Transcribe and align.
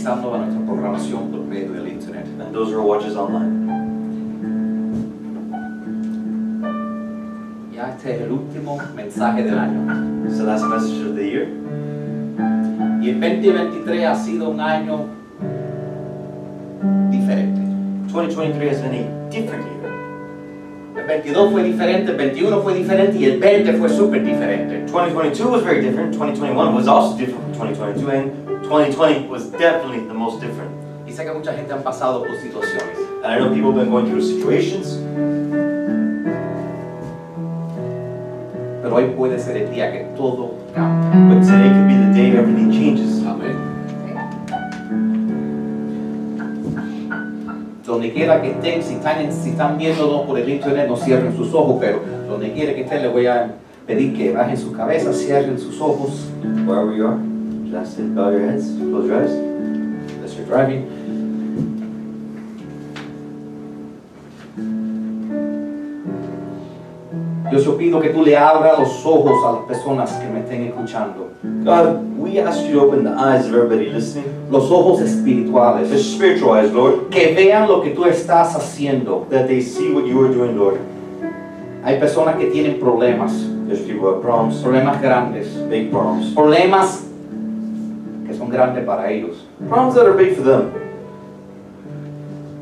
sintonizando 0.00 0.34
a 0.34 0.38
nuestra 0.38 0.64
programación 0.64 1.30
por 1.30 1.40
medio 1.40 1.72
del 1.72 1.88
internet. 1.88 2.26
and 2.40 2.54
those 2.54 2.72
who 2.72 2.80
are 2.80 2.86
watching 2.86 3.16
online. 3.16 3.68
Ya 7.74 7.90
este 7.90 8.16
es 8.16 8.22
el 8.22 8.32
último 8.32 8.78
mensaje 8.94 9.42
del 9.42 9.58
año. 9.58 10.26
It's 10.26 10.38
the 10.38 10.44
last 10.44 10.64
message 10.64 11.06
of 11.06 11.16
the 11.16 11.24
year. 11.24 11.48
Y 13.02 13.10
el 13.10 13.20
2023 13.20 14.04
ha 14.06 14.14
sido 14.14 14.50
un 14.50 14.60
año 14.60 15.06
diferente. 17.10 17.60
2023 18.12 18.70
has 18.70 18.82
been 18.82 18.94
a 18.94 19.30
different 19.30 19.64
year. 19.64 19.80
El 20.96 21.06
22 21.06 21.52
fue 21.52 21.62
diferente, 21.62 22.10
el 22.12 22.16
21 22.16 22.62
fue 22.62 22.74
diferente 22.74 23.18
y 23.18 23.24
el 23.24 23.38
20 23.38 23.72
fue 23.74 23.88
súper 23.88 24.24
diferente. 24.24 24.86
2022 24.90 25.50
was 25.50 25.62
very 25.62 25.80
different. 25.82 26.12
2021 26.12 26.74
was 26.74 26.88
also 26.88 27.16
different 27.16 27.56
from 27.56 27.68
2022, 27.74 28.10
and 28.10 28.49
2020 28.62 29.28
was 29.28 29.50
definitely 29.50 30.06
the 30.06 30.14
most 30.14 30.40
different. 30.40 30.70
Y 31.06 31.12
sé 31.12 31.24
que 31.24 31.32
mucha 31.32 31.52
gente 31.54 31.72
han 31.72 31.82
pasado 31.82 32.20
por 32.20 32.36
situaciones. 32.36 32.96
And 33.24 33.32
I 33.32 33.38
know 33.38 33.50
people 33.52 33.72
have 33.72 33.80
been 33.80 33.90
going 33.90 34.06
through 34.06 34.22
situations, 34.22 34.98
Pero 38.82 38.96
hoy 38.96 39.04
puede 39.16 39.38
ser 39.38 39.56
el 39.56 39.70
día 39.70 39.92
que 39.92 40.04
todo 40.16 40.54
cambia. 40.74 41.34
but 41.34 41.44
today 41.44 41.68
could 41.68 41.86
be 41.88 41.94
the 41.94 42.12
day 42.14 42.36
everything 42.36 42.70
changes. 42.70 43.22
Amén. 43.26 43.56
Donde 47.84 48.12
quiera 48.12 48.40
que 48.40 48.50
estén, 48.52 48.82
si 48.82 48.94
están, 48.94 49.32
si 49.32 49.50
están 49.50 49.76
viéndonos 49.76 50.22
por 50.22 50.38
el 50.38 50.48
internet, 50.48 50.88
no 50.88 50.96
cierren 50.96 51.36
sus 51.36 51.52
ojos, 51.52 51.76
pero 51.80 52.00
donde 52.28 52.52
quiera 52.52 52.72
que 52.74 52.82
estén, 52.82 53.02
les 53.02 53.12
voy 53.12 53.26
a 53.26 53.52
pedir 53.86 54.16
que 54.16 54.32
bajen 54.32 54.56
sus 54.56 54.76
cabezas, 54.76 55.16
cierren 55.18 55.58
sus 55.58 55.80
ojos. 55.80 56.28
Are, 56.68 57.29
just 57.70 57.96
sit, 57.96 58.14
bow 58.14 58.30
your 58.30 58.40
heads, 58.40 58.66
close 58.76 59.06
your 59.08 59.22
eyes. 59.22 59.30
As 60.24 60.34
you're 60.36 60.46
driving. 60.46 60.88
Dios, 67.50 67.64
yo 67.64 67.76
pido 67.76 68.00
que 68.00 68.10
tú 68.10 68.22
le 68.24 68.36
abras 68.36 68.78
los 68.78 69.04
ojos 69.04 69.44
a 69.44 69.52
las 69.52 69.62
personas 69.66 70.12
que 70.12 70.28
me 70.28 70.40
estén 70.40 70.62
escuchando. 70.66 71.30
God, 71.64 72.00
we 72.16 72.38
ask 72.38 72.64
you 72.66 72.74
to 72.74 72.80
open 72.82 73.02
the 73.02 73.10
eyes 73.10 73.46
of 73.46 73.54
everybody 73.54 73.90
listening, 73.90 74.26
Los 74.50 74.70
ojos 74.70 74.98
the 75.00 75.06
espirituales. 75.06 75.88
spiritual 76.00 76.52
eyes, 76.52 76.70
Lord, 76.72 77.10
Que 77.10 77.34
vean 77.34 77.66
lo 77.66 77.80
que 77.82 77.90
tú 77.90 78.04
estás 78.04 78.54
haciendo. 78.54 79.26
that 79.30 79.48
they 79.48 79.60
see 79.60 79.92
what 79.92 80.06
you 80.06 80.20
are 80.24 80.32
doing, 80.32 80.56
Lord. 80.56 80.78
Hay 81.82 81.98
personas 81.98 82.36
que 82.36 82.50
tienen 82.50 82.78
problemas. 82.78 83.32
There's 83.66 83.80
people 83.80 84.00
who 84.02 84.12
have 84.14 84.22
problems, 84.22 84.62
Problemas 84.62 85.00
grandes. 85.00 85.46
big 85.68 85.90
problems, 85.90 86.32
Problemas 86.34 87.02
grandes 88.50 88.84
para 88.84 89.10
ellos. 89.10 89.46
problems 89.68 89.94
that 89.94 90.06
are 90.06 90.14
big 90.16 90.34
for 90.36 90.42
them, 90.42 90.72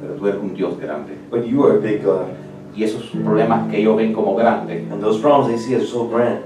Pero 0.01 0.15
tú 0.15 0.27
eres 0.27 0.41
un 0.41 0.55
Dios 0.55 0.75
grande. 0.79 1.13
but 1.31 1.47
you 1.47 1.65
are 1.65 1.77
a 1.79 1.81
big 1.81 2.03
God. 2.05 2.27
Y 2.75 2.85
esos 2.85 3.11
problemas 3.25 3.69
que 3.71 3.79
ellos 3.81 3.97
ven 3.97 4.13
como 4.15 4.37
grandes 4.37 4.91
And 4.93 5.03
those 5.03 5.21
problems 5.21 5.49
they 5.49 5.59
see 5.59 5.75
as 5.75 5.89
so 5.89 6.07
grand 6.07 6.45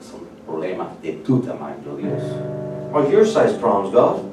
son 0.00 0.20
problemas 0.46 0.88
de 1.02 1.12
tu 1.24 1.40
tamaño, 1.40 1.96
Dios. 1.98 2.22
are 2.94 3.06
your 3.10 3.24
size 3.26 3.52
problems, 3.58 3.92
God. 3.94 4.24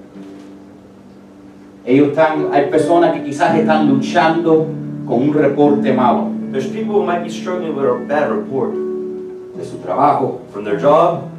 Ellos 1.86 2.10
están, 2.10 2.52
hay 2.54 2.70
personas 2.70 3.14
que 3.14 3.24
quizás 3.24 3.56
están 3.58 3.88
luchando 3.88 4.68
con 5.08 5.22
un 5.30 5.34
reporte 5.34 5.94
malo 5.94 6.32
There's 6.52 6.68
people 6.68 6.96
who 6.96 7.06
might 7.06 7.24
be 7.24 7.30
struggling 7.30 7.76
with 7.76 7.86
a 7.86 7.94
bad 8.08 8.32
report 8.32 8.72
de 9.58 9.66
su 9.66 9.78
trabajo, 9.80 10.40
from 10.52 10.64
their 10.64 10.78
job, 10.80 11.30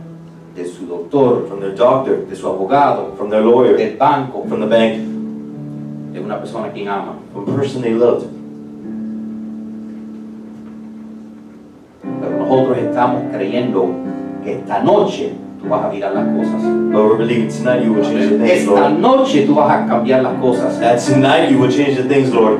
de 0.58 0.66
su 0.66 0.86
doctor, 0.86 1.46
from 1.48 1.60
their 1.60 1.74
doctor, 1.74 2.26
de 2.28 2.34
su 2.34 2.46
abogado, 2.48 3.14
from 3.16 3.30
their 3.30 3.42
lawyer, 3.42 3.76
del 3.76 3.96
banco, 3.96 4.44
from 4.48 4.60
the 4.60 4.66
bank, 4.66 4.98
de 6.12 6.20
una 6.20 6.38
persona 6.40 6.72
quien 6.72 6.88
ama. 6.88 7.14
from 7.32 7.48
a 7.48 7.56
person 7.56 7.80
they 7.80 7.94
loved. 7.94 8.26
Pero 12.20 12.38
nosotros 12.38 12.78
estamos 12.78 13.22
creyendo 13.32 13.88
que 14.42 14.54
esta 14.54 14.82
noche 14.82 15.32
tú 15.62 15.68
vas 15.68 15.84
a 15.84 15.88
mirar 15.90 16.14
las 16.14 16.26
cosas. 16.36 16.62
But 16.90 17.04
we're 17.04 17.18
believing 17.18 17.48
tonight 17.48 17.84
you 17.84 17.92
will 17.92 18.02
change 18.02 18.30
the 18.30 18.38
things, 18.38 18.50
Esta 18.62 18.70
Lord. 18.88 18.98
noche 18.98 19.46
tú 19.46 19.54
vas 19.54 19.70
a 19.70 19.86
cambiar 19.86 20.22
las 20.22 20.40
cosas. 20.40 20.80
That 20.80 20.98
tonight 20.98 21.50
you 21.50 21.58
will 21.60 21.70
change 21.70 21.96
the 21.96 22.08
things, 22.08 22.32
Lord. 22.34 22.58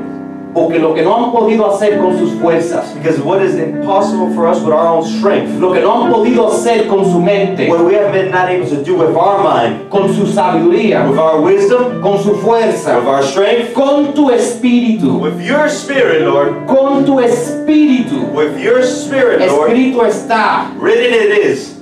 Porque 0.59 0.81
lo 0.81 0.93
que 0.93 1.03
no 1.03 1.17
han 1.17 1.31
podido 1.31 1.73
hacer 1.73 1.99
con 1.99 2.19
sus 2.19 2.33
fuerzas, 2.33 2.93
Because 2.95 3.21
what 3.21 3.41
is 3.41 3.55
impossible 3.55 4.35
for 4.35 4.49
us 4.49 4.61
with 4.61 4.73
our 4.73 4.89
own 4.89 5.05
strength, 5.05 5.61
lo 5.61 5.73
que 5.73 5.81
no 5.81 6.03
han 6.03 6.13
podido 6.13 6.49
hacer 6.49 6.89
con 6.89 7.05
su 7.05 7.21
mente, 7.21 7.69
what 7.69 7.85
we 7.85 7.95
have 7.95 8.13
been 8.13 8.33
not 8.33 8.49
able 8.49 8.67
to 8.69 8.83
do 8.83 8.97
with 8.97 9.15
our 9.17 9.41
mind, 9.41 9.89
con 9.89 10.13
su 10.13 10.27
sabiduría, 10.27 11.09
with 11.09 11.17
our 11.17 11.41
wisdom, 11.41 12.03
con 12.03 12.19
su 12.21 12.33
with 12.33 13.07
our 13.07 13.23
strength, 13.23 13.73
con 13.73 14.13
tu 14.15 14.31
espíritu, 14.31 15.21
with 15.21 15.41
your 15.41 15.69
spirit, 15.69 16.23
Lord, 16.23 16.67
con 16.67 17.05
tu 17.05 17.21
espíritu. 17.21 18.33
with 18.33 18.59
your 18.59 18.83
spirit, 18.83 19.41
Lord, 19.41 19.71
Escrito 19.71 20.05
está, 20.05 20.73
written 20.81 21.15
it 21.15 21.39
is, 21.39 21.78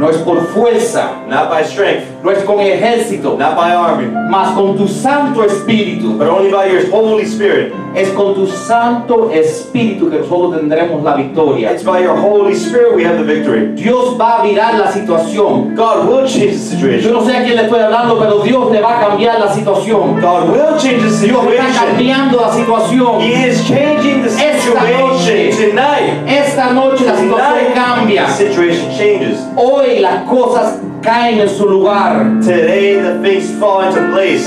no 0.00 0.08
es 0.08 0.16
por 0.18 0.40
fuerza, 0.54 1.10
not 1.28 1.50
by 1.50 1.62
strength, 1.62 2.04
no 2.24 2.30
es 2.30 2.42
con 2.44 2.58
ejército, 2.58 3.36
not 3.38 3.54
by 3.54 3.72
army, 3.72 4.06
mas 4.30 4.54
con 4.54 4.74
tu 4.76 4.88
santo 4.88 5.44
espíritu. 5.44 6.16
but 6.18 6.26
only 6.28 6.50
by 6.50 6.66
your 6.66 6.82
Holy 6.90 7.24
Spirit. 7.24 7.72
Es 7.94 8.08
con 8.10 8.34
tu 8.34 8.46
santo 8.46 9.30
espíritu 9.32 10.08
que 10.10 10.18
nosotros 10.20 10.56
tendremos 10.60 11.02
la 11.02 11.16
victoria. 11.16 11.72
It's 11.72 11.82
by 11.82 12.00
your 12.02 12.16
Holy 12.16 12.54
Spirit 12.54 12.94
we 12.94 13.04
have 13.04 13.18
the 13.18 13.24
victory. 13.24 13.74
Dios 13.74 14.16
va 14.18 14.38
a 14.40 14.42
virar 14.42 14.74
la 14.78 14.90
situación. 14.92 15.74
God 15.74 16.08
will 16.08 16.26
change 16.26 16.56
the 16.70 16.76
Yo 16.76 16.78
situation. 16.78 17.12
no 17.12 17.20
sé 17.22 17.36
a 17.36 17.42
quién 17.44 17.56
le 17.56 17.62
estoy 17.64 17.80
hablando, 17.80 18.18
pero 18.18 18.38
Dios 18.44 18.70
le 18.70 18.80
va 18.80 18.96
a 18.98 19.08
cambiar 19.08 19.38
la 19.40 19.52
situación. 19.52 20.20
God 20.20 20.50
will 20.50 20.78
change 20.78 21.02
the 21.02 21.26
Dios 21.26 21.44
está 21.44 21.66
situation. 21.66 21.86
cambiando 21.86 22.40
la 22.40 22.52
situación. 22.52 23.20
He 23.20 23.48
is 23.48 23.64
changing 23.66 24.22
the 24.22 24.28
Esta 24.28 24.80
noche. 24.80 25.52
situation 25.52 25.70
tonight. 25.70 26.28
Esta 26.28 26.70
noche 26.72 27.04
la 27.04 27.16
situación 27.16 27.58
Tonight, 27.58 27.74
cambia. 28.16 28.26
the 28.26 28.32
situation 28.32 28.90
changes. 28.96 29.38
Hoy 29.56 30.00
las 30.00 30.28
cosas 30.28 30.78
caen 31.02 31.40
en 31.40 31.48
su 31.48 31.66
lugar. 31.68 32.40
Today 32.42 33.00
the 33.00 33.20
things 33.22 33.50
fall 33.58 33.82
into 33.82 34.00
place. 34.12 34.46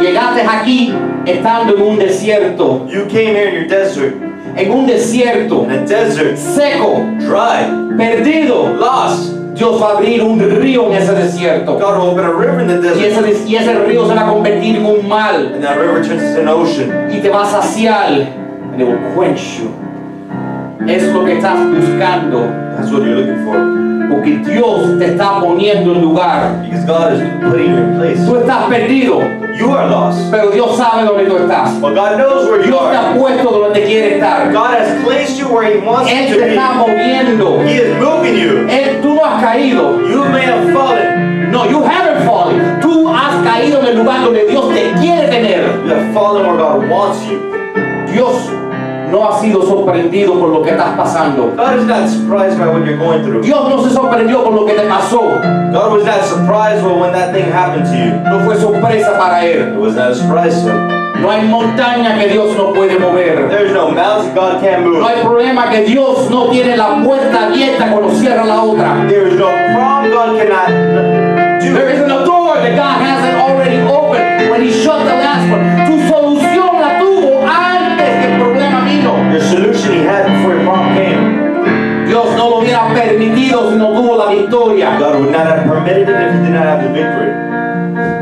Llegaste 0.00 0.42
aquí 0.46 0.94
estando 1.26 1.76
en 1.76 1.82
un 1.82 1.98
desierto, 1.98 2.86
You 2.88 3.06
came 3.06 3.34
here 3.34 3.48
in 3.48 3.54
your 3.54 3.66
desert, 3.68 4.14
en 4.56 4.70
un 4.70 4.86
desierto 4.86 5.64
in 5.64 5.70
a 5.70 5.86
desert, 5.86 6.36
seco, 6.36 7.00
dry, 7.18 7.96
perdido. 7.96 8.78
lost. 8.78 9.34
Dios 9.54 9.82
va 9.82 9.88
a 9.88 9.96
abrir 9.96 10.22
un 10.22 10.38
río 10.38 10.86
en 10.86 11.02
ese 11.02 11.12
desierto. 11.14 11.78
God 11.80 11.98
will 11.98 12.10
open 12.10 12.24
a 12.24 12.30
river 12.30 12.60
in 12.60 12.68
the 12.68 12.74
Y 12.96 13.04
ese, 13.06 13.22
desert, 13.22 13.48
y 13.48 13.56
ese 13.56 13.74
río 13.86 14.06
se 14.06 14.14
va 14.14 14.28
a 14.28 14.32
convertir 14.32 14.76
en 14.76 14.86
un 14.86 15.08
mar 15.08 15.34
and 15.34 15.64
that 15.64 15.78
river 15.80 16.00
turns 16.00 16.22
into 16.22 16.42
an 16.42 16.48
ocean. 16.48 17.10
y 17.10 17.20
te 17.20 17.28
va 17.28 17.42
a 17.42 17.46
saciar. 17.46 18.12
And 18.72 18.80
it 18.80 18.86
will 18.86 19.14
quench 19.16 19.58
you. 19.58 19.74
Es 20.86 21.02
lo 21.12 21.24
que 21.24 21.38
estás 21.38 21.58
buscando. 21.74 22.67
That's 22.78 22.90
what 22.92 23.02
you're 23.02 23.16
looking 23.16 23.44
for. 23.44 23.58
Porque 24.08 24.38
Dios 24.42 24.98
te 24.98 25.06
está 25.14 25.40
poniendo 25.40 25.92
en 25.94 26.00
lugar. 26.00 26.62
Because 26.62 26.84
God 26.86 27.12
is 27.12 27.20
putting 27.42 27.70
you 27.70 27.76
in 27.76 27.98
place. 27.98 28.18
Tú 28.24 28.36
estás 28.36 28.68
perdido, 28.68 29.20
You 29.58 29.72
are 29.72 29.88
lost. 29.90 30.30
pero 30.30 30.50
Dios 30.52 30.76
sabe 30.78 31.04
dónde 31.04 31.26
tú 31.26 31.36
estás. 31.36 31.78
But 31.80 31.94
God 31.94 32.16
knows 32.16 32.48
where 32.48 32.60
you 32.64 32.70
Dios 32.70 32.90
te 32.90 32.96
ha 32.96 33.10
are. 33.10 33.18
puesto 33.18 33.50
donde 33.50 33.82
quiere 33.84 34.14
estar. 34.16 34.52
God 34.52 34.78
has 34.78 35.04
placed 35.04 35.38
you 35.38 35.48
where 35.48 35.64
He 35.68 35.84
wants 35.84 36.08
Él 36.10 36.28
you 36.28 36.34
te 36.36 36.40
to 36.40 36.46
está 36.46 36.72
be. 36.72 36.78
moviendo. 36.78 37.66
He 37.66 37.74
is 37.74 37.96
moving 38.00 38.38
you. 38.38 38.66
Él, 38.70 39.02
tú 39.02 39.14
no 39.14 39.24
has 39.24 39.42
caído. 39.42 39.98
You 40.08 40.24
may 40.30 40.44
have 40.46 40.72
fallen. 40.72 41.50
No, 41.50 41.64
you 41.68 41.82
haven't 41.82 42.24
fallen. 42.24 42.80
Tú 42.80 43.08
has 43.08 43.34
caído 43.44 43.80
en 43.80 43.86
el 43.88 43.96
lugar 43.98 44.22
donde 44.22 44.46
Dios 44.46 44.68
te 44.72 44.92
quiere 45.00 45.28
tener. 45.28 45.64
You 45.84 45.90
have 45.92 46.14
fallen 46.14 46.46
where 46.46 46.56
God 46.56 46.88
wants 46.88 47.26
you. 47.26 47.40
Dios 48.12 48.48
no 49.10 49.28
ha 49.28 49.40
sido 49.40 49.62
sorprendido 49.62 50.38
por 50.38 50.48
lo 50.50 50.62
que 50.62 50.70
estás 50.70 50.96
pasando. 50.96 51.52
God 51.56 51.78
is 51.78 51.86
not 51.86 52.08
surprised 52.08 52.58
by 52.58 52.66
what 52.68 52.84
you're 52.84 52.98
going 52.98 53.24
through. 53.24 53.42
Dios 53.42 53.68
no 53.68 53.82
se 53.82 53.90
sorprendió 53.94 54.42
por 54.42 54.52
lo 54.52 54.66
que 54.66 54.74
te 54.74 54.86
pasó. 54.86 55.40
God 55.72 55.92
was 55.92 56.04
not 56.04 56.24
surprised 56.24 56.84
when 56.84 57.00
when 57.00 57.12
that 57.12 57.32
thing 57.32 57.50
happened 57.50 57.86
to 57.86 57.96
you. 57.96 58.12
No 58.24 58.44
fue 58.44 58.56
sorpresa 58.56 59.18
para 59.18 59.44
Él. 59.44 59.74
It 59.74 59.78
was 59.78 59.94
not 59.94 60.12
a 60.12 60.14
surprise 60.14 60.62
to 60.62 60.70
Him. 60.70 60.98
No 61.20 61.30
hay 61.30 61.48
montaña 61.48 62.16
que 62.16 62.28
Dios 62.28 62.56
no 62.56 62.72
puede 62.72 62.98
mover. 62.98 63.48
There's 63.48 63.72
no 63.72 63.90
mountain 63.90 64.34
God 64.34 64.60
can't 64.60 64.84
move. 64.84 65.00
No 65.00 65.08
hay 65.08 65.20
problema 65.22 65.68
que 65.68 65.82
Dios 65.82 66.30
no 66.30 66.48
tiene 66.48 66.76
la 66.76 67.02
puerta 67.02 67.46
abierta 67.46 67.90
cuando 67.90 68.10
cierra 68.14 68.44
la 68.44 68.62
otra. 68.62 69.06
There 69.08 69.26
is 69.26 69.34
no 69.34 69.48
problem 69.74 70.12
God 70.12 70.38
cannot 70.38 70.68
do. 71.60 71.74
There 71.74 71.90
isn't 71.90 72.10
a 72.10 72.24
door 72.24 72.54
that 72.54 72.76
God 72.76 73.00
hasn't 73.02 73.36
already 73.36 73.80
opened 73.80 74.50
when 74.50 74.62
He 74.62 74.72
shut 74.72 75.04
the 75.04 75.17
victoria. 84.48 84.98
God 84.98 85.20
would 85.20 85.32
not 85.32 85.46
have 85.46 85.66
permitted 85.66 86.08
it 86.08 86.14
if 86.14 86.34
He 86.34 86.38
did 86.40 86.52
not 86.52 86.64
have 86.64 86.82
the 86.82 86.90
victory. 86.92 87.47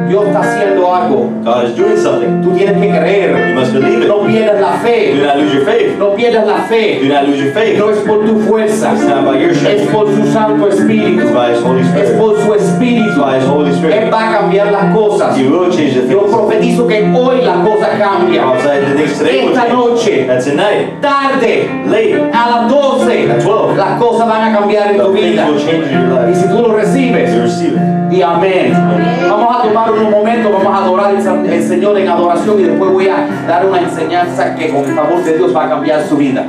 Dios 0.08 0.26
está 0.26 0.40
haciendo 0.40 0.94
algo. 0.94 1.30
God 1.44 1.64
is 1.64 1.76
doing 1.76 1.96
something. 1.96 2.42
Tú 2.42 2.50
tienes 2.56 2.76
que 2.80 2.88
creer. 2.90 3.48
You 3.50 3.54
must 3.60 3.72
believe 3.72 4.02
it. 4.02 4.08
No 4.08 4.20
pierdas 4.26 4.60
la 4.60 4.72
Do 4.72 4.78
fe. 4.86 5.14
not 5.24 5.36
lose 5.36 5.54
your 5.54 5.64
faith. 5.64 5.98
No 5.98 6.14
pierdas 6.14 6.46
la 6.46 6.56
Do 6.58 6.62
fe. 6.68 7.00
not 7.08 7.24
lose 7.26 7.42
your 7.44 7.52
faith. 7.52 7.78
No 7.78 7.90
es 7.90 7.98
por 8.06 8.18
tu 8.24 8.38
fuerza. 8.46 8.92
It's 8.92 9.02
not 9.04 9.24
by 9.24 9.38
your 9.40 9.50
Es 9.50 9.58
strength. 9.58 9.92
por 9.92 10.06
su 10.06 10.26
Santo 10.32 10.66
It's 10.68 10.78
Espíritu. 10.80 11.32
by 11.34 11.50
His 11.52 11.62
Holy 11.62 11.80
Es 11.80 11.86
Spirit. 11.88 12.18
por 12.18 12.36
su 12.40 12.54
It's 12.54 12.64
Espíritu. 12.64 13.20
by 13.20 13.36
His 13.38 13.46
Holy 13.48 13.70
Él 13.70 13.76
Spirit. 13.76 14.12
va 14.12 14.28
a 14.30 14.38
cambiar 14.40 14.70
las 14.72 14.94
cosas. 14.94 15.36
He 15.36 15.44
will 15.48 15.70
change 15.70 15.94
the 15.94 16.06
Yo 16.12 16.20
things. 16.20 16.32
profetizo 16.34 16.86
que 16.86 17.02
hoy 17.14 17.40
la 17.44 17.54
cosa 17.64 17.88
cambia. 17.98 18.42
Outside 18.44 18.80
the 18.86 18.94
things 18.96 19.18
today 19.18 19.46
Esta 19.46 19.68
noche, 19.72 20.24
That's 20.26 20.44
tonight. 20.44 21.00
tarde, 21.00 21.68
Late. 21.86 22.30
a 22.32 22.50
las 22.50 22.70
12, 22.70 23.30
At 23.30 23.42
12. 23.42 23.76
las 23.76 23.98
cosas 24.00 24.28
van 24.28 24.42
a 24.54 24.58
cambiar 24.58 24.92
en 24.92 25.00
tu 25.00 25.12
vida. 25.12 25.46
will 25.50 25.58
change 25.58 25.86
in 25.90 26.08
your 26.10 26.22
Y 26.22 26.26
life. 26.28 26.40
si 26.40 26.48
tú 26.48 26.62
lo 26.62 26.72
recibes, 26.74 27.34
You 27.34 27.42
receive 27.42 27.74
it. 27.74 27.85
Amén. 28.22 28.72
Vamos 29.28 29.56
a 29.56 29.62
tomar 29.62 29.92
unos 29.92 30.10
momentos, 30.10 30.52
vamos 30.52 30.72
a 30.72 30.84
adorar 30.84 31.14
al 31.16 31.62
Señor 31.62 31.98
en 31.98 32.08
adoración 32.08 32.60
y 32.60 32.62
después 32.64 32.92
voy 32.92 33.08
a 33.08 33.26
dar 33.46 33.66
una 33.66 33.80
enseñanza 33.80 34.54
que 34.54 34.70
con 34.70 34.84
el 34.84 34.94
favor 34.94 35.22
de 35.22 35.36
Dios 35.36 35.54
va 35.54 35.64
a 35.64 35.68
cambiar 35.68 36.02
su 36.04 36.16
vida. 36.16 36.44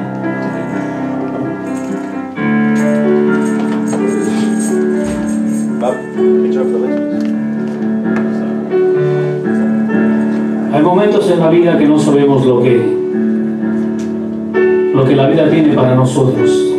Hay 10.73 10.83
momentos 10.83 11.31
en 11.31 11.39
la 11.39 11.49
vida 11.49 11.77
que 11.77 11.87
no 11.87 11.97
sabemos 11.97 12.45
lo 12.45 12.61
que 12.61 12.97
lo 14.93 15.05
que 15.05 15.15
la 15.15 15.27
vida 15.27 15.49
tiene 15.49 15.73
para 15.73 15.95
nosotros. 15.95 16.76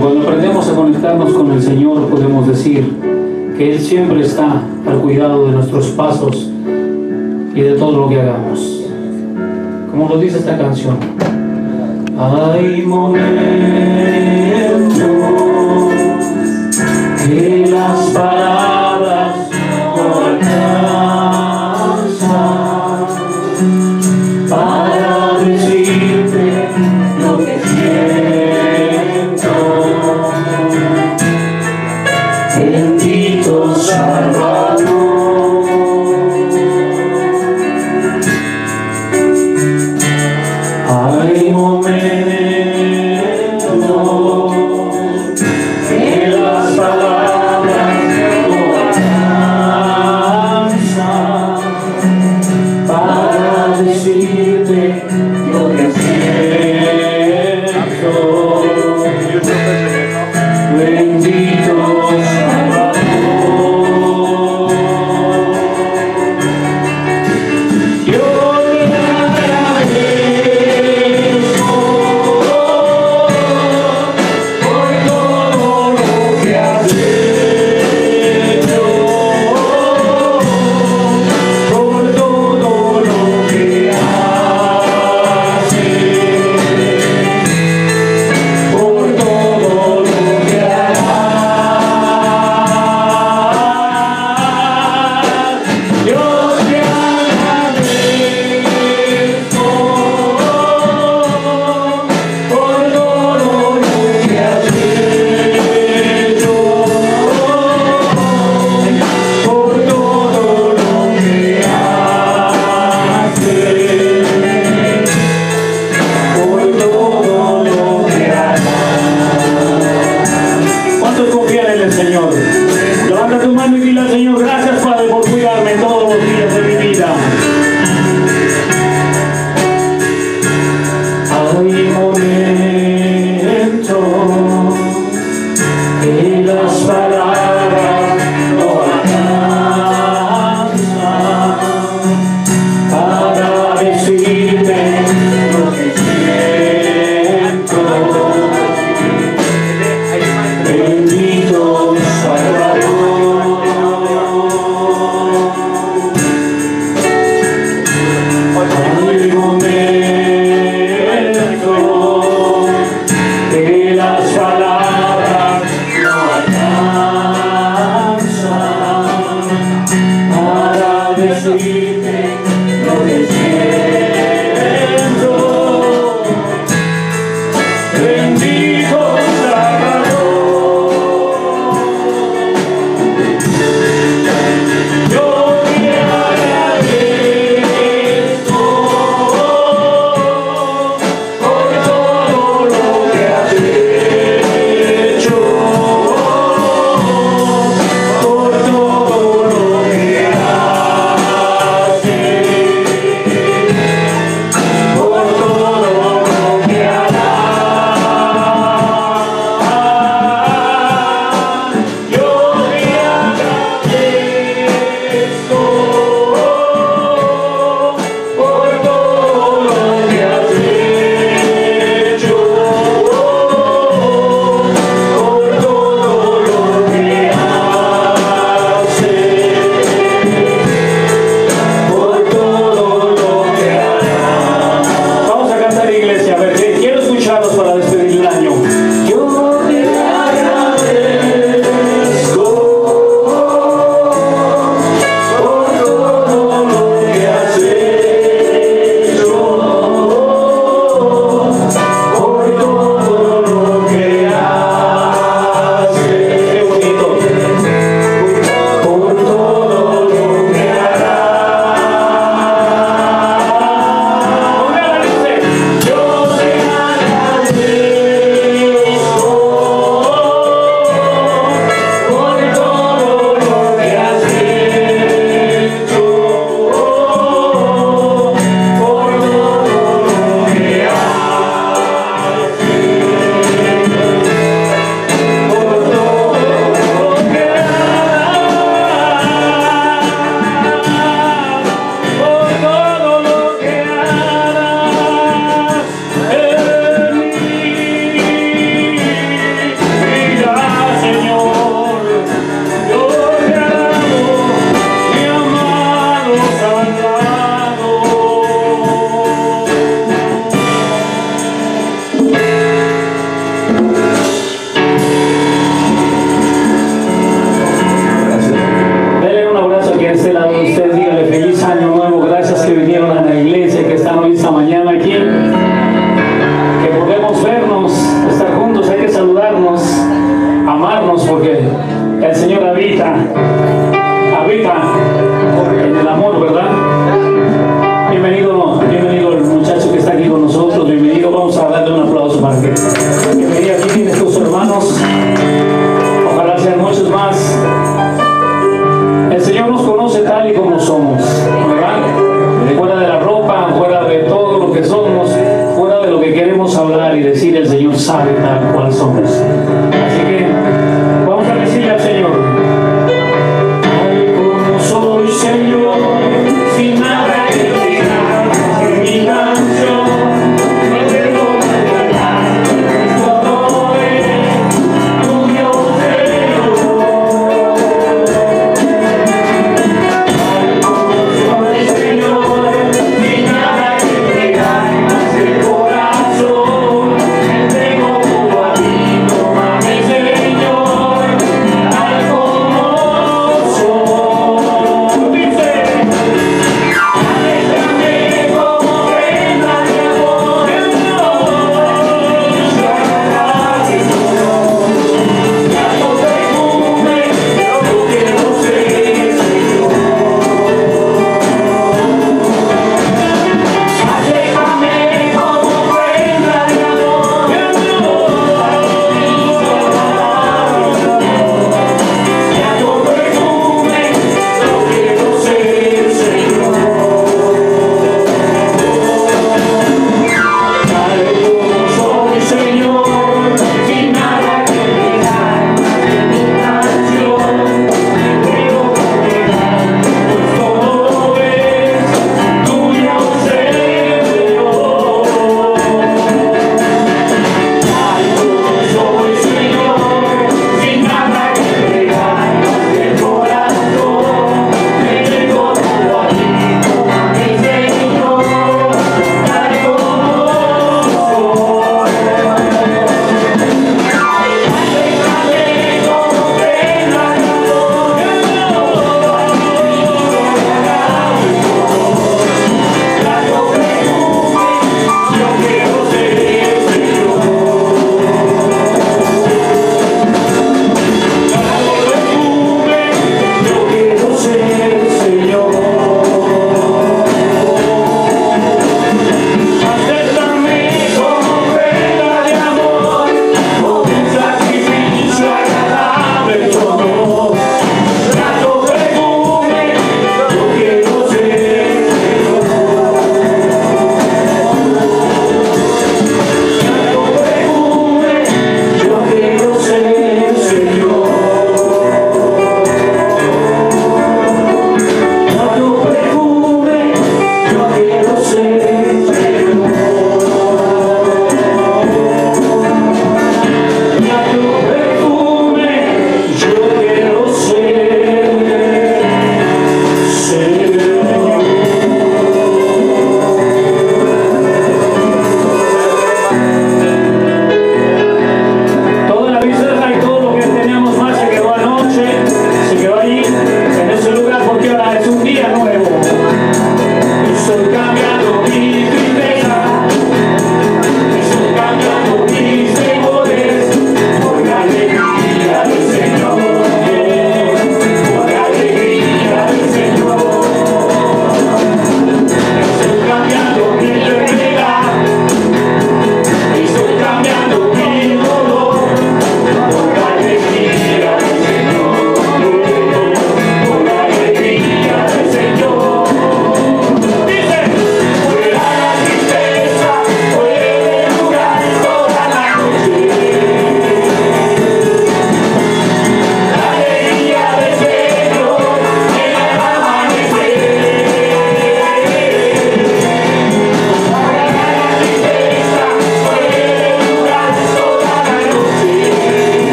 Cuando 0.00 0.22
aprendemos 0.22 0.66
a 0.66 0.74
conectarnos 0.74 1.34
con 1.34 1.52
el 1.52 1.62
Señor 1.62 2.08
podemos 2.08 2.48
decir 2.48 2.90
que 3.58 3.72
Él 3.72 3.78
siempre 3.78 4.22
está 4.22 4.62
al 4.86 4.98
cuidado 5.02 5.46
de 5.46 5.52
nuestros 5.52 5.88
pasos 5.88 6.50
y 7.54 7.60
de 7.60 7.74
todo 7.74 8.00
lo 8.00 8.08
que 8.08 8.18
hagamos. 8.18 8.86
Como 9.90 10.08
lo 10.08 10.18
dice 10.18 10.38
esta 10.38 10.56
canción. 10.56 10.96
Hay 12.18 12.80
momentos 12.86 14.29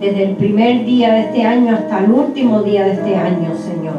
desde 0.00 0.24
el 0.24 0.36
primer 0.36 0.84
día 0.84 1.12
de 1.12 1.20
este 1.20 1.42
año 1.42 1.74
hasta 1.74 2.00
el 2.00 2.10
último 2.10 2.62
día 2.62 2.84
de 2.84 2.92
este 2.92 3.16
año, 3.16 3.54
Señor. 3.54 3.94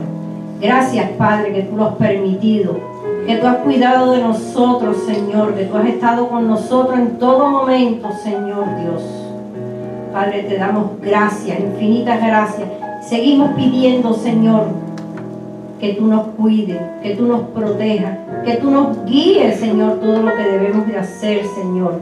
Gracias, 0.61 1.09
Padre, 1.17 1.53
que 1.53 1.63
tú 1.63 1.77
lo 1.77 1.85
has 1.87 1.95
permitido, 1.95 2.77
que 3.25 3.35
tú 3.35 3.47
has 3.47 3.57
cuidado 3.57 4.11
de 4.11 4.21
nosotros, 4.21 4.97
Señor, 5.05 5.53
que 5.55 5.65
tú 5.65 5.77
has 5.77 5.87
estado 5.87 6.27
con 6.29 6.47
nosotros 6.47 6.97
en 6.97 7.17
todo 7.17 7.49
momento, 7.49 8.09
Señor 8.23 8.65
Dios. 8.81 9.03
Padre, 10.11 10.43
te 10.43 10.57
damos 10.57 10.91
gracias, 11.01 11.59
infinitas 11.59 12.19
gracias. 12.19 12.67
Seguimos 13.07 13.51
pidiendo, 13.51 14.13
Señor, 14.13 14.65
que 15.79 15.93
tú 15.93 16.07
nos 16.07 16.27
cuides, 16.29 16.81
que 17.03 17.15
tú 17.15 17.25
nos 17.25 17.41
protejas, 17.49 18.17
que 18.43 18.55
tú 18.55 18.71
nos 18.71 19.05
guíes, 19.05 19.59
Señor, 19.59 19.99
todo 19.99 20.23
lo 20.23 20.35
que 20.35 20.43
debemos 20.43 20.87
de 20.87 20.97
hacer, 20.97 21.45
Señor. 21.55 22.01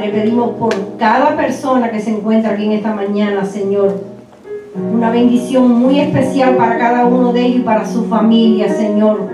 Padre, 0.00 0.12
pedimos 0.12 0.52
por 0.52 0.74
cada 0.96 1.36
persona 1.36 1.90
que 1.90 2.00
se 2.00 2.08
encuentra 2.10 2.52
aquí 2.52 2.64
en 2.64 2.72
esta 2.72 2.94
mañana, 2.94 3.44
Señor, 3.44 4.00
una 4.94 5.10
bendición 5.10 5.70
muy 5.78 6.00
especial 6.00 6.56
para 6.56 6.78
cada 6.78 7.04
uno 7.04 7.34
de 7.34 7.42
ellos 7.42 7.58
y 7.58 7.64
para 7.64 7.86
su 7.86 8.06
familia, 8.06 8.72
Señor. 8.72 9.28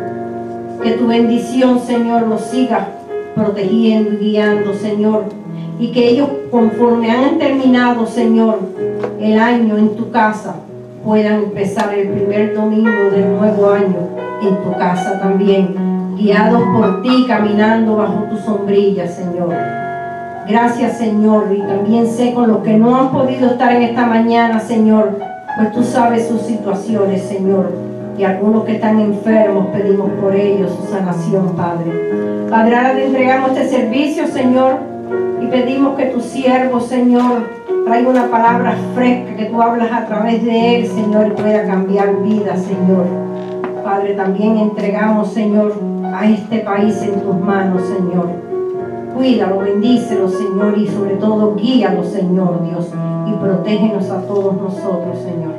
Que 0.83 0.93
tu 0.93 1.07
bendición, 1.07 1.79
Señor, 1.79 2.27
los 2.27 2.41
siga 2.41 2.89
protegiendo 3.37 4.15
y 4.15 4.17
guiando, 4.17 4.75
Señor. 4.75 5.27
Y 5.79 5.93
que 5.93 6.09
ellos, 6.09 6.31
conforme 6.51 7.13
han 7.13 7.39
terminado, 7.39 8.05
Señor, 8.05 8.59
el 9.21 9.39
año 9.39 9.79
en 9.79 9.91
tu 9.91 10.11
casa, 10.11 10.57
puedan 11.05 11.45
empezar 11.45 11.95
el 11.95 12.09
primer 12.09 12.57
domingo 12.57 13.05
del 13.13 13.37
nuevo 13.37 13.71
año 13.71 14.09
en 14.43 14.57
tu 14.65 14.77
casa 14.77 15.21
también, 15.21 16.17
guiados 16.17 16.63
por 16.77 17.03
ti, 17.03 17.25
caminando 17.29 17.99
bajo 17.99 18.25
tu 18.25 18.37
sombrilla, 18.39 19.07
Señor. 19.07 19.86
Gracias, 20.49 20.99
Señor. 20.99 21.49
Y 21.53 21.61
también 21.61 22.07
sé 22.07 22.33
con 22.33 22.49
los 22.49 22.59
que 22.59 22.75
no 22.75 22.97
han 22.97 23.11
podido 23.11 23.51
estar 23.51 23.73
en 23.75 23.83
esta 23.83 24.07
mañana, 24.07 24.61
Señor, 24.61 25.19
pues 25.57 25.73
tú 25.73 25.83
sabes 25.83 26.29
sus 26.29 26.43
situaciones, 26.43 27.23
Señor. 27.23 27.73
y 28.19 28.25
algunos 28.25 28.65
que 28.65 28.77
están 28.77 28.99
enfermos, 28.99 29.67
pedimos 29.67 30.11
por 30.23 30.35
ellos 30.35 30.71
su 30.75 30.91
sanación, 30.91 31.55
Padre. 31.55 32.47
Padre, 32.49 32.77
ahora 32.77 32.95
te 32.95 33.07
entregamos 33.07 33.51
este 33.51 33.69
servicio, 33.69 34.27
Señor, 34.29 34.79
y 35.43 35.47
pedimos 35.49 35.97
que 35.97 36.07
tu 36.07 36.23
siervo, 36.23 36.81
Señor, 36.81 37.43
traiga 37.85 38.09
una 38.09 38.31
palabra 38.31 38.75
fresca, 38.95 39.37
que 39.37 39.45
tú 39.45 39.61
hablas 39.61 39.93
a 39.93 40.07
través 40.07 40.43
de 40.43 40.77
él, 40.77 40.87
Señor, 40.87 41.27
y 41.27 41.43
pueda 41.43 41.67
cambiar 41.67 42.23
vidas, 42.23 42.63
Señor. 42.63 43.05
Padre, 43.85 44.15
también 44.15 44.57
entregamos, 44.57 45.35
Señor, 45.35 45.75
a 46.05 46.27
este 46.27 46.61
país 46.61 47.03
en 47.03 47.21
tus 47.21 47.39
manos, 47.39 47.83
Señor. 47.83 48.46
Cuídalo, 49.17 49.61
bendícelo, 49.61 50.29
Señor, 50.29 50.77
y 50.77 50.87
sobre 50.89 51.15
todo 51.15 51.55
guíalo, 51.55 52.05
Señor 52.05 52.63
Dios, 52.69 52.91
y 53.27 53.33
protégenos 53.33 54.11
a 54.11 54.21
todos 54.27 54.55
nosotros, 54.61 55.19
Señor. 55.19 55.55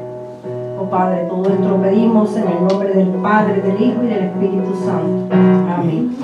Oh 0.79 0.83
Padre, 0.83 1.25
todo 1.27 1.49
esto 1.49 1.67
lo 1.67 1.81
pedimos 1.81 2.37
en 2.37 2.47
el 2.47 2.67
nombre 2.67 2.93
del 2.93 3.07
Padre, 3.07 3.59
del 3.61 3.81
Hijo 3.81 4.03
y 4.03 4.07
del 4.09 4.25
Espíritu 4.25 4.75
Santo. 4.85 5.33
Amén. 5.33 6.15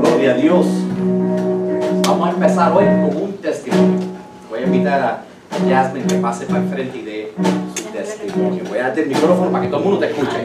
Gloria 0.00 0.30
a 0.30 0.34
Dios. 0.34 0.66
Vamos 2.06 2.28
a 2.28 2.30
empezar 2.30 2.72
hoy 2.72 2.84
con 2.84 3.22
un 3.24 3.32
testimonio. 3.42 3.98
Voy 4.48 4.60
a 4.60 4.62
invitar 4.62 5.02
a 5.02 5.33
Jasmine 5.62 6.06
que 6.06 6.16
pase 6.16 6.46
para 6.46 6.60
el 6.60 6.68
frente 6.68 6.98
y 6.98 7.02
dé 7.02 7.32
su 7.76 7.84
testimonio. 7.84 8.64
Voy 8.68 8.78
a 8.78 8.82
darte 8.84 9.02
el 9.02 9.08
micrófono 9.08 9.52
para 9.52 9.64
que 9.64 9.70
todo 9.70 9.80
el 9.80 9.86
mundo 9.86 10.00
te 10.00 10.06
escuche. 10.10 10.38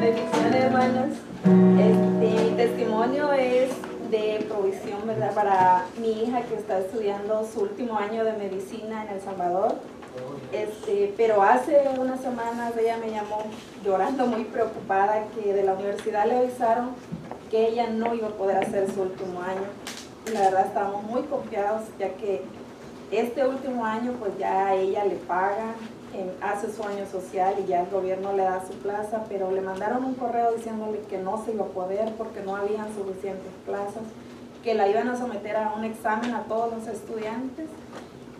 Bendiciones, 0.00 0.54
hermanos. 0.54 1.10
Este, 1.78 2.50
mi 2.50 2.56
testimonio 2.56 3.32
es 3.32 3.70
de 4.10 4.44
provisión, 4.48 5.06
¿verdad? 5.06 5.32
Para 5.32 5.84
mi 6.00 6.24
hija 6.24 6.42
que 6.42 6.56
está 6.56 6.80
estudiando 6.80 7.48
su 7.52 7.60
último 7.60 7.96
año 7.98 8.24
de 8.24 8.32
medicina 8.32 9.04
en 9.04 9.10
El 9.14 9.20
Salvador. 9.20 9.76
Este, 10.52 11.14
pero 11.16 11.42
hace 11.42 11.80
unas 11.98 12.20
semanas 12.20 12.72
ella 12.76 12.96
me 12.96 13.10
llamó 13.10 13.44
llorando 13.84 14.26
muy 14.26 14.44
preocupada 14.44 15.24
que 15.34 15.54
de 15.54 15.62
la 15.62 15.74
universidad 15.74 16.26
le 16.26 16.38
avisaron 16.38 16.90
que 17.50 17.68
ella 17.68 17.88
no 17.88 18.14
iba 18.14 18.28
a 18.28 18.32
poder 18.32 18.56
hacer 18.56 18.90
su 18.92 19.02
último 19.02 19.40
año. 19.40 19.68
La 20.32 20.40
verdad 20.40 20.66
estábamos 20.66 21.04
muy 21.04 21.22
confiados 21.22 21.82
ya 21.98 22.08
que 22.14 22.42
este 23.10 23.46
último 23.46 23.84
año 23.84 24.12
pues 24.18 24.36
ya 24.38 24.68
a 24.68 24.74
ella 24.74 25.04
le 25.04 25.16
pagan, 25.16 25.74
hace 26.40 26.72
su 26.72 26.82
año 26.82 27.06
social 27.06 27.54
y 27.62 27.68
ya 27.68 27.82
el 27.82 27.90
gobierno 27.90 28.32
le 28.32 28.42
da 28.42 28.64
su 28.66 28.72
plaza, 28.74 29.24
pero 29.28 29.50
le 29.50 29.60
mandaron 29.60 30.04
un 30.04 30.14
correo 30.14 30.52
diciéndole 30.52 31.00
que 31.08 31.18
no 31.18 31.44
se 31.44 31.52
iba 31.52 31.64
a 31.64 31.68
poder 31.68 32.12
porque 32.16 32.40
no 32.40 32.56
habían 32.56 32.92
suficientes 32.94 33.52
plazas, 33.66 34.02
que 34.64 34.74
la 34.74 34.88
iban 34.88 35.08
a 35.08 35.16
someter 35.16 35.56
a 35.56 35.74
un 35.76 35.84
examen 35.84 36.34
a 36.34 36.44
todos 36.44 36.72
los 36.72 36.86
estudiantes. 36.86 37.66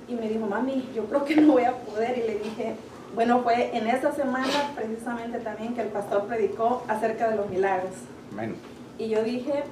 Y 0.08 0.14
me 0.14 0.28
dijo, 0.28 0.46
mami, 0.46 0.88
yo 0.94 1.04
creo 1.04 1.24
que 1.24 1.36
no 1.36 1.52
voy 1.52 1.64
a 1.64 1.76
poder. 1.76 2.16
Y 2.18 2.26
le 2.26 2.38
dije, 2.38 2.74
bueno, 3.14 3.42
fue 3.42 3.76
en 3.76 3.86
esa 3.86 4.12
semana 4.12 4.72
precisamente 4.74 5.38
también 5.38 5.74
que 5.74 5.82
el 5.82 5.88
pastor 5.88 6.24
predicó 6.24 6.82
acerca 6.88 7.28
de 7.28 7.36
los 7.36 7.50
milagros. 7.50 7.92
Amén. 8.32 8.56
Y 8.96 9.08
yo 9.08 9.22
dije, 9.22 9.64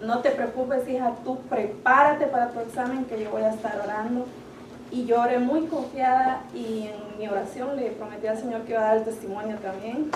no 0.00 0.20
te 0.20 0.30
preocupes, 0.30 0.88
hija, 0.88 1.12
tú 1.24 1.38
prepárate 1.48 2.26
para 2.26 2.50
tu 2.50 2.60
examen 2.60 3.04
que 3.04 3.22
yo 3.22 3.30
voy 3.30 3.42
a 3.42 3.50
estar 3.50 3.80
orando. 3.82 4.26
Y 4.90 5.06
yo 5.06 5.20
oré 5.20 5.38
muy 5.38 5.66
confiada 5.66 6.42
y 6.52 6.88
en 6.88 7.18
mi 7.18 7.28
oración 7.28 7.76
le 7.76 7.90
prometí 7.90 8.26
al 8.26 8.38
Señor 8.38 8.62
que 8.62 8.72
iba 8.72 8.80
a 8.80 8.84
dar 8.86 8.96
el 8.96 9.04
testimonio 9.04 9.56
también. 9.58 10.10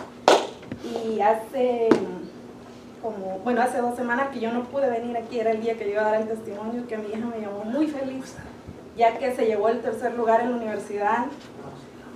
Y 1.06 1.20
hace 1.20 1.88
como, 3.00 3.38
bueno, 3.44 3.60
hace 3.62 3.78
dos 3.78 3.94
semanas 3.94 4.28
que 4.32 4.40
yo 4.40 4.50
no 4.50 4.64
pude 4.64 4.88
venir 4.88 5.16
aquí, 5.16 5.38
era 5.38 5.52
el 5.52 5.60
día 5.60 5.76
que 5.76 5.84
yo 5.84 5.92
iba 5.92 6.00
a 6.00 6.12
dar 6.12 6.20
el 6.22 6.28
testimonio, 6.28 6.86
que 6.88 6.96
mi 6.96 7.08
hija 7.08 7.26
me 7.26 7.40
llamó 7.40 7.64
muy 7.64 7.86
feliz, 7.86 8.34
ya 8.96 9.18
que 9.18 9.34
se 9.34 9.44
llevó 9.44 9.68
el 9.68 9.80
tercer 9.80 10.14
lugar 10.14 10.40
en 10.40 10.52
la 10.52 10.56
universidad, 10.56 11.26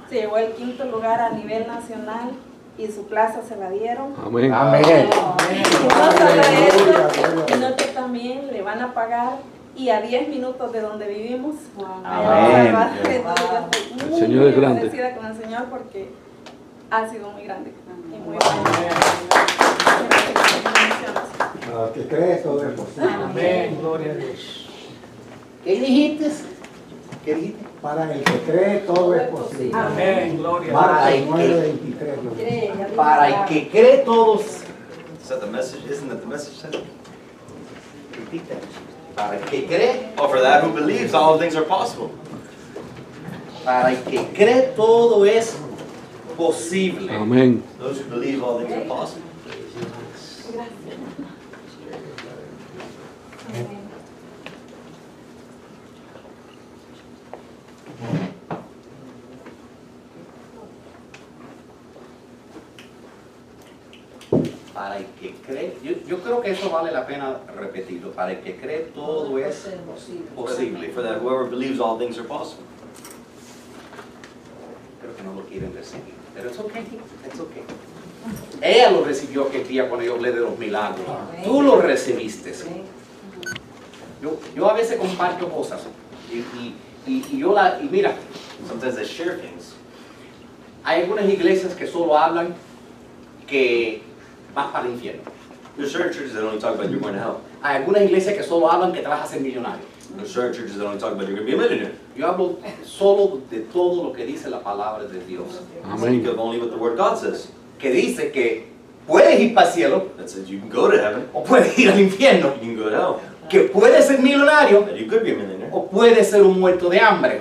se 0.09 0.14
llevó 0.14 0.38
el 0.38 0.52
quinto 0.52 0.87
lugar 0.87 1.20
a 1.20 1.31
nivel 1.31 1.66
nacional 1.66 2.31
y 2.78 2.86
su 2.86 3.06
plaza 3.06 3.40
se 3.46 3.56
la 3.56 3.70
dieron. 3.70 4.14
Amén. 4.24 4.52
Amén. 4.54 4.82
Y 4.84 5.88
no 5.88 6.12
solo 6.12 6.42
eso, 6.42 7.44
sino 7.48 7.76
que 7.76 7.84
también 7.86 8.46
le 8.52 8.62
van 8.62 8.80
a 8.80 8.94
pagar 8.94 9.38
y 9.76 9.90
a 9.90 10.00
10 10.00 10.28
minutos 10.28 10.72
de 10.72 10.80
donde 10.80 11.06
vivimos. 11.08 11.56
en 11.78 11.84
Amén. 12.06 12.72
Yo 12.72 13.10
estoy 13.10 14.00
El 14.00 14.06
muy, 14.10 14.20
Señor 14.20 14.40
muy 14.42 14.48
es 14.50 14.56
grande. 14.56 14.80
agradecida 14.80 15.16
con 15.16 15.26
el 15.26 15.36
Señor 15.36 15.64
porque 15.70 16.10
ha 16.90 17.08
sido 17.08 17.30
muy 17.30 17.44
grande 17.44 17.72
y 18.12 18.18
muy. 18.18 18.36
Para 21.70 21.92
que 21.92 22.08
cree 22.08 22.36
todo 22.36 22.62
es 22.66 22.72
posible. 22.74 23.10
Amén, 23.24 23.78
gloria 23.80 24.12
a 24.12 24.14
Dios. 24.14 24.68
¿Qué 25.64 25.72
dijiste? 25.80 26.30
¿Qué 27.24 27.35
dijiste? 27.35 27.64
Para 27.83 28.12
el 28.14 28.22
que 28.24 28.38
cree 28.40 28.78
todo 28.81 29.14
es 29.14 29.28
posible. 29.28 29.70
Amén, 29.74 30.38
gloria 30.38 30.72
a 30.72 30.81
Para 30.81 31.14
el 31.14 31.26
9, 31.28 31.46
que, 31.46 31.62
23. 31.62 32.24
lo 32.24 32.31
dice. 32.31 32.72
para 32.96 33.28
el 33.28 33.48
que 33.48 33.68
cree 33.68 33.98
todos. 33.98 34.40
Is 34.40 35.28
that 35.28 35.40
the 35.40 35.46
message? 35.46 35.85
Isn't 35.90 36.09
that 36.09 36.20
the 36.20 36.26
message? 36.26 36.57
said? 36.57 36.74
Para 39.14 39.37
el 39.37 39.44
que 39.44 39.66
cree, 39.66 40.12
Oh, 40.18 40.28
for 40.28 40.40
that 40.40 40.62
who 40.64 40.72
believes, 40.72 41.12
all 41.14 41.38
things 41.38 41.54
are 41.57 41.64
possible. 41.66 42.11
para 43.64 43.90
el 43.90 43.98
que 44.04 44.24
cree 44.35 44.72
todo 44.76 45.24
es 45.24 45.57
posible. 46.37 47.12
Amén. 47.14 47.62
Those 47.78 48.00
who 48.00 48.09
believe, 48.11 48.42
all 48.42 48.59
things 48.61 48.72
are 48.72 48.85
possible. 48.87 49.22
Para 64.72 64.98
el 64.98 65.06
que 65.20 65.34
cree, 65.44 65.76
yo, 65.82 65.92
yo 66.06 66.22
creo 66.22 66.40
que 66.40 66.52
eso 66.52 66.70
vale 66.70 66.92
la 66.92 67.04
pena 67.04 67.38
repetirlo. 67.56 68.12
Para 68.12 68.32
el 68.32 68.40
que 68.40 68.56
cree 68.56 68.90
todo 68.94 69.37
es 69.38 69.68
posible. 70.37 70.90
For 70.90 71.02
that 71.02 71.20
whoever 71.20 71.50
believes, 71.50 71.80
all 71.80 71.98
things 71.98 72.16
are 72.16 72.28
possible. 72.28 72.64
Creo 75.00 75.16
que 75.16 75.22
no 75.24 75.34
lo 75.34 75.42
quieren 75.48 75.74
recibir. 75.74 76.14
Pero 76.32 76.50
es 76.50 76.58
ok, 76.61 76.72
es 77.32 77.40
ok. 77.40 77.50
Ella 78.61 78.90
lo 78.92 79.04
recibió 79.04 79.44
aquel 79.44 79.66
día 79.66 79.88
cuando 79.88 80.06
yo 80.06 80.14
hablé 80.14 80.30
de 80.30 80.40
los 80.40 80.56
milagros. 80.56 81.06
Tú 81.44 81.62
lo 81.62 81.80
recibiste. 81.80 82.52
Yo, 84.22 84.38
yo 84.54 84.70
a 84.70 84.74
veces 84.74 84.98
comparto 84.98 85.48
cosas. 85.48 85.82
Y, 86.30 86.38
y, 86.38 86.74
y, 87.06 87.22
y 87.30 87.38
yo 87.38 87.52
la, 87.52 87.78
y 87.80 87.88
mira, 87.90 88.14
Sometimes 88.66 88.96
they 88.96 89.04
share 89.04 89.37
things. 89.38 89.74
hay 90.84 91.02
algunas 91.02 91.24
iglesias 91.28 91.74
que 91.74 91.87
solo 91.87 92.16
hablan 92.18 92.54
que 93.46 94.02
vas 94.54 94.70
para 94.72 94.87
el 94.87 94.92
infierno. 94.94 95.22
There's 95.76 95.92
certain 95.92 96.12
churches 96.12 96.34
that 96.34 96.42
only 96.42 96.58
talk 96.58 96.74
about 96.74 96.90
you're 96.90 97.00
going 97.00 97.14
to 97.14 97.20
hell. 97.20 97.40
Hay 97.62 97.76
algunas 97.82 98.02
iglesias 98.02 98.34
que 98.37 98.42
solo 98.42 98.68
hablan 98.68 98.92
que 98.92 99.00
te 99.02 99.08
vas 99.08 99.20
a 99.20 99.24
hacer 99.24 99.40
millonario. 99.40 99.84
There's 100.16 100.32
certain 100.32 100.52
churches 100.54 100.76
that 100.76 100.84
only 100.87 100.98
talk 100.98 101.12
about 101.12 101.28
you're 101.28 101.37
going 101.37 101.46
to 101.46 101.52
be 101.52 101.54
a 101.56 101.56
millionaire. 101.68 101.92
Yo 102.16 102.26
hablo 102.26 102.58
solo 102.84 103.42
de 103.50 103.61
todo 103.72 104.02
lo 104.02 104.12
que 104.12 104.26
dice 104.26 104.48
la 104.50 104.61
palabra 104.61 105.06
de 105.06 105.20
Dios. 105.24 105.46
Speak 105.54 105.84
Amén. 105.84 106.26
of 106.26 106.38
only 106.38 106.58
what 106.58 106.70
the 106.70 106.76
Word 106.78 106.96
God 106.96 107.16
says. 107.18 107.48
Que 107.78 107.92
dice 107.92 108.32
que 108.32 108.64
puedes 109.06 109.38
ir 109.38 109.54
para 109.54 109.68
el 109.68 109.72
cielo 109.72 110.11
That 110.16 110.28
says 110.28 110.50
you 110.50 110.58
can 110.58 110.68
go 110.68 110.90
to 110.90 110.98
heaven, 111.00 111.28
o 111.32 111.44
puedes 111.44 111.78
ir 111.78 111.90
al 111.90 111.98
infierno. 111.98 112.54
you 112.61 112.74
can 112.74 112.76
go 112.76 112.90
to 112.90 112.96
hell, 112.96 113.20
Que 113.48 113.68
puedes 113.68 114.04
ser 114.06 114.18
millonario 114.18 114.84
that 114.84 114.98
you 114.98 115.06
could 115.06 115.22
be 115.22 115.30
a 115.30 115.37
millionaire, 115.37 115.57
o 115.72 115.87
puedes 115.88 116.31
ser 116.31 116.42
un 116.42 116.59
muerto 116.61 116.88
de 116.88 117.00
hambre. 117.00 117.40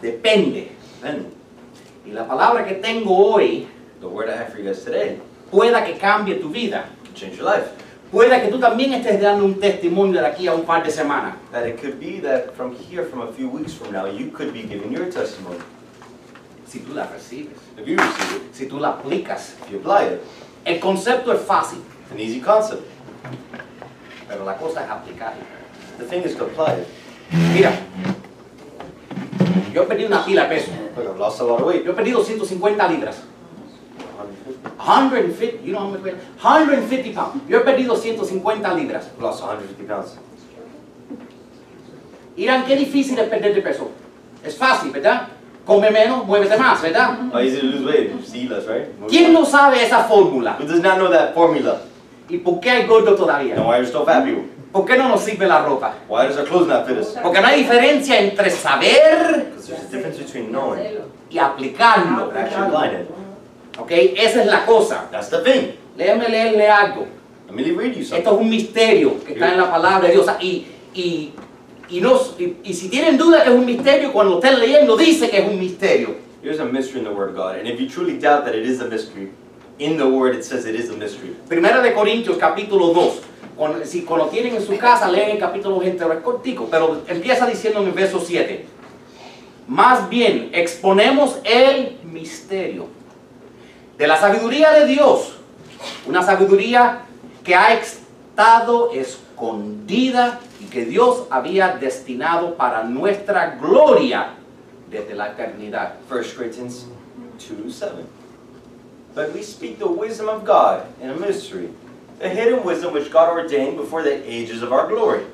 Depende. 0.00 0.72
Y 2.04 2.10
la 2.10 2.26
palabra 2.26 2.64
que 2.64 2.74
tengo 2.74 3.16
hoy 3.16 3.66
the 4.00 4.06
word 4.06 4.28
I 4.28 4.32
have 4.32 4.50
for 4.50 4.58
you 4.58 4.64
guys 4.64 4.84
today 4.84 5.18
pueda 5.50 5.84
que 5.84 5.96
cambie 5.98 6.40
tu 6.40 6.48
vida. 6.48 6.86
change 7.14 7.36
your 7.36 7.44
life. 7.46 7.68
Pueda 8.10 8.40
que 8.42 8.48
tú 8.48 8.58
también 8.58 8.92
estés 8.92 9.20
dando 9.20 9.44
un 9.44 9.58
testimonio 9.60 10.20
de 10.20 10.26
aquí 10.26 10.46
a 10.46 10.54
un 10.54 10.64
par 10.64 10.82
de 10.84 10.90
semanas. 10.90 11.34
That 11.52 11.66
it 11.66 11.80
could 11.80 11.98
be 12.00 12.20
that 12.20 12.54
from 12.54 12.74
here, 12.74 13.04
from 13.04 13.22
a 13.22 13.32
few 13.32 13.48
weeks 13.48 13.72
from 13.74 13.92
now, 13.92 14.06
you 14.06 14.30
could 14.30 14.52
be 14.52 14.62
giving 14.62 14.92
your 14.92 15.06
testimony. 15.10 15.58
Si 16.66 16.80
tú 16.80 16.94
la 16.94 17.06
recibes, 17.06 17.56
If 17.78 17.86
you 17.86 17.96
receive 17.96 18.36
it, 18.36 18.54
si 18.54 18.66
tú 18.66 18.78
la 18.80 18.98
aplicas. 18.98 19.54
if 19.62 19.70
you 19.70 19.78
apply 19.78 20.04
it, 20.06 20.20
El 20.64 20.78
concepto 20.80 21.32
es 21.32 21.40
fácil, 21.40 21.78
it's 22.02 22.12
an 22.12 22.18
easy 22.20 22.40
concept. 22.40 22.82
pero 24.28 24.44
la 24.44 24.56
cosa 24.56 24.82
es 24.84 24.90
aplicarlo. 24.90 25.42
The 25.98 26.04
thing 26.04 26.22
is 26.22 26.32
it. 26.34 26.88
Mira, 27.54 27.72
yo 29.72 29.82
he 29.82 29.86
perdido 29.86 30.08
una 30.08 30.24
pila 30.24 30.42
de 30.42 30.48
peso. 30.48 30.72
I've 30.96 31.18
lost 31.18 31.40
a 31.40 31.44
lot 31.44 31.60
of 31.60 31.66
weight. 31.66 31.84
Yo 31.84 31.92
he 31.92 31.96
perdido 31.96 32.18
150 32.18 32.88
libras. 32.88 33.22
150, 34.76 35.64
you 35.64 35.72
know 35.72 35.80
how 35.80 35.88
much 35.88 36.02
weight? 36.02 36.16
150 36.40 37.12
pounds. 37.12 37.42
Yo 37.48 37.58
he 37.58 37.64
perdido 37.64 37.96
150 37.96 38.74
libras. 38.74 39.06
I've 39.06 39.22
lost 39.22 39.42
150 39.42 39.84
pounds. 39.86 40.18
Irán, 42.36 42.64
qué 42.66 42.76
difícil 42.76 43.18
es 43.18 43.28
perder 43.28 43.54
de 43.54 43.62
peso. 43.62 43.90
Es 44.44 44.56
fácil, 44.56 44.90
¿verdad? 44.90 45.28
come 45.64 45.90
menos, 45.90 46.26
muévete 46.26 46.56
más, 46.56 46.80
¿verdad? 46.82 47.18
Oh, 47.32 47.38
easy 47.38 47.60
to 47.60 47.66
lose 47.66 47.84
weight. 47.84 48.12
Just 48.12 48.34
eat 48.34 48.50
less, 48.50 48.66
right? 48.66 48.88
Move 48.98 49.08
¿Quién 49.08 49.32
no 49.32 49.44
sabe 49.44 49.82
esa 49.82 50.04
fórmula? 50.04 50.56
Who 50.58 50.66
does 50.66 50.82
not 50.82 50.96
know 50.96 51.10
that 51.10 51.34
formula? 51.34 51.80
¿Y 52.28 52.38
por 52.38 52.60
qué 52.60 52.70
hay 52.70 52.86
gordo 52.86 53.14
todavía? 53.14 53.56
And 53.56 53.66
why 53.66 53.76
are 53.76 53.86
still 53.86 54.04
fat 54.04 54.24
people? 54.24 54.44
¿Por 54.72 54.86
qué 54.86 54.96
no 54.96 55.08
nos 55.08 55.22
sirve 55.22 55.46
la 55.46 55.62
ropa? 55.64 55.94
Why 56.08 56.26
does 56.26 56.38
our 56.38 56.46
clothes 56.46 56.66
not 56.68 56.86
fit 56.86 56.96
us? 56.98 57.08
Porque 57.22 57.40
no 57.40 57.46
hay 57.46 57.62
diferencia 57.62 58.18
entre 58.18 58.50
saber 58.50 59.50
Because 59.50 59.66
there's 59.68 59.84
a 59.84 59.88
difference 59.90 60.18
between 60.18 60.50
knowing 60.50 60.80
y 61.30 61.38
aplicarlo. 61.38 62.30
and 62.30 62.38
actually 62.38 62.66
applying 62.66 62.94
it. 63.02 63.08
¿Ok? 63.78 63.90
Esa 64.16 64.40
es 64.42 64.46
la 64.46 64.64
cosa. 64.64 65.08
That's 65.10 65.28
the 65.28 65.40
thing. 65.42 65.72
Déjame 65.96 66.28
leerle 66.28 66.68
algo. 66.68 67.06
Let 67.48 67.54
me 67.54 67.70
read 67.72 67.94
you 67.94 68.00
Esto 68.02 68.16
something. 68.16 68.32
es 68.34 68.40
un 68.40 68.48
misterio 68.50 69.24
que 69.24 69.34
está 69.34 69.52
en 69.52 69.58
la 69.58 69.70
palabra 69.70 70.08
de 70.08 70.14
Dios. 70.14 70.26
Y, 70.40 70.66
y, 70.94 71.32
y, 71.90 72.00
no, 72.00 72.18
y, 72.38 72.56
y 72.64 72.72
si 72.72 72.88
tienen 72.88 73.18
duda 73.18 73.44
que 73.44 73.50
es 73.50 73.54
un 73.54 73.66
misterio, 73.66 74.10
cuando 74.12 74.36
estén 74.38 74.58
leyendo 74.58 74.96
dice 74.96 75.28
que 75.28 75.38
es 75.38 75.48
un 75.48 75.58
misterio. 75.58 76.16
Here's 76.42 76.60
a 76.60 76.64
mystery 76.64 77.00
in 77.00 77.04
the 77.04 77.12
Word 77.12 77.30
of 77.30 77.36
God. 77.36 77.56
And 77.56 77.68
if 77.68 77.78
you 77.78 77.88
truly 77.88 78.18
doubt 78.18 78.46
that 78.46 78.54
it 78.54 78.64
is 78.66 78.80
a 78.80 78.86
mystery, 78.86 79.30
in 79.78 79.98
the 79.98 80.08
Word 80.08 80.34
it 80.34 80.44
says 80.44 80.64
it 80.64 80.74
is 80.74 80.88
a 80.88 80.94
mystery. 80.96 81.36
Primera 81.46 81.82
de 81.82 81.92
Corintios 81.92 82.38
capítulo 82.38 82.92
2. 82.94 83.31
Cuando, 83.56 83.84
si 83.84 84.02
cuando 84.02 84.26
tienen 84.26 84.56
en 84.56 84.62
su 84.62 84.76
casa 84.78 85.08
leen 85.08 85.30
el 85.30 85.38
capítulo 85.38 85.82
entero, 85.82 86.12
es 86.12 86.20
cortico, 86.20 86.68
pero 86.70 87.02
empieza 87.06 87.46
diciendo 87.46 87.80
en 87.80 87.88
el 87.88 87.92
verso 87.92 88.20
7. 88.20 88.66
Más 89.68 90.08
bien, 90.08 90.50
exponemos 90.52 91.38
el 91.44 91.98
misterio 92.04 92.86
de 93.98 94.06
la 94.06 94.18
sabiduría 94.18 94.72
de 94.72 94.86
Dios. 94.86 95.34
Una 96.06 96.22
sabiduría 96.22 97.02
que 97.44 97.54
ha 97.54 97.74
estado 97.74 98.90
escondida 98.92 100.40
y 100.60 100.64
que 100.66 100.84
Dios 100.84 101.24
había 101.30 101.76
destinado 101.76 102.54
para 102.56 102.84
nuestra 102.84 103.56
gloria 103.60 104.34
desde 104.90 105.14
la 105.14 105.32
eternidad. 105.32 105.94
1 106.10 106.22
Corinthians 106.36 106.86
2 107.38 107.72
7. 107.74 107.92
But 109.14 109.34
we 109.34 109.42
speak 109.42 109.78
the 109.78 109.86
wisdom 109.86 110.28
of 110.28 110.44
God 110.44 110.82
in 111.02 111.10
a 111.10 111.14
mystery, 111.14 111.68
the 112.18 112.28
hidden 112.28 112.64
wisdom 112.64 112.92
which 112.92 113.10
God 113.10 113.30
ordained 113.30 113.76
before 113.76 114.02
the 114.02 114.22
ages 114.30 114.62
of 114.62 114.72
our 114.72 114.86
glory. 114.88 115.24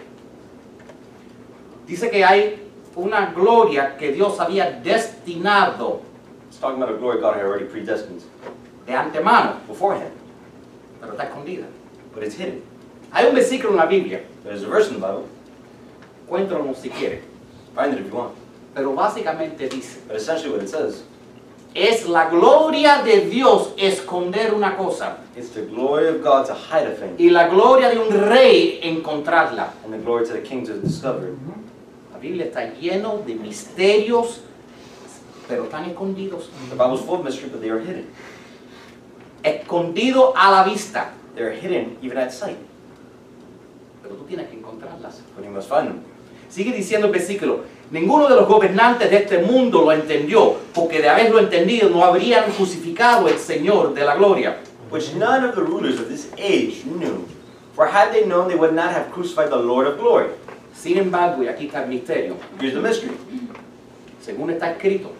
Dice 1.86 2.10
que 2.10 2.24
hay 2.24 2.58
una 2.96 3.32
gloria 3.34 3.96
que 3.98 4.12
Dios 4.12 4.38
había 4.38 4.82
destinado 4.82 6.02
It's 6.48 6.58
talking 6.58 6.82
about 6.82 6.94
a 6.94 6.98
glory 6.98 7.20
God 7.20 7.36
had 7.36 7.44
already 7.44 7.66
predestined 7.66 8.22
de 8.86 8.92
antemano, 8.94 9.60
beforehand, 9.66 10.12
pero 11.00 11.12
está 11.12 11.24
escondida. 11.28 11.66
but 12.14 12.22
it's 12.22 12.34
hidden. 12.36 12.62
Hay 13.12 13.26
un 13.26 13.34
versículo 13.34 13.70
en 13.70 13.76
la 13.76 13.86
Biblia, 13.86 14.20
There's 14.44 14.62
a 14.62 14.66
verse 14.68 14.88
in 14.88 14.94
the 14.94 15.00
Bible. 15.00 15.28
cuéntanos 16.28 16.76
si 16.76 16.88
quiere, 16.90 17.22
Find 17.74 17.92
it 17.94 18.00
if 18.00 18.06
you 18.06 18.14
want. 18.16 18.34
pero 18.74 18.94
básicamente 18.94 19.68
dice, 19.68 19.98
But 20.06 20.16
essentially 20.16 20.50
what 20.52 20.62
it 20.62 20.68
says, 20.68 21.02
es 21.74 22.08
la 22.08 22.28
gloria 22.28 23.02
de 23.02 23.26
Dios 23.28 23.72
esconder 23.76 24.52
una 24.54 24.76
cosa 24.76 25.18
it's 25.36 25.50
the 25.50 25.62
glory 25.62 26.08
of 26.08 26.22
God 26.22 26.46
to 26.46 26.54
hide 26.54 26.86
a 26.86 26.94
thing, 26.94 27.14
y 27.18 27.30
la 27.30 27.48
gloria 27.48 27.90
de 27.90 27.98
un 27.98 28.10
rey 28.28 28.80
encontrarla. 28.82 29.72
and 29.84 29.92
the 29.92 29.98
glory 29.98 30.26
to 30.26 30.32
the 30.32 30.40
king 30.42 30.64
to 30.66 30.74
discover. 30.80 31.34
La 32.12 32.18
Biblia 32.18 32.46
está 32.46 32.72
lleno 32.80 33.18
de 33.24 33.34
misterios, 33.36 34.40
pero 35.46 35.64
están 35.64 35.84
escondidos. 35.84 36.48
The 36.70 36.74
Bible's 36.76 37.02
full 37.02 37.16
of 37.20 37.24
mystery, 37.24 37.48
but 37.50 37.60
they 37.60 37.70
are 37.70 37.78
hidden. 37.80 38.06
Escondido 39.44 40.32
a 40.36 40.50
la 40.50 40.64
vista, 40.64 41.12
They're 41.36 41.52
hidden 41.52 41.98
even 42.02 42.18
at 42.18 42.32
sight, 42.32 42.58
pero 44.02 44.16
tú 44.16 44.24
tienes 44.24 44.48
que 44.48 44.56
encontrarlas. 44.58 45.20
but 45.36 45.44
you 45.44 45.50
must 45.50 45.68
find 45.68 45.86
them. 45.88 46.02
Sigue 46.48 46.72
diciendo 46.72 47.06
el 47.06 47.12
versículo, 47.12 47.64
ninguno 47.90 48.28
de 48.28 48.36
los 48.36 48.48
gobernantes 48.48 49.10
de 49.10 49.18
este 49.18 49.38
mundo 49.38 49.82
lo 49.82 49.92
entendió, 49.92 50.56
porque 50.74 51.00
de 51.00 51.08
haberlo 51.08 51.38
entendido 51.38 51.90
no 51.90 52.04
habrían 52.04 52.50
crucificado 52.52 53.26
al 53.26 53.38
Señor 53.38 53.94
de 53.94 54.04
la 54.04 54.16
gloria. 54.16 54.58
Which 54.90 55.14
none 55.14 55.44
of 55.46 55.54
the 55.54 55.60
rulers 55.60 56.00
of 56.00 56.08
this 56.08 56.30
age 56.38 56.84
knew. 56.86 57.26
For 57.74 57.86
had 57.86 58.12
they 58.12 58.24
known, 58.24 58.48
they 58.48 58.56
would 58.56 58.74
not 58.74 58.90
have 58.90 59.10
crucified 59.12 59.50
the 59.50 59.56
Lord 59.56 59.86
of 59.86 59.98
glory. 59.98 60.30
Sin 60.74 60.96
embargo, 60.96 61.42
y 61.42 61.48
aquí 61.48 61.66
está 61.66 61.82
el 61.82 61.88
misterio, 61.88 62.36
Here's 62.58 62.74
the 62.74 62.80
mystery. 62.80 63.12
según 64.20 64.50
está 64.50 64.70
escrito, 64.72 65.12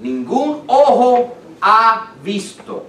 ningún 0.00 0.62
ojo 0.66 1.34
ha 1.60 2.12
visto, 2.22 2.84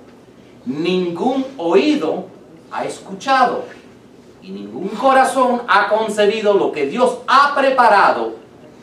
ningún 0.66 1.46
oído 1.58 2.26
ha 2.72 2.86
escuchado, 2.86 3.66
y 4.44 4.52
ningún 4.52 4.90
corazón 4.90 5.62
ha 5.68 5.88
concebido 5.88 6.54
lo 6.54 6.72
que 6.72 6.86
Dios 6.88 7.20
ha 7.28 7.56
preparado 7.56 8.36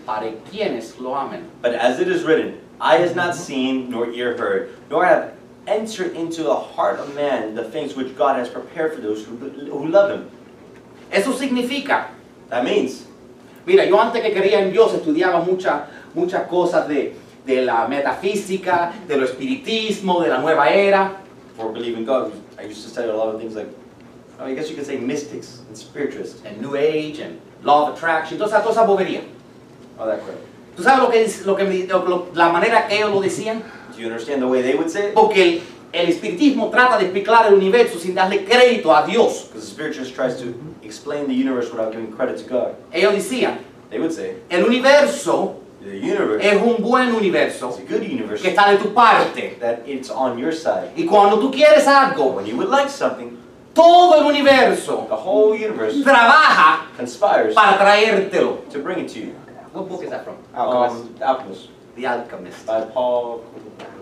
para 0.06 0.32
quienes 0.50 0.98
lo 0.98 1.14
amen. 1.14 1.42
But 1.60 1.74
as 1.74 2.00
it 2.00 2.08
is 2.08 2.24
written, 2.24 2.58
eye 2.80 2.96
has 2.96 3.14
not 3.14 3.34
seen, 3.34 3.90
nor 3.90 4.10
ear 4.10 4.36
heard, 4.36 4.70
nor 4.90 5.04
have 5.04 5.34
entered 5.66 6.16
into 6.16 6.42
the 6.42 6.56
heart 6.56 6.98
of 6.98 7.14
man 7.14 7.54
the 7.54 7.64
things 7.64 7.94
which 7.94 8.16
God 8.16 8.36
has 8.36 8.48
prepared 8.48 8.94
for 8.94 9.02
those 9.02 9.24
who, 9.24 9.36
who 9.36 9.86
love 9.86 10.10
him. 10.10 10.30
Eso 11.12 11.32
significa 11.32 12.06
That 12.48 12.64
means, 12.64 13.06
Mira, 13.66 13.86
yo 13.86 14.00
antes 14.00 14.22
que 14.22 14.32
creía 14.32 14.60
en 14.60 14.72
Dios 14.72 14.94
estudiaba 14.94 15.44
muchas 15.44 15.82
muchas 16.14 16.48
cosas 16.48 16.88
de, 16.88 17.14
de 17.46 17.62
la 17.62 17.86
metafísica, 17.86 18.92
de 19.06 19.16
lo 19.16 19.24
espiritismo, 19.24 20.20
de 20.22 20.30
la 20.30 20.38
nueva 20.40 20.70
era. 20.70 21.20
for 21.60 21.72
believing 21.72 22.04
God, 22.04 22.32
I 22.58 22.62
used 22.62 22.82
to 22.84 22.88
study 22.88 23.08
a 23.10 23.16
lot 23.16 23.34
of 23.34 23.40
things 23.40 23.54
like, 23.54 23.68
I 24.42 24.54
guess 24.54 24.70
you 24.70 24.76
could 24.76 24.86
say 24.86 24.96
mystics 24.98 25.60
and 25.68 25.76
spiritualists, 25.76 26.40
el 26.46 26.60
New 26.60 26.74
Age, 26.76 27.20
and 27.20 27.40
Law 27.62 27.88
of 27.88 27.94
Attraction, 27.96 28.38
toda 28.38 28.48
esa, 28.50 28.60
toda 28.62 28.72
esa 28.72 28.86
bobería. 28.86 29.22
all 29.98 30.06
that 30.06 30.20
crap. 30.24 30.36
¿Tú 30.76 30.82
sabes 30.82 30.98
lo 31.02 31.10
que, 31.10 31.22
es- 31.24 31.44
lo 31.44 31.54
que 31.56 31.64
lo- 31.86 32.04
lo- 32.08 32.26
la 32.34 32.50
manera 32.50 32.86
que 32.88 32.96
ellos 32.96 33.10
lo 33.10 33.20
decían? 33.20 33.62
Do 33.94 34.00
you 34.00 34.06
understand 34.06 34.40
the 34.40 34.46
way 34.48 34.62
they 34.62 34.74
would 34.74 34.88
say 34.90 35.08
it? 35.08 35.14
Porque 35.14 35.42
el, 35.42 35.62
el 35.92 36.08
espiritismo 36.08 36.70
trata 36.70 36.96
de 36.98 37.04
explicar 37.06 37.46
el 37.48 37.54
universo 37.54 37.98
sin 37.98 38.14
darle 38.14 38.44
crédito 38.46 38.94
a 38.94 39.04
Dios. 39.06 39.48
Because 39.48 39.66
the 39.66 39.70
spiritualist 39.72 40.14
tries 40.14 40.36
to 40.40 40.54
explain 40.82 41.26
the 41.26 41.34
universe 41.34 41.70
without 41.70 41.92
giving 41.92 42.10
credit 42.10 42.38
to 42.38 42.44
God. 42.48 42.76
Ellos 42.92 43.12
decían, 43.14 43.58
They 43.90 43.98
would 43.98 44.12
say, 44.12 44.36
el 44.48 44.64
universo 44.64 45.56
the 45.82 45.98
universe 45.98 46.42
es 46.46 46.62
un 46.62 46.76
buen 46.82 47.12
universo 47.14 47.70
is 47.70 47.78
a 47.78 47.82
good 47.82 48.02
universe, 48.02 48.40
que 48.42 48.50
está 48.54 48.70
de 48.70 48.78
tu 48.78 48.94
parte. 48.94 49.58
that 49.60 49.80
it's 49.86 50.08
on 50.10 50.38
your 50.38 50.52
side. 50.52 50.92
Y 50.96 51.04
cuando 51.06 51.38
tú 51.40 51.50
quieres 51.50 51.86
algo, 51.86 52.32
When 52.36 52.46
you 52.46 52.56
would 52.56 52.68
like 52.70 52.88
something, 52.88 53.36
todo 53.80 54.20
el 54.20 54.26
universo 54.26 55.06
the 55.08 55.14
whole 55.16 55.54
universe 55.54 56.02
trabaja 56.02 56.86
conspires 56.96 57.54
para 57.54 57.78
traértelo. 57.78 58.58
to 58.70 58.78
bring 58.80 58.98
it 59.00 59.08
to 59.08 59.18
you. 59.20 59.34
What 59.72 59.88
book 59.88 60.02
is 60.02 60.10
that 60.10 60.24
from? 60.24 60.34
Um, 60.54 61.14
The 61.18 61.24
Alchemist 61.26 61.68
The 61.96 62.06
Alchemist. 62.06 62.66
by 62.66 62.82
Paul, 62.92 63.44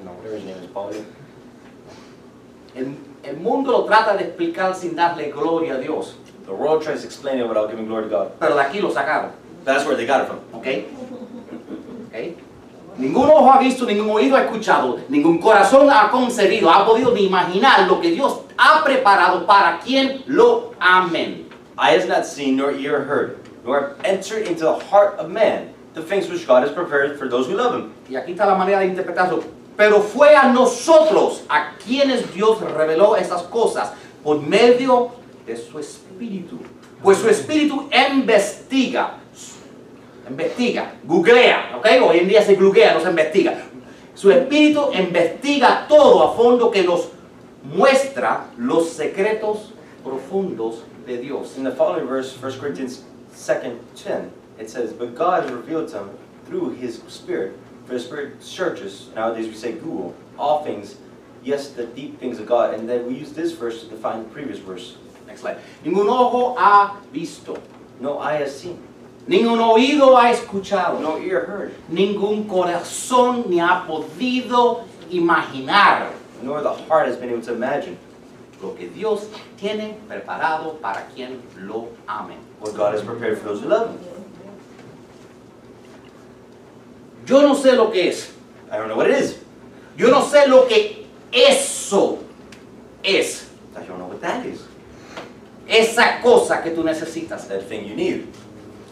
no, 0.05 0.11
whatever 0.13 0.37
his 0.37 0.45
name 0.45 0.57
is, 0.57 0.67
Paul. 0.73 0.91
El, 2.75 2.95
el 3.25 3.37
mundo 3.37 3.73
lo 3.73 3.85
trata 3.87 4.17
de 4.17 4.25
explicar 4.25 4.75
sin 4.75 4.95
darle 4.97 5.31
gloria 5.33 5.75
a 5.77 5.81
Dios, 5.81 6.15
The 6.47 6.55
world 6.55 6.83
tries 6.83 7.01
to 7.03 7.07
explain 7.07 7.39
it 7.39 7.47
without 7.47 7.69
giving 7.71 7.87
glory 7.87 8.05
to 8.05 8.09
God. 8.09 8.33
pero 8.41 8.55
de 8.55 8.63
aquí 8.63 8.81
lo 8.81 8.91
sacaron, 8.91 9.31
That's 9.65 9.85
where 9.85 9.97
they 9.97 10.07
got 10.07 10.23
it 10.23 10.29
from. 10.29 10.39
¿ok? 10.55 10.67
¿Ok? 12.09 12.39
Ningún 12.99 13.31
ojo 13.31 13.53
ha 13.53 13.61
visto, 13.61 13.87
ningún 13.87 14.11
oído 14.11 14.37
ha 14.37 14.43
escuchado, 14.43 14.99
ningún 15.09 15.39
corazón 15.39 15.89
ha 15.89 16.11
concebido, 16.11 16.69
ha 16.69 16.85
podido 16.85 17.15
ni 17.15 17.27
imaginar 17.27 17.87
lo 17.87 18.01
que 18.01 18.11
Dios 18.11 18.41
ha 18.57 18.83
preparado 18.83 19.47
para 19.47 19.79
quien 19.79 20.25
lo 20.27 20.73
amen. 20.81 21.49
Eye 21.79 21.95
has 21.97 22.09
not 22.09 22.25
seen, 22.25 22.57
nor 22.57 22.73
ear 22.73 23.05
heard, 23.05 23.39
nor 23.65 23.81
have 23.81 23.97
entered 24.03 24.49
into 24.49 24.65
the 24.65 24.85
heart 24.91 25.17
of 25.21 25.31
man 25.31 25.73
the 25.95 26.03
things 26.03 26.29
which 26.29 26.45
God 26.45 26.65
has 26.65 26.73
prepared 26.73 27.17
for 27.17 27.29
those 27.29 27.47
who 27.47 27.55
love 27.55 27.77
Him. 27.77 27.93
Y 28.11 28.17
aquí 28.17 28.33
está 28.33 28.47
la 28.47 28.57
manera 28.57 28.81
de 28.81 28.87
interpretarlo. 28.87 29.45
Pero 29.77 30.01
fue 30.01 30.35
a 30.35 30.53
nosotros 30.53 31.45
a 31.49 31.75
quienes 31.79 32.35
Dios 32.35 32.61
reveló 32.61 33.17
esas 33.17 33.43
cosas 33.43 33.93
por 34.25 34.41
medio 34.41 35.13
de 35.47 35.57
su 35.57 35.79
espíritu. 35.79 36.59
Pues 37.01 37.19
su 37.19 37.29
espíritu 37.29 37.89
investiga, 37.93 39.19
investiga, 40.29 40.95
googlea, 41.05 41.77
¿ok? 41.77 41.87
Hoy 42.03 42.19
en 42.19 42.29
día 42.29 42.43
se 42.43 42.55
googlea, 42.55 42.95
no 42.95 43.01
se 43.01 43.11
investiga. 43.11 43.59
Su 44.15 44.31
espíritu 44.31 44.91
investiga 44.93 45.87
todo 45.89 46.25
a 46.25 46.37
fondo 46.37 46.71
que 46.71 46.83
nos 46.83 47.09
muestra 47.63 48.47
los 48.57 48.91
secretos 48.91 49.73
profundos 50.03 50.85
de 51.07 51.19
Dios. 51.19 51.57
In 51.57 51.65
the 51.65 51.71
following 51.71 52.07
verse, 52.07 52.37
1 52.37 52.59
Corinthians 52.59 53.05
2 53.37 53.79
10, 53.95 54.33
it 54.59 54.69
says, 54.69 54.93
But 54.93 55.15
God 55.15 55.51
revealed 55.51 55.89
to 55.91 55.99
him 55.99 56.11
through 56.47 56.71
his 56.71 57.01
Spirit, 57.09 57.59
for 57.87 57.95
the 57.95 58.01
Spirit 58.01 58.43
searches, 58.43 59.09
nowadays 59.15 59.47
we 59.47 59.55
say 59.55 59.73
Google, 59.73 60.15
all 60.39 60.65
things, 60.65 60.97
yes, 61.43 61.71
the 61.71 61.87
deep 61.87 62.19
things 62.19 62.39
of 62.39 62.47
God. 62.47 62.75
And 62.75 62.89
then 62.89 63.07
we 63.07 63.15
use 63.15 63.33
this 63.33 63.53
verse 63.53 63.85
to 63.85 63.91
define 63.91 64.25
the 64.25 64.29
previous 64.31 64.59
verse. 64.59 64.97
Next 65.27 65.43
slide. 65.43 65.59
Ningún 65.85 66.09
ojo 66.09 66.55
ha 66.57 66.97
visto, 67.13 67.63
No 68.01 68.19
eye 68.19 68.37
has 68.37 68.59
seen, 68.59 68.83
ningún 69.29 69.61
oído 69.61 70.17
ha 70.19 70.33
escuchado. 70.33 70.99
no 70.99 71.19
ear 71.19 71.47
heard, 71.47 71.73
ningún 71.89 72.49
corazón 72.49 73.45
ni 73.49 73.61
ha 73.61 73.87
podido 73.87 74.85
imaginar 75.11 76.11
nor 76.43 76.63
the 76.63 76.73
heart 76.89 77.07
has 77.07 77.17
been 77.17 77.31
able 77.31 77.43
to 77.43 77.53
imagine 77.53 77.99
lo 78.63 78.75
que 78.75 78.89
Dios 78.89 79.29
tiene 79.57 79.97
preparado 80.09 80.81
para 80.81 81.07
quien 81.15 81.41
lo 81.57 81.89
ame. 82.09 82.37
what 82.61 82.75
God 82.75 82.95
has 82.95 83.03
prepared 83.03 83.39
for 83.39 83.45
those 83.45 83.61
who 83.61 83.69
love 83.69 83.91
him. 83.91 83.99
Yo 87.25 87.43
no 87.43 87.55
sé 87.55 87.77
lo 87.77 87.91
que 87.91 88.09
es. 88.09 88.33
I 88.71 88.79
don't 88.79 88.89
know 88.89 88.97
what 88.97 89.11
it 89.11 89.17
is. 89.17 89.39
Yo 89.97 90.11
no 90.11 90.23
sé 90.23 90.49
lo 90.49 90.67
que 90.67 91.07
eso 91.31 92.19
es. 93.03 93.51
I 93.77 93.83
don't 93.83 93.99
know 93.99 94.07
what 94.07 94.21
that 94.23 94.47
is. 94.47 94.63
Esa 95.69 96.21
cosa 96.23 96.63
que 96.63 96.71
tú 96.71 96.83
necesitas. 96.83 97.47
That 97.49 97.69
thing 97.69 97.87
you 97.87 97.95
need. 97.95 98.27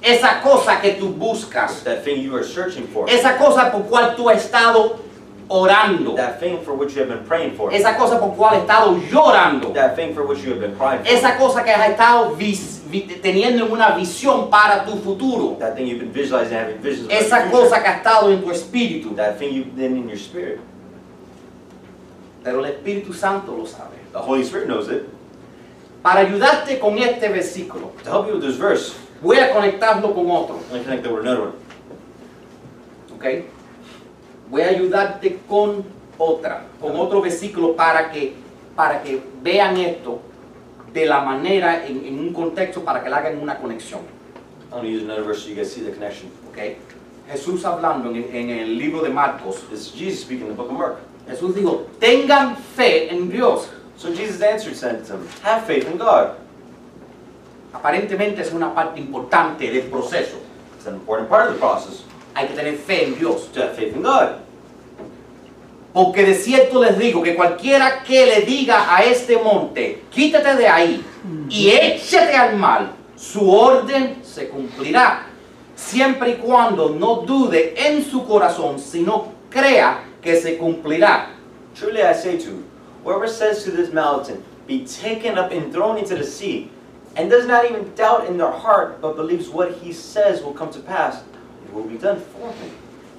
Esa 0.02 0.40
cosa 0.42 0.80
que 0.80 0.92
tú 0.92 1.08
buscas. 1.08 1.82
That 1.84 2.04
thing 2.04 2.20
you 2.20 2.34
are 2.36 2.44
searching 2.44 2.86
for. 2.86 3.08
Esa 3.08 3.36
cosa 3.38 3.70
por 3.72 3.82
cual 3.82 4.14
tú 4.16 4.28
has 4.28 4.44
estado 4.44 4.98
orando. 5.48 6.14
That 6.14 6.38
thing 6.38 6.58
for 6.64 6.74
which 6.74 6.94
you 6.94 7.00
have 7.00 7.08
been 7.08 7.24
praying 7.24 7.56
for. 7.56 7.72
Esa 7.72 7.96
cosa 7.96 8.18
por 8.18 8.34
cual 8.34 8.54
has 8.54 8.62
estado 8.62 8.96
llorando. 9.10 9.72
That 9.74 9.96
thing 9.96 10.14
for 10.14 10.26
which 10.26 10.44
you 10.44 10.50
have 10.50 10.60
been 10.60 10.76
crying 10.76 11.02
for. 11.02 11.08
Esa 11.08 11.36
cosa 11.36 11.64
que 11.64 11.70
has 11.70 11.90
estado 11.90 12.36
teniendo 13.22 13.66
en 13.66 13.72
una 13.72 13.96
visión 13.96 14.50
para 14.50 14.84
tu 14.84 14.96
futuro. 14.96 15.56
That 15.58 15.76
thing 15.76 15.86
you've 15.86 16.00
been 16.00 16.12
visualizing, 16.12 16.56
having 16.56 16.78
visions 16.78 17.10
Esa 17.10 17.50
cosa 17.50 17.82
que 17.82 17.88
ha 17.88 17.96
estado 17.96 18.30
en 18.30 18.42
tu 18.42 18.50
espíritu. 18.50 19.14
That 19.16 19.38
thing 19.38 19.54
you've 19.54 19.74
been 19.74 19.96
in 19.96 20.08
your 20.08 20.18
spirit. 20.18 20.60
Pero 22.46 22.64
el 22.64 22.66
Espíritu 22.66 23.12
Santo 23.12 23.56
lo 23.56 23.66
sabe. 23.66 23.96
The 24.12 24.20
Holy 24.20 24.42
Spirit 24.42 24.68
knows 24.68 24.88
it. 24.88 25.08
Para 26.00 26.20
ayudarte 26.20 26.78
con 26.78 26.96
este 26.96 27.28
versículo, 27.28 27.90
To 28.04 28.10
help 28.10 28.28
you 28.28 28.34
with 28.34 28.42
this 28.42 28.56
verse, 28.56 28.94
voy 29.26 29.38
a 29.38 29.52
conectarlo 29.52 30.14
con 30.14 30.30
otro. 30.30 30.60
connect 30.70 31.02
that 31.02 31.12
with 31.12 31.20
another 31.22 31.40
one. 31.42 31.52
¿ok? 33.14 33.44
Voy 34.48 34.62
a 34.62 34.68
ayudarte 34.68 35.40
con 35.48 35.84
otra, 36.16 36.64
con 36.80 36.96
otro 36.96 37.20
versículo 37.20 37.74
para 37.74 38.10
que, 38.12 38.34
para 38.76 39.02
que 39.02 39.20
vean 39.42 39.76
esto 39.78 40.20
de 40.92 41.06
la 41.06 41.20
manera, 41.20 41.86
en, 41.86 42.06
en 42.06 42.18
un 42.20 42.32
contexto, 42.32 42.84
para 42.84 43.02
que 43.02 43.10
le 43.10 43.16
hagan 43.16 43.42
una 43.42 43.58
conexión, 43.58 44.00
I'm 44.72 44.82
going 44.82 44.84
to 44.84 44.90
use 44.90 45.02
another 45.02 45.24
verse 45.24 45.42
so 45.42 45.48
you 45.48 45.54
guys 45.54 45.72
see 45.72 45.82
the 45.82 45.90
connection. 45.92 46.30
¿ok? 46.48 46.76
Jesús 47.28 47.64
hablando 47.64 48.10
en, 48.10 48.28
en 48.32 48.50
el 48.50 48.78
libro 48.78 49.02
de 49.02 49.10
Marcos, 49.10 49.68
This 49.68 49.88
is 49.88 49.92
Jesus 49.92 50.22
speaking 50.22 50.46
in 50.46 50.52
the 50.52 50.54
book 50.54 50.70
of 50.70 50.78
Mark. 50.78 50.98
Jesús 51.28 51.54
dijo, 51.54 51.86
tengan 51.98 52.56
fe 52.56 53.10
en 53.10 53.28
Dios. 53.28 53.68
So 53.96 54.14
Jesus 54.14 54.40
answered, 54.40 54.76
said 54.76 55.04
to 55.06 55.14
them, 55.14 55.28
Have 55.42 55.66
faith 55.66 55.90
in 55.90 55.98
God. 55.98 56.36
Aparentemente 57.76 58.40
es 58.40 58.52
una 58.52 58.74
parte 58.74 59.00
importante 59.00 59.70
del 59.70 59.82
proceso. 59.90 60.36
It's 60.76 60.86
an 60.86 60.94
important 60.94 61.28
part 61.28 61.48
of 61.48 61.54
the 61.54 61.60
process 61.60 62.04
Hay 62.34 62.48
que 62.48 62.54
tener 62.54 62.76
fe 62.76 63.04
en 63.04 63.18
Dios. 63.18 63.50
to 63.52 63.60
have 63.62 63.74
faith 63.76 63.94
in 63.94 64.02
God. 64.02 64.36
Porque 65.92 66.24
de 66.24 66.34
cierto 66.34 66.82
les 66.82 66.98
digo 66.98 67.22
que 67.22 67.34
cualquiera 67.34 68.02
que 68.02 68.26
le 68.26 68.40
diga 68.42 68.94
a 68.94 69.02
este 69.02 69.38
monte, 69.38 70.02
quítate 70.10 70.54
de 70.56 70.68
ahí 70.68 71.04
y 71.48 71.70
échate 71.70 72.34
al 72.34 72.56
mar, 72.56 72.92
su 73.16 73.50
orden 73.50 74.22
se 74.22 74.48
cumplirá. 74.48 75.26
Siempre 75.74 76.30
y 76.30 76.34
cuando 76.34 76.90
no 76.90 77.16
dude 77.26 77.74
en 77.76 78.04
su 78.04 78.26
corazón, 78.26 78.78
sino 78.78 79.32
crea 79.50 80.04
que 80.20 80.38
se 80.40 80.58
cumplirá. 80.58 81.28
Truly 81.78 82.00
I 82.02 82.14
say 82.14 82.36
to 82.38 82.44
you, 82.44 82.64
whoever 83.04 83.28
says 83.28 83.64
to 83.64 83.70
this 83.70 83.92
mountain, 83.92 84.42
Be 84.66 84.84
taken 84.84 85.38
up 85.38 85.52
and 85.52 85.72
thrown 85.72 85.96
into 85.96 86.16
the 86.16 86.24
sea, 86.24 86.70
and 87.16 87.30
does 87.30 87.46
not 87.46 87.64
even 87.64 87.92
doubt 87.94 88.26
in 88.26 88.36
their 88.36 88.50
heart, 88.52 89.00
but 89.00 89.16
believes 89.16 89.48
what 89.48 89.72
he 89.82 89.92
says 89.92 90.42
will 90.42 90.52
come 90.52 90.70
to 90.70 90.80
pass, 90.80 91.22
it 91.64 91.72
will 91.72 91.84
be 91.84 91.96
done 91.96 92.20
for 92.20 92.52
him. 92.52 92.70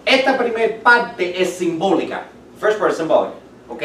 Esta 0.05 0.37
primer 0.37 0.81
parte 0.81 1.35
es 1.35 1.57
simbólica, 1.57 2.23
First 2.59 2.79
part 2.79 2.91
is 2.91 2.97
symbolic. 2.97 3.33
¿ok? 3.69 3.83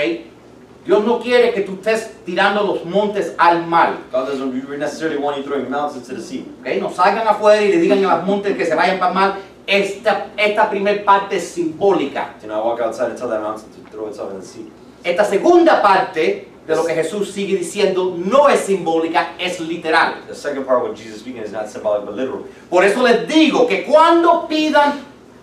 Dios 0.85 1.05
no 1.05 1.21
quiere 1.21 1.53
que 1.53 1.63
tú 1.63 1.79
estés 1.81 2.25
tirando 2.25 2.63
los 2.65 2.85
montes 2.85 3.35
al 3.39 3.67
mar. 3.67 3.99
God 4.11 4.27
doesn't 4.27 4.79
necessarily 4.79 5.19
want 5.19 5.37
you 5.37 5.43
throwing 5.43 5.71
mountains 5.71 6.09
into 6.09 6.21
the 6.21 6.27
sea. 6.27 6.45
¿ok? 6.61 6.81
No 6.81 6.91
salgan 6.91 7.27
afuera 7.27 7.63
y 7.63 7.69
le 7.69 7.79
digan 7.79 8.05
a 8.05 8.17
los 8.17 8.27
montes 8.27 8.57
que 8.57 8.67
se 8.67 8.75
vayan 8.75 8.99
para 8.99 9.11
el 9.11 9.15
mar. 9.15 9.39
Esta, 9.67 10.29
esta 10.37 10.69
primer 10.69 11.05
parte 11.05 11.37
es 11.37 11.49
simbólica. 11.49 12.35
Do 12.41 12.49
not 12.49 12.65
walk 12.65 12.81
outside 12.81 13.11
and 13.11 13.19
tell 13.19 13.29
that 13.29 13.41
mountain 13.41 13.71
to 13.71 13.91
throw 13.91 14.09
itself 14.09 14.33
in 14.33 14.41
the 14.41 14.47
sea. 14.47 14.73
Esta 15.05 15.25
segunda 15.25 15.83
parte 15.83 16.52
de 16.67 16.77
lo 16.77 16.85
que 16.85 16.95
Jesús 16.95 17.31
sigue 17.31 17.57
diciendo 17.57 18.17
no 18.17 18.49
es 18.49 18.61
simbólica, 18.61 19.35
es 19.39 19.61
literal. 19.61 20.23
The 20.29 20.35
second 20.35 20.65
part, 20.67 20.83
what 20.83 20.95
Jesus 20.95 21.17
is 21.17 21.21
speaking, 21.21 21.43
is 21.43 21.53
not 21.53 21.69
symbolic 21.69 22.07
but 22.07 22.15
literal. 22.15 22.45
Por 22.71 22.85
eso 22.85 23.03
les 23.03 23.27
digo 23.27 23.67
que 23.67 23.85
cuando 23.85 24.47
pidan 24.49 25.01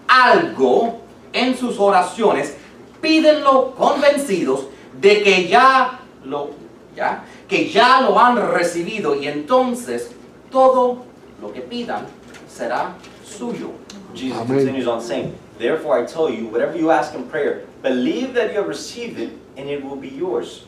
algo 0.08 1.00
en 1.34 1.58
sus 1.58 1.78
oraciones, 1.80 2.56
pídenlo 3.02 3.76
convencidos 3.76 4.66
de 5.00 5.22
que 5.24 5.48
ya 5.48 6.00
lo, 6.24 6.52
ya, 6.96 7.24
que 7.48 7.70
ya 7.70 8.02
lo 8.02 8.18
han 8.18 8.38
recibido 8.54 9.16
y 9.16 9.28
entonces 9.28 10.12
todo 10.52 11.06
lo 11.42 11.52
que 11.52 11.62
pidan 11.62 12.06
será 12.48 12.96
suyo. 13.24 13.72
Jesus 14.14 14.38
Amen. 14.40 14.58
continues 14.58 14.88
on 14.88 15.02
saying, 15.02 15.36
Therefore 15.58 16.00
I 16.00 16.06
tell 16.06 16.30
you, 16.30 16.48
whatever 16.48 16.78
you 16.78 16.90
ask 16.92 17.14
in 17.14 17.26
prayer, 17.30 17.66
believe 17.84 18.34
that 18.34 18.52
you 18.52 18.60
have 18.60 18.68
received 18.68 19.20
it, 19.20 19.32
and 19.58 19.70
it 19.70 19.84
will 19.84 19.98
be 19.98 20.08
yours. 20.08 20.66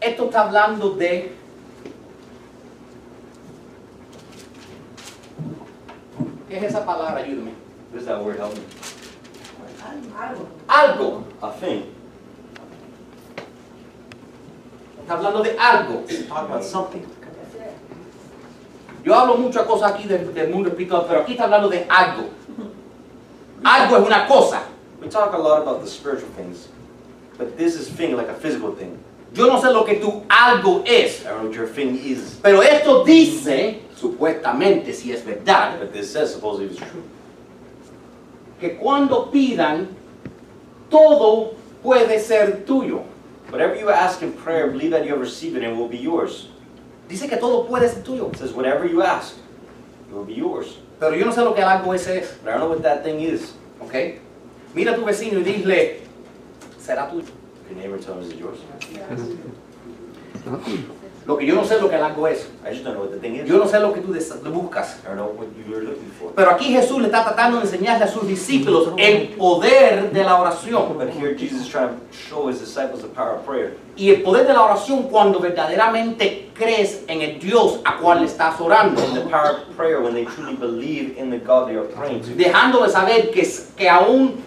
Esto 0.00 0.24
está 0.24 0.42
hablando 0.42 0.90
de 0.90 1.32
¿Qué 6.48 6.56
es 6.56 6.64
esa 6.64 6.84
palabra? 6.84 7.22
Ayúdame. 7.22 7.52
What 7.92 8.00
is 8.00 8.06
that 8.06 8.24
word? 8.24 8.38
Help 8.38 8.54
me. 8.54 8.62
Algo. 10.68 11.24
A 11.40 11.52
thing. 11.52 11.82
Está 15.00 15.14
hablando 15.14 15.42
de 15.44 15.56
algo. 15.56 16.04
Talk 16.28 16.50
about 16.50 16.64
something. 16.64 17.06
Yo 19.04 19.14
hablo 19.14 19.36
muchas 19.36 19.64
cosas 19.64 19.92
aquí 19.92 20.08
del, 20.08 20.34
del 20.34 20.50
mundo 20.50 20.70
espiritual, 20.70 21.06
pero 21.08 21.20
aquí 21.20 21.32
está 21.32 21.44
hablando 21.44 21.68
de 21.68 21.86
algo. 21.88 22.28
Algo 23.64 23.96
es 23.96 24.06
una 24.06 24.26
cosa. 24.26 24.62
We 25.00 25.08
talk 25.08 25.32
a 25.32 25.38
lot 25.38 25.62
about 25.62 25.82
the 25.82 25.86
spiritual 25.86 26.28
things, 26.36 26.68
but 27.38 27.56
this 27.56 27.74
is 27.76 27.88
thing 27.88 28.16
like 28.16 28.28
a 28.28 28.34
physical 28.34 28.72
thing. 28.72 28.98
Yo 29.32 29.46
no 29.46 29.60
sé 29.60 29.72
lo 29.72 29.84
que 29.84 29.94
tu 29.96 30.24
algo 30.28 30.82
es, 30.84 31.20
I 31.20 31.28
don't 31.28 31.38
know 31.38 31.48
what 31.48 31.54
your 31.56 31.68
thing 31.68 31.96
is, 31.96 32.38
pero 32.42 32.62
esto 32.62 33.04
dice, 33.04 33.80
supuestamente, 33.96 34.92
si 34.92 35.12
es 35.12 35.22
verdad, 35.24 35.78
but 35.78 35.92
this 35.92 36.10
says 36.12 36.32
supposedly 36.34 36.66
it's 36.66 36.78
true. 36.78 37.02
que 38.60 38.76
cuando 38.76 39.30
pidan, 39.30 39.86
todo 40.90 41.54
puede 41.82 42.18
ser 42.20 42.64
tuyo. 42.66 43.04
Whatever 43.50 43.76
you 43.76 43.88
ask 43.90 44.20
in 44.22 44.32
prayer, 44.32 44.68
believe 44.68 44.90
that 44.90 45.04
you 45.04 45.12
have 45.12 45.20
received 45.20 45.56
it 45.56 45.62
and 45.64 45.74
it 45.74 45.78
will 45.78 45.88
be 45.88 45.98
yours. 45.98 46.48
Dice 47.08 47.28
que 47.28 47.36
todo 47.36 47.64
puede 47.66 47.88
ser 47.88 48.02
tuyo, 48.02 48.30
It 48.32 48.38
says 48.38 48.52
whatever 48.52 48.84
you 48.84 49.02
ask, 49.02 49.36
it 50.08 50.14
will 50.14 50.24
be 50.24 50.34
yours. 50.34 50.76
pero 50.98 51.14
yo 51.14 51.24
no 51.24 51.32
sé 51.32 51.42
lo 51.42 51.54
que 51.54 51.62
el 51.62 51.68
algo 51.68 51.94
ese 51.94 52.18
es, 52.18 52.34
But 52.44 52.50
I 52.50 52.58
don't 52.58 52.60
know 52.60 52.68
what 52.68 52.82
that 52.82 53.04
thing 53.04 53.20
is. 53.20 53.54
¿ok? 53.80 53.94
Mira 54.74 54.92
a 54.92 54.96
tu 54.96 55.04
vecino 55.04 55.38
y 55.40 55.42
dile, 55.44 56.00
será 56.78 57.08
tuyo. 57.08 57.24
Your 57.70 57.78
neighbor 57.78 57.98
tell 57.98 58.18
him, 58.18 58.24
is 58.24 58.30
it 58.32 58.38
yours? 58.38 58.58
Lo 61.26 61.36
que 61.36 61.46
yo 61.46 61.54
no 61.54 61.64
sé 61.64 61.78
lo 61.78 61.88
que 61.88 61.96
algo 61.96 62.26
es. 62.26 62.48
I 62.64 62.70
just 62.70 62.82
don't 62.82 62.94
know 62.94 63.02
what 63.02 63.12
the 63.12 63.18
thing 63.18 63.36
is. 63.36 63.48
Yo 63.48 63.58
no 63.58 63.66
sé 63.66 63.78
lo 63.78 63.92
que 63.92 64.00
tú 64.00 64.12
buscas. 64.52 64.98
I 65.04 65.08
don't 65.08 65.16
know 65.16 65.26
what 65.26 65.48
you 65.54 65.70
were 65.70 65.82
looking 65.82 66.10
for. 66.18 66.32
Pero 66.34 66.50
aquí 66.50 66.72
Jesús 66.72 66.98
le 66.98 67.06
está 67.06 67.22
tratando 67.22 67.58
de 67.58 67.64
enseñarle 67.66 68.04
a 68.04 68.08
sus 68.08 68.26
discípulos 68.26 68.88
el 68.96 69.28
poder 69.36 70.10
de 70.12 70.24
la 70.24 70.40
oración. 70.40 70.96
But 70.96 71.10
here 71.10 71.36
Jesus 71.36 71.60
is 71.60 71.68
trying 71.68 71.88
to 71.90 71.96
show 72.10 72.48
his 72.48 72.58
disciples 72.58 73.02
the 73.02 73.08
power 73.08 73.36
of 73.36 73.46
prayer. 73.46 73.76
Y 73.96 74.08
el 74.10 74.22
poder 74.22 74.46
de 74.46 74.54
la 74.54 74.62
oración 74.62 75.04
cuando 75.04 75.38
verdaderamente 75.38 76.48
crees 76.54 77.04
en 77.06 77.20
el 77.20 77.38
Dios 77.38 77.80
a 77.84 77.98
cual 77.98 78.20
le 78.20 78.26
estás 78.26 78.58
orando. 78.58 79.00
And 79.00 79.14
the 79.14 79.28
power 79.28 79.58
of 79.58 79.76
prayer 79.76 80.00
when 80.00 80.14
they 80.14 80.24
truly 80.24 80.56
believe 80.56 81.16
in 81.18 81.30
the 81.30 81.38
God 81.38 81.68
they 81.68 81.76
are 81.76 81.86
praying 81.86 82.22
to. 82.22 82.34
Dejándole 82.34 82.88
saber 82.88 83.30
que, 83.30 83.46
que 83.76 83.88
aún 83.88 84.42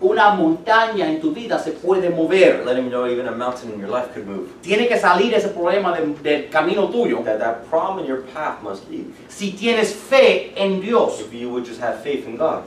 una 0.00 0.30
montaña 0.30 1.08
en 1.08 1.20
tu 1.20 1.32
vida 1.32 1.58
se 1.58 1.72
puede 1.72 2.08
mover. 2.10 2.64
Letting 2.64 2.84
them 2.84 2.90
know 2.90 3.06
even 3.06 3.26
a 3.26 3.32
mountain 3.32 3.72
in 3.72 3.80
your 3.80 3.90
life 3.90 4.12
could 4.14 4.26
move. 4.26 4.48
Tiene 4.62 4.86
que 4.88 4.96
salir 4.98 5.34
ese 5.34 5.48
problema 5.48 5.92
de- 5.96 6.14
del 6.22 6.48
camino 6.50 6.88
tuyo 6.88 7.18
That 7.24 7.38
that 7.40 7.64
problem 7.68 8.00
in 8.00 8.06
your 8.06 8.22
path 8.32 8.62
must 8.62 8.88
leave. 8.90 9.06
si 9.28 9.52
tienes 9.52 9.92
fe 9.94 10.52
en 10.56 10.80
Dios. 10.80 11.20
If 11.20 11.32
you 11.32 11.50
would 11.50 11.64
just 11.66 11.80
have 11.80 12.00
faith 12.02 12.26
in 12.26 12.36
God. 12.36 12.62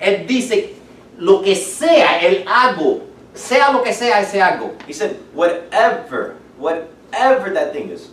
Él 0.00 0.26
dice, 0.26 0.74
lo 1.18 1.42
que 1.42 1.54
sea 1.54 2.18
el 2.20 2.44
algo, 2.48 3.02
sea 3.34 3.70
lo 3.72 3.82
que 3.82 3.92
sea 3.92 4.20
ese 4.20 4.40
algo. 4.42 4.72
He 4.88 4.92
said, 4.94 5.16
whatever, 5.34 6.34
whatever 6.58 7.52
that 7.52 7.72
thing 7.72 7.90
is. 7.92 8.08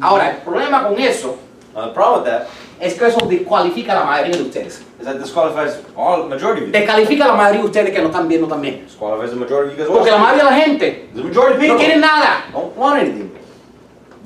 Ahora, 0.00 0.30
el 0.30 0.36
problema 0.38 0.82
con 0.88 0.98
eso 0.98 1.36
Now, 1.76 1.88
the 1.88 1.92
problem 1.92 2.22
with 2.24 2.32
that 2.32 2.46
es 2.80 2.94
que 2.94 3.06
eso 3.06 3.18
descualifica 3.26 3.92
a 3.92 3.96
la 4.00 4.04
mayoría 4.06 4.36
de 4.36 4.42
ustedes. 4.44 4.80
is 4.98 5.04
that 5.04 5.18
disqualifies 5.18 5.76
all 5.94 6.26
majority 6.26 6.62
of 6.62 6.66
you. 6.68 6.72
Descalifica 6.72 7.24
a 7.24 7.28
la 7.28 7.34
mayoría 7.34 7.60
de 7.60 7.66
ustedes 7.66 7.90
que 7.92 7.98
nos 7.98 8.10
están 8.10 8.26
viendo 8.28 8.48
también. 8.48 8.84
Disqualifies 8.86 9.30
the 9.30 9.36
majority 9.36 9.72
of 9.72 9.78
you 9.78 9.84
guys. 9.84 9.94
Porque 9.94 10.10
la 10.10 10.16
mayoría 10.18 10.44
de 10.44 10.50
la 10.50 10.56
gente 10.56 11.08
The 11.14 11.22
majority 11.22 11.52
of 11.52 11.56
no 11.56 11.60
people 11.60 11.76
quieren 11.76 12.00
nada. 12.00 12.44
don't 12.50 12.74
want 12.76 12.98
anything. 13.00 13.30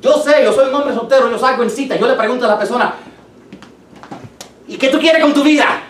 Yo 0.01 0.13
sé, 0.23 0.45
yo 0.45 0.53
soy 0.53 0.69
un 0.69 0.75
hombre 0.77 0.95
soltero, 0.95 1.29
yo 1.29 1.39
salgo 1.39 1.63
en 1.65 1.71
cita, 1.71 1.97
yo 1.97 2.07
le 2.07 2.15
pregunto 2.15 2.45
a 2.47 2.49
la 2.49 2.59
persona, 2.59 2.95
¿y 4.67 4.77
qué 4.79 4.89
tú 4.89 4.99
quieres 4.99 5.21
con 5.21 5.35
tu 5.35 5.43
vida? 5.43 5.83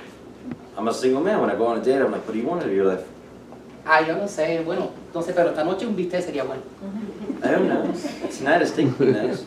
I'm 0.76 0.88
a 0.88 0.92
single 0.94 1.20
man. 1.20 1.40
When 1.42 1.50
I 1.50 1.56
go 1.56 1.66
on 1.66 1.76
a 1.76 1.80
date, 1.80 2.00
I'm 2.00 2.10
like, 2.10 2.26
what 2.26 2.32
do 2.32 2.38
you 2.40 2.46
want 2.48 2.62
out 2.62 2.68
of 2.68 2.74
your 2.74 2.86
life? 2.86 3.04
Ah, 3.86 4.00
yo 4.00 4.14
no 4.16 4.26
sé, 4.26 4.62
bueno, 4.64 4.90
entonces, 5.06 5.34
pero 5.36 5.50
esta 5.50 5.62
noche 5.62 5.86
un 5.86 5.94
bistec 5.94 6.24
sería 6.24 6.44
bueno. 6.44 6.62
I 7.44 7.48
don't 7.50 7.68
know. 7.68 7.92
Tonight 8.30 8.62
is 8.62 8.70
steak 8.70 8.86
would 8.98 9.12
be 9.12 9.28
nice. 9.28 9.44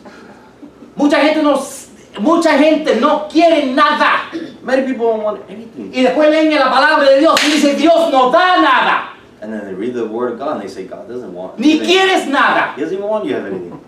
Mucha 0.96 1.18
gente 1.20 1.42
no, 1.42 1.60
mucha 2.20 2.56
gente 2.58 2.96
no 3.00 3.26
quiere 3.28 3.66
nada. 3.66 4.30
Many 4.62 4.86
people 4.86 5.06
don't 5.08 5.22
want 5.22 5.40
anything. 5.48 5.90
Y 5.92 6.02
después 6.02 6.30
leen 6.30 6.54
la 6.54 6.70
palabra 6.70 7.08
de 7.10 7.18
Dios 7.20 7.38
y 7.44 7.50
dice, 7.52 7.74
Dios 7.74 8.10
no 8.10 8.30
da 8.30 8.56
nada. 8.60 9.10
And 9.42 9.52
then 9.52 9.64
they 9.66 9.74
read 9.74 9.92
the 9.94 10.06
word 10.06 10.32
of 10.32 10.38
God 10.38 10.52
and 10.52 10.62
they 10.62 10.68
say, 10.68 10.84
God 10.84 11.06
doesn't 11.06 11.32
want 11.34 11.58
Ni 11.58 11.72
anything. 11.72 11.86
quieres 11.88 12.26
nada. 12.28 12.72
He 12.76 12.80
doesn't 12.80 12.96
even 12.96 13.08
want 13.08 13.24
you 13.26 13.32
to 13.34 13.40
have 13.40 13.46
anything. 13.52 13.80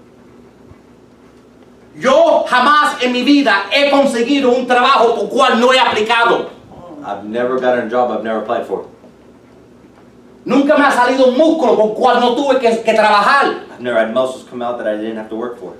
Yo 1.98 2.44
jamás 2.46 3.02
en 3.02 3.10
mi 3.12 3.22
vida 3.22 3.64
he 3.72 3.90
conseguido 3.90 4.50
un 4.54 4.66
trabajo 4.66 5.14
por 5.16 5.28
cual 5.30 5.58
no 5.58 5.72
he 5.72 5.78
aplicado. 5.78 6.50
I've 7.02 7.24
never 7.24 7.58
gotten 7.58 7.86
a 7.86 7.90
job 7.90 8.10
I've 8.10 8.22
never 8.24 8.40
applied 8.40 8.66
for. 8.66 8.86
Nunca 10.44 10.76
me 10.76 10.84
ha 10.84 10.90
salido 10.92 11.26
un 11.28 11.36
músculo 11.38 11.74
por 11.76 11.94
cual 11.94 12.20
no 12.20 12.34
tuve 12.36 12.60
que, 12.60 12.82
que 12.82 12.92
trabajar. 12.92 13.62
I've 13.72 13.80
never 13.80 13.98
had 13.98 14.12
muscles 14.12 14.44
come 14.48 14.60
out 14.62 14.76
that 14.78 14.86
I 14.86 14.96
didn't 14.96 15.16
have 15.16 15.30
to 15.30 15.36
work 15.36 15.58
for. 15.58 15.72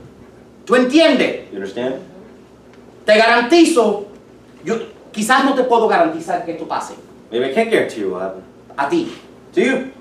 ¿Tú 0.64 0.74
entiendes? 0.74 1.51
You 1.53 1.57
understand? 1.59 1.97
Te 3.07 3.16
garantizo, 3.16 4.07
yo 4.64 4.74
quizás 5.12 5.44
no 5.44 5.54
te 5.54 5.62
puedo 5.62 5.88
garantizar 5.88 6.44
que 6.44 6.52
esto 6.52 6.68
pase. 6.68 6.94
Maybe 7.30 7.50
I 7.50 7.54
can't 7.54 7.70
guarantee 7.70 8.00
you 8.00 8.11
what 8.11 8.22
happened. 8.22 8.44
A 8.76 8.88
ti. 8.88 9.12
To 9.54 9.61
you. 9.61 9.92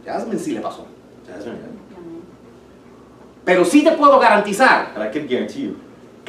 A 0.00 0.10
Jasmine 0.10 0.38
sí 0.38 0.52
le 0.52 0.60
pasó. 0.60 0.86
Jasmine. 1.26 1.58
Pero 3.44 3.64
sí 3.64 3.82
te 3.82 3.92
puedo 3.92 4.18
garantizar 4.18 4.92
But 4.94 5.06
I 5.06 5.10
could 5.10 5.28
guarantee 5.28 5.62
you 5.62 5.76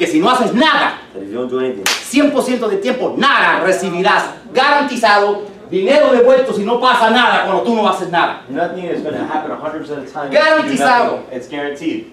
que 0.00 0.06
si 0.06 0.18
no 0.18 0.30
haces 0.30 0.54
nada, 0.54 0.98
that 1.12 1.22
if 1.22 1.28
you 1.28 1.34
don't 1.34 1.50
do 1.50 1.60
anything, 1.60 1.84
100% 1.84 2.68
de 2.68 2.76
tiempo, 2.78 3.14
nada 3.18 3.60
recibirás. 3.60 4.30
Garantizado, 4.50 5.42
dinero 5.70 6.10
devuelto 6.12 6.54
si 6.54 6.64
no 6.64 6.80
pasa 6.80 7.10
nada 7.10 7.44
cuando 7.44 7.62
tú 7.64 7.74
no 7.74 7.86
haces 7.86 8.08
nada. 8.08 8.42
nothing 8.48 8.84
is 8.84 9.02
going 9.02 9.14
to 9.14 9.22
happen 9.22 9.50
100% 9.50 9.90
of 9.90 10.06
the 10.06 10.10
time. 10.10 10.30
Garantizado. 10.30 11.24
It's 11.30 11.50
guaranteed. 11.50 12.06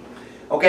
¿Ok? 0.50 0.66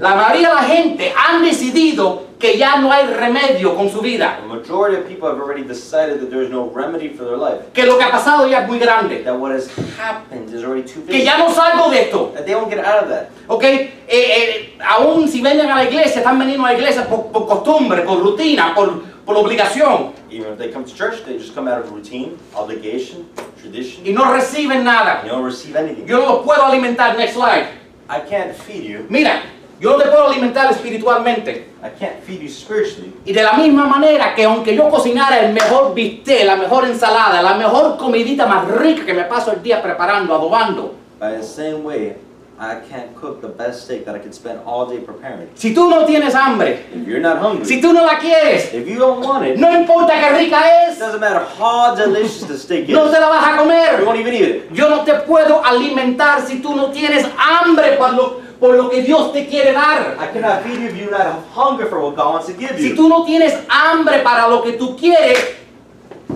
La 0.00 0.14
mayoría 0.14 0.48
de 0.48 0.54
la 0.54 0.62
gente 0.62 1.12
han 1.14 1.42
decidido 1.44 2.22
que 2.38 2.56
ya 2.56 2.78
no 2.78 2.90
hay 2.90 3.06
remedio 3.06 3.76
con 3.76 3.90
su 3.90 4.00
vida. 4.00 4.38
The 4.40 4.48
majority 4.48 4.96
of 4.96 5.06
people 5.06 5.28
have 5.28 5.38
already 5.38 5.62
decided 5.62 6.20
that 6.20 6.30
there 6.30 6.42
is 6.42 6.48
no 6.50 6.70
remedy 6.74 7.10
for 7.10 7.24
their 7.26 7.36
life. 7.36 7.70
Que 7.74 7.84
lo 7.84 7.98
que 7.98 8.04
ha 8.04 8.10
pasado 8.10 8.48
ya 8.48 8.62
es 8.62 8.66
muy 8.68 8.78
grande. 8.78 9.22
That 9.22 9.38
what 9.38 9.52
has 9.52 9.68
happened 9.98 10.54
is 10.54 10.64
already 10.64 10.84
too 10.88 11.02
Que 11.06 11.18
big. 11.18 11.24
ya 11.26 11.36
no 11.36 11.50
salgo 11.50 11.90
de 11.90 12.00
esto. 12.04 12.32
That 12.34 12.46
they 12.46 12.54
don't 12.54 12.70
get 12.70 12.78
out 12.82 13.02
of 13.02 13.10
that. 13.10 13.28
¿Ok? 13.46 13.62
Eh, 13.62 13.90
eh, 14.08 14.78
aún 14.88 15.28
si 15.28 15.42
vienen 15.42 15.70
a 15.70 15.74
la 15.74 15.84
iglesia, 15.84 16.22
están 16.22 16.38
veniendo 16.38 16.64
a 16.64 16.72
la 16.72 16.78
iglesia 16.78 17.06
por, 17.06 17.26
por 17.30 17.46
costumbre, 17.46 18.00
por 18.00 18.20
rutina, 18.22 18.74
por, 18.74 19.02
por 19.26 19.36
obligación. 19.36 20.12
Even 20.30 20.52
if 20.54 20.58
they 20.58 20.70
come 20.72 20.86
to 20.86 20.94
church, 20.94 21.22
they 21.26 21.36
just 21.36 21.54
come 21.54 21.68
out 21.70 21.78
of 21.78 21.92
routine, 21.92 22.38
obligation, 22.56 23.26
tradition. 23.60 24.02
Y 24.06 24.12
no 24.12 24.32
reciben 24.32 24.82
nada. 24.82 25.20
You 25.24 25.32
don't 25.32 25.44
receive 25.44 25.76
anything. 25.76 26.06
Yo 26.06 26.20
no 26.20 26.26
los 26.36 26.46
puedo 26.46 26.64
alimentar. 26.64 27.18
Next 27.18 27.34
slide. 27.34 27.66
I 28.08 28.20
can't 28.20 28.54
feed 28.56 28.84
you. 28.84 29.04
Mira, 29.10 29.42
yo 29.80 29.92
no 29.92 29.96
te 29.98 30.08
puedo 30.10 30.28
alimentar 30.28 30.70
espiritualmente. 30.70 31.68
I 31.82 31.88
can't 31.98 32.20
feed 32.26 32.40
you 32.42 32.48
spiritually. 32.48 33.14
Y 33.24 33.32
de 33.32 33.42
la 33.42 33.54
misma 33.54 33.86
manera 33.86 34.34
que 34.34 34.44
aunque 34.44 34.76
yo 34.76 34.88
cocinara 34.90 35.40
el 35.40 35.52
mejor 35.54 35.94
bistec, 35.94 36.44
la 36.44 36.56
mejor 36.56 36.84
ensalada, 36.84 37.40
la 37.42 37.54
mejor 37.54 37.96
comidita 37.96 38.46
más 38.46 38.68
rica 38.68 39.04
que 39.06 39.14
me 39.14 39.24
paso 39.24 39.52
el 39.52 39.62
día 39.62 39.82
preparando, 39.82 40.34
adobando. 40.34 40.94
By 41.18 41.36
the 41.36 41.42
same 41.42 41.82
way, 41.82 42.16
I 42.58 42.76
can't 42.90 43.14
cook 43.18 43.40
the 43.40 43.48
best 43.48 43.84
steak 43.84 44.04
that 44.04 44.14
I 44.14 44.18
could 44.18 44.34
spend 44.34 44.60
all 44.66 44.86
day 44.86 44.98
preparing. 44.98 45.48
Si 45.54 45.72
tú 45.72 45.88
no 45.88 46.04
tienes 46.04 46.34
hambre, 46.34 46.84
If 46.94 47.06
you're 47.08 47.18
not 47.20 47.38
hungry, 47.38 47.64
si 47.64 47.80
tú 47.80 47.94
no 47.94 48.04
la 48.04 48.18
quieres, 48.18 48.74
if 48.74 48.86
you 48.86 48.98
don't 48.98 49.24
want 49.24 49.46
it, 49.46 49.56
no 49.56 49.72
importa 49.72 50.12
qué 50.20 50.36
rica 50.36 50.60
es, 50.86 50.98
doesn't 50.98 51.20
matter 51.20 51.40
how 51.58 51.94
delicious 51.94 52.46
the 52.46 52.58
steak 52.58 52.86
is. 52.86 52.94
no 52.94 53.08
te 53.10 53.18
la 53.18 53.28
vas 53.30 53.46
a 53.46 53.52
You 53.52 53.58
comer. 53.62 54.04
won't 54.04 54.18
even 54.20 54.34
eat 54.34 54.42
it. 54.42 54.72
Yo 54.74 54.90
no 54.90 55.04
te 55.04 55.14
puedo 55.20 55.64
alimentar 55.64 56.42
si 56.46 56.60
tú 56.60 56.74
no 56.76 56.90
tienes 56.90 57.26
hambre 57.38 57.96
lo, 57.98 58.42
por 58.60 58.74
lo 58.76 58.88
que 58.90 59.02
Dios 59.02 59.32
te 59.32 59.46
quiere 59.46 59.72
dar. 59.72 60.16
I 60.20 60.26
cannot 60.32 60.62
feed 60.62 60.78
you 60.80 60.88
if 60.88 60.96
you 60.96 61.10
not 61.10 61.22
have 61.22 61.42
hunger 61.54 61.86
for 61.86 61.98
what 62.00 62.14
God 62.14 62.34
wants 62.34 62.46
to 62.48 62.52
give 62.52 62.76
Si 62.78 62.90
you. 62.90 62.94
tú 62.94 63.08
no 63.08 63.24
tienes 63.24 63.54
hambre 63.68 64.22
para 64.22 64.48
lo 64.48 64.62
que 64.62 64.72
tú 64.74 64.94
quieres, 64.96 65.56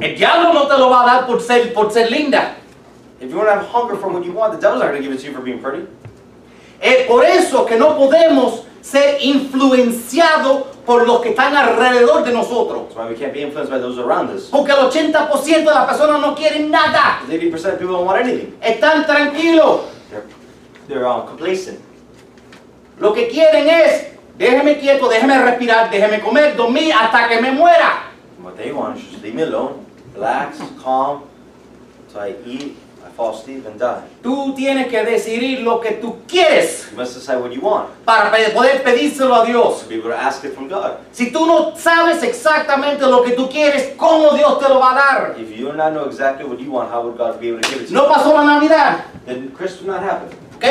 el 0.01 0.16
diablo 0.16 0.53
no 0.55 0.66
te 0.66 0.77
lo 0.79 0.89
va 0.89 1.03
a 1.03 1.07
dar 1.07 1.27
por 1.27 1.41
ser, 1.41 1.72
por 1.75 1.93
ser 1.93 2.11
linda. 2.11 2.57
If 3.20 3.31
you 3.31 3.37
don't 3.37 3.49
have 3.49 3.66
hunger 3.66 3.97
for 3.97 4.09
what 4.09 4.25
you 4.25 4.33
want, 4.33 4.53
the 4.55 4.59
devil's 4.61 4.81
not 4.81 4.91
going 4.91 5.03
to 5.03 5.09
give 5.09 5.12
it 5.12 5.20
to 5.20 5.27
you 5.27 5.33
for 5.33 5.43
being 5.43 5.61
pretty. 5.61 5.87
Es 6.81 7.07
por 7.07 7.25
eso 7.25 7.64
que 7.64 7.77
no 7.79 7.97
podemos 7.97 8.64
ser 8.83 9.18
influenciados 9.22 10.64
por 10.85 11.07
los 11.07 11.20
que 11.22 11.31
están 11.31 11.55
alrededor 11.57 12.25
de 12.25 12.33
nosotros. 12.33 12.89
That's 12.89 12.97
why 12.97 13.09
we 13.09 13.14
can't 13.14 13.33
be 13.33 13.41
influenced 13.43 13.70
by 13.70 13.79
those 13.79 13.99
around 13.99 14.31
us. 14.31 14.51
Porque 14.51 14.72
el 14.72 14.79
80% 14.79 15.45
de 15.45 15.64
las 15.64 15.87
personas 15.87 16.20
no 16.20 16.35
quieren 16.35 16.70
nada. 16.70 17.20
Because 17.27 17.64
80% 17.64 17.72
of 17.75 17.79
people 17.79 17.95
don't 17.97 18.07
want 18.07 18.20
anything. 18.20 18.53
Están 18.61 19.07
tranquilos. 19.07 19.83
They're, 20.11 20.25
they're 20.89 21.07
um, 21.07 21.27
complacent. 21.27 21.81
Lo 22.99 23.12
que 23.12 23.28
quieren 23.28 23.68
es, 23.68 24.07
déjeme 24.38 24.78
quieto, 24.78 25.09
déjeme 25.09 25.38
respirar, 25.42 25.90
déjeme 25.90 26.20
comer, 26.20 26.57
dormir 26.57 26.92
hasta 26.92 27.28
que 27.28 27.40
me 27.40 27.51
muera. 27.51 28.05
What 28.42 28.57
they 28.57 28.72
want 28.72 28.97
is 28.99 29.05
just 29.11 29.22
leave 29.22 29.34
me 29.34 29.42
alone, 29.42 29.84
relax, 30.14 30.59
calm, 30.82 31.22
so 32.12 32.20
I 32.20 32.36
eat, 32.47 32.76
I 33.05 33.11
fall 33.16 33.34
asleep, 33.34 33.66
and 33.66 33.80
die. 33.80 34.03
Tú 34.22 34.55
tienes 34.55 34.86
que 34.88 35.03
decidir 35.03 35.61
lo 35.62 35.80
que 35.80 35.92
tú 35.92 36.18
quieres 36.28 36.88
You 36.92 36.99
must 36.99 37.14
decide 37.14 37.40
what 37.40 37.53
you 37.53 37.61
want 37.62 37.88
para 38.05 38.30
poder 38.30 38.82
pedírselo 38.84 39.34
a 39.34 39.45
Dios. 39.47 39.82
to 39.82 39.88
be 39.88 39.97
able 39.97 40.11
to 40.11 40.16
ask 40.16 40.45
it 40.45 40.55
from 40.55 40.68
God. 40.68 40.99
Si 41.11 41.32
tú 41.32 41.47
no 41.47 41.74
sabes 41.76 42.22
exactamente 42.22 43.01
lo 43.07 43.22
que 43.24 43.32
tú 43.32 43.49
quieres, 43.49 43.95
¿cómo 43.97 44.34
Dios 44.36 44.59
te 44.61 44.68
lo 44.68 44.78
va 44.78 44.92
a 44.92 44.95
dar? 44.95 45.34
If 45.38 45.51
you 45.57 45.66
do 45.66 45.72
not 45.72 45.92
know 45.92 46.05
exactly 46.07 46.45
what 46.45 46.61
you 46.61 46.70
want, 46.70 46.90
how 46.92 47.03
would 47.03 47.16
God 47.18 47.40
be 47.40 47.49
able 47.49 47.61
to 47.61 47.68
give 47.68 47.80
it 47.82 47.88
to 47.88 47.92
you? 47.92 47.99
No 47.99 48.09
pasó 48.09 48.32
la 48.34 48.45
Navidad. 48.45 49.05
Then 49.26 49.51
Christmas 49.57 49.86
not 49.86 50.03
happen. 50.03 50.28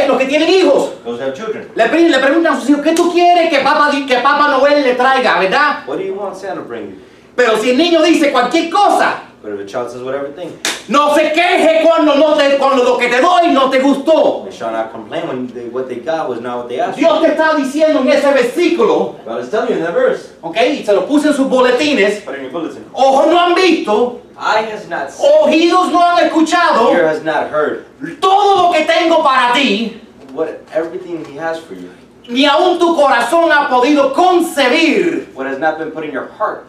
Los 0.08 0.18
que 0.18 0.26
tienen 0.26 0.50
hijos, 0.50 0.92
Those 1.04 1.20
who 1.20 1.24
have 1.24 1.34
children. 1.34 1.70
le, 1.76 2.10
le 2.10 2.20
preguntan 2.20 2.54
a 2.54 2.60
sus 2.60 2.70
hijos, 2.70 2.82
¿qué 2.82 2.94
tú 2.94 3.12
quieres 3.12 3.50
que 3.50 3.60
Papá, 3.60 3.92
que 3.92 4.16
Papá 4.18 4.48
Noel 4.48 4.84
le 4.84 4.96
traiga, 4.96 5.40
verdad? 5.40 5.84
What 5.86 5.98
do 5.98 6.04
you 6.04 6.14
want 6.16 6.36
Santa 6.36 6.56
to 6.56 6.62
bring 6.68 6.90
you? 6.92 6.96
Pero 7.36 7.58
si 7.58 7.72
el 7.72 7.78
niño 7.78 8.02
dice 8.02 8.32
cualquier 8.32 8.70
cosa, 8.70 9.16
But 9.44 9.52
if 9.52 9.60
a 9.60 9.66
child 9.66 9.92
says 9.92 10.02
whatever 10.02 10.32
thing, 10.32 10.58
no 10.88 11.14
se 11.16 11.32
queje 11.34 11.84
cuando, 11.84 12.16
no 12.16 12.38
te, 12.38 12.58
cuando 12.58 12.82
lo 12.82 12.98
que 12.98 13.10
te 13.10 13.20
doy 13.20 13.52
no 13.52 13.70
te 13.70 13.82
gustó. 13.82 14.46
they 14.46 14.52
shall 14.56 14.72
not 14.72 14.94
complain 14.94 15.28
when 15.28 15.48
they, 15.48 15.68
what 15.68 15.90
they 15.90 15.98
got 15.98 16.30
was 16.30 16.40
not 16.40 16.60
what 16.60 16.70
they 16.70 16.80
asked 16.80 16.98
Dios 16.98 17.20
te 17.22 17.28
está 17.28 17.54
diciendo 17.54 18.00
en 18.00 18.08
ese 18.08 18.24
versículo, 18.32 19.16
God 19.26 19.42
is 19.44 19.50
telling 19.50 19.72
you 19.72 19.76
in 19.76 19.84
that 19.84 19.94
verse. 19.94 20.32
¿ok? 20.42 20.56
Y 20.56 20.86
se 20.86 20.94
lo 20.94 21.06
puse 21.06 21.28
en 21.28 21.34
sus 21.34 21.48
boletines, 21.50 22.22
Put 22.24 22.36
in 22.36 22.44
your 22.44 22.52
bulletin. 22.52 22.86
ojos 22.94 23.28
no 23.28 23.38
han 23.38 23.54
visto, 23.54 24.22
Eye 24.40 24.72
has 24.72 24.88
not 24.88 25.12
seen, 25.12 25.30
oídos 25.44 25.92
no 25.92 26.00
han 26.00 26.26
escuchado, 26.26 26.94
ear 26.94 27.06
has 27.10 27.22
not 27.26 27.50
heard. 27.52 27.84
todo 28.22 28.64
lo 28.64 28.72
que 28.72 28.86
tengo 28.86 29.22
para 29.24 29.54
ti, 29.54 30.00
What 30.32 30.62
everything 30.74 31.24
He 31.26 31.36
has 31.38 31.60
for 31.60 31.74
you, 31.76 31.90
ni 32.30 32.46
aún 32.46 32.80
tu 32.80 32.96
corazón 32.96 33.52
ha 33.52 33.68
podido 33.68 34.14
concebir 34.14 35.28
what 35.36 35.46
has 35.48 35.60
not 35.60 35.78
been 35.78 35.92
put 35.92 36.06
in 36.06 36.12
your 36.14 36.28
heart, 36.40 36.66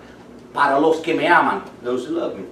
para 0.53 0.81
los 0.81 0.99
que 1.01 1.15
me 1.15 1.29
aman. 1.29 1.63
those 1.85 2.05
who 2.05 2.15
love 2.19 2.37
me. 2.37 2.45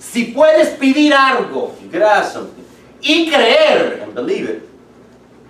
Si 0.00 0.32
puedes 0.32 0.70
pedir 0.70 1.12
algo 1.14 1.74
You 1.82 1.90
could 1.90 2.02
ask 2.02 2.32
something 2.32 2.64
y 3.02 3.30
creer, 3.30 4.02
and 4.02 4.14
believe 4.14 4.48
it, 4.50 4.62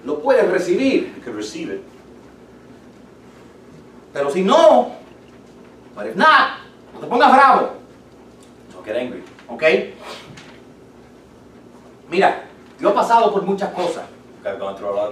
lo 0.04 0.16
puedes 0.20 0.44
recibir. 0.50 1.12
you 1.16 1.22
could 1.24 1.34
receive 1.34 1.70
it. 1.70 1.82
Pero 4.12 4.30
si 4.30 4.42
no, 4.42 4.96
but 5.94 6.06
if 6.06 6.16
not, 6.16 6.58
no 6.94 7.00
te 7.00 7.06
pongas 7.06 7.32
bravo, 7.32 7.70
Don't 8.72 8.84
get 8.84 8.96
angry. 8.96 9.22
¿ok? 9.48 9.62
Mira, 12.08 12.44
yo 12.80 12.90
he 12.90 12.92
pasado 12.92 13.32
por 13.32 13.42
muchas 13.42 13.70
cosas. 13.72 14.04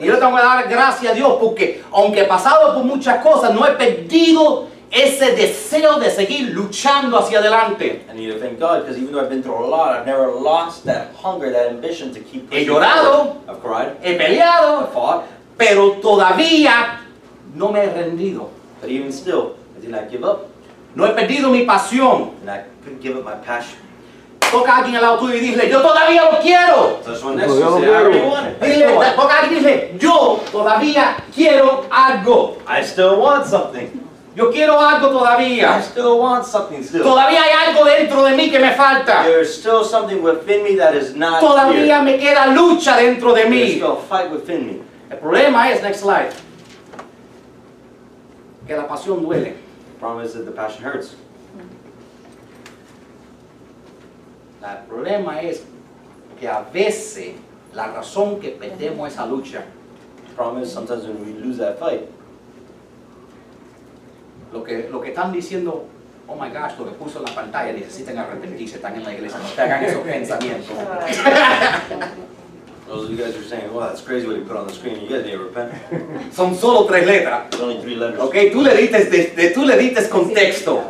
Y 0.00 0.06
yo 0.06 0.18
tengo 0.18 0.36
que 0.36 0.42
dar 0.42 0.68
gracias 0.68 1.12
a 1.12 1.14
Dios 1.14 1.36
porque 1.38 1.82
aunque 1.92 2.22
he 2.22 2.24
pasado 2.24 2.74
por 2.74 2.84
muchas 2.84 3.22
cosas, 3.22 3.52
no 3.54 3.66
he 3.66 3.72
perdido 3.72 4.68
ese 4.90 5.32
deseo 5.36 5.98
de 6.00 6.10
seguir 6.10 6.50
luchando 6.54 7.18
hacia 7.18 7.40
adelante. 7.40 8.06
I 8.10 8.14
need 8.14 8.32
to 8.32 8.38
thank 8.38 8.58
God 8.58 8.80
because 8.82 8.96
even 8.98 9.12
though 9.12 9.20
I've 9.20 9.28
been 9.28 9.42
through 9.42 9.64
a 9.64 9.66
lot, 9.68 9.94
I've 9.94 10.06
never 10.06 10.28
lost 10.32 10.84
that 10.86 11.14
hunger, 11.14 11.50
that 11.52 11.68
ambition 11.70 12.12
to 12.14 12.20
keep 12.20 12.50
He 12.52 12.64
llorado. 12.64 13.34
forward. 13.44 13.48
I've 13.48 13.60
cried, 13.62 13.96
He 14.02 14.16
peleado, 14.16 14.88
fought, 14.92 15.24
pero 15.58 15.96
todavía 16.00 17.00
no 17.54 17.70
me 17.70 17.80
he 17.80 17.86
rendido. 17.90 18.48
but 18.80 18.88
even 18.90 19.12
still, 19.12 19.56
I 19.76 19.80
did 19.80 19.90
not 19.90 20.10
give 20.10 20.24
up, 20.24 20.48
No 20.94 21.04
he 21.04 21.12
perdido 21.12 21.50
mi 21.50 21.64
pasión. 21.66 22.32
and 22.40 22.50
I 22.50 22.62
couldn't 22.82 23.00
give 23.02 23.16
up 23.16 23.24
my 23.24 23.34
passion. 23.44 23.76
Toca 24.50 24.72
a 24.72 24.76
alguien 24.78 24.96
al 24.96 25.02
lado 25.02 25.18
tuyo 25.18 25.34
y 25.34 25.40
dile, 25.40 25.68
yo 25.68 25.82
todavía 25.82 26.22
lo 26.32 26.38
quiero. 26.40 27.00
And 27.04 28.60
Dile, 28.62 28.86
toca 29.14 29.34
a 29.34 29.42
alguien 29.42 29.60
y 29.60 29.64
dile, 29.64 29.94
yo 30.00 30.40
todavía 30.50 31.16
quiero 31.34 31.84
algo. 31.90 32.56
it. 32.56 32.62
I 32.66 32.82
still 32.82 33.20
want 33.20 33.44
something. 33.46 34.07
Yo 34.38 34.52
quiero 34.52 34.78
algo 34.80 35.08
I 35.08 35.12
todavía. 35.12 35.82
still 35.82 36.20
want 36.20 36.44
something 36.46 36.80
still. 36.84 37.02
Todavía 37.02 37.42
hay 37.42 37.50
algo 37.74 37.84
dentro 37.84 38.22
de 38.22 38.36
mí 38.36 38.48
que 38.52 38.60
me 38.60 38.70
falta. 38.72 39.24
There's 39.24 39.52
still 39.52 39.82
something 39.84 40.22
within 40.22 40.62
me 40.62 40.76
that 40.76 40.94
is 40.94 41.16
not 41.16 41.40
Todavía 41.42 41.98
here. 41.98 42.02
me 42.04 42.18
queda 42.18 42.46
lucha 42.54 42.96
dentro 42.96 43.34
de 43.34 43.46
mí. 43.46 43.74
still 43.78 43.94
a 43.98 44.00
fight 44.02 44.30
within 44.30 44.64
me. 44.64 44.82
El 45.10 45.18
problema 45.18 45.72
es, 45.72 45.82
next 45.82 46.02
slide, 46.02 46.30
que 48.68 48.76
la 48.76 48.86
pasión 48.86 49.22
duele. 49.24 49.54
The 49.94 49.98
problem 49.98 50.24
is 50.24 50.34
that 50.34 50.44
the 50.44 50.52
passion 50.52 50.84
hurts. 50.84 51.16
El 54.62 54.86
problema 54.88 55.42
es 55.42 55.64
que 56.38 56.46
a 56.46 56.62
veces 56.72 57.34
la 57.74 57.88
razón 57.88 58.40
que 58.40 58.50
perdemos 58.50 59.08
esa 59.08 59.26
lucha, 59.26 59.64
The 60.28 60.34
problem 60.44 60.62
is 60.62 60.72
sometimes 60.72 61.04
when 61.06 61.24
we 61.26 61.32
lose 61.32 61.58
that 61.58 61.80
fight, 61.80 62.08
lo 64.52 64.62
que, 64.64 64.88
lo 64.90 65.00
que 65.00 65.08
están 65.10 65.32
diciendo 65.32 65.86
oh 66.30 66.34
my 66.34 66.50
gosh, 66.50 66.72
lo 66.78 66.84
que 66.84 66.90
puso 66.92 67.20
en 67.20 67.24
la 67.24 67.34
pantalla, 67.34 67.72
necesitan 67.72 68.18
arrepentirse, 68.18 68.76
están 68.76 68.94
en 68.96 69.04
la 69.04 69.14
iglesia, 69.14 69.38
no 69.38 69.48
te 69.48 69.62
hagan 69.62 69.84
esos 69.84 70.02
pensamientos. 70.04 70.76
Those 72.86 73.04
of 73.04 73.10
you 73.10 73.16
guys 73.16 73.36
are 73.36 73.42
saying, 73.44 73.72
well, 73.74 73.86
that's 73.86 74.00
crazy 74.00 74.26
what 74.26 74.36
he 74.36 74.42
put 74.42 74.56
on 74.56 74.66
the 74.66 74.72
screen. 74.72 75.00
You 75.02 75.08
guys 75.08 75.24
need 75.24 75.32
to 75.32 75.38
repent. 75.44 75.72
Son 76.32 76.54
solo 76.54 76.86
tres 76.86 77.06
letras. 77.06 77.46
It's 77.52 77.60
only 77.60 77.80
three 77.82 77.96
letters. 77.96 78.18
Ok, 78.20 78.34
tú 78.50 78.62
le 78.62 78.74
diste, 78.76 79.04
de- 79.04 79.32
de- 79.36 79.50
tú 79.50 79.64
le 79.66 79.76
diste 79.76 80.08
contexto. 80.08 80.82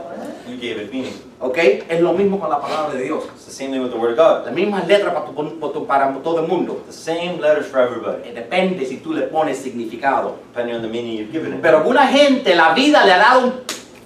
You 0.48 0.56
gave 0.56 0.80
it 0.82 0.92
meaning. 0.92 1.14
Ok, 1.40 1.56
es 1.88 2.00
lo 2.00 2.12
mismo 2.14 2.40
con 2.40 2.50
la 2.50 2.60
palabra 2.60 2.92
de 2.94 3.04
Dios. 3.04 3.24
It's 3.36 3.44
the 3.46 3.52
same 3.52 3.70
thing 3.70 3.80
with 3.80 3.92
the 3.92 3.96
Word 3.98 4.12
of 4.12 4.16
God. 4.18 4.44
Las 4.46 4.54
mismas 4.54 4.86
letras 4.88 5.14
para, 5.14 5.26
tu- 5.26 5.86
para 5.86 6.12
todo 6.22 6.40
el 6.40 6.48
mundo. 6.48 6.82
The 6.86 6.92
same 6.92 7.38
letters 7.40 7.66
for 7.66 7.78
everybody, 7.80 8.28
Eh, 8.28 8.32
Depende 8.34 8.84
si 8.84 8.96
tú 8.96 9.12
le 9.12 9.22
pones 9.28 9.58
significado. 9.58 10.36
depending 10.52 10.74
on 10.74 10.82
the 10.82 10.88
meaning 10.88 11.16
you've 11.16 11.30
given 11.30 11.54
it. 11.54 11.60
Pero 11.62 11.78
alguna 11.78 12.08
gente 12.08 12.56
la 12.56 12.74
vida 12.74 13.04
le 13.04 13.12
ha 13.12 13.18
dado 13.18 13.46
un 13.46 13.52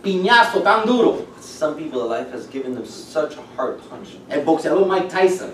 piñazo 0.03 0.61
tan 0.61 0.85
duro. 0.85 1.25
Some 1.41 1.75
people, 1.77 2.07
life 2.07 2.27
has 2.35 2.47
given 2.53 2.75
them 2.75 2.85
such 2.85 3.33
a 3.39 3.43
hard 3.57 3.79
punch. 3.89 4.11
El 4.29 4.43
boxeador 4.45 4.85
Mike 4.87 5.09
Tyson. 5.09 5.53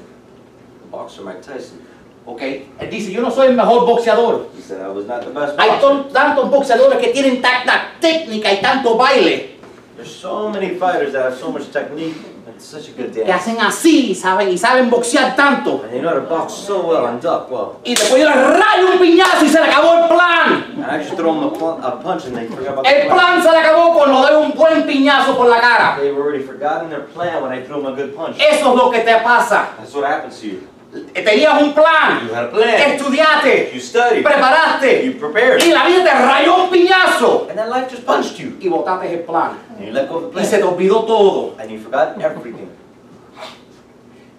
The 0.83 0.91
boxer 0.91 1.22
Mike 1.22 1.43
Tyson, 1.43 1.79
Ok, 2.26 2.43
él 2.43 2.91
dice, 2.91 3.12
yo 3.12 3.22
no 3.22 3.31
soy 3.31 3.47
el 3.47 3.55
mejor 3.55 3.87
boxeador. 3.87 4.49
he 4.57 4.61
said, 4.61 4.81
I 4.83 4.89
was 4.89 5.07
not 5.07 5.20
the 5.22 5.31
best 5.31 5.55
Hay 5.59 5.70
tantos 6.12 6.51
boxeadores 6.51 6.99
que 6.99 7.09
tienen 7.12 7.41
tanta 7.41 7.93
técnica 8.01 8.53
y 8.53 8.61
tanto 8.61 8.97
baile 8.97 9.58
There's 9.99 10.14
so 10.14 10.49
many 10.49 10.76
fighters 10.78 11.12
that 11.12 11.24
have 11.24 11.34
so 11.36 11.51
much 11.51 11.72
technique 11.72 12.14
and 12.46 12.61
such 12.62 12.88
a 12.88 12.92
good 12.92 13.12
que 13.12 13.24
hacen 13.32 13.59
así, 13.59 14.14
¿saben? 14.14 14.49
Y 14.49 14.57
saben 14.57 14.88
boxear 14.88 15.34
tanto. 15.34 15.82
And 15.82 15.90
they 15.92 16.01
know 16.01 16.11
how 16.11 16.14
to 16.14 16.20
box 16.20 16.53
so 16.55 16.86
well 16.86 17.07
and 17.09 17.20
duck 17.20 17.51
well. 17.51 17.80
Y 17.84 17.96
después 17.96 18.22
yo 18.22 18.28
le 18.28 18.34
rayo 18.34 18.92
un 18.92 18.99
piñazo 19.01 19.44
y 19.44 19.49
se 19.49 19.59
le 19.61 19.66
acabó 19.66 19.94
el 20.05 20.09
plan. 20.09 20.64
And 20.76 20.84
I 20.84 21.03
just 21.03 21.16
throw 21.16 21.34
them 21.34 21.42
a, 21.42 21.51
pl- 21.51 21.80
a 21.82 22.01
punch 22.01 22.26
and 22.26 22.36
they 22.36 22.46
forgot 22.46 22.74
about 22.74 22.84
the 22.84 22.90
El 23.03 23.09
plan 23.09 23.42
se 23.42 23.51
le 23.51 23.59
acabó 23.59 23.92
cuando 23.92 24.22
doy 24.22 24.36
un 24.44 24.53
buen 24.53 24.86
piñazo 24.86 25.36
por 25.36 25.49
la 25.49 25.61
cara. 25.61 25.96
They've 25.99 26.16
already 26.16 26.44
forgotten 26.44 26.90
their 26.90 27.03
plan 27.12 27.42
when 27.42 27.51
I 27.51 27.64
threw 27.66 27.82
them 27.82 27.92
a 27.92 27.96
good 27.96 28.14
punch. 28.14 28.36
Eso 28.38 28.70
es 28.70 28.76
lo 28.76 28.90
que 28.92 29.01
te 29.01 29.18
pasa. 29.24 29.70
That's 29.78 29.92
what 29.96 30.05
happens 30.05 30.38
to 30.40 30.46
you. 30.46 30.61
Tenías 31.12 31.61
un 31.62 31.74
plan, 31.74 32.26
You 32.26 32.34
had 32.34 32.45
a 32.45 32.51
plan. 32.51 32.93
estudiaste, 32.93 33.72
You 33.74 33.80
studied. 33.80 34.22
preparaste 34.24 35.05
You 35.05 35.12
prepared. 35.18 35.62
y 35.62 35.70
la 35.70 35.84
vida 35.86 36.03
te 36.05 36.11
rayó 36.11 36.64
un 36.64 36.70
piñazo 36.70 37.47
And 37.51 37.59
then 37.59 37.68
life 37.68 37.89
just 37.91 38.07
punched 38.07 38.39
you. 38.39 38.57
y 38.59 38.68
botaste 38.68 39.12
el 39.12 39.18
plan. 39.24 39.59
And 39.76 39.86
you 39.86 39.93
let 39.93 40.09
go 40.09 40.16
of 40.16 40.32
the 40.34 40.41
Y 40.41 40.45
se 40.45 40.57
te 40.57 40.62
plan. 40.62 40.74
olvidó 40.74 41.05
todo. 41.07 41.55
And 41.61 41.70
you 41.70 41.78
forgot 41.78 42.16
everything. 42.20 42.68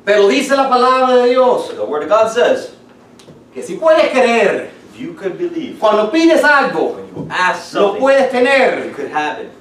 Pero 0.06 0.28
dice 0.28 0.56
la 0.56 0.68
palabra 0.68 1.16
de 1.18 1.30
Dios 1.30 1.70
the 1.76 1.84
Word 1.86 2.04
of 2.04 2.10
God 2.10 2.30
says, 2.32 2.72
que 3.54 3.62
si 3.62 3.76
puedes 3.76 4.10
creer, 4.12 4.70
if 4.93 5.00
you 5.00 5.14
could 5.14 5.38
believe, 5.38 5.78
cuando 5.80 6.10
pides 6.12 6.43
algo, 6.43 6.95
when 6.95 7.08
you 7.16 7.28
ask 7.30 7.74
lo 7.76 7.82
something, 7.89 8.02
puedes 8.02 8.26
you 8.34 8.39
tener. 8.39 8.91
could 8.95 9.12
have 9.12 9.39
it. 9.39 9.52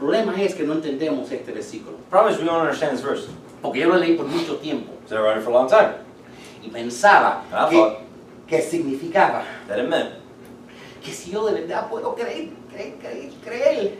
Problema 0.00 0.40
es 0.42 0.54
que 0.54 0.64
no 0.64 0.72
entendemos 0.74 1.30
este 1.30 1.52
versículo. 1.52 1.96
Promise 2.10 2.38
we 2.38 2.44
don't 2.46 2.60
understand 2.60 2.92
this 2.96 3.02
verse. 3.04 3.28
Porque 3.62 3.80
yo 3.80 3.88
lo 3.88 3.96
leí 3.96 4.16
por 4.16 4.26
mucho 4.26 4.56
tiempo 4.56 4.92
Because 5.02 5.12
I 5.12 5.22
read 5.22 5.36
it 5.38 5.44
for 5.44 5.50
a 5.50 5.54
long 5.54 5.68
time. 5.68 5.94
y 6.62 6.68
pensaba 6.70 7.44
I 7.52 7.70
que, 7.70 7.96
que 8.46 8.62
significaba 8.62 9.44
that 9.68 9.78
it 9.78 9.88
meant 9.88 10.10
que 11.02 11.12
si 11.12 11.30
yo 11.30 11.46
de 11.46 11.60
verdad 11.60 11.88
puedo 11.88 12.14
creer, 12.14 12.50
creer, 12.70 12.94
creer, 13.00 13.30
creer. 13.42 13.92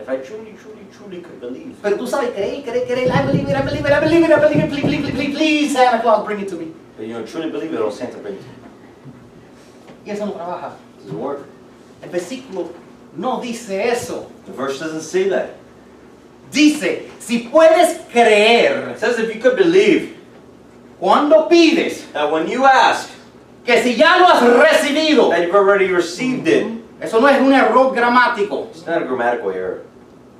if 0.00 0.08
I 0.08 0.16
truly, 0.18 0.54
truly, 0.60 0.86
truly 0.92 1.20
could 1.20 1.40
believe. 1.40 1.74
Pero 1.82 1.96
tú 1.96 2.06
sabes, 2.06 2.30
creer, 2.30 2.62
creer, 2.64 2.86
creer, 2.86 3.10
I 3.10 3.26
believe 3.26 3.48
it, 3.48 3.56
I 3.56 3.62
believe 3.62 3.84
it, 3.86 3.92
I 3.92 4.00
believe 4.00 4.24
it, 4.24 4.30
I 4.32 4.40
believe 4.40 4.64
it, 4.64 4.70
please, 4.70 4.82
please, 4.82 5.02
please, 5.02 5.14
please, 5.14 5.36
please, 5.36 5.72
Santa 5.72 6.00
Claus, 6.00 6.24
bring 6.24 6.40
it 6.40 6.48
to 6.48 6.56
me. 6.56 6.72
But 6.96 7.06
you 7.06 7.14
know, 7.14 7.24
truly 7.26 7.50
believe 7.50 7.72
it, 7.72 7.76
it'll 7.76 7.90
Santa 7.92 8.18
bring 8.18 8.34
it. 8.34 8.42
Y 10.06 10.10
eso 10.12 10.26
no 10.26 10.32
trabaja. 10.32 10.72
It 10.98 11.04
doesn't 11.04 11.18
work. 11.18 11.46
El 12.02 12.10
versículo 12.10 12.68
no 13.18 13.40
dice 13.40 13.70
eso. 13.90 14.30
The 14.46 14.52
verse 14.52 14.78
doesn't 14.78 15.02
say 15.02 15.28
that. 15.28 15.50
Dice, 16.50 17.10
si 17.18 17.48
puedes 17.48 17.98
creer, 18.10 18.92
It 18.92 18.98
says 18.98 19.18
if 19.18 19.34
you 19.34 19.40
could 19.40 19.56
believe 19.56 20.16
cuando 20.98 21.46
pides, 21.48 22.06
that 22.12 22.30
when 22.32 22.48
you 22.48 22.64
ask, 22.64 23.10
que 23.64 23.82
si 23.82 23.94
ya 23.94 24.16
lo 24.16 24.26
has 24.26 24.42
recibido, 24.42 25.28
that 25.30 25.42
you've 25.42 25.54
already 25.54 25.88
received 25.88 26.48
it. 26.48 26.66
eso 27.00 27.20
no 27.20 27.26
es 27.28 27.38
un 27.40 27.52
error 27.52 27.92
gramático, 27.94 28.68
It's 28.70 28.86
not 28.86 29.02
a 29.02 29.04
grammatical 29.04 29.50
error. 29.50 29.82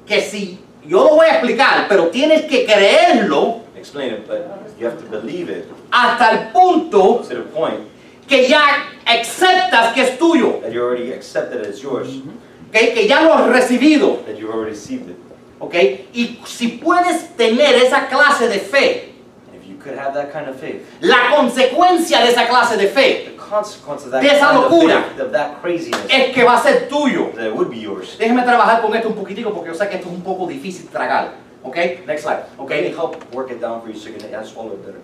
que 0.07 0.23
si, 0.23 0.59
yo 0.87 1.05
lo 1.05 1.17
voy 1.17 1.27
a 1.27 1.35
explicar, 1.39 1.87
pero 1.89 2.09
tienes 2.09 2.49
que 2.49 2.65
creerlo 2.67 3.61
Explain 3.77 4.15
it, 4.15 4.27
but 4.27 4.49
you 4.79 4.87
have 4.87 4.99
to 4.99 5.05
believe 5.07 5.51
it 5.51 5.69
hasta 5.93 6.31
el 6.33 6.53
punto 6.53 7.23
to 7.23 7.35
the 7.35 7.43
point 7.43 7.87
que 8.27 8.49
ya 8.49 8.89
aceptas 9.07 9.93
que 9.95 10.03
es 10.03 10.19
tuyo, 10.19 10.61
that 10.63 10.73
you 10.73 10.83
already 10.83 11.13
accept 11.13 11.51
that 11.53 11.61
it's 11.61 11.83
yours, 11.83 12.21
¿ok? 12.69 12.95
que 12.95 13.07
ya 13.09 13.23
lo 13.23 13.35
has 13.35 13.47
recibido. 13.49 14.23
that 14.27 14.37
you've 14.39 14.51
already 14.53 14.71
received 14.73 15.09
it. 15.11 15.17
¿ok? 15.61 15.75
Y 16.15 16.39
si 16.47 16.69
puedes 16.79 17.37
tener 17.37 17.75
esa 17.77 18.09
clase 18.09 18.49
de 18.49 18.59
fe, 18.59 19.15
if 19.55 19.67
you 19.69 19.77
could 19.83 19.99
have 19.99 20.15
that 20.15 20.31
kind 20.33 20.49
of 20.49 20.57
faith, 20.61 20.83
la 21.01 21.35
consecuencia 21.37 22.21
de 22.21 22.31
esa 22.31 22.47
clase 22.47 22.77
de 22.77 22.87
fe 22.89 23.25
the 23.31 23.37
consequence 23.37 24.05
of 24.05 24.13
that 24.13 24.21
De 24.21 24.29
esa 24.29 24.49
kind 24.51 24.59
of 24.65 24.71
locura. 24.71 25.03
faith, 25.03 25.21
of 25.21 25.33
that 25.33 25.61
craziness, 25.63 26.01
es 26.09 26.33
que 26.35 26.45
va 26.45 26.57
a 26.59 26.63
ser 26.63 26.89
tuyo. 26.89 27.33
that 27.35 27.47
it 27.47 27.55
would 27.55 27.71
be 27.71 27.79
yours. 27.81 28.17
Déjeme 28.19 28.43
trabajar 28.43 28.81
con 28.83 28.95
esto 28.95 29.09
un 29.09 29.15
poquitico 29.15 29.53
porque 29.53 29.71
yo 29.71 29.75
sé 29.75 29.89
que 29.89 29.97
esto 29.97 30.09
es 30.09 30.15
un 30.15 30.23
poco 30.23 30.47
difícil 30.47 30.85
de 30.87 30.91
tragar. 30.93 31.33
¿Ok? 31.65 31.77
Next 32.07 32.23
slide. 32.23 32.45
¿Ok? 32.57 32.71
Let 32.71 32.83
me 32.83 32.89
help 32.91 33.17
work 33.35 33.51
it 33.51 33.61
down 33.61 33.81
for 33.83 33.91
you 33.91 33.99
so 33.99 34.09
you 34.09 34.15
can 34.17 34.45
swallow 34.47 34.75
it 34.75 34.85
better. 34.87 35.01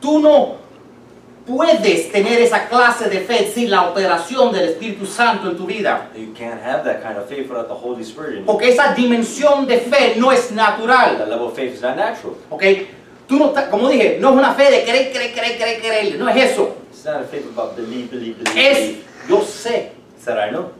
Tú 0.00 0.18
no 0.20 0.56
puedes 1.46 2.10
tener 2.10 2.40
esa 2.40 2.68
clase 2.68 3.08
de 3.08 3.20
fe 3.20 3.50
sin 3.52 3.70
la 3.70 3.88
operación 3.88 4.52
del 4.52 4.70
Espíritu 4.70 5.06
Santo 5.06 5.48
en 5.50 5.56
tu 5.56 5.64
vida. 5.64 6.10
You 6.14 6.34
can't 6.36 6.60
have 6.62 6.84
that 6.84 7.02
kind 7.02 7.16
of 7.16 7.28
faith 7.28 7.48
without 7.48 7.68
the 7.68 7.74
Holy 7.74 8.02
Spirit. 8.02 8.44
Porque 8.44 8.68
esa 8.68 8.94
dimensión 8.94 9.66
de 9.66 9.78
fe 9.78 10.14
no 10.16 10.32
es 10.32 10.50
natural. 10.50 11.18
That 11.18 11.28
level 11.28 11.46
of 11.46 11.54
faith 11.54 11.74
is 11.74 11.82
not 11.82 11.96
natural. 11.96 12.34
¿Ok? 12.50 12.62
Tú 13.28 13.38
no 13.38 13.52
como 13.70 13.88
dije, 13.88 14.18
no 14.20 14.30
es 14.30 14.36
una 14.36 14.54
fe 14.54 14.70
de 14.70 14.84
creer, 14.84 15.12
creer, 15.12 15.32
creer, 15.32 15.56
creer, 15.56 15.80
creer. 15.80 16.18
No 16.18 16.28
es 16.28 16.52
eso. 16.52 16.76
It's 16.90 17.04
not 17.04 17.16
a 17.16 17.24
faith 17.24 17.46
about 17.46 17.76
believe, 17.76 18.10
believe, 18.10 18.36
believe, 18.38 18.70
Es 18.70 18.96
yo 19.28 19.40
sé. 19.42 19.92
It's 20.16 20.24
that 20.24 20.38
I 20.38 20.50
know. 20.50 20.70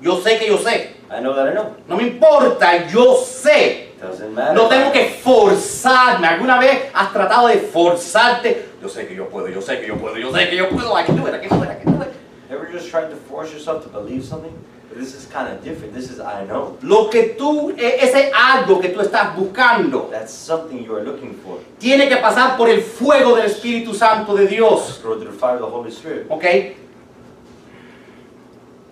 Yo 0.00 0.20
sé 0.20 0.38
que 0.38 0.46
yo 0.46 0.58
sé. 0.58 0.94
I 1.10 1.20
know 1.20 1.34
that 1.34 1.48
I 1.48 1.52
know. 1.52 1.74
No 1.88 1.96
me 1.96 2.04
importa, 2.04 2.86
yo 2.88 3.16
sé. 3.16 3.88
Doesn't 4.00 4.32
matter. 4.32 4.54
No 4.54 4.68
tengo 4.68 4.92
que 4.92 5.06
forzarme. 5.22 6.28
¿Alguna 6.28 6.58
vez 6.58 6.84
has 6.94 7.12
tratado 7.12 7.48
de 7.48 7.56
forzarte? 7.56 8.67
Yo 8.80 8.88
sé 8.88 9.06
que 9.08 9.14
yo 9.14 9.26
puedo, 9.28 9.48
yo 9.48 9.60
sé 9.60 9.80
que 9.80 9.86
yo 9.88 9.96
puedo, 9.96 10.16
yo 10.16 10.30
sé 10.32 10.48
que 10.48 10.56
yo 10.56 10.68
puedo. 10.68 10.94
I 10.96 11.02
can 11.04 11.16
do 11.16 11.26
it, 11.26 11.34
I 11.34 11.38
can 11.46 11.58
do 11.58 11.64
it, 11.64 11.70
I 11.70 11.74
can 11.82 11.96
do 11.98 12.02
it. 12.02 12.12
Ever 12.50 12.66
just 12.72 12.88
tried 12.90 13.10
to 13.10 13.16
force 13.16 13.52
yourself 13.52 13.82
to 13.84 13.88
believe 13.90 14.24
something? 14.24 14.52
This 14.96 15.14
is 15.14 15.26
kind 15.26 15.48
of 15.52 15.62
different. 15.62 15.92
This 15.94 16.10
is 16.10 16.18
I 16.18 16.44
know. 16.46 16.76
Lo 16.82 17.08
que 17.10 17.34
tú, 17.38 17.70
e- 17.76 17.98
ese 18.00 18.30
algo 18.34 18.80
que 18.80 18.88
tú 18.88 19.00
estás 19.00 19.36
buscando, 19.36 20.08
That's 20.10 20.32
something 20.32 20.82
you 20.82 20.94
are 20.96 21.02
looking 21.04 21.34
for. 21.44 21.58
tiene 21.78 22.08
que 22.08 22.16
pasar 22.16 22.56
por 22.56 22.68
el 22.68 22.80
fuego 22.80 23.36
del 23.36 23.46
Espíritu 23.46 23.92
Santo 23.94 24.34
de 24.34 24.46
Dios. 24.46 24.98
Through 25.02 25.24
the 25.24 25.30
fire 25.32 25.56
of 25.56 25.60
the 25.60 25.66
Holy 25.76 25.90
Spirit. 25.90 26.26
¿Ok? 26.30 26.44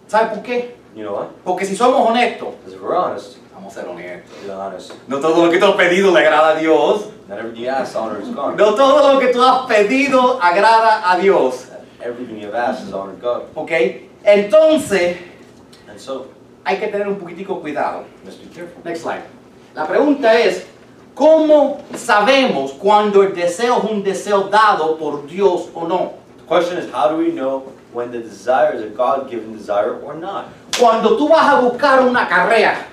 ¿Sabes 0.09 0.31
por 0.35 0.43
qué? 0.43 0.75
You 0.95 1.03
know 1.05 1.15
what? 1.15 1.29
Porque 1.45 1.65
si 1.65 1.75
somos 1.77 2.07
honestos, 2.09 2.55
Because 2.59 2.75
if 2.75 2.81
we're 2.83 2.95
honest, 2.97 3.39
vamos 3.57 3.77
a 3.77 3.81
ser 3.81 3.89
honestos. 3.89 4.93
No 5.09 5.19
todo 5.19 5.47
lo 5.47 5.51
que 5.51 5.59
tú 5.59 5.67
has 5.67 5.75
pedido 5.77 6.13
le 6.13 6.21
agrada 6.21 6.51
a 6.51 6.55
Dios. 6.55 7.09
No 7.29 8.75
todo 8.75 9.15
lo 9.15 9.19
que 9.19 9.29
tú 9.29 9.43
has 9.43 9.67
pedido 9.67 10.39
agrada 10.41 11.11
a 11.11 11.17
Dios. 11.17 11.69
Everything 12.01 12.37
you've 12.37 12.55
asked 12.55 12.87
is 12.87 12.93
honored 12.93 13.21
God. 13.21 13.45
¿Ok? 13.55 13.73
Entonces, 14.23 15.17
hay 16.65 16.77
que 16.79 16.89
tener 16.89 17.09
un 17.09 17.17
poquitico 17.17 17.61
cuidado. 17.61 18.05
Next 18.85 19.03
slide. 19.03 19.23
La 19.75 19.87
pregunta 19.87 20.39
es, 20.39 20.67
¿cómo 21.15 21.79
sabemos 21.95 22.73
cuando 22.73 23.23
el 23.23 23.35
deseo 23.35 23.79
es 23.79 23.85
un 23.91 24.03
deseo 24.03 24.43
dado 24.45 24.99
por 24.99 25.27
Dios 25.27 25.71
o 25.75 25.89
no? 25.89 26.13
The 26.39 26.45
question 26.47 26.79
is, 26.79 26.93
how 26.93 27.09
do 27.09 27.17
we 27.17 27.31
know 27.31 27.73
when 27.93 28.13
the 28.13 28.19
desire 28.19 28.75
is 28.75 28.83
a 28.83 28.89
God-given 28.89 29.57
desire 29.57 29.99
or 30.05 30.15
not? 30.15 30.45
Cuando 30.79 31.17
tú 31.17 31.29
vas 31.29 31.49
a 31.49 31.61
buscar 31.61 32.03
una 32.07 32.29
carrera, 32.29 32.87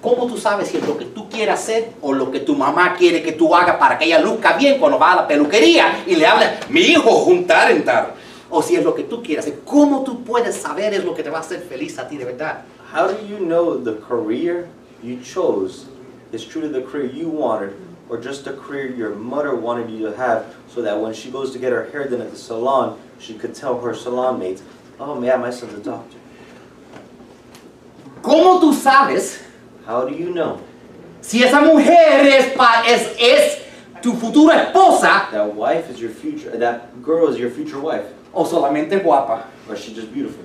¿cómo 0.00 0.26
tú 0.26 0.36
sabes 0.36 0.68
si 0.68 0.76
es 0.76 0.86
lo 0.86 0.96
que 0.96 1.06
tú 1.06 1.28
quieres 1.28 1.54
hacer 1.54 1.92
o 2.02 2.12
lo 2.12 2.30
que 2.30 2.40
tu 2.40 2.54
mamá 2.54 2.94
quiere 2.94 3.22
que 3.22 3.32
tú 3.32 3.54
hagas 3.54 3.76
para 3.76 3.98
que 3.98 4.04
ella 4.04 4.20
luzca 4.20 4.56
bien 4.56 4.78
cuando 4.78 4.98
va 4.98 5.12
a 5.12 5.16
la 5.16 5.28
peluquería 5.28 6.04
y 6.06 6.14
le 6.14 6.26
habla, 6.26 6.60
mi 6.68 6.80
hijo, 6.80 7.10
juntar 7.10 7.70
en 7.70 7.84
tal? 7.84 8.14
O 8.50 8.62
si 8.62 8.76
es 8.76 8.84
lo 8.84 8.94
que 8.94 9.04
tú 9.04 9.22
quieres 9.22 9.44
hacer, 9.46 9.60
¿cómo 9.64 10.04
tú 10.04 10.24
puedes 10.24 10.56
saber 10.56 10.94
es 10.94 11.04
lo 11.04 11.14
que 11.14 11.22
te 11.22 11.30
va 11.30 11.38
a 11.38 11.40
hacer 11.40 11.60
feliz 11.60 11.98
a 11.98 12.08
ti 12.08 12.16
de 12.16 12.24
verdad? 12.24 12.62
How 12.94 13.08
do 13.08 13.18
you 13.28 13.38
know 13.38 13.76
the 13.76 13.96
career 14.08 14.68
you 15.02 15.18
chose 15.22 15.86
is 16.32 16.44
truly 16.44 16.68
the 16.68 16.82
career 16.82 17.06
you 17.06 17.28
wanted 17.28 17.74
or 18.08 18.18
just 18.18 18.44
the 18.44 18.52
career 18.52 18.86
your 18.86 19.14
mother 19.14 19.54
wanted 19.54 19.90
you 19.90 20.08
to 20.08 20.16
have 20.16 20.46
so 20.68 20.80
that 20.80 20.98
when 20.98 21.12
she 21.12 21.30
goes 21.30 21.52
to 21.52 21.58
get 21.58 21.72
her 21.72 21.90
hair 21.92 22.08
done 22.08 22.22
at 22.22 22.30
the 22.30 22.36
salon, 22.36 22.98
she 23.18 23.34
could 23.34 23.54
tell 23.54 23.80
her 23.80 23.94
salon 23.94 24.38
mates, 24.38 24.62
oh 24.98 25.14
man, 25.14 25.40
my 25.40 25.50
son's 25.50 25.74
a 25.74 25.82
doctor. 25.82 26.16
¿Cómo 28.22 28.58
tú 28.60 28.72
sabes 28.72 29.40
How 29.88 30.04
do 30.06 30.14
you 30.14 30.30
know 30.34 30.58
si 31.22 31.42
esa 31.42 31.60
mujer 31.62 32.26
es, 32.26 32.52
pa- 32.54 32.84
es, 32.86 33.16
es 33.18 33.58
tu 34.02 34.12
futura 34.12 34.62
esposa 34.64 35.28
that 35.32 35.54
wife 35.54 35.90
is 35.90 35.98
your 35.98 36.10
future, 36.10 36.56
that 36.58 37.02
girl 37.02 37.28
is 37.28 37.38
your 37.38 37.50
future 37.50 37.80
wife, 37.80 38.04
o 38.32 38.44
solamente 38.44 39.02
guapa? 39.02 39.44
or 39.68 39.74
is 39.74 39.80
she 39.80 39.94
just 39.94 40.12
beautiful? 40.12 40.44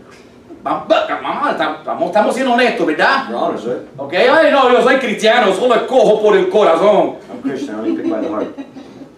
Mamá, 0.64 1.52
estamos, 1.52 2.08
estamos 2.08 2.34
siendo 2.34 2.54
honestos, 2.54 2.88
¿verdad? 2.88 3.30
You're 3.30 3.38
honest, 3.38 3.66
right? 3.68 3.82
Ok, 4.00 4.14
ay 4.14 4.50
no, 4.50 4.72
yo 4.72 4.82
soy 4.82 4.98
cristiano, 4.98 5.54
solo 5.54 5.76
escojo 5.76 6.22
por 6.22 6.38
el 6.38 6.50
corazón, 6.50 7.18
I'm 7.30 7.42
Christian, 7.42 7.76
I 7.76 7.80
only 7.80 8.02
pick 8.02 8.10
by 8.10 8.22
the 8.22 8.30
heart. 8.30 8.48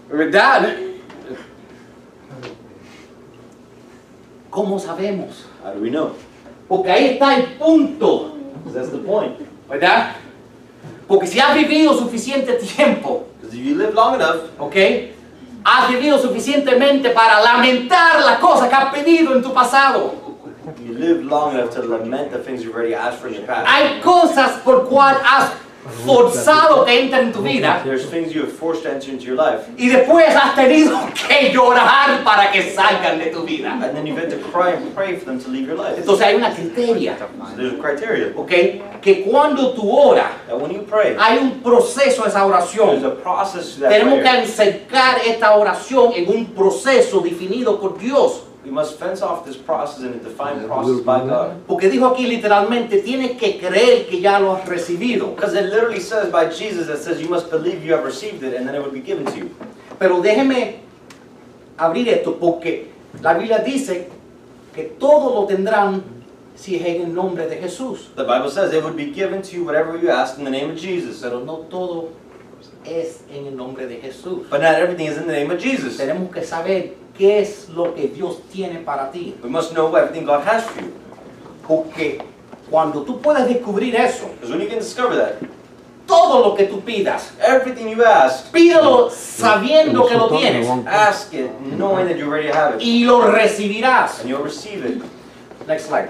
¿verdad? 0.10 0.76
¿Cómo 4.50 4.80
sabemos? 4.80 5.46
How 5.64 5.74
do 5.74 5.82
we 5.82 5.90
know? 5.92 6.14
Porque 6.68 6.90
ahí 6.92 7.06
está 7.14 7.36
el 7.38 7.44
punto, 7.60 8.32
Because 8.64 8.74
that's 8.74 8.90
the 8.90 8.98
point. 9.06 9.36
¿Verdad? 9.70 10.13
Porque 11.07 11.28
si 11.28 11.39
has 11.39 11.53
vivido 11.55 11.97
suficiente 11.97 12.53
tiempo, 12.53 13.28
if 13.43 13.53
you 13.53 13.76
live 13.76 13.93
long 13.93 14.16
enough, 14.16 14.49
¿ok? 14.59 14.76
Has 15.63 15.89
vivido 15.89 16.20
suficientemente 16.20 17.09
para 17.09 17.41
lamentar 17.41 18.20
las 18.20 18.39
cosas 18.39 18.70
que 18.70 18.76
has 18.76 18.93
pedido 18.93 19.36
en 19.36 19.41
tu 19.41 19.53
pasado. 19.53 20.26
you 20.86 20.93
live 20.93 21.24
long 21.26 21.55
enough 21.55 21.72
to 21.72 21.82
lament 21.82 22.32
the 22.32 22.39
things 22.39 22.63
you've 22.63 22.76
already 22.76 22.93
asked 22.93 23.20
for 23.20 23.28
in 23.28 23.34
your 23.34 23.43
past. 23.43 23.68
Hay 23.68 24.01
cosas 24.01 24.61
por 24.63 24.88
cual 24.88 25.16
has 25.24 25.51
forzado 26.06 26.86
que 26.86 27.00
entren 27.00 27.28
en 27.28 27.32
tu 27.34 27.42
vida 27.42 27.82
There's 27.84 28.06
things 28.10 28.34
you 28.34 28.42
have 28.44 28.52
forced 28.52 28.84
to 28.84 28.90
enter 28.90 29.12
into 29.12 29.26
your 29.26 29.36
life, 29.38 29.68
y 29.78 29.88
después 29.90 30.28
has 30.36 30.56
tenido 30.56 30.98
que 31.28 31.52
llorar 31.52 32.24
para 32.24 32.52
que 32.52 32.62
salgan 32.72 33.20
de 33.20 33.28
tu 33.32 33.44
vida. 33.46 33.72
and 33.74 33.96
then 33.96 34.06
you've 34.06 34.18
had 34.20 34.30
to 34.30 34.38
cry 34.52 34.72
and 34.72 34.94
pray 34.96 35.16
for 35.16 35.26
them 35.26 35.40
to 35.40 35.50
leave 35.50 35.68
your 35.68 35.78
life. 35.78 35.98
Entonces 35.98 36.26
hay 36.26 36.36
una 36.36 36.54
criteria, 36.54 37.18
So 37.18 37.56
there's 37.58 37.74
a 37.74 37.78
criteria 37.78 38.34
¿ok? 38.36 39.02
Que 39.02 39.24
cuando 39.30 39.74
tú 39.74 39.90
oras, 39.90 40.32
that 40.48 40.60
when 40.60 40.72
you 40.72 40.82
pray, 40.84 41.16
hay 41.20 41.38
un 41.38 41.62
proceso 41.62 42.24
a 42.24 42.28
esa 42.28 42.40
there's 42.40 42.52
oración. 42.74 43.06
a 43.06 43.10
process 43.22 43.76
to 43.76 43.82
that 43.82 43.90
Tenemos 43.92 44.16
que 44.16 44.22
prayer. 44.22 44.44
encercar 44.44 45.18
esta 45.26 45.56
oración 45.56 46.14
en 46.16 46.28
un 46.30 46.46
proceso 46.54 47.20
definido 47.20 47.80
por 47.80 47.98
Dios. 47.98 48.42
We 48.66 48.72
must 48.72 48.97
fence 48.97 49.22
off 49.22 49.45
this 49.45 49.55
process 49.55 50.01
and 50.01 50.24
define 50.24 50.59
a 50.59 50.68
process 50.68 51.01
by 51.01 51.20
God. 51.20 51.68
Porque 51.68 51.88
dijo 51.88 52.07
aquí 52.07 52.26
literalmente, 52.26 53.03
tienes 53.03 53.38
que 53.38 53.59
creer 53.59 54.07
que 54.07 54.20
ya 54.20 54.39
lo 54.39 54.55
has 54.55 54.68
recibido. 54.68 55.36
Because 55.36 55.53
it 55.53 55.66
literally 55.66 55.99
says 55.99 56.32
by 56.32 56.49
Jesus 56.49 56.88
that 56.88 56.97
says 56.97 57.22
you 57.22 57.30
must 57.30 57.51
believe 57.51 57.86
you 57.86 57.93
have 57.93 58.03
received 58.03 58.41
it 58.41 58.55
and 58.55 58.68
then 58.68 58.74
it 58.74 58.82
will 58.82 58.91
be 58.91 59.01
given 59.01 59.24
to 59.26 59.38
you. 59.38 59.51
Pero 59.99 60.20
déjeme 60.20 60.80
abrir 61.78 62.07
esto 62.09 62.38
porque 62.39 62.91
la 63.22 63.36
Biblia 63.36 63.59
dice 63.59 64.09
que 64.74 64.95
todo 64.99 65.39
lo 65.39 65.45
tendrán 65.45 66.01
si 66.55 66.78
es 66.78 66.86
en 66.86 67.01
el 67.03 67.13
nombre 67.13 67.47
de 67.47 67.57
Jesús. 67.57 68.09
The 68.16 68.24
Bible 68.24 68.49
says 68.49 68.74
it 68.74 68.84
would 68.84 68.97
be 68.97 69.11
given 69.11 69.43
to 69.43 69.55
you 69.55 69.63
whatever 69.63 69.95
you 69.95 70.09
ask 70.09 70.39
in 70.39 70.43
the 70.43 70.49
name 70.49 70.72
of 70.72 70.78
Jesus. 70.78 71.22
Pero 71.22 71.43
no 71.43 71.68
todo 71.70 72.09
es 72.88 73.22
en 73.30 73.48
el 73.48 73.56
nombre 73.56 73.88
de 73.88 73.98
Jesús. 73.98 74.48
But 74.50 74.62
not 74.62 74.76
everything 74.76 75.08
is 75.08 75.18
in 75.18 75.28
the 75.28 75.34
name 75.34 75.52
of 75.52 75.60
Jesus. 75.60 75.98
Tenemos 75.98 76.32
que 76.32 76.44
saber 76.44 76.96
qué 77.18 77.40
es 77.40 77.70
lo 77.70 77.94
que 77.94 78.08
Dios 78.08 78.42
tiene 78.52 78.84
para 78.84 79.12
ti. 79.12 79.36
We 79.44 79.50
must 79.50 79.74
know 79.74 79.94
everything 79.96 80.26
God 80.26 80.46
has 80.46 80.64
for 80.64 80.82
you. 80.82 80.94
Porque 81.68 82.20
cuando 82.70 83.04
tú 83.04 83.22
puedes 83.22 83.48
descubrir 83.48 83.96
eso, 83.96 84.28
Because 84.36 84.52
when 84.52 84.62
you 84.62 84.68
can 84.68 84.80
discover 84.80 85.16
that, 85.16 85.36
todo 86.06 86.48
lo 86.48 86.56
que 86.56 86.66
tú 86.68 86.82
pidas, 86.82 87.34
everything 87.40 87.90
you 87.90 88.04
ask, 88.04 88.52
pídelo 88.52 89.10
sabiendo 89.10 90.08
que 90.08 90.16
lo 90.16 90.30
tienes 90.30 90.68
ask 90.86 91.34
it 91.34 91.50
knowing 91.62 92.08
that 92.08 92.18
you 92.18 92.26
already 92.28 92.50
have 92.50 92.76
it. 92.76 92.82
y 92.82 93.04
lo 93.06 93.32
recibirás. 93.32 94.22
And 94.22 94.30
you'll 94.30 94.44
receive 94.44 94.86
it. 94.86 95.02
Next 95.68 95.88
slide. 95.88 96.10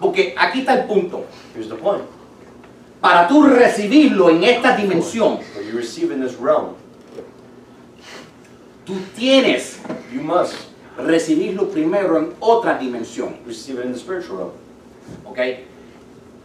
Porque 0.00 0.34
aquí 0.36 0.60
está 0.60 0.74
el 0.74 0.86
punto. 0.86 1.24
Here's 1.54 1.68
the 1.68 1.76
point. 1.76 2.02
Para 3.02 3.26
tú 3.26 3.42
recibirlo 3.42 4.30
en 4.30 4.44
esta 4.44 4.76
dimensión, 4.76 5.40
tú 8.84 8.94
tienes 9.16 9.80
you 10.14 10.22
must 10.22 10.54
recibirlo 10.96 11.68
primero 11.68 12.16
en 12.16 12.32
otra 12.38 12.78
dimensión. 12.78 13.34
receive 13.44 13.80
it 13.80 13.86
in 13.86 13.92
the 13.92 13.98
spiritual 13.98 14.36
realm. 14.36 14.52
¿Ok? 15.24 15.38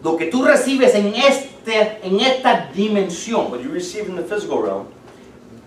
Lo 0.03 0.17
que 0.17 0.25
tú 0.25 0.43
recibes 0.43 0.95
en, 0.95 1.13
este, 1.13 1.99
en 2.01 2.19
esta 2.19 2.71
dimensión 2.73 3.51
What 3.51 3.61
you 3.61 3.71
receive 3.71 4.09
in 4.09 4.15
the 4.15 4.23
physical 4.23 4.63
realm, 4.63 4.85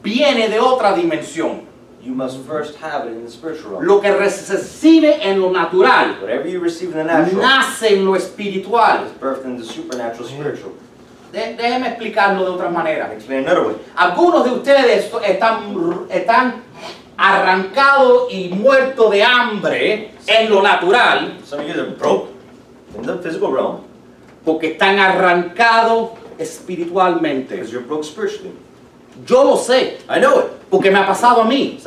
viene 0.02 0.48
de 0.48 0.58
otra 0.58 0.92
dimensión. 0.96 1.69
You 2.02 2.12
must 2.14 2.38
first 2.46 2.76
have 2.76 3.06
it 3.06 3.12
in 3.12 3.24
the 3.24 3.30
spiritual 3.30 3.72
realm. 3.72 3.84
Lo 3.86 4.00
que 4.00 4.10
recibe 4.12 5.18
en 5.22 5.40
lo 5.40 5.50
natural 5.50 6.16
Whatever 6.22 6.48
you 6.48 6.60
receive 6.60 6.92
in 6.92 6.98
the 6.98 7.04
natural 7.04 7.42
nace 7.42 7.92
en 7.94 8.04
lo 8.04 8.14
espiritual. 8.16 9.04
is 9.06 9.12
birthed 9.20 9.44
in 9.44 9.56
the 9.58 9.64
supernatural 9.64 10.26
spiritual. 10.28 10.72
De- 11.32 11.56
déjeme 11.56 11.88
explicarlo 11.88 12.44
de 12.44 12.50
otra 12.50 12.70
manera. 12.70 13.12
Explain 13.12 13.44
another 13.46 13.66
way. 13.68 13.74
Algunos 13.96 14.44
de 14.44 14.50
ustedes 14.50 15.10
están, 15.24 16.08
están 16.10 16.62
arrancados 17.16 18.32
y 18.32 18.48
muertos 18.48 19.10
de 19.10 19.22
hambre 19.22 20.10
en 20.26 20.50
lo 20.50 20.62
natural 20.62 21.38
Some 21.44 21.60
of 21.62 21.68
you 21.68 21.80
are 21.80 21.90
broke 21.90 22.30
in 22.96 23.02
the 23.02 23.18
physical 23.18 23.52
realm 23.52 23.80
porque 24.44 24.72
están 24.76 24.98
arrancados 24.98 26.12
espiritualmente. 26.38 27.54
because 27.56 27.70
you're 27.70 27.86
broke 27.86 28.04
spiritually. 28.04 28.52
Yo 29.26 29.44
lo 29.44 29.56
sé 29.56 29.98
I 30.08 30.20
know 30.20 30.40
it. 30.40 30.46
porque 30.70 30.90
me 30.90 30.98
ha 30.98 31.06
pasado 31.06 31.42
a 31.42 31.44
mí. 31.44 31.78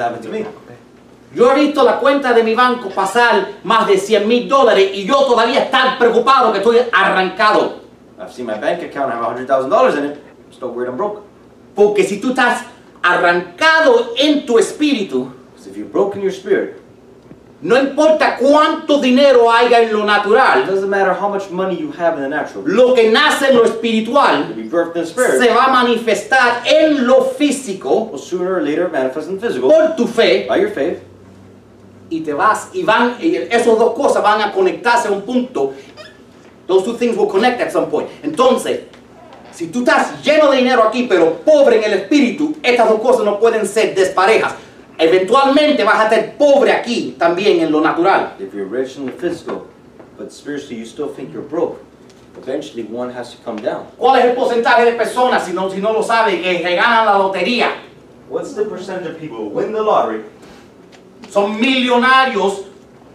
Yo 1.33 1.51
he 1.51 1.55
visto 1.55 1.83
la 1.83 1.99
cuenta 1.99 2.31
de 2.33 2.43
mi 2.43 2.53
banco 2.53 2.89
pasar 2.89 3.53
más 3.63 3.87
de 3.87 3.97
100 3.97 4.27
mil 4.27 4.47
dólares 4.47 4.91
y 4.93 5.05
yo 5.05 5.25
todavía 5.25 5.63
estar 5.63 5.97
preocupado 5.97 6.51
que 6.51 6.59
estoy 6.59 6.77
arrancado. 6.91 7.81
I've 8.19 8.31
seen 8.31 8.45
my 8.45 8.53
bank 8.53 8.83
account 8.83 9.11
have 9.11 9.35
$100,000 9.35 9.97
in 9.97 10.05
it. 10.05 10.17
I'm 10.17 10.53
still 10.53 10.69
worried 10.69 10.89
I'm 10.89 10.97
broke. 10.97 11.21
Porque 11.75 12.03
si 12.03 12.19
tú 12.21 12.29
estás 12.29 12.63
arrancado 13.01 14.13
en 14.17 14.45
tu 14.45 14.59
espíritu, 14.59 15.33
if 15.65 15.75
you're 15.75 15.89
broke 15.89 16.15
in 16.15 16.21
your 16.21 16.31
spirit, 16.31 16.82
no 17.63 17.77
importa 17.77 18.37
cuánto 18.37 18.99
dinero 18.99 19.49
haya 19.49 19.81
en 19.81 19.93
lo 19.93 20.01
it 20.01 20.05
natural, 20.05 20.65
doesn't 20.65 20.89
matter 20.89 21.13
how 21.13 21.29
much 21.29 21.49
money 21.49 21.77
you 21.77 21.91
have 21.97 22.17
in 22.17 22.23
the 22.23 22.29
natural. 22.29 22.65
lo 22.65 22.93
que 22.93 23.09
nace 23.09 23.49
en 23.49 23.55
lo 23.55 23.63
espiritual 23.63 24.53
se 25.39 25.49
va 25.53 25.65
a 25.65 25.71
manifestar 25.71 26.61
en 26.65 27.07
lo 27.07 27.23
físico 27.23 28.09
will 28.11 28.19
sooner 28.19 28.55
or 28.55 28.61
later 28.61 28.89
manifest 28.89 29.29
in 29.29 29.39
physical 29.39 29.69
por 29.69 29.95
tu 29.95 30.05
fe 30.05 30.45
by 30.47 30.59
your 30.59 30.71
faith. 30.71 30.99
y 32.09 32.21
te 32.21 32.33
vas 32.33 32.69
y 32.73 32.83
van 32.83 33.15
y 33.21 33.35
esas 33.35 33.77
dos 33.77 33.93
cosas 33.93 34.21
van 34.21 34.41
a 34.41 34.51
conectarse 34.51 35.07
a 35.07 35.11
un 35.11 35.21
punto. 35.21 35.73
Those 36.67 36.85
two 36.85 36.97
things 36.97 37.17
will 37.17 37.27
connect 37.27 37.61
at 37.61 37.71
some 37.71 37.87
point. 37.87 38.07
Entonces, 38.23 38.81
si 39.51 39.67
tú 39.67 39.79
estás 39.79 40.21
lleno 40.23 40.51
de 40.51 40.57
dinero 40.57 40.83
aquí 40.83 41.07
pero 41.09 41.33
pobre 41.43 41.77
en 41.77 41.83
el 41.85 41.93
espíritu, 41.99 42.55
estas 42.61 42.89
dos 42.89 43.01
cosas 43.01 43.25
no 43.25 43.39
pueden 43.39 43.67
ser 43.67 43.95
desparejas. 43.95 44.53
Eventualmente 44.97 45.83
vas 45.83 45.95
a 45.95 46.03
estar 46.03 46.37
pobre 46.37 46.71
aquí 46.71 47.15
también 47.17 47.61
en 47.61 47.71
lo 47.71 47.81
natural. 47.81 48.33
If 48.39 48.53
you're 48.53 48.65
rich 48.65 48.97
in 48.97 49.05
the 49.05 49.11
physical, 49.11 49.67
but 50.17 50.31
spiritually 50.31 50.77
you 50.77 50.85
still 50.85 51.09
think 51.09 51.33
you're 51.33 51.47
broke, 51.47 51.79
eventually 52.37 52.83
one 52.83 53.11
has 53.11 53.31
to 53.31 53.37
come 53.43 53.61
down. 53.61 53.87
¿Cuál 53.97 54.19
es 54.19 54.25
el 54.25 54.35
porcentaje 54.35 54.85
de 54.85 54.93
personas, 54.93 55.45
si 55.45 55.53
no, 55.53 55.69
si 55.69 55.79
no 55.81 55.93
lo 55.93 56.03
sabe, 56.03 56.41
que 56.41 56.59
se 56.59 56.75
ganan 56.75 57.05
la 57.05 57.17
lotería? 57.17 57.71
What's 58.29 58.53
the 58.53 58.65
percentage 58.65 59.07
of 59.07 59.19
people 59.19 59.37
who 59.37 59.49
win 59.49 59.73
the 59.73 59.81
lottery 59.81 60.23
Son 61.29 61.59
millonarios 61.59 62.65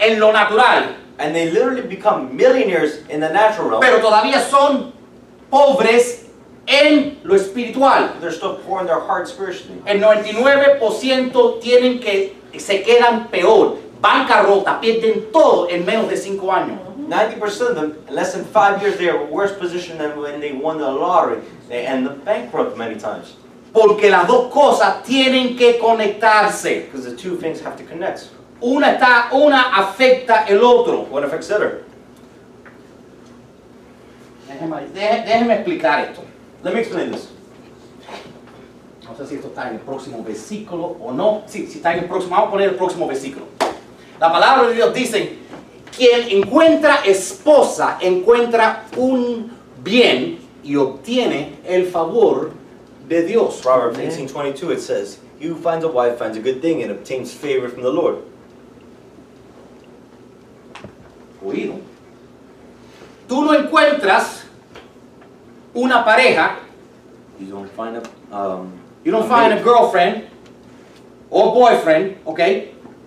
en 0.01 0.19
lo 0.19 0.33
natural, 0.33 0.97
and 1.19 1.35
they 1.35 1.51
literally 1.51 1.83
become 1.83 2.37
millionaires 2.37 3.07
in 3.09 3.21
the 3.21 3.29
natural 3.29 3.71
realm, 3.71 3.81
pero 3.81 4.01
todavía 4.01 4.41
son 4.41 4.93
pobres 5.51 6.28
en 6.69 7.19
lo 7.25 7.35
espiritual. 7.35 8.09
but 8.13 8.21
they're 8.21 8.31
still 8.31 8.57
pouring 8.57 8.87
their 8.87 9.01
heart 9.01 9.27
spiritually? 9.27 9.81
El 9.87 10.01
99% 10.01 11.61
tienen 11.61 12.01
que 12.01 12.37
se 12.59 12.83
quedan 12.83 13.29
peor, 13.29 13.79
bancarrota, 14.01 14.81
pierden 14.81 15.33
todo 15.33 15.69
en 15.69 15.85
menos 15.85 16.09
de 16.09 16.17
5 16.17 16.53
años. 16.53 16.79
90% 17.09 17.71
of 17.71 17.75
them, 17.75 17.97
in 18.07 18.15
less 18.15 18.35
than 18.35 18.45
five 18.45 18.83
years, 18.83 18.99
they 18.99 19.09
are 19.09 19.25
worse 19.25 19.53
positioned 19.53 19.99
than 19.99 20.19
when 20.21 20.41
they 20.41 20.53
won 20.53 20.79
the 20.79 20.91
lottery. 20.91 21.41
They 21.69 21.87
end 21.87 22.07
up 22.07 22.23
bankrupt 22.25 22.77
many 22.77 22.97
times. 22.97 23.35
Porque 23.73 24.11
las 24.11 24.27
dos 24.27 24.53
cosas 24.53 25.03
tienen 25.05 25.57
que 25.57 25.79
conectarse. 25.79 26.85
Because 26.85 27.05
the 27.05 27.17
two 27.17 27.37
things 27.37 27.61
have 27.61 27.77
to 27.79 27.85
connect. 27.85 28.29
Una 28.63 28.99
está, 28.99 29.33
una 29.33 29.73
afecta 29.75 30.45
el 30.49 30.63
otro. 30.63 31.07
One 31.11 31.25
affects 31.25 31.49
the 31.49 31.55
other. 31.55 31.85
Déjeme, 34.49 34.89
déjeme 34.93 35.55
explicar 35.55 36.01
esto. 36.01 36.23
Let 36.63 36.75
me 36.75 36.81
explain 36.81 37.13
this. 37.13 37.29
No 39.09 39.15
sé 39.17 39.27
si 39.27 39.37
esto 39.37 39.49
está 39.49 39.69
en 39.69 39.75
el 39.77 39.81
próximo 39.81 40.23
versículo 40.23 40.97
o 41.01 41.13
no. 41.13 41.43
Sí, 41.47 41.67
si 41.67 41.79
está 41.79 41.95
en 41.95 42.01
el 42.01 42.05
próximo, 42.07 42.35
vamos 42.35 42.49
a 42.49 42.53
poner 42.53 42.69
el 42.71 42.75
próximo 42.75 43.07
versículo. 43.07 43.47
La 44.21 44.33
palabra 44.33 44.69
de 44.69 44.75
Dios 44.75 44.93
dice, 44.93 45.39
quien 45.97 46.43
encuentra 46.43 46.97
esposa 47.05 47.99
encuentra 48.01 48.87
un 48.97 49.51
bien 49.83 50.39
y 50.63 50.77
obtiene 50.77 51.59
el 51.65 51.87
favor 51.87 52.51
de 53.09 53.23
Dios. 53.23 53.61
Proverbs 53.63 53.99
18:22 53.99 54.73
it 54.73 54.81
says, 54.81 55.19
"He 55.41 55.49
who 55.49 55.57
finds 55.57 55.85
a 55.85 55.89
wife 55.89 56.19
finds 56.19 56.37
a 56.37 56.41
good 56.41 56.61
thing 56.61 56.83
and 56.83 56.91
obtains 56.91 57.33
favor 57.33 57.69
from 57.69 57.83
the 57.83 57.93
Lord." 57.93 58.19
Oído. 61.45 61.75
Tú 63.29 63.45
no 63.45 63.55
encuentras 63.55 64.48
una 65.83 66.05
pareja, 66.05 66.57
You 67.41 67.47
don't 67.53 67.71
find 67.71 67.97
a 67.97 68.37
um, 68.37 68.73
you 69.05 69.13
don't 69.13 69.29
find 69.29 69.53
a 69.53 69.63
girlfriend 69.63 70.25
or 71.31 71.55
boyfriend, 71.55 72.17
¿ok? 72.25 72.41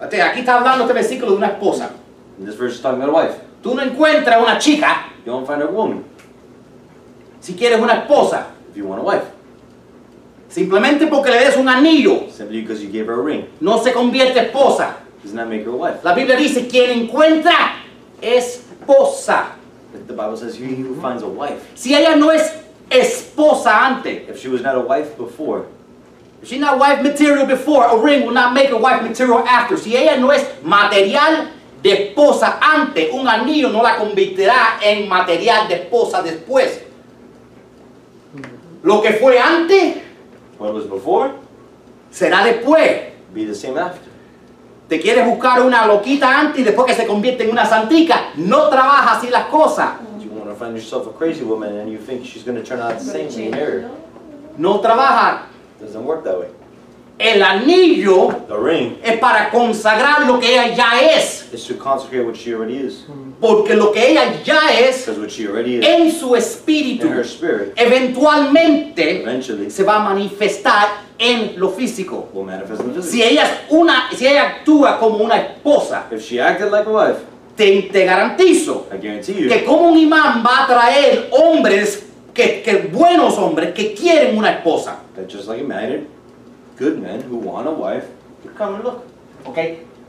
Este, 0.01 0.21
Aquí 0.21 0.39
está 0.39 0.55
hablando 0.57 0.85
este 0.85 0.93
versículo 0.93 1.31
de 1.31 1.37
una 1.37 1.47
esposa. 1.47 1.89
And 2.37 2.47
this 2.47 2.55
verse 2.57 2.75
is 2.75 2.81
talking 2.81 3.01
about 3.01 3.13
a 3.13 3.25
wife. 3.27 3.35
Tú 3.61 3.75
no 3.75 3.81
encuentras 3.83 4.41
una 4.41 4.57
chica 4.57 5.07
You 5.25 5.33
don't 5.33 5.45
find 5.45 5.61
a 5.61 5.67
woman 5.67 6.05
si 7.41 7.53
quieres 7.55 7.79
una 7.81 7.93
esposa, 7.93 8.47
if 8.69 8.77
you 8.77 8.85
want 8.87 9.01
a 9.01 9.03
wife. 9.03 9.25
simplemente 10.47 11.07
porque 11.07 11.29
le 11.31 11.39
des 11.39 11.57
un 11.57 11.67
anillo, 11.67 12.29
Simply 12.31 12.61
because 12.61 12.81
you 12.83 12.89
gave 12.91 13.07
her 13.07 13.19
a 13.19 13.23
ring 13.23 13.45
no 13.59 13.79
se 13.83 13.91
convierte 13.91 14.39
esposa. 14.39 14.97
does 15.23 15.33
not 15.33 15.47
make 15.47 15.63
her 15.63 15.71
a 15.71 15.75
wife. 15.75 16.03
La 16.03 16.13
Biblia 16.13 16.35
dice, 16.37 16.67
quien 16.67 16.89
encuentra 16.91 17.75
esposa. 18.21 19.55
The 20.07 20.13
Bible 20.13 20.37
says, 20.37 20.55
he 20.55 20.75
who 20.75 20.99
finds 20.99 21.23
a 21.23 21.27
wife. 21.27 21.71
Si 21.75 21.93
ella 21.93 22.15
no 22.15 22.29
es 22.29 22.51
esposa 22.89 23.71
antes, 23.71 24.29
If 24.29 24.39
she 24.39 24.47
was 24.47 24.61
not 24.61 24.75
a 24.75 24.81
wife 24.81 25.17
before, 25.17 25.65
if 26.41 26.49
she's 26.49 26.59
not 26.59 26.79
wife 26.79 27.03
material 27.03 27.45
before, 27.45 27.85
a 27.85 27.97
ring 28.01 28.25
will 28.25 28.33
not 28.33 28.53
make 28.53 28.69
her 28.69 28.77
wife 28.77 29.03
material 29.03 29.47
after. 29.47 29.77
Si 29.77 29.95
ella 29.95 30.19
no 30.19 30.31
es 30.31 30.43
material 30.63 31.51
de 31.83 31.91
esposa 31.91 32.57
antes, 32.61 33.13
un 33.13 33.27
anillo 33.27 33.71
no 33.71 33.81
la 33.83 33.97
convertirá 33.97 34.79
en 34.83 35.07
material 35.07 35.67
de 35.67 35.75
esposa 35.75 36.23
después. 36.23 36.81
Lo 38.83 39.01
que 39.01 39.13
fue 39.13 39.37
antes 39.37 40.01
what 40.61 40.73
was 40.73 40.85
before, 40.85 41.33
será 42.11 42.43
después. 42.43 43.11
be 43.33 43.45
the 43.45 43.55
same 43.55 43.77
after. 43.77 44.10
Te 44.91 44.99
quieres 44.99 45.25
buscar 45.25 45.61
una 45.61 45.87
loquita 45.87 46.37
antes 46.37 46.59
y 46.59 46.63
después 46.63 46.85
que 46.85 47.01
se 47.01 47.07
convierte 47.07 47.45
en 47.45 47.51
una 47.51 47.65
santica. 47.65 48.31
No 48.35 48.67
trabaja 48.67 49.13
así 49.13 49.29
las 49.29 49.45
cosas. 49.45 49.91
No 54.57 54.81
trabaja. 54.81 55.43
Doesn't 55.79 56.05
work 56.05 56.25
that 56.25 56.37
way. 56.37 56.49
El 57.21 57.43
anillo 57.43 58.29
The 58.47 58.57
ring 58.57 58.97
es 59.03 59.17
para 59.19 59.49
consagrar 59.51 60.25
lo 60.25 60.39
que 60.39 60.51
ella 60.53 60.73
ya 60.75 60.99
es. 61.15 61.47
is 61.53 61.65
to 61.67 61.75
consecrate 61.75 62.25
what 62.25 62.35
she 62.35 62.53
already 62.53 62.77
is. 62.77 63.05
Porque 63.39 63.75
lo 63.75 63.91
que 63.91 64.11
ella 64.11 64.41
ya 64.43 64.59
es, 64.79 65.05
Because 65.05 65.19
what 65.19 65.29
she 65.29 65.47
already 65.47 65.75
is, 65.77 65.85
en 65.85 66.11
su 66.11 66.35
in 66.35 66.41
espíritu, 66.41 67.07
her 67.07 67.23
spirit, 67.25 67.73
eventualmente 67.75 69.21
eventually 69.21 69.69
se 69.69 69.83
va 69.83 69.97
a 69.97 69.99
manifestar 69.99 70.87
en 71.17 71.53
lo 71.59 71.69
físico. 71.69 72.29
will 72.33 72.45
manifest 72.45 72.81
in 72.81 72.93
the 72.93 73.01
Si 73.01 73.21
physical. 73.21 73.31
ella, 73.31 73.43
es 73.43 73.51
una, 73.69 74.09
si 74.15 74.27
ella 74.27 74.43
actúa 74.47 74.97
como 74.99 75.17
una 75.23 75.35
esposa, 75.37 76.07
If 76.11 76.21
she 76.21 76.39
acted 76.39 76.71
like 76.71 76.87
a 76.87 76.91
wife, 76.91 77.19
te, 77.55 77.83
te 77.91 78.05
garantizo 78.05 78.87
I 78.91 78.97
guarantee 78.97 79.43
you, 79.43 79.49
que 79.49 79.63
como 79.63 79.89
un 79.89 79.97
imán 79.97 80.43
va 80.45 80.63
a 80.63 80.67
traer 80.67 81.29
hombres, 81.31 82.07
que, 82.33 82.61
que 82.63 82.89
buenos 82.91 83.37
hombres 83.37 83.73
que 83.73 83.93
quieren 83.93 84.37
una 84.37 84.51
esposa. 84.51 84.99
that 85.15 85.27
just 85.27 85.47
like 85.47 85.61
a 85.61 85.65
good 86.81 86.99
men 86.99 87.21
who 87.21 87.37
want 87.37 87.67
a 87.67 87.71
wife, 87.71 88.07
would 88.43 88.55
come 88.57 88.75
and 88.75 88.83
look. 88.83 89.03
¿ok? 89.45 89.57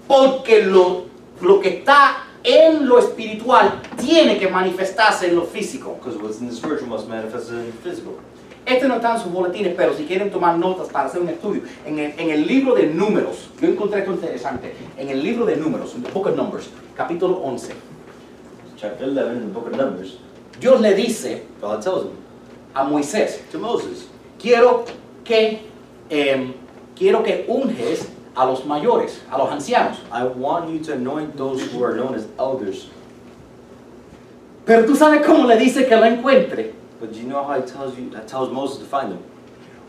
Porque 0.09 0.65
lo, 0.65 1.07
lo 1.41 1.61
que 1.61 1.69
está 1.69 2.25
en 2.43 2.89
lo 2.89 2.99
espiritual 2.99 3.81
tiene 3.97 4.39
que 4.39 4.49
manifestarse 4.49 5.29
en 5.29 5.37
lo 5.37 5.43
físico. 5.43 5.97
Because 5.99 6.19
what's 6.19 6.41
in 6.41 6.49
the 6.49 6.55
spiritual 6.55 6.89
must 6.89 7.09
manifest 7.09 7.51
in 7.51 7.67
the 7.67 7.73
physical. 7.73 8.15
Este 8.65 8.87
no 8.87 8.97
está 8.97 9.17
en 9.17 9.21
sus 9.21 9.33
boletines, 9.33 9.75
pero 9.77 9.93
si 9.93 10.05
quieren 10.05 10.31
tomar 10.31 10.57
notas 10.57 10.89
para 10.89 11.09
hacer 11.09 11.21
un 11.21 11.29
estudio, 11.29 11.63
en 11.85 11.99
el, 11.99 12.13
en 12.17 12.31
el 12.31 12.47
libro 12.47 12.75
de 12.77 12.87
números, 12.87 13.49
yo 13.61 13.69
encontré 13.69 14.01
esto 14.01 14.13
interesante, 14.13 14.73
en 14.97 15.09
el 15.09 15.21
libro 15.21 15.45
de 15.45 15.57
números, 15.57 15.97
en 15.97 16.05
the 16.05 16.11
book 16.13 16.29
of 16.29 16.37
Numbers, 16.37 16.71
capítulo 16.97 17.43
11, 17.43 17.75
Chapter 18.77 19.09
11 19.09 19.37
in 19.37 19.41
the 19.49 19.53
book 19.53 19.67
of 19.67 19.77
Numbers, 19.77 20.19
Dios 20.61 20.81
le 20.81 20.95
dice 20.95 21.43
God 21.61 21.83
tells 21.83 22.05
him 22.05 22.13
a 22.73 22.85
Moisés, 22.85 23.41
to 23.51 23.59
Moses, 23.59 24.07
quiero 24.39 24.85
que, 25.25 25.63
em, 26.09 26.55
quiero 26.95 27.23
que 27.23 27.45
unges 27.49 28.09
a 28.37 28.45
los 28.45 28.65
mayores, 28.65 29.21
a 29.31 29.39
los 29.39 29.51
ancianos. 29.51 29.99
I 30.11 30.25
want 30.25 30.71
you 30.71 30.79
to 30.85 30.95
anoint 30.95 31.37
those 31.37 31.63
who 31.71 31.83
are 31.83 31.95
known 31.95 32.15
as 32.15 32.27
elders. 32.39 32.89
Pero 34.65 34.87
tú 34.87 34.97
sabes 34.97 35.25
cómo 35.27 35.47
le 35.47 35.59
dice 35.59 35.87
que 35.89 35.97
lo 35.97 36.05
encuentre. 36.05 36.73
But 37.01 37.15
you 37.15 37.25
know 37.25 37.43
how 37.43 37.61
he 37.61 37.67
tells 37.67 37.99
you, 37.99 38.09
that 38.11 38.29
tells 38.29 38.53
Moses 38.53 38.79
to 38.79 38.85
find 38.85 39.13
them? 39.13 39.23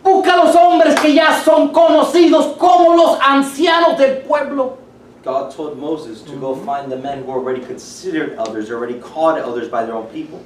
Busca 0.04 0.34
a 0.34 0.43
los 0.43 0.56
hombres 0.56 0.99
que 0.99 1.14
ya 1.14 1.39
son 1.43 1.72
conocidos 1.72 2.58
como 2.58 2.95
los 2.95 3.20
ancianos 3.20 3.97
del 3.97 4.22
pueblo. 4.24 4.78
God 5.24 5.51
told 5.51 5.78
Moses 5.78 6.22
to 6.24 6.36
go 6.36 6.56
find 6.56 6.91
the 6.91 6.97
men 6.97 7.24
who 7.24 7.32
are 7.32 7.38
already 7.38 7.62
considered 7.62 8.34
elders, 8.38 8.70
already 8.70 8.99
called 8.99 9.38
elders 9.38 9.70
by 9.70 9.86
their 9.86 9.95
own 9.95 10.08
people. 10.08 10.43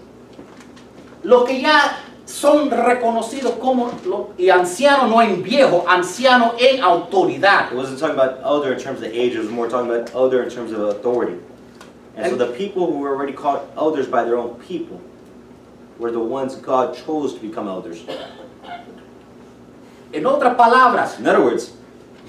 Los 1.24 1.48
que 1.48 1.60
ya 1.60 1.96
son 2.28 2.70
reconocidos 2.70 3.54
como 3.60 3.90
lo- 4.06 4.30
y 4.38 4.50
ancianos 4.50 5.10
no 5.10 5.22
en 5.22 5.42
viejo, 5.42 5.84
anciano 5.88 6.54
en 6.60 6.82
autoridad. 6.84 7.72
It 7.72 7.76
wasn't 7.78 8.00
talking 8.00 8.16
about 8.20 8.40
elder 8.44 8.74
in 8.74 8.80
terms 8.80 9.00
of 9.02 9.06
age, 9.08 9.34
it 9.34 9.40
was 9.40 9.50
more 9.50 9.68
talking 9.70 9.90
about 9.90 10.14
elder 10.14 10.44
in 10.44 10.50
terms 10.50 10.72
of 10.74 10.82
authority. 10.90 11.40
And 12.18 12.30
so 12.30 12.36
the 12.36 12.48
people 12.54 12.86
who 12.92 13.00
were 13.00 13.16
already 13.16 13.34
called 13.34 13.62
elders 13.78 14.08
by 14.08 14.24
their 14.26 14.38
own 14.38 14.56
people 14.68 15.00
were 16.00 16.12
the 16.12 16.20
ones 16.20 16.56
God 16.56 16.96
chose 17.06 17.34
to 17.36 17.40
become 17.40 17.68
elders. 17.68 18.04
En 20.14 20.26
otras 20.26 20.56
palabras, 20.56 21.20
In 21.20 21.28
other 21.28 21.42
words, 21.44 21.72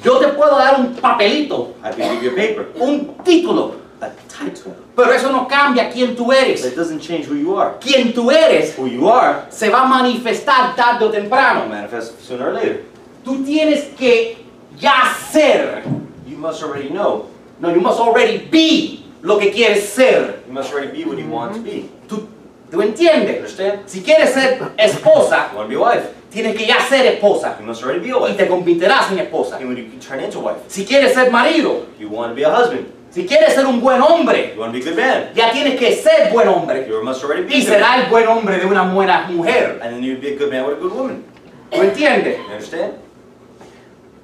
yo 0.05 0.19
te 0.21 0.27
puedo 0.29 0.59
dar 0.59 0.79
un 0.81 0.95
papelito, 0.95 1.75
I 1.83 1.91
can 1.93 2.15
give 2.15 2.23
you 2.23 2.31
a 2.33 2.35
paper, 2.37 2.67
un 2.81 3.15
título, 3.25 3.75
a 4.01 4.11
title, 4.29 4.73
pero 4.97 5.13
eso 5.13 5.31
no 5.33 5.47
cambia 5.49 5.91
quién 5.91 6.15
tú 6.17 6.33
eres. 6.33 6.65
it 6.65 6.77
doesn't 6.77 7.01
change 7.01 7.27
who 7.27 7.35
you 7.35 7.57
are. 7.57 7.75
Quien 7.81 8.13
tú 8.13 8.31
eres 8.31 8.77
Who 8.79 8.87
you 8.87 9.09
are 9.09 9.47
se 9.51 9.69
va 9.71 9.83
a 9.83 9.89
manifestar 9.89 10.75
tarde 10.77 11.05
o 11.05 11.11
temprano. 11.11 11.67
manifest 11.69 12.21
sooner 12.21 12.49
or 12.49 12.53
later. 12.55 12.83
Tú 13.25 13.45
tienes 13.45 13.85
que 13.97 14.39
ya 14.79 15.13
ser. 15.31 15.83
You 16.27 16.37
must 16.37 16.63
already 16.63 16.89
know. 16.91 17.27
No, 17.61 17.71
you 17.75 17.81
must 17.81 17.99
already 17.99 18.39
be 18.39 19.05
lo 19.23 19.39
que 19.39 19.51
quieres 19.51 19.83
ser. 19.89 20.43
You 20.47 20.53
must 20.53 20.73
already 20.73 20.93
be 20.97 21.05
what 21.09 21.19
you 21.19 21.27
want 21.29 21.55
to 21.55 21.61
be. 21.61 21.91
¿Tú, 22.09 22.27
tú 22.71 22.81
entiendes? 22.81 23.37
Understand? 23.39 23.81
Si 23.87 24.01
quieres 24.03 24.33
ser 24.33 24.61
esposa, 24.79 25.49
You 25.53 25.59
want 25.59 25.69
to 25.71 25.77
be 25.77 25.77
wife. 25.77 26.07
tienes 26.31 26.57
que 26.57 26.67
ya 26.67 26.79
ser 26.89 27.05
esposa. 27.07 27.57
You 27.59 27.67
must 27.67 27.83
already 27.83 28.01
be 28.01 28.11
a 28.11 28.17
Y 28.17 28.21
wife. 28.23 28.37
te 28.37 28.47
convertirás 28.47 29.11
en 29.11 29.19
esposa. 29.19 29.57
And 29.59 29.69
when 29.69 29.77
you 29.77 29.91
can 29.91 29.99
turn 29.99 30.21
into 30.21 30.39
wife, 30.41 30.59
Si 30.69 30.85
quieres 30.87 31.15
ser 31.15 31.31
marido, 31.33 31.87
you 31.99 32.09
want 32.09 32.31
to 32.31 32.35
be 32.37 32.45
a 32.45 32.51
husband. 32.55 32.87
Si 33.23 33.27
quieres 33.27 33.55
ser 33.55 33.67
un 33.67 33.81
buen 33.81 34.01
hombre, 34.01 34.53
You 34.55 34.61
want 34.61 34.73
to 34.73 34.79
be 34.79 34.85
a 34.85 34.89
good 34.89 34.97
man. 34.97 35.31
ya 35.35 35.51
tienes 35.53 35.77
que 35.79 35.97
ser 35.97 36.31
buen 36.33 36.47
hombre. 36.49 36.87
You 36.89 37.03
must 37.03 37.25
already 37.25 37.43
be 37.45 37.55
Y 37.57 37.63
man. 37.63 37.67
será 37.67 37.97
el 38.05 38.11
buen 38.11 38.27
hombre 38.29 38.59
de 38.59 38.67
una 38.67 38.85
buena 38.93 39.27
mujer. 39.29 39.81
And 39.83 39.95
then 39.95 40.03
you'd 40.05 40.21
be 40.21 40.35
a 40.35 40.37
good 40.37 40.51
man 40.51 40.65
with 40.67 40.79
a 40.79 40.81
good 40.81 40.93
woman. 40.93 41.25
¿Tú 41.71 41.83
entiendes? 41.83 42.39
You 42.39 42.45
understand? 42.53 42.93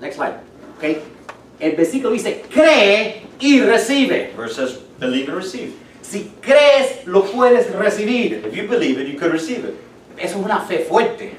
Next 0.00 0.16
slide. 0.16 0.34
Okay. 0.78 0.98
El 1.60 1.72
versículo 1.76 2.10
dice, 2.12 2.42
cree 2.52 3.22
y 3.40 3.60
recibe. 3.60 4.32
Verse 4.36 4.54
says, 4.54 4.78
believe 4.98 5.28
and 5.28 5.36
receive. 5.36 5.72
Si 6.02 6.30
crees, 6.40 7.06
lo 7.06 7.22
puedes 7.22 7.70
recibir. 7.72 8.44
If 8.46 8.54
you 8.54 8.68
believe 8.68 8.98
it, 9.00 9.08
you 9.08 9.18
could 9.18 9.32
receive 9.32 9.64
it. 9.64 9.74
Eso 10.18 10.38
es 10.38 10.44
una 10.44 10.60
fe 10.60 10.84
fuerte. 10.88 11.32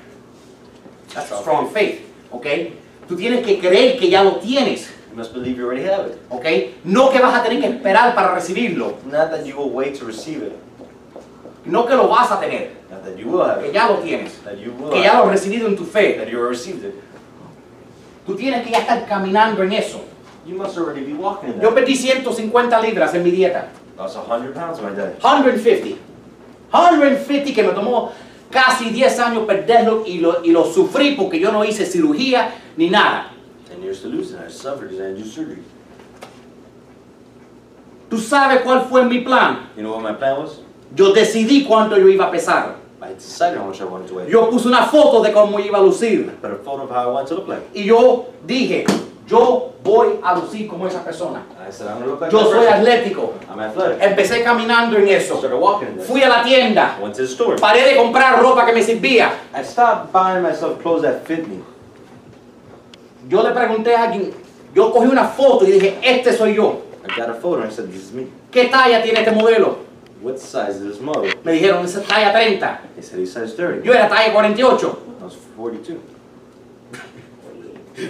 That's 1.14 1.32
a 1.32 1.38
strong 1.38 1.70
faith. 1.72 2.01
¿Ok? 2.32 2.45
Tú 3.08 3.16
tienes 3.16 3.45
que 3.45 3.60
creer 3.60 3.97
que 3.97 4.10
ya 4.10 4.24
lo 4.24 4.38
tienes. 4.38 4.89
You 5.16 5.20
must 5.22 5.34
believe 5.34 5.55
you 5.57 5.63
already 5.66 5.86
have 5.88 6.07
it. 6.07 6.18
¿Ok? 6.30 6.45
No 6.84 7.09
que 7.09 7.20
vas 7.22 7.34
a 7.34 7.41
tener 7.41 7.61
que 7.61 7.68
esperar 7.70 8.13
para 8.13 8.36
recibirlo. 8.36 8.97
Not 9.05 9.32
that 9.32 9.45
you 9.45 9.55
will 9.55 9.70
wait 9.70 9.97
to 9.99 10.03
receive 10.05 10.43
it. 10.43 10.51
No 11.63 11.86
que 11.86 11.95
lo 11.95 12.09
vas 12.09 12.30
a 12.32 12.38
tener. 12.41 12.72
Not 12.91 13.05
that 13.05 13.18
you 13.18 13.30
will 13.30 13.41
have 13.45 13.61
Que 13.61 13.70
it. 13.70 13.74
ya 13.74 13.88
lo 13.88 14.01
tienes. 14.01 14.43
That 14.43 14.57
you 14.59 14.74
will 14.74 14.89
Que 14.91 15.01
ya 15.03 15.11
have 15.13 15.20
lo 15.26 15.32
has 15.32 15.39
recibido 15.39 15.68
en 15.70 15.78
tu 15.78 15.86
fe. 15.86 16.18
That 16.18 16.28
you 16.30 16.38
already 16.38 16.57
received 16.57 16.84
it. 16.84 16.95
Tú 18.28 18.36
tienes 18.36 18.61
que 18.66 18.72
ya 18.72 18.80
estar 18.80 19.05
caminando 19.07 19.63
en 19.63 19.72
eso. 19.72 20.01
You 20.45 20.57
must 20.57 20.78
already 20.78 21.05
be 21.05 21.13
walking 21.13 21.47
in 21.53 21.61
Yo 21.61 21.70
that. 21.70 21.76
perdí 21.76 21.95
150 21.95 22.82
libras 22.82 23.13
en 23.13 23.24
mi 23.24 23.32
dieta. 23.32 23.70
Lost 23.97 24.18
100 24.18 24.51
pounds 24.53 24.82
my 24.82 24.89
day. 24.89 25.13
150. 25.22 25.95
150 26.72 27.53
que 27.55 27.63
me 27.63 27.70
tomó 27.70 28.11
casi 28.51 28.89
10 28.89 29.20
años 29.22 29.45
perderlo 29.45 30.03
y 30.05 30.18
lo, 30.18 30.43
y 30.43 30.51
lo 30.51 30.66
sufrí 30.66 31.16
porque 31.16 31.39
yo 31.39 31.53
no 31.53 31.63
hice 31.63 31.86
cirugía 31.86 32.53
ni 32.76 32.89
nada. 32.89 33.32
10 33.70 33.82
years 33.82 34.01
to 34.01 34.09
lose 34.09 34.32
it. 34.34 34.34
I 34.46 34.50
suffered 34.50 34.91
do 34.91 35.26
surgery. 35.26 35.64
¿Tú 38.10 38.20
sabes 38.20 38.62
cuál 38.62 38.88
fue 38.88 39.04
mi 39.04 39.22
plan? 39.22 39.70
You 39.76 39.82
know 39.82 39.93
what 39.93 40.04
my 40.04 40.14
plan 40.14 40.38
was? 40.38 40.60
Yo 40.96 41.14
decidí 41.14 41.66
cuánto 41.66 41.98
yo 41.98 42.08
iba 42.08 42.28
a 42.28 42.32
pesar. 42.32 42.76
I 43.02 43.14
decided 43.14 43.58
how 43.58 43.66
much 43.66 43.82
I 43.82 43.86
wanted 43.86 44.08
to 44.10 44.16
weigh. 44.16 44.30
Yo 44.30 44.50
puse 44.50 44.68
una 44.68 44.86
foto 44.86 45.24
de 45.24 45.32
cómo 45.32 45.60
iba 45.60 45.80
a 45.80 45.82
lucir. 45.82 46.30
Put 46.41 46.52
a 46.52 46.56
photo 46.58 46.84
of 46.84 46.91
how 46.91 47.10
I 47.10 47.12
wanted 47.12 47.30
to 47.30 47.36
look 47.36 47.48
like. 47.48 47.64
Y 47.74 47.86
yo 47.86 48.28
dije, 48.46 48.86
yo 49.28 49.74
voy 49.84 50.20
a 50.24 50.36
lucir 50.36 50.68
como 50.68 50.86
esa 50.88 51.04
persona. 51.04 51.43
I 51.68 51.72
said, 51.72 51.88
I'm 51.88 52.06
look 52.06 52.22
like 52.22 52.32
Yo 52.32 52.43
soy 52.43 52.66
person. 52.66 52.74
atlético. 52.74 53.34
I'm 53.50 53.60
athletic. 53.60 54.02
Empecé 54.02 54.43
caminando 54.43 54.98
en 54.98 55.08
eso. 55.08 55.38
started 55.38 55.58
walking. 55.58 56.00
Fui 56.00 56.22
a 56.22 56.30
la 56.30 56.43
tienda. 56.43 56.96
I 56.98 57.02
went 57.02 57.16
to 57.16 57.24
the 57.24 57.28
store. 57.28 57.58
Paré 57.58 57.84
de 57.84 57.96
comprar 57.96 58.39
ropa 58.39 58.66
que 58.66 58.74
me 58.74 58.82
servía. 58.84 59.32
I 59.54 59.64
stopped 59.64 60.12
buying 60.14 60.43
myself 60.43 60.80
clothes 60.82 61.02
that 61.02 61.26
fit 61.26 61.48
me. 61.48 61.62
Yo 63.28 63.41
le 63.43 63.51
pregunté 63.51 63.95
a 63.95 64.03
alguien, 64.03 64.32
yo 64.73 64.91
cogí 64.91 65.07
una 65.07 65.26
foto 65.26 65.65
y 65.65 65.71
dije, 65.71 65.97
este 66.01 66.34
soy 66.34 66.55
yo. 66.55 66.82
I 67.07 67.19
got 67.19 67.30
a 67.30 67.34
photo 67.36 67.61
and 67.61 67.71
I 67.71 67.76
said, 67.76 67.88
this 67.91 68.03
is 68.03 68.11
me. 68.11 68.28
¿Qué 68.51 68.65
talla 68.65 69.01
tiene 69.03 69.19
este 69.19 69.32
modelo? 69.32 69.78
What 70.21 70.38
size 70.39 70.78
is 70.78 70.91
this 70.93 70.99
model? 71.01 71.32
Me 71.43 71.51
dijeron, 71.53 71.86
es 71.86 71.93
talla 72.07 72.32
30. 72.32 72.82
They 72.95 73.03
said 73.03 73.19
he's 73.19 73.32
size 73.34 73.53
30. 73.55 73.84
Yo 73.86 73.93
era 73.93 74.07
talla 74.09 74.32
48. 74.34 74.97
I 75.19 75.23
was 75.23 75.36
42. 75.55 75.97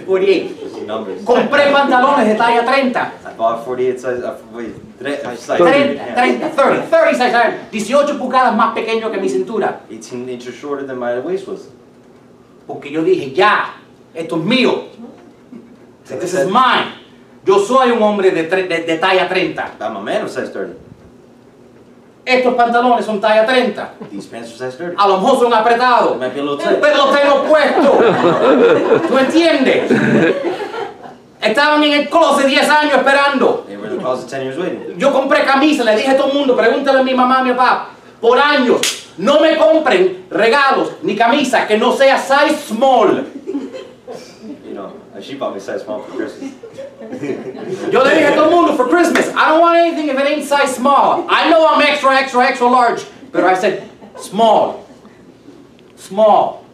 48. 0.06 0.56
You 0.62 0.68
see 0.70 0.80
numbers. 0.86 1.22
Compré 1.24 1.70
pantalones 1.70 2.26
de 2.26 2.34
talla 2.34 2.64
30. 2.64 3.12
I 3.24 3.32
bought 3.36 3.64
48 3.64 4.00
size, 4.00 4.22
uh, 4.24 4.34
wait, 4.52 4.74
tre- 4.98 5.20
uh, 5.24 5.36
size 5.36 5.58
30, 5.58 6.14
30, 6.14 6.14
30, 6.14 6.50
30, 6.56 6.86
30 6.90 7.14
size 7.18 7.34
iron. 7.34 7.54
18 7.70 8.18
pulgadas 8.18 8.56
más 8.56 8.74
pequeño 8.74 9.10
que 9.12 9.18
mi 9.18 9.28
cintura. 9.28 9.80
18 9.88 10.28
inches 10.28 10.54
shorter 10.54 10.84
than 10.86 10.98
my 10.98 11.18
waist 11.20 11.46
was. 11.46 11.68
Porque 12.66 12.90
yo 12.90 13.04
dije, 13.04 13.32
ya, 13.32 13.74
esto 14.16 14.36
es 14.36 14.42
mío. 14.42 14.84
This 16.08 16.34
is 16.34 16.46
mine. 16.46 17.04
Yo 17.44 17.58
soy 17.60 17.90
un 17.90 18.02
hombre 18.02 18.30
de, 18.30 18.48
tre- 18.50 18.66
de- 18.68 18.82
de 18.82 18.96
talla 18.98 19.28
30. 19.28 19.72
I'm 19.80 19.96
a 19.96 20.00
man 20.00 20.22
of 20.24 20.30
size 20.30 20.48
30. 20.50 20.74
Estos 22.24 22.54
pantalones 22.54 23.04
son 23.04 23.20
talla 23.20 23.46
30. 23.46 23.92
These 24.10 24.26
pants 24.28 24.48
are 24.50 24.58
size 24.70 24.76
30. 24.76 25.00
A 25.02 25.06
lo 25.06 25.18
mejor 25.20 25.38
son 25.38 25.54
apretados. 25.54 26.18
Might 26.18 26.34
be 26.34 26.40
a 26.40 26.42
little 26.42 26.58
tight. 26.58 26.80
Pero 26.80 26.96
los 26.96 27.12
tengo 27.16 27.44
puestos. 27.44 29.02
¿Tú 29.08 29.18
entiendes? 29.18 29.92
Estaban 31.40 31.82
en 31.84 31.92
el 31.92 32.08
closet 32.08 32.46
10 32.46 32.68
años 32.70 32.94
esperando. 32.96 33.64
They 33.68 33.76
were 33.76 33.88
in 33.90 33.96
the 33.98 34.02
closet 34.02 34.28
10 34.28 34.42
years 34.42 34.58
waiting. 34.58 34.98
Yo 34.98 35.12
compré 35.12 35.44
camisa, 35.44 35.84
le 35.84 35.94
dije 35.96 36.10
a 36.10 36.16
todo 36.16 36.28
el 36.28 36.34
mundo, 36.34 36.56
pregúntale 36.56 36.98
a 37.00 37.02
mi 37.04 37.14
mamá, 37.14 37.38
a 37.40 37.44
mi 37.44 37.50
papá, 37.50 37.90
por 38.20 38.38
años, 38.38 38.80
no 39.18 39.38
me 39.38 39.56
compren 39.56 40.24
regalos 40.30 40.92
ni 41.02 41.14
camisas 41.14 41.66
que 41.66 41.78
no 41.78 41.92
sea 41.92 42.18
size 42.18 42.56
small. 42.66 43.24
You 45.16 45.22
she 45.22 45.34
bought 45.36 45.54
me 45.54 45.60
size 45.60 45.82
small 45.82 46.02
for 46.02 46.16
Christmas. 46.16 46.52
Yo 47.92 48.02
le 48.02 48.10
dije 48.10 48.28
a 48.28 48.34
todo 48.34 48.44
el 48.44 48.50
mundo, 48.50 48.76
for 48.76 48.88
Christmas, 48.88 49.28
I 49.34 49.48
don't 49.48 49.60
want 49.60 49.76
anything 49.78 50.08
if 50.08 50.18
it 50.18 50.26
ain't 50.26 50.44
size 50.44 50.74
small. 50.76 51.26
I 51.28 51.48
know 51.48 51.66
I'm 51.66 51.80
extra, 51.80 52.14
extra, 52.16 52.44
extra 52.44 52.66
large, 52.68 53.04
pero 53.32 53.46
I 53.46 53.54
said 53.54 53.88
small. 54.18 54.84
Small. 55.96 56.64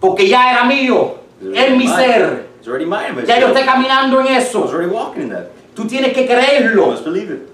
Porque 0.00 0.26
ya 0.28 0.52
era 0.52 0.64
mío, 0.64 1.18
en 1.40 1.78
mi 1.78 1.86
ser. 1.86 2.46
It's 2.58 2.66
already 2.66 2.84
mine, 2.86 3.14
but 3.14 3.26
Ya 3.26 3.38
yo 3.38 3.48
estoy 3.48 3.62
I 3.62 3.66
caminando 3.66 4.18
en 4.20 4.34
was 4.34 4.46
eso. 4.48 4.68
already 4.68 4.90
walking 4.90 5.22
in 5.22 5.28
that. 5.30 5.50
Tú 5.74 5.86
tienes 5.88 6.12
que 6.12 6.22
You 6.22 6.28
creerlo. 6.28 6.86
must 6.90 7.04
believe 7.04 7.30
it. 7.30 7.48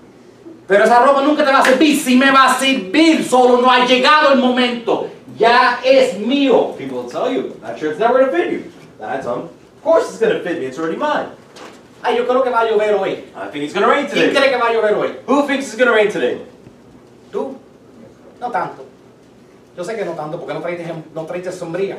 Pero 0.66 0.84
esa 0.84 1.04
ropa 1.04 1.22
nunca 1.22 1.44
te 1.44 1.52
va 1.52 1.58
a 1.60 1.64
servir. 1.64 1.96
Si 1.98 2.16
me 2.16 2.30
va 2.30 2.46
a 2.52 2.58
servir, 2.58 3.22
solo 3.22 3.60
no 3.60 3.68
ha 3.70 3.84
llegado 3.86 4.32
el 4.32 4.38
momento. 4.40 5.10
Ya 5.36 5.80
es 5.84 6.14
mío. 6.18 6.74
People 6.78 7.02
will 7.02 7.10
tell 7.10 7.30
you, 7.30 7.54
that 7.60 7.78
shirt's 7.78 7.98
never 7.98 8.20
gonna 8.20 8.32
fit 8.32 8.50
you. 8.50 8.72
I 9.02 9.18
tell 9.20 9.36
them, 9.36 9.44
of 9.44 9.50
course 9.84 10.08
it's 10.08 10.18
gonna 10.18 10.40
fit 10.40 10.58
me, 10.58 10.66
it's 10.66 10.78
already 10.78 10.96
mine. 10.96 11.28
Ay, 12.02 12.16
yo 12.16 12.24
creo 12.26 12.42
que 12.42 12.50
va 12.50 12.62
a 12.62 12.66
llover 12.70 12.94
hoy. 12.98 13.24
I 13.36 13.48
think 13.50 13.64
it's 13.64 13.72
gonna 13.72 13.86
rain 13.88 14.06
¿Quién 14.06 14.30
today. 14.30 14.34
cree 14.34 14.50
que 14.50 14.58
va 14.58 14.68
a 14.68 14.72
llover 14.72 14.94
hoy? 14.94 15.16
Who 15.26 15.46
thinks 15.46 15.66
it's 15.66 15.76
gonna 15.76 15.92
rain 15.92 16.10
today? 16.10 16.38
¿Tú? 17.30 17.56
No 18.40 18.50
tanto. 18.50 18.84
Yo 19.76 19.84
sé 19.84 19.96
que 19.96 20.04
no 20.04 20.12
tanto 20.12 20.38
porque 20.38 20.54
no 20.54 20.60
traiste, 20.60 20.84
no 21.14 21.24
traiste 21.26 21.52
sombría. 21.52 21.98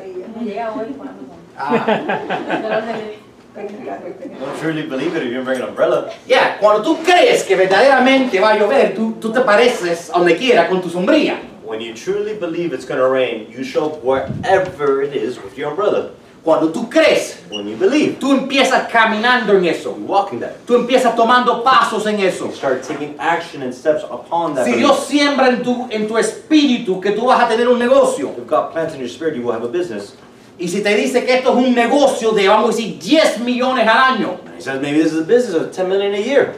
Ah. 1.58 1.86
Don't 3.56 4.60
truly 4.60 4.84
believe 4.84 5.16
it 5.16 5.24
if 5.24 5.30
you 5.30 5.36
don't 5.36 5.46
bring 5.46 5.62
an 5.62 5.70
umbrella. 5.70 6.12
Ya, 6.28 6.58
cuando 6.60 6.84
tú 6.84 6.98
crees 7.04 7.44
que 7.44 7.56
verdaderamente 7.56 8.38
va 8.42 8.52
a 8.52 8.58
llover, 8.60 8.94
tú, 8.94 9.14
tú 9.14 9.32
te 9.32 9.40
pareces 9.42 10.12
donde 10.14 10.36
quiera 10.36 10.68
con 10.68 10.82
tu 10.82 10.90
sombría. 10.90 11.40
When 11.64 11.80
you 11.80 11.94
truly 11.94 12.34
believe 12.34 12.74
it's 12.74 12.86
gonna 12.86 13.08
rain, 13.08 13.48
you 13.50 13.64
show 13.64 13.86
up 13.86 14.04
wherever 14.04 15.02
it 15.02 15.16
is 15.16 15.42
with 15.42 15.58
your 15.58 15.70
umbrella. 15.70 16.12
Cuando 16.46 16.70
tú 16.72 16.88
crees, 16.88 17.40
When 17.50 17.68
you 17.68 17.76
believe, 17.76 18.18
tú 18.20 18.32
empiezas 18.32 18.88
caminando 18.92 19.54
en 19.58 19.66
eso. 19.66 19.96
you 19.98 20.06
walk 20.06 20.32
in 20.32 20.40
that. 20.42 20.52
Tú 20.68 20.76
empiezas 20.76 21.16
tomando 21.16 21.64
pasos 21.64 22.06
en 22.06 22.20
eso. 22.20 22.46
You 22.46 22.54
start 22.54 22.84
taking 22.84 23.16
action 23.18 23.64
and 23.64 23.74
steps 23.74 24.04
upon 24.04 24.54
that. 24.54 24.66
Si 24.66 24.72
belief. 24.74 24.86
Dios 24.86 25.06
siembra 25.08 25.48
en 25.50 25.64
tu, 25.64 25.88
en 25.90 26.08
tu 26.08 26.18
espíritu 26.20 27.02
que 27.02 27.12
tú 27.14 27.26
vas 27.26 27.42
a 27.44 27.48
tener 27.48 27.68
un 27.68 27.80
negocio, 27.80 28.32
If 28.38 28.46
God 28.48 28.72
plants 28.74 28.94
in 28.94 29.00
your 29.00 29.10
spirit, 29.10 29.36
you 29.36 29.42
will 29.42 29.54
have 29.54 29.64
a 29.66 29.68
business. 29.68 30.14
y 30.60 30.68
si 30.68 30.82
te 30.84 30.96
dice 30.96 31.26
que 31.26 31.34
esto 31.34 31.50
es 31.58 31.66
un 31.68 31.74
negocio 31.74 32.32
de, 32.32 32.48
vamos 32.48 32.70
a 32.70 32.78
decir, 32.78 33.00
10 33.00 33.40
millones 33.40 33.88
al 33.88 33.98
año, 34.16 34.38
And 34.46 34.56
he 34.56 34.62
says 34.62 34.80
maybe 34.80 35.02
this 35.02 35.14
is 35.14 35.20
a 35.22 35.24
business 35.26 35.56
of 35.56 35.72
10 35.72 35.90
million 35.90 36.14
a 36.14 36.20
year. 36.20 36.54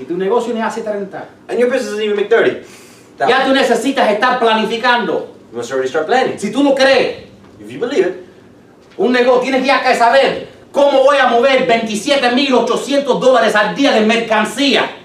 y 0.00 0.04
tu 0.04 0.16
negocio 0.16 0.52
ni 0.52 0.60
hace 0.60 0.82
30, 0.82 1.24
And 1.48 1.56
your 1.58 1.70
business 1.70 1.90
doesn't 1.92 2.02
even 2.04 2.16
make 2.16 2.28
30. 2.28 2.66
That- 3.18 3.28
ya 3.28 3.44
tú 3.46 3.52
necesitas 3.54 4.10
estar 4.10 4.40
planificando. 4.40 5.28
You 5.52 5.58
must 5.58 5.70
already 5.70 5.88
start 5.88 6.06
planning. 6.06 6.36
Si 6.38 6.50
tú 6.50 6.64
lo 6.64 6.74
crees, 6.74 7.28
If 7.60 7.70
you 7.70 7.78
believe 7.78 8.06
it, 8.08 8.26
un 8.96 9.12
negocio, 9.12 9.40
tienes 9.42 9.64
ya 9.64 9.82
que 9.82 9.94
saber 9.94 10.48
cómo 10.70 11.04
voy 11.04 11.18
a 11.18 11.26
mover 11.26 11.66
27.800 11.68 13.18
dólares 13.18 13.54
al 13.54 13.74
día 13.74 13.92
de 13.92 14.00
mercancía. 14.02 15.01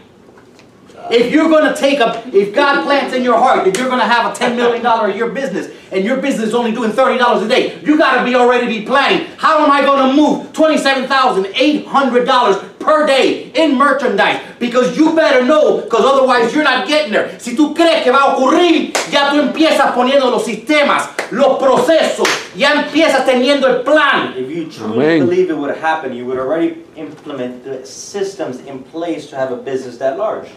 If 1.11 1.31
you're 1.31 1.49
going 1.49 1.73
to 1.73 1.79
take 1.79 1.99
a, 1.99 2.21
if 2.33 2.53
God 2.53 2.83
plants 2.83 3.13
in 3.15 3.23
your 3.23 3.37
heart 3.37 3.63
that 3.65 3.77
you're 3.77 3.87
going 3.87 3.99
to 3.99 4.05
have 4.05 4.31
a 4.31 4.35
$10 4.37 4.55
million 4.55 4.85
a 4.85 5.15
year 5.15 5.29
business 5.29 5.71
and 5.91 6.03
your 6.03 6.17
business 6.21 6.49
is 6.49 6.53
only 6.55 6.71
doing 6.73 6.91
$30 6.91 7.45
a 7.45 7.47
day, 7.47 7.79
you 7.81 7.97
got 7.97 8.17
to 8.19 8.25
be 8.25 8.35
already 8.35 8.67
be 8.67 8.85
planning. 8.85 9.25
How 9.37 9.63
am 9.63 9.71
I 9.71 9.81
going 9.81 10.09
to 10.09 10.13
move 10.15 10.51
$27,800 10.53 12.79
per 12.79 13.05
day 13.07 13.51
in 13.55 13.75
merchandise? 13.77 14.41
Because 14.59 14.97
you 14.97 15.15
better 15.15 15.45
know, 15.45 15.81
because 15.81 16.03
otherwise 16.03 16.53
you're 16.53 16.63
not 16.63 16.87
getting 16.87 17.13
there. 17.13 17.39
Si 17.39 17.55
tú 17.55 17.73
crees 17.75 18.03
que 18.03 18.11
va 18.11 18.23
a 18.23 18.35
ocurrir, 18.35 18.91
ya 19.11 19.29
tú 19.31 19.39
empiezas 19.39 19.91
poniendo 19.93 20.29
los 20.29 20.43
sistemas, 20.45 21.09
los 21.31 21.57
procesos, 21.59 22.27
ya 22.55 22.73
empiezas 22.83 23.25
teniendo 23.25 23.67
el 23.67 23.83
plan. 23.83 24.33
if 24.35 24.49
you 24.49 24.65
truly 24.69 25.05
Amen. 25.05 25.19
believe 25.19 25.49
it 25.49 25.57
would 25.57 25.75
happen, 25.77 26.13
you 26.13 26.25
would 26.25 26.39
already 26.39 26.83
implement 26.95 27.63
the 27.63 27.85
systems 27.85 28.59
in 28.61 28.79
place 28.83 29.27
to 29.29 29.35
have 29.35 29.51
a 29.51 29.57
business 29.57 29.97
that 29.97 30.17
large. 30.17 30.47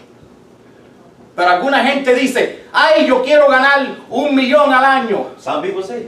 Pero 1.35 1.49
alguna 1.49 1.83
gente 1.85 2.13
dice, 2.13 2.65
ay, 2.73 3.05
yo 3.07 3.21
quiero 3.23 3.47
ganar 3.49 3.87
un 4.09 4.35
millón 4.35 4.73
al 4.73 4.83
año. 4.83 5.27
Some 5.37 5.61
people 5.61 5.83
say, 5.83 6.07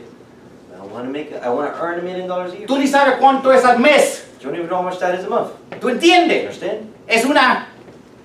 I 0.75 0.81
want 0.93 1.05
to 1.05 1.11
make, 1.11 1.31
a, 1.33 1.45
I 1.45 1.49
want 1.49 1.73
to 1.73 1.81
earn 1.81 1.99
a 1.99 2.01
million 2.03 2.27
dollars 2.27 2.51
a 2.53 2.57
year. 2.57 2.67
Tú 2.67 2.77
ni 2.77 2.87
sabes 2.87 3.15
cuánto 3.19 3.51
es 3.53 3.63
al 3.63 3.79
mes. 3.79 4.25
You 4.41 4.49
don't 4.49 4.55
even 4.57 4.67
know 4.67 4.77
how 4.77 4.83
much 4.83 4.99
that 4.99 5.17
is 5.17 5.25
a 5.25 5.29
month. 5.29 5.51
¿Tú 5.79 5.87
You 5.89 5.95
entiendes? 5.95 6.41
understand? 6.43 6.89
Es 7.07 7.23
una, 7.25 7.67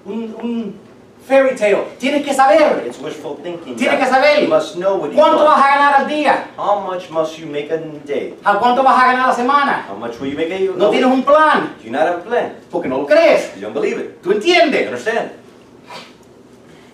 un, 0.04 0.34
un 0.42 0.80
fairy 1.26 1.54
tale. 1.54 1.84
Tienes 2.00 2.24
que 2.24 2.34
saber. 2.34 2.82
It's 2.84 2.98
wishful 2.98 3.36
thinking. 3.42 3.76
Tienes 3.76 3.98
You 4.00 4.04
que 4.04 4.06
saber. 4.10 4.42
You 4.42 4.48
must 4.48 4.74
know 4.76 4.96
what 4.96 5.10
you 5.12 5.16
¿Cuánto 5.16 5.44
vas 5.44 5.56
want. 5.60 5.64
a 5.64 5.68
ganar 5.68 5.94
al 6.00 6.08
día? 6.08 6.46
How 6.56 6.80
much 6.80 7.08
must 7.10 7.38
you 7.38 7.46
make 7.46 7.70
a 7.70 7.76
day? 8.04 8.34
¿A 8.44 8.58
cuánto 8.58 8.82
vas 8.82 9.00
a 9.00 9.06
ganar 9.06 9.24
a 9.26 9.28
la 9.28 9.34
semana? 9.34 9.86
How 9.88 9.94
much 9.96 10.18
will 10.20 10.30
you 10.30 10.36
make 10.36 10.50
a 10.52 10.58
No 10.76 10.90
tienes 10.90 11.10
un 11.12 11.22
plan. 11.22 11.74
Do 11.78 11.84
you 11.84 11.92
not 11.92 12.02
have 12.02 12.18
a 12.18 12.22
plan? 12.24 12.56
Porque 12.72 12.88
no 12.88 12.98
lo 12.98 13.06
crees. 13.06 13.54
You 13.54 13.62
don't 13.62 13.74
believe 13.74 13.98
it. 14.00 14.20
¿Tú 14.20 14.30
You 14.30 14.36
entiendes? 14.38 14.86
understand? 14.88 15.30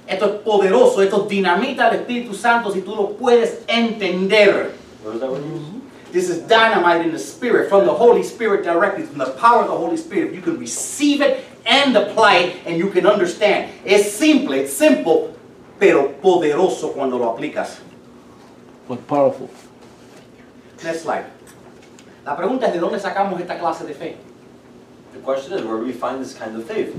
Esto 0.06 0.26
es 0.26 0.42
poderoso. 0.42 1.02
Esto 1.02 1.26
dinamita 1.28 1.88
al 1.88 1.96
Espíritu 1.96 2.34
Santo 2.34 2.70
si 2.70 2.82
tú 2.82 2.94
lo 2.94 3.16
puedes 3.16 3.62
entender. 3.66 4.72
This 6.12 6.30
is 6.30 6.46
dynamite 6.46 7.04
in 7.04 7.10
the 7.10 7.18
Spirit, 7.18 7.68
from 7.68 7.86
the 7.86 7.92
Holy 7.92 8.22
Spirit 8.22 8.62
directly, 8.62 9.04
from 9.04 9.18
the 9.18 9.32
power 9.32 9.62
of 9.62 9.68
the 9.68 9.76
Holy 9.76 9.96
Spirit. 9.96 10.32
You 10.32 10.40
can 10.40 10.58
receive 10.58 11.20
it 11.20 11.44
and 11.66 11.96
apply 11.96 12.36
it, 12.36 12.56
and 12.66 12.78
you 12.78 12.88
can 12.90 13.04
understand. 13.04 13.72
Es 13.84 14.12
simple, 14.12 14.54
it's 14.54 14.72
simple, 14.72 15.34
pero 15.78 16.14
poderoso 16.22 16.94
cuando 16.94 17.18
lo 17.18 17.34
aplicas. 17.34 17.80
But 18.86 19.06
powerful. 19.08 19.50
Next 20.84 21.02
slide. 21.02 21.24
La 22.24 22.36
pregunta 22.36 22.66
es 22.66 22.74
de 22.74 22.78
dónde 22.78 23.00
sacamos 23.00 23.40
esta 23.40 23.58
clase 23.58 23.84
de 23.84 23.94
fe. 23.94 24.16
The 25.14 25.20
question 25.20 25.54
is, 25.54 25.64
where 25.64 25.78
do 25.78 25.84
we 25.84 25.92
find 25.92 26.20
this 26.20 26.34
kind 26.34 26.54
of 26.56 26.64
faith? 26.64 26.94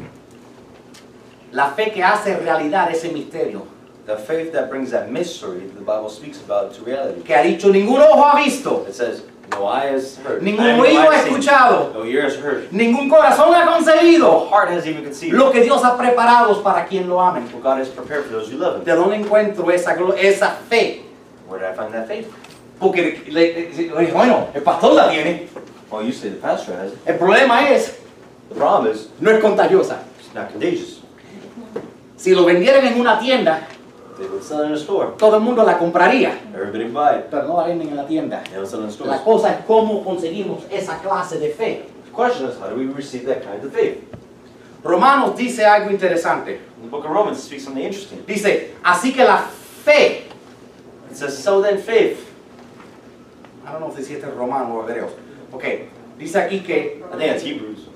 La 1.55 1.69
fe 1.71 1.91
que 1.91 2.03
hace 2.03 2.35
realidad 2.37 2.91
ese 2.91 3.11
misterio. 3.13 3.65
The 4.05 4.17
faith 4.17 4.51
that 4.51 4.69
brings 4.69 4.91
that 4.91 5.09
mystery 5.09 5.61
the 5.73 5.81
Bible 5.81 6.09
speaks 6.09 6.37
about 6.39 6.73
to 6.75 6.83
reality. 6.83 7.21
Que 7.23 7.33
ha 7.33 7.41
dicho, 7.41 7.69
ningún 7.71 7.99
ojo 8.01 8.21
ha 8.21 8.35
visto, 8.43 8.85
It 8.87 8.93
says, 8.93 9.23
no 9.51 9.65
eye 9.67 9.87
has 9.93 10.17
heard, 10.17 10.41
ningún 10.43 10.77
no 10.77 10.83
oído 10.83 11.09
ha 11.09 11.15
escuchado, 11.21 11.93
no 11.93 12.03
ear 12.03 12.25
has 12.25 12.35
heard, 12.35 12.69
ningún 12.71 13.09
corazón 13.09 13.53
ha 13.55 13.63
no 13.63 13.71
concebido 13.77 14.49
heart 14.49 14.69
has 14.71 14.85
even 14.85 15.03
conceived 15.03 15.33
lo 15.33 15.51
que 15.51 15.61
Dios 15.63 15.83
ha 15.83 15.95
preparado 15.97 16.61
para 16.61 16.85
quien 16.87 17.07
lo 17.07 17.19
amen. 17.19 17.43
what 17.53 17.63
God 17.63 17.79
has 17.79 17.87
prepared 17.89 18.25
for 18.25 18.31
those 18.33 18.49
who 18.51 18.57
love 18.57 18.77
Him. 18.79 18.83
¿De 18.83 18.91
dónde 18.91 19.15
encuentro 19.15 19.71
esa, 19.71 19.95
esa 20.19 20.49
fe? 20.69 21.03
Where 21.47 21.59
did 21.59 21.69
I 21.69 21.73
find 21.75 21.93
that 21.93 22.07
faith? 22.07 22.31
Porque, 22.79 23.23
le- 23.29 23.71
le- 23.71 24.11
bueno, 24.11 24.49
el 24.53 24.61
pastor 24.61 24.93
la 24.93 25.09
tiene. 25.09 25.47
Well, 25.89 26.03
you 26.03 26.11
say 26.11 26.29
the 26.29 26.37
pastor 26.37 26.73
has 26.73 26.91
it. 26.93 26.99
El 27.07 27.17
problema 27.17 27.69
es, 27.69 27.99
The 28.49 28.55
problem 28.55 28.91
is, 28.93 29.09
no 29.19 29.31
es 29.31 29.41
contagiosa. 29.41 29.99
it's 30.19 30.33
not 30.33 30.51
contagious. 30.51 30.94
Si 32.25 32.33
lo 32.33 32.43
vendieran 32.43 32.83
en 32.87 32.99
una 32.99 33.19
tienda, 33.19 33.67
They 34.17 34.25
would 34.25 34.41
sell 34.41 34.61
it 34.63 34.65
in 34.65 34.71
a 34.71 34.77
store. 34.77 35.09
todo 35.15 35.35
el 35.37 35.43
mundo 35.43 35.63
la 35.63 35.77
compraría, 35.77 36.39
Everybody 36.55 36.85
buy 36.85 37.19
it. 37.19 37.25
pero 37.29 37.43
no 37.47 37.57
la 37.57 37.67
venden 37.67 37.89
en 37.89 37.97
la 37.97 38.07
tienda. 38.07 38.41
They 38.45 38.55
don't 38.55 38.65
sell 38.65 38.79
it 38.79 38.85
in 38.85 38.91
stores. 38.91 39.11
La 39.11 39.23
cosa 39.23 39.51
es 39.53 39.63
cómo 39.67 40.03
conseguimos 40.03 40.63
esa 40.71 40.97
clase 41.03 41.37
de 41.37 41.49
fe. 41.49 41.85
The 42.05 42.11
question 42.11 42.49
is, 42.49 42.57
how 42.57 42.67
do 42.69 42.77
we 42.77 42.87
receive 42.87 43.27
that 43.27 43.43
kind 43.43 43.63
of 43.63 43.71
faith? 43.71 43.99
Romanos 44.83 45.35
dice 45.37 45.65
algo 45.67 45.91
interesante. 45.91 46.61
The 46.81 46.87
book 46.89 47.05
of 47.05 47.11
Romans 47.11 47.43
speaks 47.43 47.63
something 47.63 47.83
interesting. 47.83 48.23
Dice, 48.25 48.71
así 48.83 49.13
que 49.13 49.23
la 49.23 49.43
fe, 49.83 50.23
It 51.11 51.15
says, 51.15 51.37
so 51.37 51.61
then 51.61 51.77
faith. 51.77 52.27
I 53.67 53.71
don't 53.71 53.81
know 53.81 53.91
if 53.93 53.99
este 53.99 54.23
es 54.23 54.33
romano 54.33 54.79
o 54.79 54.81
hebreos. 54.81 55.11
Ok, 55.53 55.63
dice 56.17 56.39
aquí 56.39 56.61
que, 56.65 57.03
I 57.13 57.17
think 57.19 57.35
it's. 57.35 57.43
Hebrews. 57.43 57.89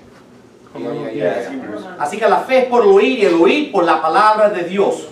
Así 2.00 2.18
que 2.18 2.28
la 2.28 2.42
fe 2.42 2.60
es 2.60 2.66
por 2.66 2.84
el 2.84 2.90
oír 2.90 3.20
y 3.20 3.26
el 3.26 3.36
oír 3.36 3.72
por 3.72 3.84
la 3.84 4.02
palabra 4.02 4.50
de 4.50 4.64
Dios. 4.64 5.08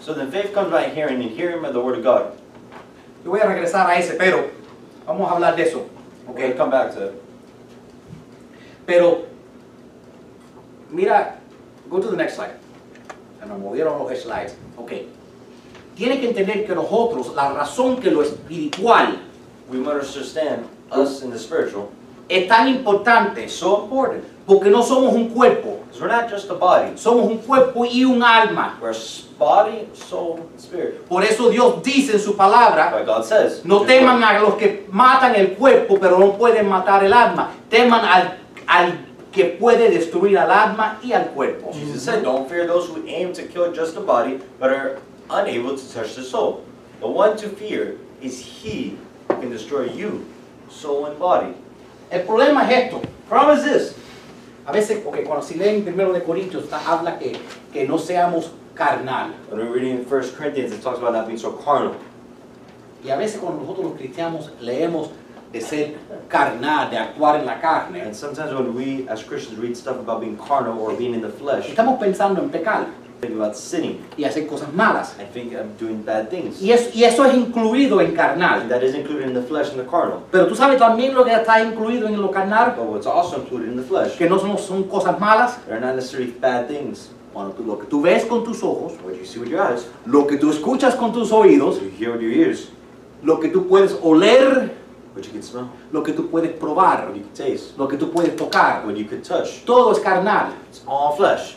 So 0.00 0.14
then 0.14 0.30
faith 0.30 0.52
comes 0.54 0.70
by 0.70 0.88
hearing, 0.88 1.22
and 1.22 1.30
hearing 1.30 1.60
by 1.60 1.70
the 1.70 1.80
word 1.80 1.98
of 1.98 2.04
God. 2.04 2.32
Yo 3.24 3.30
voy 3.30 3.40
a 3.40 3.46
regresar 3.46 3.86
a 3.86 3.98
ese, 3.98 4.14
pero 4.14 4.50
vamos 5.06 5.30
a 5.30 5.34
hablar 5.34 5.56
de 5.56 5.64
eso. 5.64 5.86
To 6.26 6.32
come 6.56 6.70
back 6.70 6.94
to 6.94 7.06
it. 7.06 7.22
Pero, 8.86 9.26
mira, 10.90 11.40
go 11.90 12.00
to 12.00 12.08
the 12.08 12.16
next 12.16 12.36
slide. 12.36 12.54
Se 13.38 13.46
me 13.46 13.54
movieron 13.54 13.98
los 13.98 14.22
slides. 14.22 14.56
Ok. 14.78 14.92
Tienes 15.96 16.20
que 16.20 16.28
entender 16.28 16.64
que 16.64 16.74
nosotros, 16.74 17.34
la 17.34 17.52
razón 17.52 18.00
que 18.00 18.10
lo 18.10 18.22
espiritual 18.22 19.18
We 19.70 19.78
must 19.78 20.16
understand 20.16 20.68
us 20.90 21.22
in 21.22 21.30
the 21.30 21.38
spiritual 21.38 21.92
es 22.30 22.46
tan 22.48 22.68
importante 22.68 23.48
so 23.48 23.82
important. 23.84 24.24
porque 24.46 24.70
no 24.70 24.82
somos 24.82 25.14
un 25.14 25.28
cuerpo, 25.30 25.78
Because 25.86 26.00
we're 26.00 26.08
not 26.08 26.28
just 26.30 26.50
a 26.50 26.54
body. 26.54 26.96
somos 26.96 27.26
un 27.30 27.38
cuerpo 27.38 27.84
y 27.84 28.04
un 28.04 28.22
alma. 28.22 28.78
We're 28.80 28.94
body, 29.38 29.88
soul, 29.94 30.36
and 30.38 30.60
spirit. 30.60 31.06
Por 31.08 31.22
eso 31.22 31.50
Dios 31.50 31.82
dice 31.82 32.14
en 32.14 32.20
su 32.20 32.36
palabra, 32.36 32.92
God 33.04 33.24
says. 33.24 33.64
no 33.64 33.84
teman 33.84 34.22
a 34.22 34.40
los 34.40 34.54
que 34.54 34.86
matan 34.92 35.34
el 35.34 35.54
cuerpo, 35.56 35.98
pero 36.00 36.18
no 36.18 36.36
pueden 36.36 36.68
matar 36.68 37.04
el 37.04 37.12
alma. 37.12 37.50
Teman 37.68 38.04
al, 38.04 38.38
al 38.66 38.92
que 39.32 39.56
puede 39.58 39.90
destruir 39.90 40.38
al 40.38 40.50
alma 40.50 40.98
y 41.02 41.12
al 41.12 41.30
cuerpo. 41.30 41.72
Jesus 41.72 42.02
said, 42.02 42.22
Don't 42.22 42.48
fear 42.48 42.66
those 42.66 42.88
who 42.88 43.02
aim 43.06 43.32
to 43.32 43.42
kill 43.44 43.72
just 43.72 43.94
the 43.94 44.00
body, 44.00 44.40
but 44.58 44.70
are 44.70 44.98
unable 45.30 45.76
to 45.76 45.92
touch 45.94 46.16
the 46.16 46.22
soul. 46.22 46.64
The 47.00 47.06
one 47.08 47.36
to 47.38 47.48
fear 47.48 47.96
is 48.20 48.40
he 48.40 48.98
who 49.28 49.36
can 49.40 49.50
destroy 49.50 49.84
you, 49.84 50.26
soul 50.68 51.06
and 51.06 51.18
body. 51.18 51.54
El 52.10 52.22
problema 52.22 52.68
es 52.70 52.84
esto. 52.84 53.00
Problem 53.28 53.58
is 53.58 53.64
this. 53.64 53.94
A 54.66 54.72
veces, 54.72 55.00
porque 55.04 55.22
cuando 55.24 55.44
si 55.44 55.54
leen 55.54 55.82
primero 55.84 56.12
de 56.12 56.22
Corintios, 56.22 56.64
está- 56.64 56.80
habla 56.86 57.18
que, 57.18 57.32
que 57.72 57.86
no 57.86 57.98
seamos 57.98 58.50
carnal. 58.74 59.32
When 59.50 59.60
we're 59.60 59.72
reading 59.72 60.04
1 60.04 60.30
Corinthians, 60.36 60.72
it 60.72 60.82
talks 60.82 60.98
about 60.98 61.12
not 61.12 61.26
being 61.26 61.38
so 61.38 61.52
carnal. 61.52 61.94
Y 63.04 63.10
a 63.10 63.16
veces 63.16 63.40
cuando 63.40 63.60
nosotros 63.62 63.86
los 63.86 63.94
cristianos 63.98 64.50
leemos 64.60 65.10
de 65.52 65.60
ser 65.60 65.94
carnal, 66.28 66.90
de 66.90 66.98
actuar 66.98 67.40
en 67.40 67.46
la 67.46 67.60
carne, 67.60 68.02
And 68.02 68.14
sometimes 68.14 68.52
when 68.52 68.74
we 68.74 69.08
as 69.08 69.22
Christians 69.24 69.58
read 69.58 69.76
stuff 69.76 69.96
about 69.98 70.20
being 70.20 70.36
carnal 70.36 70.78
or 70.78 70.92
being 70.96 71.14
in 71.14 71.22
the 71.22 71.28
flesh, 71.30 71.66
estamos 71.68 71.98
pensando 71.98 72.40
en 72.42 72.50
pecar 72.50 72.86
about 73.28 73.54
sinning. 73.54 73.98
y 74.16 74.24
hacer 74.24 74.46
cosas 74.46 74.72
malas. 74.72 75.14
I 75.20 75.24
think 75.24 75.52
I'm 75.52 75.76
doing 75.78 76.02
bad 76.02 76.28
things. 76.30 76.60
Y, 76.62 76.72
es- 76.72 76.94
y 76.94 77.04
eso 77.04 77.24
es 77.24 77.34
incluido 77.34 78.00
en 78.00 78.08
And 78.08 78.16
carnal. 78.16 78.68
that 78.68 78.82
is 78.82 78.94
included 78.94 79.26
in 79.28 79.34
the 79.34 79.42
flesh 79.42 79.68
and 79.70 79.78
the 79.78 79.86
carnal. 79.86 80.20
Pero 80.30 80.46
tú 80.46 80.54
sabes 80.54 80.78
también 80.78 81.14
lo 81.14 81.24
que 81.24 81.32
está 81.32 81.62
incluido 81.62 82.08
en 82.08 82.20
lo 82.20 82.30
carnal, 82.30 82.74
But 82.76 82.86
what's 82.86 83.06
also 83.06 83.36
included 83.40 83.68
in 83.68 83.76
the 83.76 83.82
flesh, 83.82 84.16
que 84.16 84.28
no 84.28 84.38
son, 84.38 84.56
son 84.58 84.84
cosas 84.84 85.18
malas. 85.20 85.58
they're 85.66 85.80
not 85.80 85.94
necessarily 85.96 86.30
bad 86.40 86.66
things. 86.68 87.10
Cuando 87.32 87.52
tú- 87.54 87.64
lo 87.64 87.78
que 87.78 87.86
tú 87.86 88.00
ves 88.02 88.24
con 88.24 88.42
tus 88.42 88.62
ojos, 88.62 88.94
What 89.04 89.14
you 89.16 89.24
see 89.24 89.38
with 89.38 89.48
your 89.50 89.60
eyes, 89.60 89.86
lo 90.06 90.26
que 90.26 90.36
tú 90.36 90.50
escuchas 90.50 90.94
con 90.96 91.12
tus 91.12 91.30
oídos, 91.30 91.76
what 91.76 91.84
you 91.84 91.90
hear 91.98 92.12
with 92.12 92.22
your 92.22 92.32
ears, 92.32 92.68
lo 93.22 93.38
que 93.38 93.48
tú 93.50 93.68
puedes 93.68 93.96
oler, 94.02 94.72
what 95.14 95.24
you 95.24 95.30
can 95.32 95.42
smell, 95.42 95.68
lo 95.92 96.02
que 96.02 96.12
tú 96.12 96.28
puedes 96.28 96.50
probar, 96.52 97.06
what 97.06 97.14
you 97.16 97.22
can 97.22 97.34
taste, 97.34 97.76
lo 97.78 97.86
que 97.86 97.96
tú 97.96 98.10
puedes 98.10 98.34
tocar, 98.34 98.84
what 98.84 98.96
you 98.96 99.06
can 99.06 99.22
touch. 99.22 99.64
todo 99.64 99.92
es 99.92 100.00
carnal. 100.00 100.54
It's 100.70 100.82
all 100.86 101.14
flesh. 101.16 101.56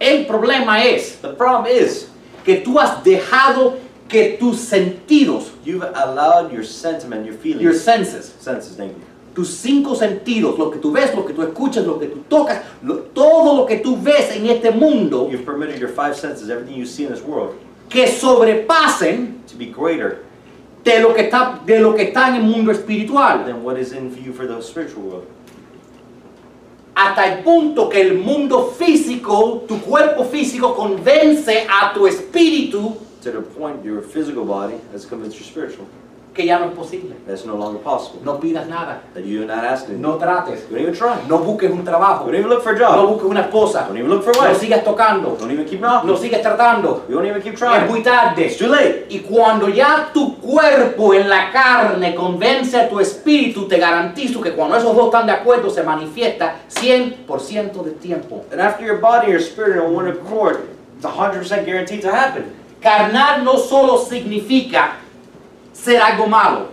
El 0.00 0.26
problema 0.26 0.84
es 0.84 1.18
The 1.20 1.28
problem 1.34 1.66
is, 1.66 2.08
que 2.44 2.56
tú 2.56 2.78
has 2.78 3.02
dejado 3.04 3.76
que 4.08 4.36
tus 4.38 4.58
sentidos, 4.60 5.50
you've 5.64 5.84
allowed 5.94 6.50
your 6.52 6.64
sentiment, 6.64 7.26
your 7.26 7.34
feelings, 7.36 7.62
your 7.62 7.74
senses, 7.74 8.32
senses, 8.40 8.76
thank 8.76 8.92
you, 8.92 9.02
tus 9.34 9.50
cinco 9.50 9.94
sentidos, 9.94 10.58
lo 10.58 10.70
que 10.70 10.78
tú 10.80 10.90
ves, 10.92 11.14
lo 11.14 11.24
que 11.26 11.34
tú 11.34 11.42
escuchas, 11.42 11.84
lo 11.86 11.98
que 11.98 12.06
tú 12.06 12.22
tocas, 12.28 12.62
lo- 12.82 13.00
todo 13.12 13.54
lo 13.56 13.66
que 13.66 13.76
tú 13.78 13.96
ves 14.00 14.34
en 14.34 14.46
este 14.46 14.70
mundo, 14.70 15.28
you've 15.30 15.44
permitted 15.44 15.78
your 15.78 15.90
five 15.90 16.14
senses, 16.16 16.48
everything 16.48 16.74
you 16.78 16.86
see 16.86 17.04
in 17.04 17.10
this 17.12 17.22
world, 17.22 17.54
que 17.90 18.06
sobrepasen 18.06 19.42
to 19.46 19.56
be 19.56 19.66
greater 19.66 20.24
de 20.84 21.00
lo 21.00 21.12
que 21.14 21.24
está, 21.24 21.60
de 21.66 21.80
lo 21.80 21.94
que 21.94 22.04
está 22.04 22.28
en 22.28 22.36
el 22.36 22.42
mundo 22.44 22.70
espiritual. 22.72 23.44
than 23.44 23.62
what 23.62 23.76
is 23.78 23.92
in 23.92 24.10
you 24.24 24.32
for 24.32 24.46
the 24.46 24.60
spiritual 24.62 25.02
world. 25.02 25.26
Hasta 27.00 27.32
el 27.32 27.44
punto 27.44 27.88
que 27.88 28.00
el 28.00 28.18
mundo 28.18 28.74
físico, 28.76 29.62
tu 29.68 29.80
cuerpo 29.80 30.24
físico, 30.24 30.74
convence 30.74 31.64
a 31.70 31.92
tu 31.94 32.08
espíritu 32.08 32.96
To 33.22 33.30
the 33.30 33.40
point 33.40 33.84
your 33.84 34.02
physical 34.02 34.44
body 34.44 34.74
has 34.92 35.06
convinced 35.06 35.38
your 35.38 35.46
spiritual. 35.46 35.86
Que 36.38 36.46
ya 36.46 36.60
no 36.60 36.66
es 36.66 36.72
posible. 36.72 37.16
That's 37.26 37.44
no 37.44 37.56
longer 37.56 37.80
possible. 37.82 38.20
No 38.24 38.38
pidas 38.38 38.68
nada, 38.68 39.02
That 39.12 39.24
you're 39.24 39.44
not 39.44 39.64
asking. 39.64 40.00
no 40.00 40.18
trates, 40.18 40.68
Don't 40.70 40.80
even 40.80 40.94
try. 40.94 41.16
no 41.28 41.38
busques 41.38 41.68
un 41.68 41.84
trabajo, 41.84 42.26
Don't 42.26 42.36
even 42.36 42.48
look 42.48 42.62
for 42.62 42.70
a 42.76 42.78
no 42.78 42.78
job. 42.78 43.08
busques 43.10 43.28
una 43.28 43.40
esposa, 43.40 43.86
Don't 43.88 43.98
even 43.98 44.08
look 44.08 44.22
for 44.22 44.30
a 44.30 44.34
no 44.36 44.40
wife. 44.50 44.60
sigas 44.60 44.84
tocando, 44.84 45.36
Don't 45.36 45.50
even 45.50 45.64
keep 45.66 45.80
knocking. 45.80 46.08
no 46.08 46.16
sigues 46.16 46.40
tratando. 46.40 47.02
You 47.08 47.16
don't 47.16 47.26
even 47.26 47.42
keep 47.42 47.54
Es 47.54 47.58
trying. 47.58 47.88
muy 47.90 48.02
tarde. 48.04 48.46
It's 48.46 48.56
too 48.56 48.68
late. 48.68 49.06
Y 49.10 49.18
cuando 49.28 49.68
ya 49.68 50.10
tu 50.14 50.36
cuerpo 50.38 51.12
en 51.12 51.28
la 51.28 51.50
carne 51.50 52.14
convence 52.14 52.76
a 52.78 52.88
tu 52.88 53.00
espíritu, 53.00 53.66
te 53.66 53.78
garantizo 53.78 54.40
que 54.40 54.52
cuando 54.52 54.76
esos 54.76 54.94
dos 54.94 55.06
están 55.06 55.26
de 55.26 55.32
acuerdo 55.32 55.70
se 55.70 55.82
manifiesta 55.82 56.54
100% 56.68 57.82
del 57.82 57.94
tiempo. 57.96 58.44
And 58.52 58.60
after 58.60 58.86
your 58.86 59.00
body 59.00 59.26
and 59.26 59.32
your 59.32 59.40
spirit 59.42 59.76
are 59.76 59.86
on 59.86 59.94
one 59.96 60.08
accord, 60.08 60.60
it's 60.96 61.04
100% 61.04 61.64
guaranteed 61.66 62.02
to 62.02 62.10
happen. 62.12 62.44
Carnal 62.80 63.42
no 63.44 63.56
solo 63.58 63.98
significa 63.98 64.92
ser 65.82 66.00
algo 66.00 66.26
malo. 66.26 66.68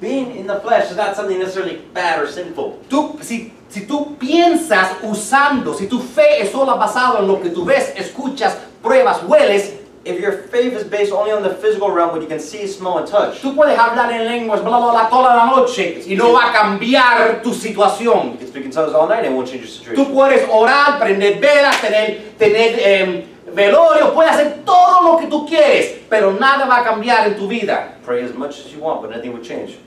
Being 0.00 0.36
in 0.36 0.46
the 0.46 0.58
flesh 0.60 0.90
is 0.90 0.96
not 0.96 1.14
something 1.14 1.38
necessarily 1.38 1.76
bad 1.94 2.20
or 2.20 2.26
sinful. 2.26 2.80
Tú, 2.88 3.18
si, 3.22 3.52
si 3.68 3.86
tú 3.86 4.16
piensas 4.18 4.96
usando, 5.02 5.74
si 5.74 5.86
tu 5.86 6.00
fe 6.00 6.42
es 6.42 6.50
solo 6.50 6.76
basado 6.76 7.20
en 7.20 7.28
lo 7.28 7.40
que 7.40 7.50
tú 7.50 7.64
ves, 7.64 7.92
escuchas, 7.96 8.56
pruebas, 8.82 9.22
hueles, 9.22 9.78
If 10.04 10.18
your 10.18 10.32
faith 10.32 10.72
is 10.72 10.82
based 10.82 11.12
only 11.12 11.30
on 11.30 11.44
the 11.44 11.54
physical 11.54 11.92
realm, 11.92 12.10
what 12.10 12.20
you 12.20 12.26
can 12.26 12.40
see, 12.40 12.66
smell, 12.66 12.98
and 12.98 13.06
touch, 13.06 13.40
tú 13.40 13.54
puedes 13.54 13.78
hablar 13.78 14.10
en 14.10 14.26
lenguas, 14.26 14.60
bla, 14.60 14.76
bla, 14.76 14.90
bla, 14.90 15.08
toda 15.08 15.36
la 15.36 15.46
noche 15.46 16.02
y 16.04 16.16
no 16.16 16.32
va 16.32 16.50
a 16.50 16.52
cambiar 16.52 17.40
tu 17.40 17.54
situación. 17.54 18.32
you 18.32 18.38
can 18.38 18.48
speak 18.48 18.64
in 18.64 18.72
tongues 18.72 18.94
all 18.94 19.06
night 19.06 19.24
and 19.24 19.26
it 19.26 19.32
won't 19.32 19.46
change 19.46 19.62
your 19.62 19.94
Tú 19.94 20.02
situation. 20.02 20.12
puedes 20.12 20.48
orar, 20.50 20.98
prender 20.98 21.38
velas, 21.38 21.80
tener, 21.80 22.34
tener 22.36 22.80
em, 22.80 23.22
velorio, 23.54 24.14
puedes 24.14 24.32
hacer 24.32 24.62
todo 24.64 25.12
lo 25.12 25.18
que 25.18 25.26
tú 25.26 25.46
quieres, 25.46 26.00
pero 26.08 26.32
nada 26.32 26.66
va 26.66 26.78
a 26.78 26.84
cambiar 26.84 27.28
en 27.28 27.36
tu 27.36 27.46
vida. 27.46 27.96
Pray 28.04 28.24
as 28.24 28.34
much 28.34 28.60
as 28.60 28.72
you 28.72 28.80
want, 28.80 29.02
but 29.02 29.10
nothing 29.10 29.32
will 29.32 29.42
change. 29.42 29.78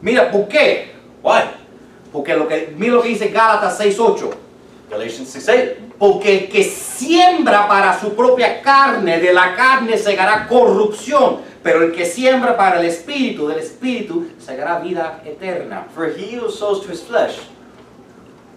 Mira, 0.00 0.30
¿por 0.30 0.48
qué? 0.48 0.92
Why? 1.22 1.42
Porque 2.12 2.36
lo 2.36 2.46
que, 2.46 2.74
mira 2.76 2.94
lo 2.94 3.02
que 3.02 3.08
dice 3.08 3.28
Gálatas 3.28 3.80
6.8. 3.80 4.30
Galatians 4.90 5.28
6 5.30 5.48
8. 5.48 5.76
Porque 5.98 6.38
el 6.38 6.48
que 6.48 6.64
siembra 6.64 7.66
para 7.66 7.98
su 7.98 8.14
propia 8.14 8.60
carne, 8.60 9.18
de 9.18 9.32
la 9.32 9.54
carne 9.54 9.96
segará 9.96 10.46
corrupción, 10.46 11.38
pero 11.62 11.82
el 11.82 11.92
que 11.92 12.04
siembra 12.04 12.56
para 12.56 12.80
el 12.80 12.86
espíritu, 12.86 13.48
del 13.48 13.60
espíritu, 13.60 14.26
segará 14.38 14.80
vida 14.80 15.22
eterna. 15.24 15.86
For 15.94 16.08
he 16.08 16.36
who 16.36 16.50
sows 16.50 16.82
to 16.82 16.92
his 16.92 17.00
flesh 17.00 17.38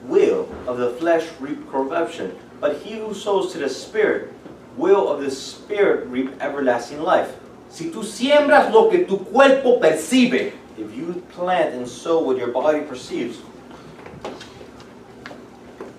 will 0.08 0.48
of 0.68 0.78
the 0.78 0.90
flesh 1.00 1.24
reap 1.40 1.70
corruption, 1.72 2.32
but 2.60 2.78
he 2.84 2.98
who 3.00 3.14
sows 3.14 3.52
to 3.54 3.60
the 3.60 3.70
spirit 3.70 4.32
will 4.78 5.08
of 5.10 5.22
the 5.22 5.32
spirit 5.32 6.08
reap 6.08 6.30
everlasting 6.42 7.02
life. 7.02 7.36
Si 7.70 7.92
tú 7.92 8.04
siembras 8.04 8.72
lo 8.72 8.90
que 8.90 9.06
tu 9.06 9.18
cuerpo 9.20 9.80
percibe, 9.80 10.54
If 10.78 10.96
you 10.96 11.24
plant 11.36 11.74
and 11.74 11.88
sow 11.88 12.20
what 12.22 12.38
your 12.38 12.52
body 12.52 12.82
perceives, 12.82 13.40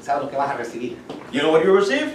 sabes 0.01 0.23
lo 0.23 0.29
que 0.29 0.39
vas 0.39 0.51
a 0.51 0.57
recibir. 0.57 0.97
you 1.33 1.43
know 1.43 1.51
what 1.51 1.65
you 1.65 1.73
receive? 1.75 2.15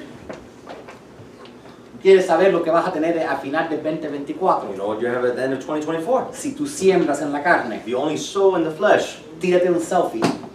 ¿Quieres 2.02 2.26
saber 2.26 2.52
lo 2.52 2.64
que 2.64 2.72
vas 2.72 2.86
a 2.88 2.92
tener 2.92 3.18
a 3.20 3.38
final 3.38 3.70
del 3.70 3.82
2024? 3.82 4.72
You 4.72 4.76
know 4.78 4.88
what 4.88 5.02
you 5.02 5.08
have 5.08 5.24
at 5.26 5.36
the 5.36 5.44
end 5.44 5.54
of 5.54 5.60
2024. 5.60 6.30
Si 6.34 6.54
tú 6.54 6.66
siembras 6.68 7.22
en 7.22 7.32
la 7.32 7.42
carne, 7.42 7.76
If 7.78 7.88
you 7.88 7.98
only 7.98 8.18
sow 8.18 8.56
in 8.56 8.64
the 8.64 8.72
flesh, 8.72 9.20
tírate 9.40 9.70
un 9.70 9.80
selfie. 9.80 10.22
selfie. 10.22 10.50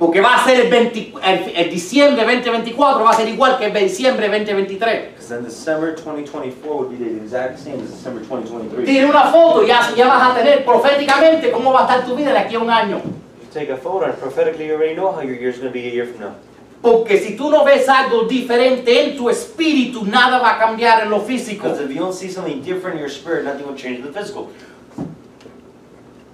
Porque 0.00 0.20
va 0.22 0.34
a 0.36 0.44
ser 0.44 0.58
el, 0.60 0.68
20 0.70 1.12
el- 1.22 1.52
el 1.56 1.70
diciembre 1.70 2.24
2024, 2.24 3.04
va 3.04 3.10
a 3.10 3.14
ser 3.14 3.28
igual 3.28 3.58
que 3.58 3.66
el 3.66 3.72
diciembre 3.74 4.28
2023. 4.30 5.10
Because 5.12 5.28
then 5.28 5.44
December 5.44 5.94
2024 5.94 6.74
would 6.74 6.88
be 6.90 6.96
the 6.96 7.16
exact 7.22 7.58
same 7.58 7.74
as 7.84 7.90
December 7.90 8.22
2023. 8.26 8.86
Tira 8.86 9.06
una 9.08 9.24
foto 9.30 9.62
y 9.62 9.66
ya, 9.68 9.92
ya 9.94 10.08
vas 10.08 10.30
a 10.30 10.34
tener 10.34 10.64
proféticamente 10.64 11.50
cómo 11.52 11.72
va 11.72 11.80
a 11.80 11.82
estar 11.82 12.06
tu 12.06 12.16
vida 12.16 12.32
de 12.32 12.38
aquí 12.38 12.54
a 12.56 12.60
un 12.60 12.70
año. 12.70 12.96
You 12.96 13.48
take 13.52 13.70
a 13.70 13.76
photo 13.76 14.06
and 14.06 14.14
prophetically 14.14 14.66
you 14.68 14.74
already 14.74 14.94
know 14.94 15.12
how 15.12 15.20
your 15.22 15.36
year's 15.38 15.58
going 15.58 15.68
to 15.70 15.72
be 15.72 15.86
a 15.86 15.92
year 15.92 16.06
from 16.06 16.20
now. 16.20 16.34
Porque 16.82 17.18
si 17.18 17.36
tú 17.36 17.50
no 17.50 17.62
ves 17.62 17.86
algo 17.90 18.22
diferente 18.22 19.04
en 19.04 19.14
tu 19.18 19.28
espíritu, 19.28 20.02
nada 20.06 20.38
va 20.38 20.52
a 20.54 20.58
cambiar 20.58 21.02
en 21.02 21.10
lo 21.10 21.20
físico. 21.20 21.64
Because 21.64 21.82
if 21.84 21.90
you 21.90 22.00
don't 22.00 22.14
see 22.14 22.30
something 22.30 22.62
different 22.62 22.94
in 22.94 23.00
your 23.00 23.10
spirit, 23.10 23.44
nothing 23.44 23.66
will 23.66 23.76
change 23.76 23.98
in 23.98 24.06
the 24.10 24.18
physical. 24.18 24.48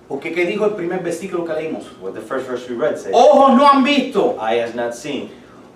Porque 0.09 0.33
¿qué 0.33 0.45
dijo 0.47 0.65
el 0.67 0.75
primer 0.75 1.01
versículo 1.03 1.45
que 1.45 1.53
leímos? 1.55 1.85
What 2.01 2.15
the 2.15 2.21
first 2.21 2.47
verse 2.49 2.69
we 2.69 2.77
read 2.77 2.97
says, 2.97 3.13
Ojos 3.13 3.57
no 3.57 3.67
han 3.67 3.83
visto, 3.83 4.37
Eye 4.41 4.63
has 4.63 4.75
not 4.75 4.95
seen, 4.95 5.31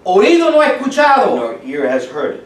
oído 0.05 0.51
no 0.51 0.61
ha 0.61 0.69
escuchado, 0.69 1.35
nor 1.35 1.61
ear 1.65 1.89
has 1.89 2.07
heard, 2.07 2.41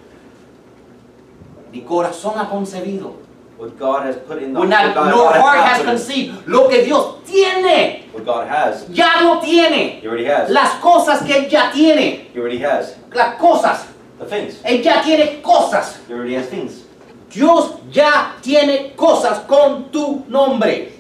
ni 1.73 1.83
corazón 1.83 2.39
ha 2.39 2.49
concebido. 2.49 3.25
what 3.57 3.79
God 3.79 4.07
has 4.07 4.17
put 4.17 4.43
in 4.43 4.53
the 4.53 4.65
not- 4.65 4.95
God, 4.95 5.11
no 5.11 5.17
God 5.17 5.37
heart 5.37 5.59
has 5.59 5.79
has 5.79 5.85
conceived. 5.87 6.47
Lo 6.49 6.69
que 6.69 6.83
Dios 6.85 7.23
tiene, 7.25 8.07
What 8.13 8.25
God 8.25 8.49
has, 8.49 8.89
ya 8.89 9.21
lo 9.23 9.41
tiene. 9.41 10.01
He 10.01 10.09
already 10.09 10.25
has. 10.25 10.51
Las 10.51 10.81
cosas 10.81 11.23
que 11.25 11.35
Él 11.37 11.49
ya 11.49 11.71
tiene, 11.71 12.31
He 12.33 12.41
already 12.41 12.59
has. 12.63 12.97
las 13.13 13.37
cosas. 13.39 13.87
The 14.19 14.25
things. 14.27 14.61
Él 14.65 14.83
ya 14.83 15.03
tiene 15.03 15.43
cosas. 15.43 15.99
He 16.09 16.15
already 16.15 16.35
has 16.35 16.49
things. 16.49 16.85
Dios 17.31 17.75
ya 17.91 18.37
tiene 18.43 18.93
cosas 18.97 19.41
con 19.47 19.91
tu 19.91 20.25
nombre. 20.29 20.94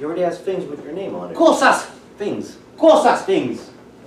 He 0.00 0.06
already 0.06 0.22
has 0.22 0.38
things 0.38 0.64
with 0.64 0.82
your 0.82 0.94
name 0.94 1.14
on 1.14 1.30
it. 1.30 1.36
Cosas, 1.36 1.86
Things. 2.16 2.56
cosas. 2.78 3.26
Things. 3.26 3.60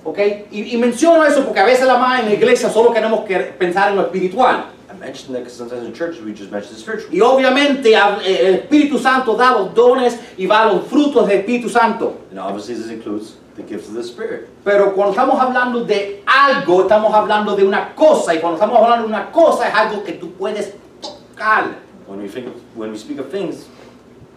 ¿Ok? 0.04 0.18
Y, 0.52 0.74
y 0.74 0.78
menciono 0.78 1.24
eso 1.24 1.46
porque 1.46 1.60
a 1.60 1.66
veces 1.66 1.86
la 1.86 1.98
más 2.00 2.20
en 2.22 2.26
la 2.26 2.34
iglesia 2.34 2.68
solo 2.72 2.92
queremos 2.92 3.24
que 3.26 3.38
pensar 3.60 3.90
en 3.92 3.98
lo 3.98 4.02
espiritual. 4.02 4.66
I 4.90 4.96
mentioned 4.98 5.36
that 5.36 5.44
because 5.44 5.56
sometimes 5.56 5.86
in 5.86 5.94
church 5.94 6.20
we 6.20 6.34
just 6.34 6.52
mention 6.52 6.74
the 6.74 6.80
spiritual. 6.80 7.14
Y 7.14 7.22
obviamente 7.22 7.94
eh, 7.94 8.48
el 8.48 8.56
Espíritu 8.56 8.98
Santo 8.98 9.36
da 9.36 9.52
los 9.52 9.74
dones 9.76 10.18
y 10.36 10.48
va 10.48 10.66
los 10.66 10.86
frutos 10.88 11.28
del 11.28 11.40
Espíritu 11.42 11.70
Santo. 11.70 12.22
And 12.32 12.40
obviously 12.40 12.74
this 12.74 12.90
includes 12.90 13.36
the 13.56 13.62
gifts 13.62 13.88
of 13.88 13.94
the 13.94 14.04
Spirit. 14.04 14.50
Pero 14.66 14.94
cuando 14.96 15.12
estamos 15.14 15.40
hablando 15.40 15.86
de 15.86 16.24
algo, 16.26 16.82
estamos 16.82 17.14
hablando 17.14 17.56
de 17.56 17.64
una 17.64 17.94
cosa. 17.96 18.34
Y 18.34 18.40
cuando 18.40 18.56
estamos 18.56 18.78
hablando 18.80 19.08
de 19.08 19.14
una 19.14 19.32
cosa 19.32 19.68
es 19.68 19.76
algo 19.76 20.04
que 20.04 20.14
tú 20.14 20.32
puedes 20.34 20.74
tocar. 21.02 21.76
When 22.08 22.20
we 22.20 22.28
think, 22.28 22.48
when 22.76 22.92
we 22.92 22.98
speak 22.98 23.20
of 23.20 23.30
things, 23.30 23.68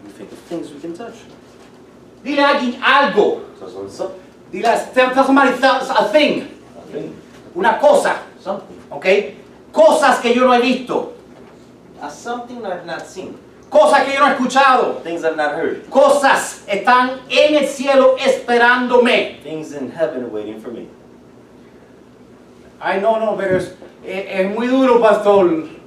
we 0.05 0.13
think 0.13 0.31
of 0.31 0.39
things 0.49 0.71
we 0.71 0.79
can 0.81 0.95
touch. 0.95 1.15
Dile 2.27 2.43
a 2.43 2.49
alguien 2.49 2.81
algo. 2.83 3.43
Dile 4.51 4.67
a 4.69 5.25
somebody 5.25 5.51
a 5.63 6.05
thing. 6.11 6.49
Una 7.55 7.79
cosa. 7.79 8.17
¿Ok? 8.91 9.07
Cosas 9.73 10.19
que 10.21 10.35
yo 10.35 10.45
no 10.45 10.53
he 10.55 10.61
visto. 10.61 11.13
Something 12.11 12.65
I've 12.67 12.85
not 12.85 13.07
seen. 13.07 13.37
Cosas 13.71 14.05
que 14.05 14.13
yo 14.15 14.21
no 14.21 14.27
he 14.27 14.33
escuchado. 14.33 15.03
Things 15.05 15.23
I've 15.25 15.37
not 15.37 15.55
heard. 15.55 15.89
Cosas 15.89 16.63
están 16.67 17.21
en 17.31 17.55
el 17.57 17.67
cielo 17.69 18.17
esperándome. 18.19 19.41
Things 19.45 19.73
in 19.73 19.91
heaven 19.93 20.31
waiting 20.33 20.61
for 20.61 20.71
me. 20.73 20.89
Ay, 22.81 23.01
no, 23.01 23.19
no, 23.19 23.37
pero 23.37 23.57
es, 23.59 23.73
es- 24.05 24.27
es 24.41 24.55
muy 24.55 24.67
duro, 24.67 25.01
pastor. 25.01 25.47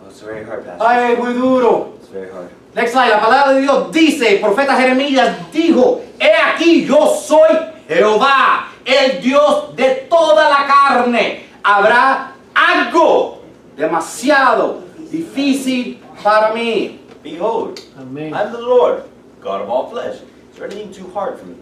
It's 0.09 0.21
very 0.21 0.43
hard, 0.43 0.65
Pastor. 0.65 0.87
Ay, 0.87 1.13
es 1.13 1.19
muy 1.19 1.33
duro. 1.33 1.93
It's 1.99 2.09
very 2.09 2.29
hard. 2.31 2.49
Next 2.75 2.91
slide. 2.91 3.09
La 3.09 3.19
palabra 3.19 3.53
de 3.53 3.61
Dios 3.61 3.91
dice, 3.91 4.35
el 4.35 4.41
profeta 4.41 4.75
Jeremías 4.75 5.51
dijo, 5.51 6.01
he 6.19 6.31
aquí 6.31 6.85
yo 6.85 7.15
soy 7.15 7.49
Jehová, 7.87 8.67
el 8.85 9.19
Dios 9.21 9.75
de 9.75 10.07
toda 10.09 10.49
la 10.49 10.67
carne. 10.67 11.45
Habrá 11.63 12.33
algo 12.53 13.41
demasiado 13.75 14.83
difícil 15.11 15.99
para 16.23 16.53
mí. 16.53 16.99
Behold, 17.23 17.79
Amén. 17.99 18.33
I'm 18.33 18.51
the 18.51 18.61
Lord, 18.61 19.03
God 19.41 19.61
of 19.61 19.69
all 19.69 19.89
flesh. 19.89 20.21
Is 20.51 20.57
there 20.57 20.65
anything 20.65 20.91
too 20.91 21.09
hard 21.13 21.39
for 21.39 21.45
me? 21.45 21.55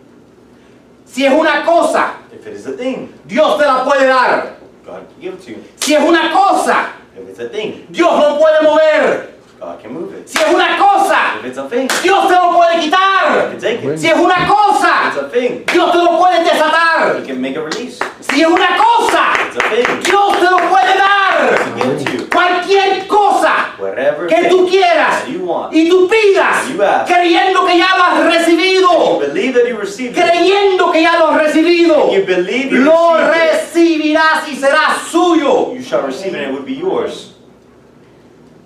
Si 1.06 1.26
es 1.26 1.32
una 1.32 1.64
cosa, 1.66 2.18
If 2.34 2.46
it 2.46 2.54
is 2.54 2.68
a 2.68 2.74
thing, 2.74 3.14
Dios 3.26 3.58
te 3.58 3.66
la 3.66 3.84
puede 3.86 4.08
dar. 4.08 4.58
God 4.86 5.08
can 5.08 5.22
give 5.22 5.34
it 5.36 5.42
to 5.44 5.52
you. 5.52 5.64
Si 5.78 5.96
es 5.96 6.02
una 6.02 6.32
cosa, 6.32 6.90
If 7.18 7.30
it's 7.30 7.40
a 7.40 7.50
thing, 7.50 7.88
Dios 7.90 8.12
lo 8.12 8.38
puede 8.38 8.62
mover. 8.62 9.37
God 9.60 9.80
can 9.82 9.92
move 9.94 10.14
it. 10.14 10.28
Si 10.30 10.38
es 10.38 10.54
una 10.54 10.78
cosa, 10.78 11.40
If 11.40 11.46
it's 11.46 11.58
a 11.58 11.68
thing, 11.68 11.88
Dios 12.04 12.28
te 12.28 12.34
lo 12.36 12.52
puede 12.54 12.76
God 12.76 12.82
quitar. 12.84 13.50
can 13.52 13.60
take 13.60 13.84
it. 13.84 13.98
Si 14.00 14.08
es 14.08 14.18
una 14.18 14.36
If 14.36 14.42
it's 14.42 14.52
cosa, 14.52 15.20
a 15.20 15.30
thing, 15.30 15.64
Dios 15.72 15.92
te 15.92 15.98
lo 15.98 16.18
puede 16.20 16.44
desatar. 16.44 17.18
He 17.20 17.26
can 17.26 17.42
make 17.42 17.56
a 17.58 17.62
release. 17.64 17.98
Si 18.22 18.42
es 18.42 18.48
una 18.48 18.78
cosa, 18.78 19.34
It's 19.48 19.58
a 19.58 19.70
thing, 19.70 20.00
Dios 20.04 20.38
te 20.40 20.46
lo 20.46 20.58
puede 20.70 20.98
dar. 20.98 22.14
you. 22.14 22.28
Cualquier 22.30 23.08
cosa 23.08 23.74
Whatever 23.80 24.28
que 24.28 24.48
tú 24.50 24.58
thing 24.66 24.70
quieras 24.70 25.24
that 25.24 25.30
you 25.30 25.40
want. 25.46 25.74
y 25.74 25.90
tú 25.90 26.08
pidas, 26.08 26.70
You 26.70 26.84
ask. 26.84 27.12
creyendo 27.12 27.66
que 27.66 27.78
ya 27.80 27.98
lo 27.98 28.04
has 28.04 28.18
You 28.24 28.30
recibido, 28.30 29.20
believe 29.20 29.54
that 29.54 29.68
you 29.68 29.78
received 29.78 30.16
it. 30.18 30.24
creyendo 30.24 30.92
que 30.92 31.02
ya 31.02 31.18
lo 31.18 31.30
has 31.32 31.38
recibido, 31.42 32.12
You 32.14 32.26
believe 32.26 32.70
you 32.72 32.84
lo 32.84 33.18
received 33.18 33.34
recibirás 33.34 34.48
y 34.48 34.56
será 34.56 34.96
suyo. 35.10 35.74
You 35.74 35.82
shall 35.82 36.04
receive 36.04 36.36
it 36.36 36.44
and 36.44 36.50
it 36.50 36.52
would 36.54 36.66
be 36.66 36.76
yours. 36.76 37.34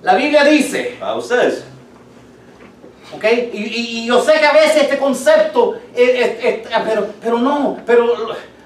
La 0.02 0.16
Biblia 0.16 0.44
dice, 0.44 0.98
Bible 1.00 1.22
says. 1.22 1.64
¿ok? 3.14 3.24
Y, 3.54 3.58
y- 3.58 4.00
y 4.04 4.06
yo 4.08 4.22
sé 4.22 4.34
que 4.40 4.46
a 4.46 4.54
veces 4.54 4.84
este 4.84 4.98
concepto, 4.98 5.76
es- 5.96 6.10
es- 6.10 6.44
es- 6.46 6.68
pero, 6.86 7.08
pero 7.22 7.38
no, 7.40 7.78
pero 7.86 8.06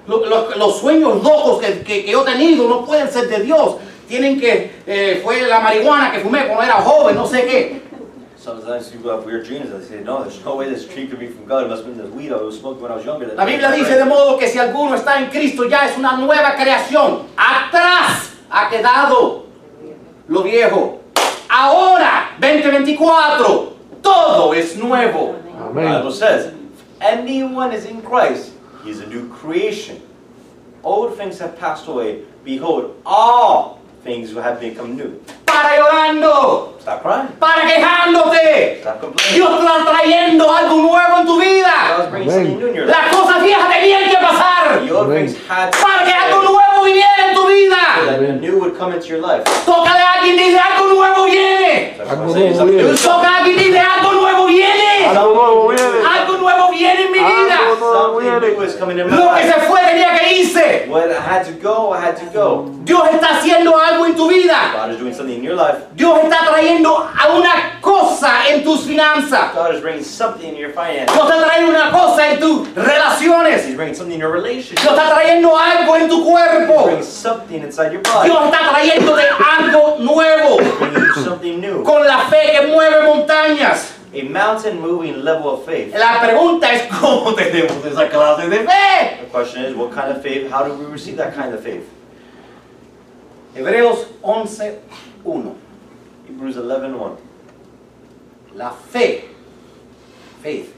lo- 0.06 0.24
lo- 0.26 0.50
los 0.56 0.78
sueños 0.78 1.22
locos 1.22 1.60
que, 1.60 1.80
que- 1.82 2.04
que 2.04 2.10
yo 2.12 2.22
he 2.22 2.32
tenido 2.32 2.68
no 2.68 2.84
pueden 2.84 3.10
ser 3.10 3.28
de 3.28 3.40
Dios. 3.40 3.76
Tienen 4.08 4.38
que, 4.40 4.70
eh, 4.86 5.20
fue 5.22 5.42
la 5.42 5.58
marihuana 5.60 6.12
que 6.12 6.20
fumé 6.20 6.46
cuando 6.46 6.62
era 6.62 6.74
joven, 6.74 7.16
no 7.16 7.26
sé 7.26 7.44
qué. 7.44 7.82
Sometimes 8.38 8.86
people 8.90 9.10
have 9.10 9.26
weird 9.26 9.44
dreams 9.44 9.72
and 9.72 9.80
they 9.80 9.88
say, 9.88 10.00
no, 10.04 10.22
there's 10.22 10.40
no 10.44 10.54
way 10.54 10.68
this 10.72 10.86
tree 10.86 11.08
could 11.08 11.18
be 11.18 11.26
from 11.26 11.46
God. 11.48 11.64
It 11.64 11.68
must 11.68 11.82
have 11.82 11.92
been 11.92 11.98
the 12.08 12.16
weed 12.16 12.30
I 12.30 12.36
was 12.40 12.56
smoking 12.60 12.80
when 12.84 12.92
I 12.92 12.94
was 12.94 13.04
younger. 13.04 13.26
La 13.34 13.44
Biblia 13.44 13.72
dice 13.72 13.96
de 13.96 14.04
modo 14.04 14.38
que 14.38 14.46
si 14.46 14.58
alguno 14.60 14.94
está 14.94 15.18
en 15.18 15.26
Cristo 15.30 15.64
ya 15.68 15.86
es 15.86 15.98
una 15.98 16.12
nueva 16.16 16.54
creación. 16.54 17.24
Atrás 17.36 18.30
ha 18.48 18.68
quedado 18.70 19.46
lo 20.28 20.42
viejo. 20.44 21.00
Ahora, 21.48 22.30
2024, 22.40 23.72
todo 24.02 24.52
es 24.54 24.76
nuevo. 24.76 25.36
The 25.74 25.80
Bible 25.80 26.12
says, 26.12 26.46
if 26.46 26.84
anyone 27.00 27.72
is 27.72 27.86
in 27.86 28.02
Christ, 28.02 28.52
he 28.84 28.90
is 28.90 29.00
a 29.00 29.06
new 29.06 29.28
creation. 29.28 30.00
Old 30.82 31.16
things 31.16 31.38
have 31.38 31.58
passed 31.58 31.88
away. 31.88 32.22
Behold, 32.44 32.94
all 33.04 33.80
things 34.04 34.32
have 34.34 34.60
become 34.60 34.96
new. 34.96 35.20
Para 35.44 35.76
llorando, 35.78 36.74
Stop 36.80 37.02
crying. 37.02 37.28
para 37.40 37.62
quejándote. 37.66 38.80
Stop 38.80 39.00
complaining. 39.00 39.34
Dios 39.34 39.60
está 39.60 39.84
trayendo 39.90 40.52
algo 40.52 40.76
nuevo 40.76 41.18
en 41.18 41.26
tu 41.26 41.40
vida. 41.40 42.06
Las 42.86 43.14
cosas 43.14 43.42
viejas 43.42 43.68
tenían 43.72 44.10
que 44.10 44.16
pasar 44.16 44.80
para 45.82 46.04
que 46.04 46.12
algo 46.12 46.42
stay 46.42 46.65
nuevo 46.76 46.84
viniera 46.84 47.28
en 47.28 47.34
tu 47.34 47.46
vida. 47.46 47.76
that 48.06 48.20
the 48.20 48.32
new 48.34 48.58
would 48.60 48.76
come 48.76 48.92
into 48.92 49.08
your 49.08 49.20
life. 49.20 49.44
Tócale 49.64 50.00
a 50.00 50.12
alguien 50.12 50.36
dice 50.36 50.58
algo 50.58 50.94
nuevo 50.94 51.24
viene. 51.24 51.96
Toca 51.96 53.28
a 53.28 53.36
alguien 53.38 53.56
dice 53.56 53.78
algo 53.78 54.12
nuevo 54.12 54.46
viene. 54.46 54.85
Algo 55.10 56.36
nuevo 56.38 56.70
viene 56.70 57.02
en 57.06 57.12
mi 57.12 57.18
vida. 57.18 57.58
Something 57.78 58.40
new 58.40 58.62
is 58.62 58.74
coming 58.76 58.98
in 58.98 59.08
my 59.10 59.16
Lo 59.16 59.34
que 59.34 59.42
se 59.42 59.48
life. 59.48 59.66
fue 59.68 59.80
tenía 59.80 60.18
que 60.18 60.32
irse. 60.40 60.86
I 60.86 61.12
had 61.14 61.44
to 61.44 61.52
go, 61.62 61.92
I 61.92 62.00
had 62.00 62.16
to 62.16 62.26
go. 62.32 62.70
Dios 62.84 63.08
está 63.12 63.38
haciendo 63.38 63.76
algo 63.78 64.06
en 64.06 64.14
tu 64.14 64.28
vida. 64.28 64.72
God 64.74 64.90
is 64.92 64.98
doing 64.98 65.14
something 65.14 65.34
in 65.36 65.42
your 65.44 65.54
life. 65.56 65.78
Dios 65.94 66.18
está 66.22 66.44
trayendo 66.48 66.96
a 66.96 67.28
una 67.34 67.78
cosa 67.80 68.48
en 68.48 68.62
tus 68.64 68.82
finanzas. 68.84 69.52
God 69.54 69.74
is 69.74 69.80
bringing 69.80 70.04
something 70.04 70.48
in 70.48 70.56
your 70.56 70.70
finances. 70.70 71.12
Dios 71.14 71.28
está 71.28 71.44
trayendo 71.44 71.70
una 71.70 71.90
cosa 71.90 72.28
en 72.30 72.40
tus 72.40 72.68
relaciones. 72.74 73.66
He's 73.66 73.74
bringing 73.76 73.94
something 73.94 74.14
in 74.14 74.20
your 74.20 74.32
relationship. 74.32 74.80
Dios 74.82 74.92
está 74.94 75.10
trayendo 75.14 75.56
algo 75.56 75.96
en 75.96 76.08
tu 76.08 76.16
He's 76.18 76.24
cuerpo. 76.24 76.84
bringing 76.84 77.02
something 77.04 77.62
inside 77.62 77.92
your 77.92 78.02
body. 78.02 78.28
Dios 78.28 78.44
está 78.44 78.70
trayéndote 78.70 79.22
algo 79.58 79.96
nuevo. 80.00 80.58
Something 81.24 81.60
new. 81.60 81.82
Con 81.82 82.06
la 82.06 82.18
fe 82.28 82.52
que 82.52 82.66
mueve 82.68 83.02
montañas. 83.06 83.95
A 84.16 84.22
mountain 84.22 84.80
moving 84.80 85.22
level 85.22 85.50
of 85.50 85.66
faith. 85.66 85.92
La 85.92 86.20
pregunta 86.22 86.72
es 86.72 86.90
cómo 86.90 87.34
tenemos 87.34 87.84
esa 87.84 88.08
clase 88.08 88.48
de 88.48 88.64
fe. 88.64 89.18
The 89.20 89.26
question 89.30 89.64
is, 89.64 89.74
what 89.76 89.92
kind 89.92 90.10
of 90.10 90.22
faith? 90.22 90.50
How 90.50 90.64
do 90.66 90.72
we 90.74 90.86
receive 90.86 91.18
that 91.18 91.34
kind 91.34 91.52
of 91.52 91.62
faith? 91.62 91.86
Hebreos 93.54 94.06
11.1. 94.22 95.54
Hebrews 96.26 96.56
11:1. 96.56 97.16
La 98.54 98.70
fe, 98.70 99.24
faith, 100.42 100.74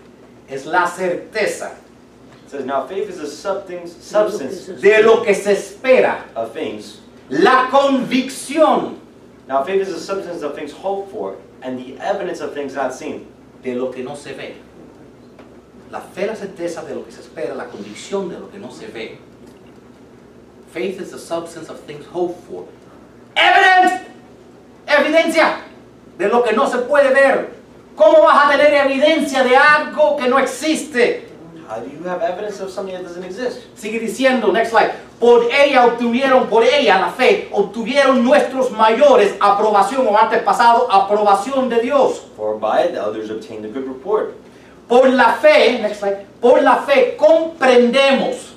es 0.49 0.67
la 0.67 0.87
certeza 0.87 1.77
It 2.45 2.51
says, 2.51 2.65
Now 2.65 2.87
faith 2.87 3.09
is 3.09 3.19
a 3.19 3.31
substance, 3.31 3.93
substance 4.05 4.67
de 4.81 5.03
lo 5.03 5.23
que 5.23 5.35
se 5.35 5.53
espera, 5.53 6.25
of 6.35 6.53
things. 6.53 7.03
la 7.29 7.69
convicción 7.71 8.97
Now 9.47 9.63
faith 9.65 9.83
is 9.83 9.95
a 9.95 10.01
substance 10.01 10.43
of 10.43 10.55
things 10.55 10.73
hoped 10.73 11.13
for, 11.13 11.37
and 11.63 11.79
the 11.79 11.99
evidence 12.01 12.41
of 12.41 12.55
things 12.55 12.75
not 12.75 12.95
seen. 12.95 13.27
de 13.63 13.75
lo 13.75 13.91
que 13.91 14.03
no 14.03 14.15
se 14.15 14.35
ve. 14.35 14.57
La 15.91 16.01
fe, 16.01 16.27
la 16.27 16.35
certeza 16.35 16.83
de 16.83 16.95
lo 16.95 17.05
que 17.05 17.13
se 17.13 17.21
espera, 17.21 17.55
la 17.55 17.67
convicción 17.67 18.29
de 18.29 18.39
lo 18.39 18.51
que 18.51 18.59
no 18.59 18.71
se 18.71 18.87
ve. 18.89 19.19
Faith 20.73 21.01
is 21.01 21.11
the 21.11 21.19
substance 21.19 21.71
of 21.71 21.81
things 21.81 22.05
hoped 22.07 22.39
for. 22.45 22.67
Evidence, 23.35 24.07
evidencia 24.87 25.63
de 26.19 26.29
lo 26.29 26.43
que 26.43 26.53
no 26.53 26.69
se 26.69 26.79
puede 26.79 27.13
ver. 27.13 27.51
¿Cómo 27.97 28.23
vas 28.23 28.47
a 28.47 28.57
tener 28.57 28.75
evidencia 28.75 29.43
de 29.43 29.57
algo 29.57 30.17
que 30.17 30.29
no 30.29 30.39
existe? 30.39 31.27
How 31.69 31.81
do 31.81 31.91
you 31.91 32.03
have 32.09 32.23
evidence 32.23 32.61
of 32.61 32.71
something 32.71 32.95
that 32.95 33.03
doesn't 33.03 33.25
exist? 33.25 33.61
Sigue 33.77 33.99
diciendo, 33.99 34.53
next 34.53 34.71
slide. 34.71 34.93
Por 35.19 35.49
ella 35.53 35.87
obtuvieron, 35.87 36.47
por 36.47 36.63
ella 36.63 37.01
la 37.01 37.09
fe, 37.09 37.49
obtuvieron 37.51 38.23
nuestros 38.23 38.71
mayores 38.71 39.35
aprobación 39.41 40.07
o 40.07 40.17
antes 40.17 40.43
pasado 40.43 40.87
aprobación 40.91 41.69
de 41.69 41.81
Dios. 41.81 42.23
For 42.37 42.57
by 42.59 42.85
it 42.85 42.93
the 42.93 43.01
elders 43.01 43.31
obtained 43.31 43.65
a 43.65 43.69
good 43.69 43.89
report. 43.89 44.35
Por 44.89 45.09
la 45.11 45.35
fe, 45.35 45.81
next 45.81 46.01
slide, 46.01 46.25
por 46.41 46.63
la 46.63 46.77
fe 46.77 47.17
comprendemos 47.17 48.55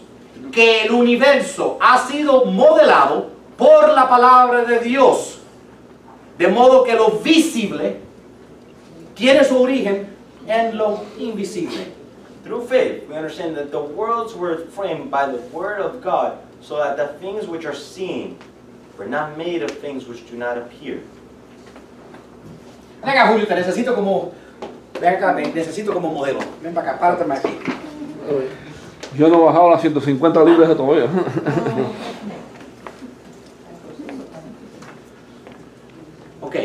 que 0.52 0.84
el 0.84 0.92
universo 0.92 1.78
ha 1.82 1.98
sido 2.08 2.46
modelado 2.46 3.32
por 3.58 3.90
la 3.90 4.08
palabra 4.08 4.64
de 4.64 4.80
Dios. 4.80 5.40
De 6.38 6.48
modo 6.48 6.84
que 6.84 6.94
lo 6.94 7.10
visible 7.20 7.98
tiene 9.16 9.44
su 9.44 9.62
origen 9.62 10.08
en 10.48 10.78
lo 10.78 11.02
invisible. 11.18 11.92
Through 12.44 12.68
faith, 12.68 13.08
we 13.08 13.16
understand 13.16 13.56
that 13.56 13.72
the 13.72 13.82
worlds 13.82 14.34
were 14.36 14.66
framed 14.72 15.12
by 15.12 15.28
the 15.28 15.38
word 15.54 15.80
of 15.80 16.02
God, 16.02 16.38
so 16.62 16.78
that 16.78 16.96
the 16.98 17.08
things 17.20 17.48
which 17.48 17.66
are 17.66 17.76
seen 17.76 18.38
were 18.98 19.08
not 19.10 19.38
made 19.38 19.64
of 19.64 19.72
things 19.72 20.08
which 20.08 20.30
do 20.30 20.38
not 20.38 20.58
appear. 20.58 21.02
Venga, 23.04 23.28
Julio, 23.28 23.46
te 23.48 23.56
necesito 23.56 23.96
como 23.96 24.32
Ven 25.02 25.16
acá, 25.16 25.36
te 25.36 25.42
necesito 25.52 25.92
como 25.94 26.10
modelo. 26.12 26.40
Ven 26.62 26.74
para 26.76 26.92
acá, 26.92 27.00
pártame 27.00 27.36
aquí. 27.36 27.58
Yo 29.18 29.28
no 29.30 29.42
he 29.42 29.46
bajado 29.46 29.72
las 29.72 29.82
150 29.82 30.44
libras 30.44 30.78
todavía. 30.78 31.06
Ok. 36.42 36.56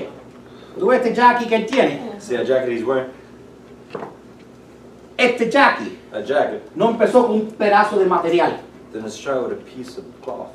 ¿Tú 0.79 0.87
ves 0.89 1.01
este 1.01 1.15
Jackie 1.15 1.47
que 1.47 1.57
él 1.57 1.67
tiene? 1.67 2.13
See 2.19 2.37
that 2.37 2.45
jacket 2.47 2.71
he's 2.71 2.85
wearing? 2.85 3.11
Este 5.17 5.51
Jackie 5.51 5.99
A 6.13 6.21
jacket. 6.21 6.63
no 6.75 6.91
empezó 6.91 7.27
con 7.27 7.37
un 7.37 7.47
pedazo 7.53 7.99
de 7.99 8.05
material. 8.05 8.59
Didn't 8.93 9.11
start 9.11 9.43
with 9.43 9.53
a 9.53 9.63
piece 9.63 9.99
of 9.99 10.05
cloth. 10.23 10.53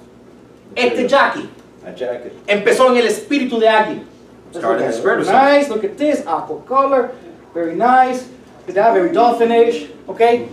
Este 0.76 1.08
Jackie 1.08 1.50
A 1.86 1.92
jacket. 1.92 2.34
empezó 2.48 2.90
en 2.90 2.98
el 2.98 3.08
espíritu 3.08 3.60
de 3.60 3.68
alguien. 3.68 4.06
Started 4.52 4.86
in 4.86 4.92
the 4.92 4.98
spirit 4.98 5.20
of 5.20 5.28
Very 5.28 5.38
nice, 5.38 5.70
look 5.70 5.84
at 5.84 5.98
this, 5.98 6.26
aqua 6.28 6.60
color, 6.62 7.12
very 7.54 7.76
nice, 7.76 8.28
look 8.60 8.70
at 8.70 8.76
that, 8.76 8.94
very 8.94 9.12
dolphinish, 9.12 9.90
ok. 10.08 10.50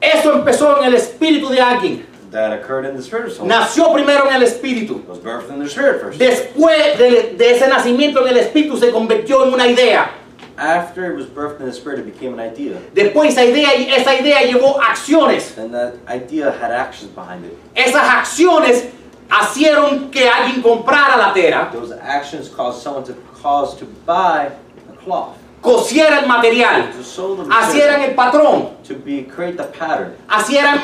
Eso 0.00 0.32
empezó 0.32 0.78
en 0.78 0.84
el 0.84 0.94
espíritu 0.94 1.48
de 1.50 1.60
alguien. 1.60 2.06
That 2.32 2.52
occurred 2.52 2.84
in 2.84 2.96
the 2.96 3.02
spirit 3.02 3.28
of 3.28 3.32
someone. 3.32 3.48
Nació 3.48 3.92
primero 3.94 4.28
en 4.28 4.34
el 4.34 4.42
espíritu. 4.42 5.02
Was 5.06 5.18
birthed 5.18 5.50
in 5.50 5.58
the 5.58 5.68
spirit 5.68 6.00
first. 6.00 6.18
Después 6.18 6.98
de, 6.98 7.34
de 7.36 7.50
ese 7.50 7.66
nacimiento 7.68 8.20
en 8.26 8.28
el 8.28 8.38
espíritu 8.38 8.76
se 8.76 8.90
convirtió 8.90 9.46
en 9.46 9.54
una 9.54 9.66
idea. 9.66 10.10
After 10.58 11.04
it 11.10 11.16
was 11.16 11.26
birthed 11.26 11.60
in 11.60 11.66
the 11.66 11.72
spirit, 11.72 11.98
it 11.98 12.06
became 12.06 12.32
an 12.32 12.40
idea. 12.40 12.78
Después 12.94 13.28
esa 13.28 13.42
idea, 13.44 13.68
esa 13.96 14.14
idea 14.14 14.40
llevó 14.42 14.78
acciones. 14.80 15.56
And 15.58 15.72
that 15.74 15.94
idea 16.08 16.50
had 16.50 16.70
actions 16.72 17.10
behind 17.14 17.44
it. 17.44 17.58
Esas 17.74 18.02
acciones 18.08 18.84
hicieron 19.28 20.10
que 20.10 20.28
alguien 20.28 20.62
comprara 20.62 21.16
la 21.16 21.32
tela, 21.34 21.70
Those 21.72 21.92
actions 22.00 22.48
caused 22.48 22.82
someone 22.82 23.04
to 23.04 23.14
cause 23.42 23.76
to 23.78 23.84
buy 24.06 24.48
a 24.90 24.96
cloth. 25.04 25.36
cosiera 25.60 26.20
el 26.22 26.26
material, 26.26 26.90
To 26.92 27.02
sew 27.02 27.34
the 27.36 27.42
hicieran 27.44 28.00
material. 28.00 28.10
el 28.10 28.14
patrón, 28.14 28.68
To 28.88 28.94
be 28.94 29.24
create 29.24 29.56
the 29.56 29.64
pattern. 29.64 30.14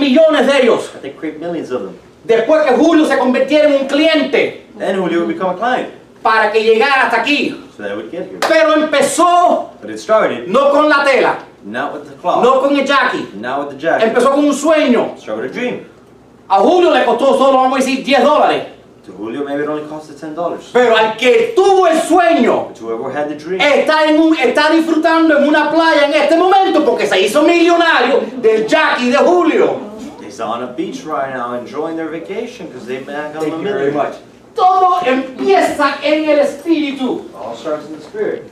millones 0.00 0.46
de 0.46 0.62
ellos. 0.62 0.90
They 1.00 1.10
create 1.12 1.38
millions 1.40 1.70
of 1.70 1.82
them. 1.82 1.98
Después 2.26 2.64
que 2.66 2.76
Julio 2.76 3.06
se 3.06 3.16
convirtiera 3.18 3.68
en 3.68 3.80
un 3.82 3.88
cliente 3.88 4.66
Then 4.78 4.96
Julio 4.98 5.20
would 5.20 5.28
become 5.28 5.50
a 5.50 5.56
client. 5.58 5.92
Para 6.22 6.50
que 6.52 6.62
llegara 6.62 7.02
hasta 7.06 7.20
aquí. 7.22 7.50
So 7.76 7.82
they 7.82 7.94
would 7.94 8.10
get 8.10 8.28
here. 8.28 8.38
Pero 8.48 8.74
empezó 8.74 9.70
But 9.80 9.90
it 9.90 9.98
started 9.98 10.48
no 10.48 10.70
con 10.70 10.88
la 10.88 11.04
tela, 11.04 11.38
not 11.64 11.92
with 11.94 12.08
the 12.08 12.14
cloth. 12.20 12.42
no 12.42 12.60
con 12.60 12.76
el 12.76 12.84
Jackie. 12.86 13.28
Not 13.34 13.60
with 13.60 13.70
the 13.76 13.78
jacket. 13.78 14.08
Empezó 14.08 14.30
con 14.30 14.44
un 14.44 14.52
sueño. 14.54 15.16
Started 15.18 15.42
with 15.42 15.50
a 15.50 15.54
dream. 15.54 15.86
A 16.48 16.58
Julio 16.60 16.90
le 16.90 17.04
costó 17.04 17.36
solo, 17.38 17.58
vamos 17.58 17.78
a 17.78 17.82
decir, 17.82 18.04
10 18.04 18.22
dólares. 18.22 18.64
To 19.06 19.12
Julio, 19.12 19.42
maybe 19.42 19.64
it 19.64 19.68
only 19.68 19.82
costed 19.88 20.16
ten 20.16 20.32
dollars. 20.32 20.70
Pero 20.72 20.96
al 20.96 21.16
que 21.16 21.52
tuvo 21.56 21.88
el 21.88 22.00
sueño, 22.02 22.68
But 22.68 22.78
whoever 22.78 23.10
had 23.10 23.28
the 23.30 23.34
dream, 23.34 23.60
está, 23.60 24.04
en 24.06 24.20
un- 24.20 24.36
está 24.38 24.70
disfrutando 24.70 25.38
en 25.38 25.48
una 25.48 25.72
playa 25.72 26.06
en 26.06 26.14
este 26.14 26.36
momento 26.36 26.84
porque 26.84 27.06
se 27.08 27.20
hizo 27.20 27.42
millonario 27.42 28.20
del 28.40 28.64
Jackie 28.68 29.10
de 29.10 29.16
Julio. 29.18 29.76
he's 30.24 30.38
on 30.40 30.62
a 30.62 30.66
beach 30.68 31.04
right 31.04 31.34
now 31.34 31.54
enjoying 31.54 31.96
their 31.96 32.08
vacation 32.10 32.68
because 32.68 32.86
they've 32.86 33.04
been 33.04 33.32
Thank 33.32 33.42
a 33.42 33.48
you 33.48 33.62
very 33.64 33.90
much. 33.90 34.14
Todo 34.62 35.00
empieza 35.04 35.96
en 36.02 36.28
el 36.28 36.38
espíritu. 36.38 37.22
All 37.34 37.56
starts 37.56 37.86
in 37.88 37.96
the 37.96 38.02
spirit. 38.04 38.42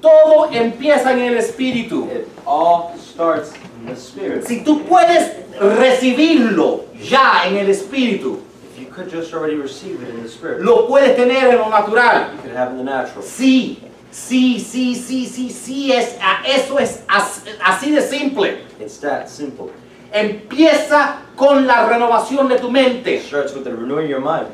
Todo 0.00 0.48
empieza 0.52 1.12
en 1.12 1.18
el 1.20 1.36
espíritu. 1.38 2.08
It 2.12 2.28
all 2.46 2.92
starts 2.98 3.52
in 3.80 3.86
the 3.86 3.96
spirit. 3.96 4.46
Si 4.46 4.60
tú 4.62 4.82
puedes 4.84 5.32
recibirlo 5.58 6.84
ya 7.02 7.46
en 7.46 7.56
el 7.56 7.68
espíritu, 7.68 8.38
If 8.72 8.78
you 8.80 8.86
could 8.94 9.10
just 9.10 9.34
already 9.34 9.56
receive 9.56 10.00
it 10.02 10.08
in 10.10 10.22
the 10.22 10.28
spirit, 10.28 10.60
lo 10.62 10.86
puedes 10.86 11.16
tener 11.16 11.48
en 11.50 11.58
lo 11.58 11.68
natural. 11.68 12.30
you 12.36 12.42
could 12.42 12.56
have 12.56 12.70
in 12.70 12.78
the 12.78 12.84
natural. 12.84 13.24
Sí, 13.24 13.78
sí, 14.12 14.60
sí, 14.60 14.94
sí, 14.94 15.26
sí, 15.26 15.50
sí, 15.50 15.92
es, 15.92 16.14
eso 16.46 16.78
es 16.78 17.00
as- 17.08 17.42
así 17.64 17.90
de 17.90 18.02
simple. 18.02 18.58
It's 18.78 18.98
that 19.00 19.28
simple. 19.28 19.70
Empieza 20.12 21.18
con 21.36 21.66
la 21.66 21.86
renovación 21.86 22.48
de 22.48 22.58
tu 22.58 22.70
mente. 22.70 23.20
starts 23.20 23.54
with 23.54 23.64
the 23.64 23.70
renewing 23.70 24.08
your 24.08 24.20
mind. 24.20 24.48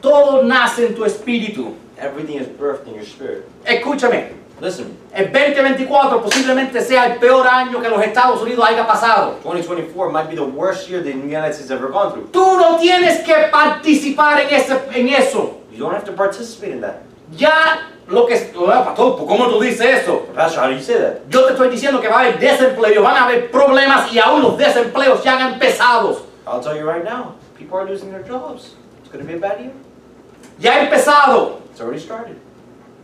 Todo 0.00 0.42
nace 0.42 0.86
en 0.86 0.94
tu 0.94 1.04
espíritu. 1.04 1.74
Everything 1.98 2.38
is 2.38 2.46
birthed 2.46 2.86
in 2.86 2.94
your 2.94 3.04
spirit. 3.04 3.48
Escúchame, 3.64 4.38
Listen, 4.60 4.98
el 5.14 5.30
2024 5.30 6.20
posiblemente 6.20 6.80
sea 6.80 7.06
el 7.06 7.18
peor 7.20 7.46
año 7.46 7.80
que 7.80 7.88
los 7.88 8.02
Estados 8.02 8.42
Unidos 8.42 8.64
haya 8.68 8.84
pasado. 8.84 9.36
2024 9.44 10.10
might 10.10 10.28
be 10.28 10.34
the 10.34 10.42
worst 10.42 10.88
year 10.88 11.00
the 11.00 11.12
United 11.12 11.54
States 11.54 11.70
ever 11.70 11.88
gone 11.88 12.10
through. 12.12 12.28
Tú 12.32 12.56
no 12.56 12.76
tienes 12.76 13.20
que 13.20 13.34
participar 13.52 14.40
en, 14.40 14.52
ese, 14.52 14.76
en 14.94 15.08
eso. 15.10 15.58
You 15.70 15.78
don't 15.78 15.94
have 15.94 16.04
to 16.06 16.12
participate 16.12 16.72
in 16.72 16.80
that. 16.80 17.02
Ya 17.36 17.88
lo 18.08 18.26
que... 18.26 18.52
Ah, 18.72 18.84
Pastor, 18.84 19.16
¿cómo 19.26 19.48
tú 19.48 19.60
dices 19.60 20.02
eso? 20.02 20.26
Pastor, 20.34 20.64
how 20.64 20.68
do 20.68 20.76
you 20.76 20.82
say 20.82 20.96
that? 20.96 21.28
Yo 21.28 21.44
te 21.44 21.52
estoy 21.52 21.68
diciendo 21.68 22.00
que 22.00 22.08
va 22.08 22.16
a 22.16 22.20
haber 22.20 22.38
desempleo, 22.38 23.02
van 23.02 23.16
a 23.16 23.24
haber 23.24 23.50
problemas 23.50 24.12
y 24.12 24.18
aún 24.18 24.42
los 24.42 24.56
desempleos 24.56 25.22
ya 25.22 25.36
han 25.38 25.52
empezado. 25.54 26.22
I'll 26.46 26.60
tell 26.60 26.76
you 26.76 26.90
right 26.90 27.04
now, 27.04 27.34
people 27.56 27.78
are 27.78 27.84
losing 27.84 28.10
their 28.10 28.22
jobs. 28.22 28.74
It's 29.00 29.10
going 29.12 29.24
to 29.24 29.30
be 29.30 29.36
a 29.36 29.40
bad 29.40 29.60
year. 29.60 29.72
Ya 30.58 30.72
ha 30.72 30.80
empezado. 30.80 31.60
It's 31.70 31.80
already 31.80 32.00
started. 32.00 32.36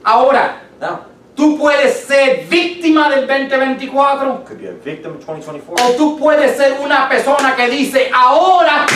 Ahora, 0.02 0.60
Now, 0.81 1.01
tú 1.36 1.56
puedes 1.59 2.05
ser 2.05 2.47
víctima 2.48 3.09
del 3.09 3.26
2024 3.26 4.44
could 4.44 4.60
be 4.60 4.68
a 4.68 4.72
victim 4.72 5.12
of 5.12 5.24
2024. 5.24 5.74
o 5.86 5.97
tú 5.97 6.18
puedes 6.18 6.56
ser 6.56 6.78
una 6.82 7.09
persona 7.09 7.55
que 7.55 7.68
dice, 7.68 8.10
ahora 8.12 8.86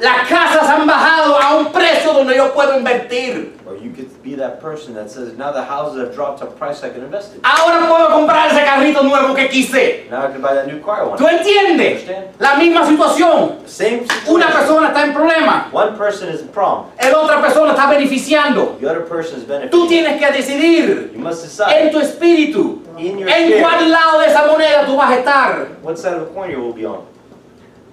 las 0.00 0.28
casas 0.28 0.68
han 0.68 0.86
bajado 0.86 1.38
a 1.38 1.56
un 1.56 1.72
precio 1.72 2.12
donde 2.12 2.36
yo 2.36 2.52
puedo 2.54 2.78
invertir. 2.78 3.57
Or 3.68 3.76
you 3.76 3.90
could 3.90 4.08
be 4.22 4.34
that 4.36 4.60
person 4.62 4.94
that 4.94 5.10
says, 5.10 5.36
now 5.36 5.52
the 5.52 5.62
houses 5.62 6.00
have 6.00 6.14
dropped 6.14 6.40
a 6.40 6.46
price 6.46 6.82
I 6.82 6.88
can 6.88 7.02
invest 7.02 7.34
in. 7.34 7.40
Ahora 7.42 7.86
puedo 7.86 8.08
comprar 8.10 8.48
ese 8.48 8.64
carrito 8.64 9.02
nuevo 9.02 9.34
que 9.34 9.46
quise. 9.48 10.06
Now 10.10 10.24
I 10.26 10.32
can 10.32 10.40
buy 10.40 10.54
that 10.54 10.66
new 10.66 10.80
car 10.80 11.02
I 11.02 11.06
want. 11.06 11.18
¿Tú 11.20 11.26
entiendes? 11.28 12.06
La 12.38 12.54
misma 12.56 12.86
situación. 12.86 13.58
Same 13.66 14.06
Una 14.26 14.46
situation. 14.46 14.52
persona 14.52 14.88
está 14.88 15.04
en 15.04 15.12
problema, 15.12 15.68
One 15.70 15.98
person 15.98 16.30
is 16.30 16.40
in 16.40 16.48
problem. 16.48 16.86
el 16.98 17.14
otra 17.14 17.42
persona 17.42 17.72
está 17.72 17.90
beneficiando. 17.90 18.78
The 18.80 18.86
other 18.88 19.04
person 19.06 19.38
is 19.38 19.46
benefiting. 19.46 19.70
Tú 19.70 19.86
tienes 19.86 20.18
que 20.18 20.32
decidir 20.32 21.12
You 21.12 21.18
must 21.20 21.44
en 21.44 21.48
decide 21.50 21.90
tu 21.92 21.98
espíritu 22.00 22.82
in 22.96 23.18
your 23.18 23.28
en 23.28 23.60
cuál 23.60 23.90
lado 23.90 24.20
de 24.20 24.28
esa 24.28 24.46
moneda 24.46 24.86
tú 24.86 24.96
vas 24.96 25.10
a 25.10 25.16
estar. 25.18 25.68
what 25.82 25.98
side 25.98 26.14
of 26.14 26.28
the 26.28 26.34
coin 26.34 26.50
you 26.50 26.58
will 26.60 26.72
be 26.72 26.86
on. 26.86 27.00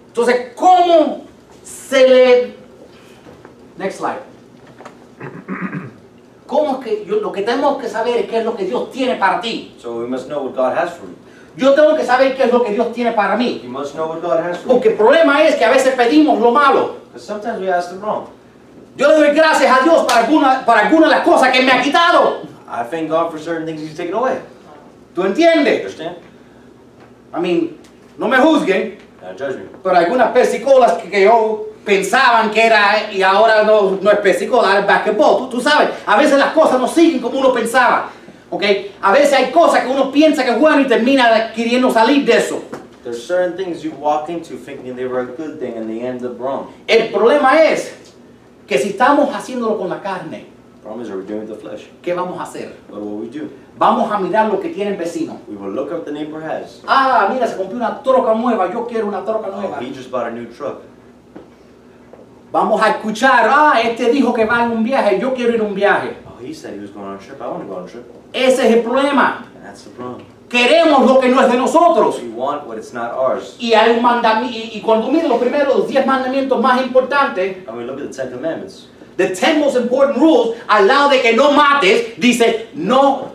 Entonces, 0.08 0.54
¿cómo 0.56 1.26
se 1.62 2.08
le... 2.08 2.56
Next 3.78 3.98
slide. 3.98 4.20
¿Cómo 6.48 6.80
es 6.80 6.86
que 6.86 7.06
yo, 7.06 7.16
lo 7.18 7.32
que 7.32 7.42
tenemos 7.42 7.82
que 7.82 7.90
saber 7.90 8.18
es 8.18 8.30
qué 8.30 8.40
es 8.40 8.46
lo 8.46 8.56
que 8.56 8.66
Dios 8.66 8.92
tiene 8.92 9.16
para 9.16 9.42
ti? 9.42 9.76
So 9.80 10.00
we 10.00 10.08
must 10.08 10.28
know 10.28 10.44
what 10.44 10.56
God 10.56 10.78
has 10.78 10.94
for 10.94 11.08
you. 11.08 11.16
Yo 11.58 11.74
tengo 11.74 11.96
que 11.96 12.06
saber 12.06 12.36
qué 12.36 12.44
es 12.44 12.52
lo 12.52 12.64
que 12.64 12.72
Dios 12.72 12.92
tiene 12.92 13.14
para 13.14 13.36
mí. 13.36 13.62
You 13.64 13.70
must 13.70 13.96
know 13.96 14.08
what 14.08 14.22
God 14.22 14.40
has 14.40 14.58
for 14.58 14.68
you. 14.68 14.74
Porque 14.74 14.90
el 14.90 14.96
problema 14.96 15.44
es 15.44 15.56
que 15.56 15.66
a 15.66 15.72
veces 15.72 15.96
pedimos 15.96 16.40
lo 16.40 16.52
malo. 16.52 16.98
Sometimes 17.16 17.60
we 17.60 17.72
ask 17.72 17.90
the 17.90 17.98
wrong. 17.98 18.28
Yo 18.98 19.08
le 19.10 19.16
doy 19.16 19.36
gracias 19.36 19.72
a 19.72 19.84
Dios 19.84 20.06
para 20.06 20.26
alguna, 20.26 20.66
para 20.66 20.88
alguna 20.88 21.08
de 21.08 21.16
las 21.16 21.26
cosas 21.26 21.52
que 21.52 21.62
me 21.62 21.72
ha 21.72 21.82
quitado. 21.82 22.42
I 22.68 22.84
thank 22.84 23.10
God 23.10 23.32
for 23.32 23.40
certain 23.40 23.66
things 23.66 23.82
He's 23.82 23.96
taken 23.96 24.14
away. 24.14 24.38
¿Tú 25.14 25.24
entiendes? 25.24 25.80
Understand? 25.82 26.18
I 27.34 27.40
mean, 27.40 27.78
no 28.18 28.28
me 28.28 28.38
juzguen. 28.38 28.98
Pero 29.84 29.98
algunas 29.98 30.32
persicolas 30.32 30.94
que, 30.94 31.10
que 31.10 31.24
yo 31.24 31.68
pensaban 31.84 32.52
que 32.52 32.66
era 32.66 33.12
y 33.12 33.22
ahora 33.22 33.64
no, 33.64 33.98
no 34.02 34.12
es 34.12 34.20
persicola, 34.20 34.80
es 34.80 34.88
basquetbol. 34.88 35.38
Tú, 35.38 35.50
tú 35.58 35.62
sabes, 35.62 35.90
a 36.06 36.18
veces 36.18 36.38
las 36.38 36.52
cosas 36.54 36.80
no 36.80 36.88
siguen 36.88 37.20
como 37.20 37.40
uno 37.40 37.54
pensaba. 37.54 38.10
¿ok? 38.50 38.64
A 39.02 39.12
veces 39.12 39.34
hay 39.34 39.52
cosas 39.52 39.84
que 39.84 39.90
uno 39.90 40.12
piensa 40.12 40.44
que 40.44 40.52
es 40.52 40.60
bueno 40.60 40.82
y 40.82 40.88
termina 40.88 41.52
queriendo 41.54 41.92
salir 41.92 42.26
de 42.26 42.38
eso. 42.38 42.62
There's 43.04 43.24
certain 43.24 43.56
things 43.56 43.84
you 43.84 43.92
walk 44.00 44.30
into 44.30 44.56
thinking 44.56 44.96
they 44.96 45.06
were 45.06 45.22
a 45.22 45.26
good 45.26 45.60
thing 45.60 45.78
and 45.78 45.88
they 45.88 46.02
end 46.02 46.26
up 46.26 46.40
wrong. 46.40 46.72
El 46.88 47.12
problema 47.12 47.62
es 47.64 47.94
que 48.68 48.80
si 48.80 48.90
estamos 48.90 49.30
haciéndolo 49.34 49.78
con 49.78 49.90
la 49.90 50.02
carne, 50.02 50.48
Problem 50.86 51.04
is, 51.04 51.10
are 51.10 51.18
we 51.18 51.26
doing 51.26 51.42
it 51.42 51.50
with 51.50 51.58
the 51.58 51.68
flesh? 51.68 51.88
¿qué 52.04 52.14
vamos 52.14 52.40
a 52.40 52.44
hacer? 52.44 52.76
What 52.90 53.02
will 53.02 53.18
we 53.18 53.28
do? 53.28 53.50
Vamos 53.76 54.12
a 54.12 54.20
mirar 54.20 54.52
lo 54.52 54.60
que 54.60 54.70
tiene 54.70 54.92
el 54.92 54.98
vecino. 54.98 55.40
We 55.48 55.56
will 55.56 55.72
look 55.74 55.88
at 55.92 55.98
what 55.98 56.06
the 56.06 56.12
neighbor 56.12 56.40
has. 56.40 56.84
Ah, 56.88 57.28
mira, 57.34 57.48
se 57.48 57.58
compró 57.58 57.76
una 57.76 58.04
troca 58.04 58.36
nueva, 58.36 58.72
yo 58.72 58.86
quiero 58.86 59.08
una 59.08 59.26
troca 59.26 59.50
Oh, 59.52 59.62
nueva. 59.62 59.80
he 59.82 59.92
just 59.92 60.12
bought 60.12 60.28
a 60.28 60.32
new 60.32 60.46
truck. 60.46 60.84
Vamos 62.52 62.80
a 62.84 62.90
escuchar, 62.92 63.50
ah, 63.50 63.82
este 63.82 64.12
dijo 64.12 64.32
que 64.32 64.46
va 64.46 64.64
en 64.64 64.74
un 64.74 64.84
viaje, 64.84 65.20
yo 65.20 65.34
quiero 65.34 65.56
ir 65.56 65.62
a 65.62 65.64
un 65.64 65.74
viaje. 65.74 66.18
Oh, 66.28 66.40
he 66.40 66.54
said 66.54 66.76
he 66.76 66.80
was 66.82 66.92
going 66.92 67.08
on 67.08 67.16
a 67.16 67.18
trip. 67.18 67.42
I 67.42 67.48
want 67.48 67.64
to 67.64 67.68
go 67.68 67.78
on 67.78 67.86
a 67.86 67.88
trip. 67.88 68.06
Ese 68.32 68.60
es 68.68 68.76
el 68.76 68.84
problema. 68.84 69.44
And 69.56 69.66
that's 69.66 69.86
the 69.86 69.90
problem. 69.90 70.24
Queremos 70.48 71.08
lo 71.08 71.20
que 71.20 71.30
no 71.30 71.42
es 71.42 71.52
de 71.52 71.58
nosotros. 71.58 72.22
We 72.22 72.30
want 72.30 72.68
what 72.68 72.78
it's 72.78 72.94
not 72.94 73.12
ours. 73.14 73.56
Y 73.60 73.74
hay 73.74 73.98
un 73.98 74.06
y, 74.52 74.78
y 74.78 74.82
cuando 74.82 75.12
los 75.12 75.40
primeros 75.40 75.76
los 75.80 75.88
10 75.88 76.06
mandamientos 76.06 76.62
más 76.62 76.80
importantes, 76.84 77.68
And 77.68 77.76
we 77.76 77.86
look 77.86 78.00
at 78.00 78.12
the 78.12 78.14
Ten 78.16 78.32
Commandments. 78.32 78.88
The 79.18 79.36
10 79.36 79.60
most 79.60 79.76
important 79.76 80.18
rules, 80.18 80.58
al 80.68 80.88
lado 80.88 81.10
de 81.10 81.22
que 81.22 81.36
no 81.36 81.52
mates, 81.52 82.16
dice, 82.18 82.68
no 82.74 83.32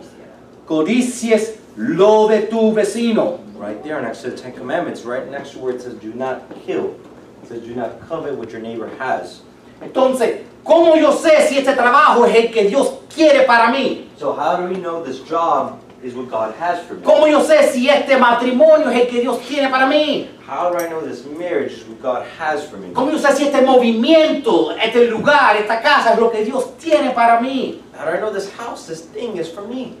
codicies 0.65 1.57
lo 1.75 2.27
de 2.27 2.47
tu 2.47 2.73
vecino. 2.73 3.39
Right 3.55 3.83
there 3.83 4.01
next 4.01 4.21
to 4.21 4.31
the 4.31 4.37
Ten 4.37 4.53
Commandments, 4.53 5.03
right 5.03 5.29
next 5.29 5.51
to 5.51 5.59
where 5.59 5.75
it 5.75 5.81
says 5.81 5.93
do 5.95 6.13
not 6.13 6.43
kill. 6.65 6.95
It 7.43 7.49
says 7.49 7.61
do 7.61 7.75
not 7.75 7.99
covet 8.07 8.35
what 8.35 8.51
your 8.51 8.61
neighbor 8.61 8.89
has. 8.97 9.41
Entonces, 9.81 10.45
¿cómo 10.63 10.95
yo 10.95 11.11
sé 11.11 11.47
si 11.47 11.57
este 11.57 11.75
trabajo 11.75 12.25
es 12.25 12.35
el 12.35 12.51
que 12.51 12.67
Dios 12.67 12.99
quiere 13.13 13.45
para 13.45 13.71
mí? 13.71 14.07
So 14.17 14.33
how 14.33 14.57
do 14.57 14.71
we 14.71 14.79
know 14.79 15.03
this 15.03 15.19
job 15.21 15.79
is 16.03 16.13
what 16.15 16.29
God 16.29 16.55
has 16.55 16.83
for 16.85 16.95
me. 16.95 17.03
¿Cómo 17.03 17.27
yo 17.27 17.43
sé 17.43 17.71
si 17.71 17.89
este 17.89 18.17
matrimonio 18.17 18.89
es 18.89 19.01
el 19.01 19.07
que 19.07 19.21
Dios 19.21 19.39
tiene 19.47 19.69
para 19.69 19.87
mí? 19.87 20.27
How 20.51 20.69
do 20.69 20.75
I 20.77 20.89
know 20.89 20.99
this 20.99 21.25
marriage 21.25 21.71
is 21.71 21.85
what 21.85 22.01
God 22.01 22.27
has 22.37 22.67
for 22.67 22.75
me? 22.75 22.89
¿Cómo 22.89 23.09
yo 23.09 23.17
sé 23.17 23.33
si 23.37 23.45
este 23.45 23.61
movimiento, 23.61 24.75
este 24.77 25.09
lugar, 25.09 25.55
esta 25.55 25.81
casa 25.81 26.11
es 26.11 26.19
lo 26.19 26.29
que 26.29 26.43
Dios 26.43 26.77
tiene 26.77 27.11
para 27.15 27.39
mí? 27.39 27.79
How 27.93 28.03
do 28.03 28.11
I 28.11 28.17
know 28.17 28.33
this 28.33 28.51
house, 28.57 28.85
this 28.85 28.99
thing 28.99 29.37
is 29.37 29.47
for 29.47 29.61
me? 29.61 29.95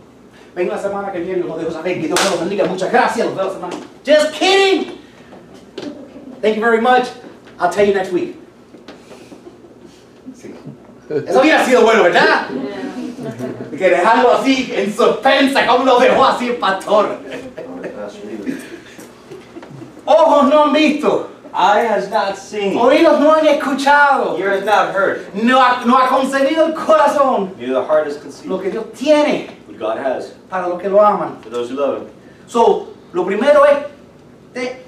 Ven 0.53 0.67
la 0.67 0.77
semana 0.77 1.09
que 1.13 1.19
viene 1.21 1.45
los 1.45 1.57
dejo 1.57 1.71
saber 1.71 2.01
que 2.01 2.07
Dios 2.07 2.19
los 2.25 2.37
bendiga. 2.41 2.65
Muchas 2.65 2.91
gracias. 2.91 3.27
Los 3.27 3.35
veo 3.37 3.45
la 3.45 3.53
semana. 3.53 3.75
Just 4.03 4.33
kidding. 4.33 4.97
Thank 6.41 6.57
you 6.57 6.61
very 6.61 6.81
much. 6.81 7.07
I'll 7.57 7.71
tell 7.71 7.87
you 7.87 7.93
next 7.93 8.11
week. 8.11 8.35
Sí. 10.33 10.53
Eso 11.27 11.39
hubiera 11.39 11.63
sido 11.63 11.83
bueno, 11.83 12.03
¿verdad? 12.03 12.47
Que 13.77 13.89
dejarlo 13.89 14.33
así 14.33 14.69
en 14.75 14.93
suspensa, 14.93 15.65
como 15.65 15.85
lo 15.85 15.97
dejó 15.97 16.25
así 16.25 16.49
el 16.49 16.57
pastor. 16.57 17.19
Ojos 20.17 20.49
no 20.49 20.63
han 20.65 20.73
visto, 20.73 21.27
Eye 21.53 21.85
has 21.85 22.09
not 22.09 22.35
seen, 22.37 22.77
oídos 22.77 23.19
no 23.19 23.33
han 23.33 23.45
escuchado, 23.45 24.37
ear 24.39 24.51
has 24.53 24.63
not 24.65 24.93
heard, 24.93 25.33
no 25.33 25.59
ha, 25.59 25.83
no 25.85 25.97
ha 25.97 26.07
concebido 26.07 26.65
el 26.67 26.73
corazón 26.73 27.51
neither 27.57 27.73
the 27.73 27.83
heart 27.85 28.07
has 28.07 28.15
lo 28.15 28.21
conceived 28.21 28.61
que 28.61 28.71
Dios 28.71 28.85
tiene 28.93 29.47
what 29.67 29.77
God 29.77 29.97
has 29.97 30.31
para 30.49 30.67
los 30.69 30.81
que 30.81 30.89
lo 30.89 31.01
aman. 31.01 31.41
for 31.41 31.49
those 31.49 31.69
who 31.69 31.75
love 31.75 32.01
Him. 32.01 32.07
So, 32.47 32.87
lo 33.13 33.25
primero 33.25 33.65
es 33.65 33.77
de- 34.53 34.81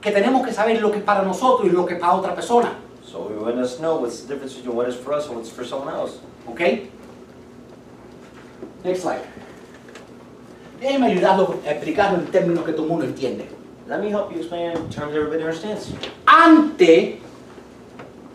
que 0.00 0.12
tenemos 0.12 0.44
que 0.44 0.52
saber 0.52 0.80
lo 0.80 0.90
que 0.90 0.98
es 0.98 1.04
para 1.04 1.22
nosotros 1.22 1.68
y 1.68 1.72
lo 1.72 1.84
que 1.86 1.94
es 1.94 2.00
para 2.00 2.14
otra 2.14 2.34
persona. 2.34 2.72
So 3.04 3.22
we 3.28 3.52
to 3.52 3.78
know 3.80 3.96
what's 3.96 4.20
the 4.22 4.28
difference 4.28 4.54
between 4.54 4.76
what 4.76 4.88
is 4.88 4.94
for 4.96 5.12
us 5.14 5.26
and 5.28 5.36
what's 5.36 5.50
for 5.50 5.64
someone 5.64 5.94
else. 5.94 6.18
¿Ok? 6.46 6.60
Next 8.84 9.02
slide. 9.02 9.22
Déjeme 10.80 11.06
ayudarlo 11.06 11.56
a 11.66 11.70
explicarlo 11.70 12.18
en 12.18 12.26
términos 12.26 12.64
que 12.64 12.72
todo 12.72 12.82
el 12.84 12.88
mundo 12.90 13.04
entiende. 13.06 13.48
Let 13.88 14.00
me 14.00 14.10
help 14.10 14.32
you 14.32 14.38
explain 14.38 14.72
in 14.72 14.90
terms 14.90 15.14
everybody 15.14 15.42
understands. 15.42 15.92
Antes, 16.26 17.20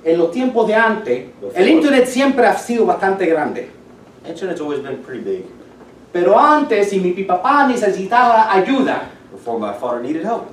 en 0.06 0.18
los 0.18 0.32
tiempos 0.32 0.66
de 0.66 0.76
antes, 0.76 1.30
el 1.54 1.68
internet 1.68 2.08
siempre 2.08 2.48
ha 2.48 2.58
sido 2.58 2.86
bastante 2.86 3.26
grande. 3.26 3.70
Internet's 4.26 4.62
always 4.62 4.80
been 4.80 5.04
pretty 5.04 5.22
big. 5.22 5.46
Pero 6.14 6.38
antes, 6.40 6.90
si 6.90 7.00
mi 7.00 7.12
papá 7.24 7.68
necesitaba 7.68 8.52
ayuda 8.52 9.10
Before 9.32 9.60
my 9.60 9.74
father 9.74 10.02
needed 10.02 10.24
help, 10.24 10.50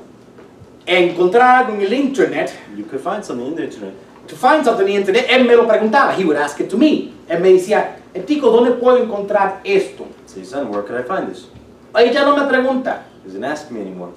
en 0.87 1.11
encontrar 1.11 1.67
algo 1.67 1.75
en 1.75 1.83
el 1.83 1.93
internet, 1.93 2.53
you 2.77 2.85
could 2.85 3.01
find 3.01 3.25
something 3.25 3.47
in 3.47 3.55
the 3.55 3.65
internet. 3.65 3.95
to 4.27 4.37
find 4.37 4.65
something 4.65 4.87
in 4.87 4.93
the 4.93 4.99
internet, 5.01 5.27
él 5.29 5.47
me 5.47 5.55
lo 5.55 5.67
preguntaba. 5.67 6.13
He 6.15 6.25
would 6.25 6.37
ask 6.37 6.61
it 6.61 6.69
to 6.71 6.77
me. 6.77 7.13
Él 7.29 7.41
me 7.41 7.53
decía, 7.53 7.97
"Eh, 8.15 8.21
Tico, 8.23 8.51
¿dónde 8.51 8.73
puedo 8.73 8.97
encontrar 8.99 9.61
esto? 9.65 10.07
Say, 10.27 10.45
son, 10.45 10.71
where 10.71 10.83
could 10.83 10.99
I 10.99 11.03
find 11.03 11.29
this? 11.29 11.47
Ella 11.95 12.25
no 12.25 12.37
me 12.37 12.47
pregunta. 12.47 13.03
He 13.23 13.29
doesn't 13.29 13.45
ask 13.45 13.71
me 13.71 13.81
anymore. 13.81 14.13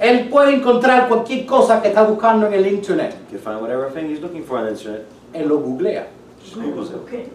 Él 0.00 0.28
puede 0.30 0.54
encontrar 0.54 1.08
cualquier 1.08 1.44
cosa 1.44 1.82
que 1.82 1.88
está 1.88 2.02
buscando 2.04 2.46
en 2.46 2.54
el 2.54 2.66
internet. 2.66 3.14
He 3.28 3.36
can 3.36 3.38
find 3.38 3.60
whatever 3.60 3.90
thing 3.92 4.08
he's 4.10 4.20
looking 4.20 4.42
for 4.42 4.58
on 4.58 4.64
the 4.64 4.70
internet. 4.72 5.06
Él 5.34 5.46
lo 5.48 5.58
googlea. 5.58 6.06
Just 6.42 6.56
Googles 6.56 6.90
it. 6.90 7.28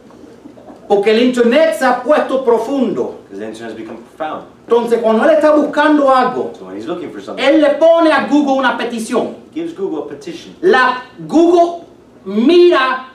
Porque 0.88 1.12
el 1.12 1.22
internet 1.22 1.76
se 1.78 1.86
ha 1.86 2.02
puesto 2.02 2.44
profundo. 2.44 3.20
Because 3.24 3.40
the 3.40 3.46
internet 3.48 3.72
has 3.72 3.76
become 3.76 3.98
profound. 3.98 4.46
Entonces, 4.68 5.00
cuando 5.00 5.24
él 5.24 5.30
está 5.36 5.52
buscando 5.52 6.10
algo, 6.10 6.54
So 6.58 6.66
when 6.66 6.76
he's 6.76 6.88
looking 6.88 7.12
for 7.12 7.22
something, 7.22 7.44
él 7.44 7.62
le 7.62 7.76
pone 7.76 8.12
a 8.12 8.28
Google 8.28 8.58
una 8.58 8.76
petición. 8.78 9.36
he 9.54 9.62
gives 9.62 9.74
Google 9.76 10.04
a 10.06 10.08
petition. 10.08 10.56
La 10.62 11.04
Google 11.28 11.86
mira 12.26 13.10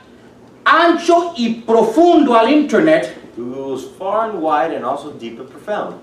ancho 0.65 1.33
y 1.37 1.63
profundo 1.67 2.37
al 2.37 2.49
internet 2.51 3.17
Google 3.37 3.57
goes 3.65 3.85
far 3.99 4.31
and 4.31 4.41
wide 4.41 4.73
and 4.73 4.85
also 4.85 5.11
deep 5.13 5.41
and 5.41 5.49
profound. 5.51 5.97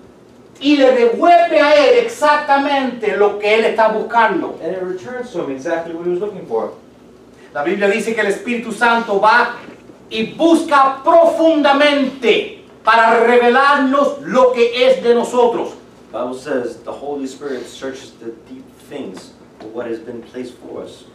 Y 0.59 0.77
le 0.77 0.91
devuelve 0.91 1.59
a 1.59 1.75
él 1.75 1.99
exactamente 2.05 3.15
lo 3.15 3.39
que 3.39 3.55
él 3.55 3.65
está 3.65 3.89
buscando. 3.89 4.57
And 4.63 4.73
it 4.73 4.81
returns 4.81 5.31
to 5.31 5.43
him 5.43 5.51
exactly 5.51 5.93
what 5.93 6.05
he 6.05 6.11
was 6.11 6.19
looking 6.19 6.45
for. 6.47 6.73
La 7.53 7.63
Biblia 7.63 7.88
dice 7.89 8.13
que 8.13 8.21
el 8.21 8.27
Espíritu 8.27 8.71
Santo 8.71 9.19
va 9.19 9.55
y 10.09 10.34
busca 10.34 11.01
profundamente 11.03 12.63
para 12.84 13.19
revelarnos 13.25 14.21
lo 14.21 14.51
que 14.53 14.88
es 14.88 15.03
de 15.03 15.13
nosotros. 15.13 15.73
The 16.11 16.17
Bible 16.17 16.38
says 16.38 16.77
the 16.84 16.91
Holy 16.91 17.27
Spirit 17.27 17.65
searches 17.65 18.13
the 18.19 18.31
deep 18.49 18.65
things 18.89 19.34
of 19.59 19.73
what 19.73 19.88
has 19.88 19.99
been 19.99 20.21
placed 20.21 20.53
for 20.55 20.84
us. 20.84 21.05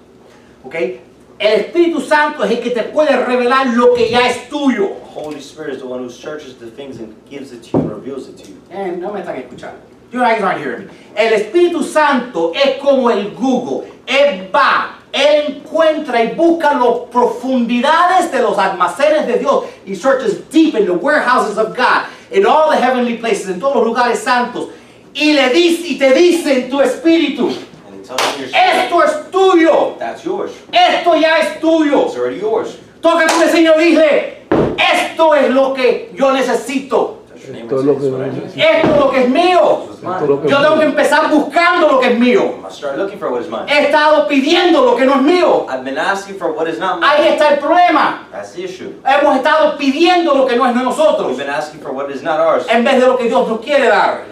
¿Ok? 0.64 1.00
El 1.42 1.58
Espíritu 1.58 2.00
Santo 2.00 2.44
es 2.44 2.52
el 2.52 2.60
que 2.60 2.70
te 2.70 2.84
puede 2.84 3.16
revelar 3.16 3.66
lo 3.66 3.94
que 3.94 4.08
ya 4.08 4.28
es 4.28 4.48
tuyo. 4.48 4.90
The 5.12 5.20
Holy 5.20 5.40
Spirit 5.40 5.74
is 5.74 5.80
the 5.80 5.88
one 5.88 6.00
who 6.00 6.08
searches 6.08 6.54
the 6.54 6.70
things 6.70 7.00
and 7.00 7.16
gives 7.28 7.50
it 7.50 7.64
to 7.64 7.76
you 7.76 7.82
and 7.82 7.90
reveals 7.90 8.28
it 8.28 8.36
to 8.36 8.48
you. 8.48 8.58
Eh, 8.70 8.96
no 8.96 9.12
me 9.12 9.22
están 9.22 9.34
escuchando. 9.34 9.80
You 10.12 10.20
guys 10.20 10.40
aren't 10.40 10.60
hearing 10.60 10.86
me. 10.86 10.92
El 11.16 11.32
Espíritu 11.32 11.82
Santo 11.82 12.52
es 12.54 12.80
como 12.80 13.10
el 13.10 13.34
Google. 13.34 13.88
Él 14.06 14.52
va, 14.54 15.00
él 15.12 15.64
encuentra 15.64 16.22
y 16.22 16.36
busca 16.36 16.74
las 16.74 17.10
profundidades 17.10 18.30
de 18.30 18.40
los 18.40 18.56
almacenes 18.56 19.26
de 19.26 19.40
Dios. 19.40 19.64
He 19.84 19.96
searches 19.96 20.48
deep 20.48 20.76
in 20.76 20.86
the 20.86 20.94
warehouses 20.94 21.58
of 21.58 21.76
God, 21.76 22.06
in 22.30 22.46
all 22.46 22.70
the 22.70 22.76
heavenly 22.76 23.18
places, 23.18 23.48
en 23.48 23.58
todos 23.58 23.74
los 23.74 23.84
lugares 23.84 24.18
santos. 24.18 24.68
Y 25.12 25.32
le 25.32 25.48
dice 25.48 25.88
y 25.88 25.98
te 25.98 26.14
dice 26.14 26.66
en 26.66 26.70
tu 26.70 26.80
espíritu, 26.80 27.50
Esto 28.52 29.02
es 29.02 29.30
tuyo. 29.30 29.96
that's 29.98 30.24
yours. 30.24 30.52
Esto 30.72 31.14
ya 31.16 31.38
es 31.38 31.60
tuyo. 31.60 32.06
It's 32.06 32.16
already 32.16 32.40
yours. 32.40 32.76
Toca 33.00 33.26
tu 33.26 33.40
vecino 33.40 33.74
y 33.80 33.84
dile, 33.84 34.46
esto 34.78 35.34
es 35.34 35.50
lo 35.50 35.74
que 35.74 36.12
yo 36.14 36.32
necesito. 36.32 37.21
And 37.54 37.70
lo 37.70 37.98
que. 37.98 38.06
Esto 38.06 38.88
es 38.88 38.98
lo 38.98 39.10
que 39.10 39.22
es 39.22 39.28
mío. 39.28 39.86
Yo 40.46 40.62
tengo 40.62 40.78
que 40.78 40.84
empezar 40.84 41.30
buscando 41.30 41.88
lo 41.88 42.00
que 42.00 42.12
es 42.12 42.18
mío. 42.18 42.54
I 42.58 42.62
must 42.62 42.78
start 42.78 42.96
looking 42.98 43.18
for 43.18 43.30
what 43.30 43.42
is 43.42 43.48
mine. 43.48 43.66
He 43.68 43.86
estado 43.86 44.26
pidiendo 44.26 44.84
lo 44.84 44.96
que 44.96 45.04
no 45.04 45.14
es 45.14 45.22
mío. 45.22 45.66
I've 45.68 45.84
been 45.84 45.98
asking 45.98 46.36
for 46.36 46.52
what 46.52 46.68
is 46.68 46.78
not 46.78 47.02
Ahí 47.02 47.22
mine. 47.22 47.32
está 47.32 47.48
el 47.54 47.58
problema. 47.58 48.28
That's 48.30 48.52
the 48.52 48.64
issue. 48.64 48.92
Hemos 49.04 49.36
estado 49.36 49.76
pidiendo 49.76 50.34
lo 50.34 50.46
que 50.46 50.56
no 50.56 50.66
es 50.66 50.74
de 50.74 50.82
nosotros 50.82 51.36
been 51.36 51.50
asking 51.50 51.80
for 51.80 51.92
what 51.92 52.10
is 52.10 52.22
not 52.22 52.40
ours. 52.40 52.66
en 52.68 52.84
vez 52.84 53.00
de 53.00 53.06
lo 53.06 53.16
que 53.16 53.24
Dios 53.24 53.48
nos 53.48 53.60
quiere 53.60 53.86
dar. 53.88 54.24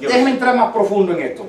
Déjeme 0.00 0.30
entrar 0.30 0.56
más 0.56 0.72
profundo 0.72 1.12
en 1.12 1.22
esto. 1.22 1.44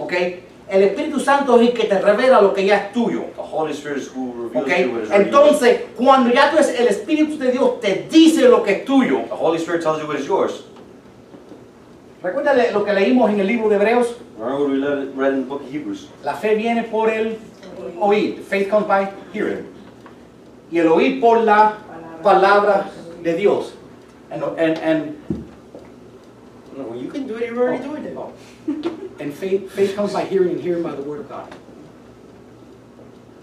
we 0.00 0.40
El 0.70 0.82
Espíritu 0.84 1.18
Santo 1.18 1.60
es 1.60 1.68
el 1.68 1.74
que 1.74 1.84
te 1.84 1.98
revela 1.98 2.40
lo 2.40 2.54
que 2.54 2.64
ya 2.64 2.76
es 2.76 2.92
tuyo. 2.92 3.24
The 3.34 3.42
Holy 3.42 3.72
Spirit 3.72 3.98
is 3.98 4.10
who 4.14 4.32
reveals 4.44 4.64
¿Ok? 4.64 4.70
to 4.70 4.82
you 4.82 4.92
what 4.92 5.02
is 5.02 5.10
already 5.10 5.30
yours. 5.30 5.50
Entonces, 5.50 5.80
cuando 5.96 6.32
ya 6.32 6.50
tú 6.50 6.58
es 6.58 6.68
el 6.78 6.86
Espíritu 6.86 7.38
de 7.38 7.50
Dios 7.50 7.80
te 7.80 8.06
dice 8.08 8.48
lo 8.48 8.62
que 8.62 8.72
es 8.72 8.84
tuyo. 8.84 9.22
The 9.28 9.34
Holy 9.34 9.58
Spirit 9.58 9.82
tells 9.82 10.00
you 10.00 10.06
what 10.06 10.16
is 10.16 10.26
yours. 10.26 10.64
Recuerda 12.22 12.54
lo 12.72 12.84
que 12.84 12.92
leímos 12.92 13.30
en 13.30 13.40
el 13.40 13.46
libro 13.46 13.68
de 13.68 13.76
Hebreos. 13.76 14.16
Remember 14.38 14.60
what 14.60 14.70
we 14.70 14.78
read 14.78 15.16
read 15.16 15.32
in 15.34 15.40
the 15.42 15.46
book 15.46 15.62
of 15.62 15.70
Hebrews? 15.70 16.08
La 16.24 16.34
fe 16.34 16.54
viene 16.54 16.84
por 16.84 17.10
el 17.10 17.38
oír. 17.98 18.42
Faith 18.42 18.70
comes 18.70 18.86
by 18.86 19.10
hearing. 19.32 19.66
Y 20.70 20.78
el 20.78 20.88
oír 20.88 21.20
por 21.20 21.40
la 21.40 21.78
palabra 22.22 22.90
de 23.22 23.34
Dios. 23.34 23.72
And, 24.30 24.44
and, 24.58 24.78
and, 24.78 25.16
No, 26.76 26.94
you 26.94 27.08
can 27.08 27.26
do 27.26 27.36
it, 27.36 27.50
you're 27.50 27.58
already 27.58 27.82
doing 27.82 28.04
it. 28.04 28.16
And 28.66 29.32
faith, 29.32 29.70
faith 29.72 29.94
comes 29.94 30.12
by 30.12 30.24
hearing 30.24 30.50
and 30.50 30.60
hearing 30.60 30.82
by 30.82 30.92
the 30.92 31.02
word 31.02 31.20
of 31.20 31.28
God. 31.28 31.48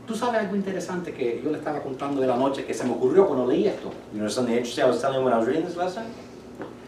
Tú 0.08 0.16
sabes 0.16 0.40
algo 0.40 0.56
interesante 0.56 1.14
que 1.14 1.42
yo 1.44 1.52
le 1.52 1.58
estaba 1.58 1.82
contando 1.82 2.22
de 2.22 2.28
la 2.28 2.38
noche 2.38 2.66
que 2.66 2.74
se 2.74 2.86
me 2.86 2.92
ocurrió 2.92 3.28
cuando 3.28 3.46
leí 3.46 3.68
esto. 3.68 3.92
You 4.14 4.20
know 4.20 4.30
something 4.30 4.54
interesting 4.54 4.86
I 4.86 4.88
was 4.88 5.02
telling 5.02 5.20
you 5.20 5.26
when 5.26 5.34
I 5.34 5.38
was 5.38 5.48
reading 5.48 5.66
this 5.66 5.76
last 5.76 5.96
time? 5.96 6.08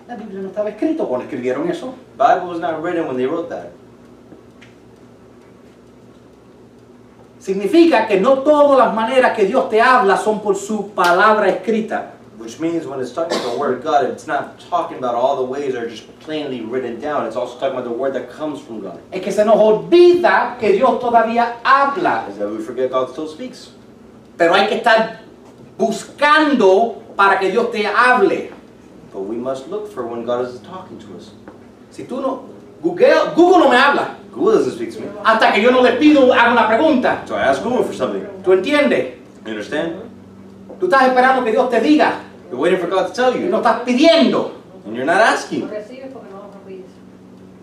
La 0.08 0.16
Biblia 0.16 0.42
no 0.42 0.50
estaba 0.50 0.70
escrito 0.70 1.08
cuando 1.08 1.26
escribieron 1.28 1.70
eso. 1.70 1.94
Bible 2.18 2.48
was 2.48 2.60
not 2.60 2.82
written 2.82 3.08
when 3.08 3.18
they 3.18 3.26
wrote 3.26 3.50
that. 3.50 3.72
Significa 7.40 8.08
que 8.08 8.20
no 8.20 8.40
todas 8.40 8.78
las 8.78 8.94
maneras 8.94 9.36
que 9.36 9.46
Dios 9.46 9.70
te 9.70 9.82
habla 9.82 10.18
son 10.18 10.42
por 10.42 10.56
su 10.56 10.92
palabra 10.92 11.50
escrita. 11.50 12.14
Which 12.40 12.58
means 12.58 12.88
when 12.88 13.02
it's 13.02 13.12
talking 13.12 13.38
about 13.38 13.52
the 13.52 13.60
word 13.60 13.78
of 13.80 13.84
God, 13.84 14.06
it's 14.06 14.26
not 14.26 14.62
talking 14.62 14.98
about 14.98 15.14
all 15.14 15.36
the 15.36 15.44
ways 15.44 15.74
that 15.74 15.84
are 15.84 15.90
just 15.90 16.08
plainly 16.22 16.62
written 16.62 16.98
down. 16.98 17.28
It's 17.28 17.36
also 17.36 17.60
talking 17.60 17.78
about 17.78 17.84
the 17.84 17.92
word 17.92 18.14
that 18.14 18.30
comes 18.30 18.62
from 18.62 18.80
God. 18.80 18.98
Es 19.12 19.22
que 19.22 19.30
se 19.30 19.44
nos 19.44 19.58
olvida 19.58 20.58
que 20.58 20.72
Dios 20.72 21.04
todavía 21.04 21.58
habla. 21.66 22.30
Is 22.30 22.38
that 22.38 22.50
we 22.50 22.64
forget 22.64 22.92
God 22.92 23.12
still 23.12 23.28
speaks. 23.28 23.72
Pero 24.38 24.54
hay 24.54 24.70
que 24.70 24.78
estar 24.82 25.20
buscando 25.78 27.04
para 27.18 27.38
que 27.40 27.52
Dios 27.52 27.74
te 27.74 27.86
hable. 27.86 28.54
But 29.12 29.24
we 29.24 29.36
must 29.36 29.68
look 29.68 29.92
for 29.92 30.08
when 30.08 30.24
God 30.24 30.46
is 30.46 30.62
talking 30.62 30.98
to 30.98 31.18
us. 31.18 31.32
Si 31.92 32.06
tú 32.06 32.22
no, 32.22 32.48
Google, 32.82 33.34
Google 33.36 33.60
no 33.60 33.70
me 33.70 33.76
habla 33.76 34.16
Google 34.32 34.54
doesn't 34.54 34.76
speak 34.76 34.94
to 34.94 35.02
me. 35.02 35.08
hasta 35.26 35.52
que 35.52 35.62
yo 35.62 35.72
no 35.72 35.82
le 35.82 35.98
pido, 35.98 36.24
una 36.24 36.68
pregunta. 36.70 37.28
So 37.28 37.36
I 37.36 37.42
ask 37.42 37.62
Google 37.62 37.84
for 37.84 37.94
something. 37.94 38.26
¿Tú 38.46 38.54
entiendes? 38.54 39.16
You 39.44 39.52
understand? 39.52 40.04
Tú 40.80 40.86
estás 40.86 41.10
esperando 41.10 41.44
que 41.44 41.52
Dios 41.52 41.70
te 41.70 41.82
diga 41.82 42.29
You're 42.50 42.60
waiting 42.60 42.80
for 42.80 42.88
God 42.90 43.08
to 43.08 43.14
tell 43.14 43.36
y 43.36 43.44
you. 43.44 43.50
no 43.50 43.58
estás 43.58 43.84
pidiendo. 43.84 44.54
And 44.86 44.96
you're 44.96 45.06
not 45.06 45.22
asking. 45.22 45.70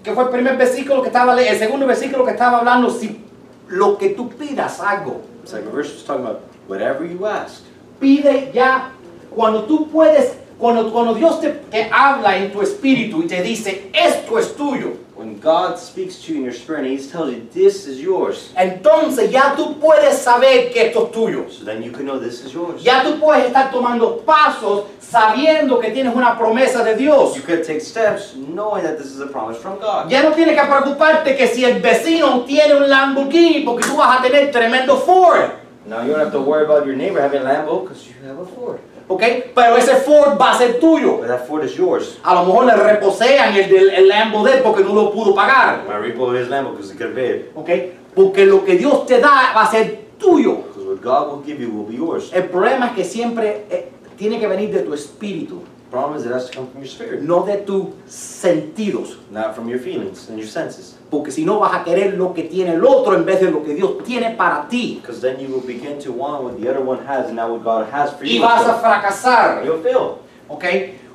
¿Qué 0.04 0.14
fue 0.14 0.24
el 0.24 0.30
primer 0.30 0.56
versículo 0.56 1.02
que 1.02 1.08
estaba 1.08 1.40
el 1.40 1.58
segundo 1.58 1.86
versículo 1.86 2.24
que 2.24 2.30
estaba 2.30 2.58
hablando? 2.58 2.90
Si 2.90 3.24
lo 3.68 3.98
que 3.98 4.10
tú 4.10 4.28
pidas 4.28 4.80
algo, 4.80 5.22
a 5.52 5.58
verse 5.74 5.94
was 5.94 6.04
talking 6.04 6.24
about 6.24 6.42
whatever 6.68 7.04
you 7.04 7.26
ask. 7.26 7.62
pide 7.98 8.52
ya. 8.52 8.92
Cuando 9.34 9.64
tú 9.64 9.88
puedes 9.90 10.36
Cuando, 10.58 10.90
cuando 10.90 11.14
Dios 11.14 11.40
te, 11.40 11.50
te 11.50 11.90
habla 11.92 12.36
en 12.38 12.50
tu 12.50 12.62
espíritu 12.62 13.22
y 13.22 13.26
te 13.26 13.42
dice, 13.42 13.90
esto 13.92 14.38
es 14.38 14.56
tuyo, 14.56 14.94
When 15.16 15.40
God 15.40 15.78
speaks 15.78 16.20
to 16.24 16.32
you 16.32 16.38
in 16.40 16.44
your 16.44 16.52
spirit 16.52 16.84
and 16.84 16.98
He 16.98 16.98
tells 16.98 17.32
you 17.32 17.48
this 17.55 17.86
is 17.86 17.98
yours, 17.98 18.52
entonces 18.55 19.32
ya 19.32 19.55
tú 19.56 19.80
puedes 19.80 20.18
saber 20.18 20.70
que 20.70 20.88
esto 20.88 21.06
es 21.06 21.12
tuyo. 21.12 21.51
so 21.51 21.64
then 21.64 21.82
you 21.82 21.90
can 21.90 22.05
know 22.05 22.18
this 22.18 22.44
is 22.44 22.52
yours. 22.52 22.82
Ya 22.82 23.02
tú 23.02 23.18
puedes 23.18 23.47
estar 23.47 23.70
tomando 23.70 24.22
pasos 24.26 24.84
sabiendo 25.01 25.80
que 25.80 25.90
tienes 25.90 26.14
una 26.14 26.36
promesa 26.36 26.84
de 26.84 26.97
Dios. 26.97 27.34
You 27.34 27.43
can 27.43 27.64
take 27.64 27.80
steps 27.80 28.34
knowing 28.34 28.82
that 28.82 28.98
this 28.98 29.06
is 29.06 29.20
a 29.20 29.26
promise 29.26 29.56
from 29.56 29.78
God. 29.78 30.10
Ya 30.10 30.22
no 30.22 30.32
tienes 30.32 30.55
que 30.55 30.66
preocuparte 30.66 31.34
que 31.34 31.47
si 31.47 31.64
el 31.64 31.80
vecino 31.80 32.44
tiene 32.44 32.74
un 32.74 32.86
Lamborghini 32.86 33.60
porque 33.64 33.84
tú 33.84 33.97
vas 33.97 34.18
a 34.18 34.22
tener 34.22 34.51
tremendo 34.51 34.98
Ford. 34.98 35.51
Now 35.86 36.02
you 36.02 36.12
don't 36.12 36.20
have 36.20 36.32
to 36.32 36.43
worry 36.43 36.66
about 36.66 36.84
your 36.84 36.97
neighbor 36.97 37.22
having 37.22 37.40
a 37.40 37.44
Lambo 37.44 37.84
because 37.84 38.06
you 38.06 38.14
have 38.26 38.38
a 38.38 38.44
Ford. 38.44 38.80
¿Ok? 39.08 39.22
Pero 39.54 39.76
ese 39.76 39.96
Ford 39.96 40.38
va 40.40 40.52
a 40.52 40.58
ser 40.58 40.80
tuyo. 40.80 41.18
But 41.18 41.28
that 41.28 41.46
Ford 41.46 41.64
is 41.64 41.76
yours. 41.76 42.18
A 42.24 42.34
lo 42.34 42.44
mejor 42.44 42.66
le 42.66 42.74
reposean 42.74 43.54
el, 43.54 43.68
del, 43.68 43.90
el 43.90 44.08
Lambo 44.08 44.42
de 44.44 44.54
él 44.54 44.62
porque 44.62 44.82
no 44.82 44.94
lo 44.94 45.12
pudo 45.12 45.34
pagar. 45.34 45.84
My 45.86 45.94
repo 45.94 46.34
is 46.34 46.48
Lambo 46.48 46.72
because 46.72 46.92
he 46.92 46.98
could 46.98 47.14
pay 47.14 47.30
it. 47.30 47.52
¿Ok? 47.54 47.70
Porque 48.14 48.44
lo 48.46 48.64
que 48.64 48.76
Dios 48.76 49.06
te 49.06 49.20
da 49.20 49.52
va 49.54 49.62
a 49.62 49.70
ser 49.70 50.06
tuyo. 50.18 50.64
Because 50.68 50.86
what 50.86 51.00
God 51.02 51.32
will 51.32 51.44
give 51.44 51.60
you 51.60 51.70
will 51.70 51.86
be 51.86 51.96
yours. 51.96 52.32
El 52.32 52.44
problema 52.44 52.86
es 52.86 52.92
que 52.92 53.04
siempre 53.04 53.66
eh, 53.70 53.90
tiene 54.16 54.40
que 54.40 54.48
venir 54.48 54.72
de 54.72 54.80
tu 54.80 54.92
espíritu, 54.92 55.62
problem 55.90 56.18
is 56.18 56.26
it 56.26 56.32
has 56.32 56.50
to 56.50 56.56
come 56.56 56.66
from 56.70 56.80
your 56.82 56.88
spirit, 56.88 57.22
no 57.22 57.44
de 57.46 57.58
tus 57.64 57.88
sentidos. 58.08 59.16
not 59.30 59.54
from 59.54 59.68
your 59.68 59.78
feelings 59.78 60.28
and 60.28 60.38
your 60.38 60.48
senses. 60.48 60.94
Porque 61.10 61.30
si 61.30 61.44
no 61.44 61.60
vas 61.60 61.74
a 61.74 61.84
querer 61.84 62.16
lo 62.16 62.32
que 62.34 62.44
tiene 62.44 62.74
el 62.74 62.84
otro 62.84 63.14
en 63.14 63.24
vez 63.24 63.40
de 63.40 63.50
lo 63.50 63.62
que 63.62 63.74
Dios 63.74 64.02
tiene 64.04 64.36
para 64.36 64.66
ti. 64.68 64.98
Because 65.00 65.20
then 65.20 65.38
you 65.38 65.48
will 65.48 65.60
begin 65.66 65.98
to 66.00 66.12
want 66.12 66.42
what 66.42 66.60
the 66.60 66.68
other 66.68 66.80
one 66.82 66.98
has 67.06 67.26
and 67.28 67.36
not 67.36 67.50
what 67.50 67.62
God 67.62 67.86
has 67.92 68.12
for 68.12 68.24
Y 68.24 68.36
you. 68.36 68.42
vas 68.42 68.66
a 68.66 68.74
fracasar. 68.80 69.64
You'll 69.64 69.82
fail. 69.82 70.18
¿Ok? 70.48 70.64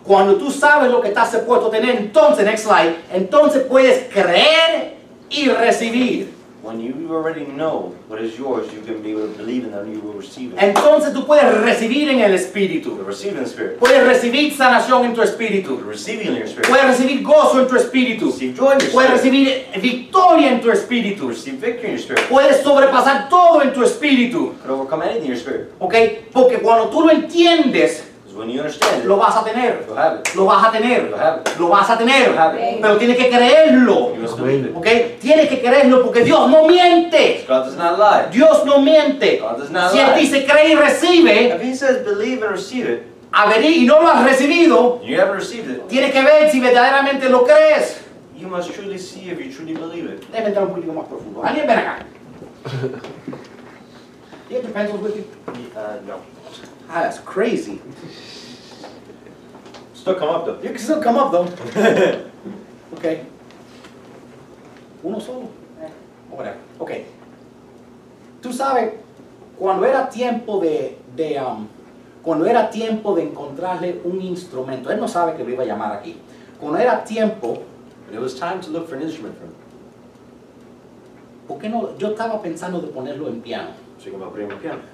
Cuando 0.03 0.35
tú 0.37 0.49
sabes 0.49 0.89
lo 0.91 1.01
que 1.01 1.09
estás 1.09 1.31
supuesto 1.31 1.67
a 1.67 1.71
tener, 1.71 1.95
entonces, 1.95 2.43
next 2.45 2.63
slide, 2.65 2.95
entonces 3.13 3.63
puedes 3.69 4.11
creer 4.11 4.95
y 5.29 5.47
recibir. 5.49 6.33
When 6.63 6.79
you 6.79 7.13
already 7.13 7.45
know 7.45 7.93
what 8.11 8.21
is 8.21 8.37
yours, 8.37 8.71
you 8.73 8.81
can 8.81 9.01
be 9.01 9.11
able 9.11 9.25
to 9.25 9.37
believe 9.37 9.63
in 9.63 9.73
and 9.73 9.93
you 9.93 10.01
will 10.01 10.13
receive 10.13 10.51
it. 10.51 10.59
Entonces 10.59 11.13
tú 11.13 11.25
puedes 11.25 11.45
recibir 11.63 12.09
en 12.09 12.19
el 12.19 12.33
espíritu. 12.33 13.01
receive 13.05 13.37
in 13.37 13.43
the 13.43 13.49
spirit. 13.49 13.79
Puedes 13.79 14.05
recibir 14.05 14.51
sanación 14.51 15.05
en 15.05 15.15
tu 15.15 15.21
espíritu. 15.21 15.77
will 15.77 15.85
receive 15.85 16.21
in 16.21 16.35
your 16.35 16.45
spirit. 16.45 16.67
Puedes 16.67 16.85
recibir 16.85 17.23
gozo 17.23 17.61
en 17.61 17.69
tu 17.69 17.77
espíritu. 17.77 18.25
Receive 18.25 18.53
joy 18.53 18.73
in 18.73 18.79
your 18.81 18.91
Puedes 18.91 19.11
recibir 19.11 19.65
victoria 19.81 20.51
en 20.51 20.59
tu 20.59 20.69
espíritu. 20.71 21.29
Receive 21.29 21.57
victory 21.57 21.85
in 21.85 21.91
your 21.91 22.01
spirit. 22.01 22.27
Puedes 22.27 22.61
sobrepasar 22.61 23.29
todo 23.29 23.61
en 23.61 23.71
tu 23.71 23.81
espíritu. 23.81 24.39
You 24.39 24.55
can 24.61 24.71
overcome 24.71 25.03
anything 25.03 25.21
in 25.21 25.27
your 25.29 25.37
spirit. 25.37 25.71
¿Ok? 25.79 25.95
Porque 26.33 26.57
cuando 26.57 26.89
tú 26.89 27.05
lo 27.05 27.11
entiendes, 27.11 28.10
when 28.41 28.49
you 28.49 28.59
understand 28.59 29.03
it, 29.03 29.07
lo 29.07 29.17
vas 29.17 29.35
a 29.37 29.43
tener. 29.43 29.85
you'll 29.85 29.95
have 29.95 30.19
it. 30.19 30.35
Lo 30.35 30.45
vas 30.45 30.67
a 30.67 30.71
tener. 30.71 31.09
You'll 31.09 31.17
have 31.17 31.41
it. 31.41 31.59
Lo 31.59 31.69
vas 31.69 31.89
a 31.89 31.97
tener. 31.97 32.25
You'll 32.25 32.37
have 32.37 32.55
it. 32.55 32.81
Pero 32.81 32.97
tienes 32.97 33.17
que 33.17 33.29
creerlo. 33.29 34.15
You 34.15 34.21
must 34.21 34.37
believe 34.37 34.65
it. 34.65 34.75
¿Ok? 34.75 34.87
Tienes 35.21 35.47
que 35.47 35.61
creerlo 35.61 36.01
porque 36.01 36.23
Dios 36.23 36.49
no 36.49 36.67
miente. 36.67 37.45
God 37.47 37.65
does 37.65 37.77
not 37.77 37.99
lie. 37.99 38.31
Dios 38.31 38.65
no 38.65 38.81
miente. 38.81 39.37
God 39.39 39.57
does 39.57 39.69
not 39.69 39.91
Si 39.91 39.99
Él 39.99 40.15
dice 40.15 40.45
cree 40.45 40.71
y 40.71 40.75
recibe, 40.75 41.55
If 41.55 41.61
he 41.61 41.75
says 41.75 42.03
believe 42.03 42.43
and 42.43 42.53
receive 42.53 42.89
it, 42.89 43.03
y 43.31 43.85
no 43.85 44.01
lo 44.01 44.09
has 44.09 44.25
recibido, 44.25 45.01
you 45.03 45.19
haven't 45.19 45.37
received 45.37 45.69
it, 45.69 45.87
tienes 45.87 46.11
que 46.11 46.21
ver 46.21 46.49
si 46.49 46.59
verdaderamente 46.59 47.29
lo 47.29 47.45
crees. 47.45 48.01
you 48.35 48.47
must 48.47 48.73
truly 48.73 48.97
see 48.97 49.29
if 49.29 49.39
you 49.39 49.53
truly 49.53 49.73
believe 49.73 50.05
it. 50.09 50.25
Déjame 50.31 50.47
entrar 50.47 50.65
un 50.65 50.73
poquito 50.73 50.93
más 50.93 51.07
profundo. 51.07 51.43
¿Alguien 51.43 51.67
ven 51.67 51.77
acá? 51.77 52.05
You 54.49 54.57
have 54.57 54.65
your 54.65 54.73
pencils 54.73 55.01
with 55.01 55.15
you? 55.15 55.25
Uh, 55.75 56.01
no. 56.05 56.19
Ah, 56.91 57.03
that's 57.03 57.19
crazy. 57.19 57.79
Still 59.93 60.15
come 60.15 60.29
up 60.29 60.45
though. 60.45 60.59
You 60.61 60.69
can 60.69 60.77
still 60.77 61.01
come 61.01 61.15
up 61.15 61.31
though. 61.31 61.47
Okay. 62.93 63.25
Uno 65.01 65.17
solo. 65.19 65.49
O 66.29 66.35
whatever. 66.35 66.59
Ok. 66.77 66.91
Tú 68.41 68.51
sabes, 68.53 68.93
cuando 69.57 69.85
era 69.85 70.09
tiempo 70.09 70.59
de, 70.59 70.99
de 71.15 71.39
um, 71.39 71.67
cuando 72.21 72.45
era 72.45 72.69
tiempo 72.69 73.15
de 73.15 73.23
encontrarle 73.23 74.01
un 74.03 74.21
instrumento, 74.21 74.91
él 74.91 74.99
no 74.99 75.07
sabe 75.07 75.35
que 75.35 75.43
lo 75.43 75.49
iba 75.49 75.63
a 75.63 75.65
llamar 75.65 75.93
aquí. 75.93 76.17
Cuando 76.59 76.77
era 76.77 77.03
tiempo, 77.03 77.63
it 78.11 78.19
was 78.19 78.35
time 78.35 78.59
to 78.59 78.69
look 78.69 78.87
for 78.87 78.95
an 78.97 79.01
instrument 79.01 79.35
for 79.39 79.45
him. 79.45 79.55
¿por 81.51 81.59
qué 81.59 81.69
no? 81.69 81.97
Yo 81.97 82.09
estaba 82.09 82.41
pensando 82.41 82.79
de 82.79 82.87
ponerlo 82.87 83.27
en 83.27 83.41
piano. 83.41 83.71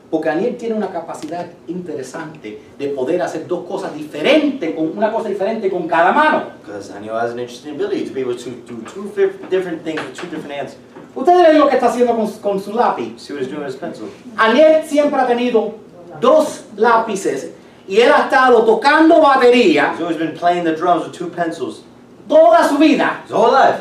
Porque 0.10 0.30
Daniel 0.30 0.58
tiene 0.58 0.76
una 0.76 0.90
capacidad 0.90 1.46
interesante 1.68 2.60
de 2.78 2.88
poder 2.90 3.22
hacer 3.22 3.48
dos 3.48 3.66
cosas 3.66 3.94
diferentes, 3.94 4.76
con 4.76 4.98
una 4.98 5.12
cosa 5.12 5.30
diferente 5.30 5.70
con 5.70 5.88
cada 5.88 6.12
mano. 6.12 6.52
Because 6.62 6.90
Daniel 6.90 7.16
has 7.16 7.32
an 7.32 7.40
interesting 7.40 7.76
ability 7.76 8.06
to 8.06 8.14
be 8.14 8.22
able 8.22 8.36
to 8.36 8.50
do 8.68 8.82
two 8.84 9.10
different 9.50 9.84
things 9.84 10.02
with 10.02 10.14
two 10.14 10.28
different 10.28 10.52
hands. 10.52 10.76
Ustedes 11.16 11.48
ven 11.48 11.58
lo 11.58 11.68
que 11.68 11.76
está 11.76 11.88
haciendo 11.88 12.16
con, 12.16 12.28
con 12.42 12.60
su 12.60 12.74
lápiz. 12.74 13.18
See 13.18 13.34
what 13.34 13.42
he's 13.42 13.50
doing 13.50 13.64
with 13.64 13.74
his 13.74 13.80
pencil. 13.80 14.10
Aniel 14.38 14.84
siempre 14.86 15.20
ha 15.20 15.26
tenido 15.26 15.76
dos 16.20 16.66
lápices 16.76 17.52
y 17.88 18.02
él 18.02 18.12
ha 18.12 18.24
estado 18.24 18.66
tocando 18.66 19.22
batería 19.22 19.94
He's 19.94 20.02
always 20.02 20.18
been 20.18 20.34
playing 20.34 20.66
the 20.66 20.76
drums 20.76 21.06
with 21.06 21.14
two 21.14 21.30
pencils 21.30 21.84
toda 22.28 22.68
su 22.68 22.78
vida, 22.78 23.24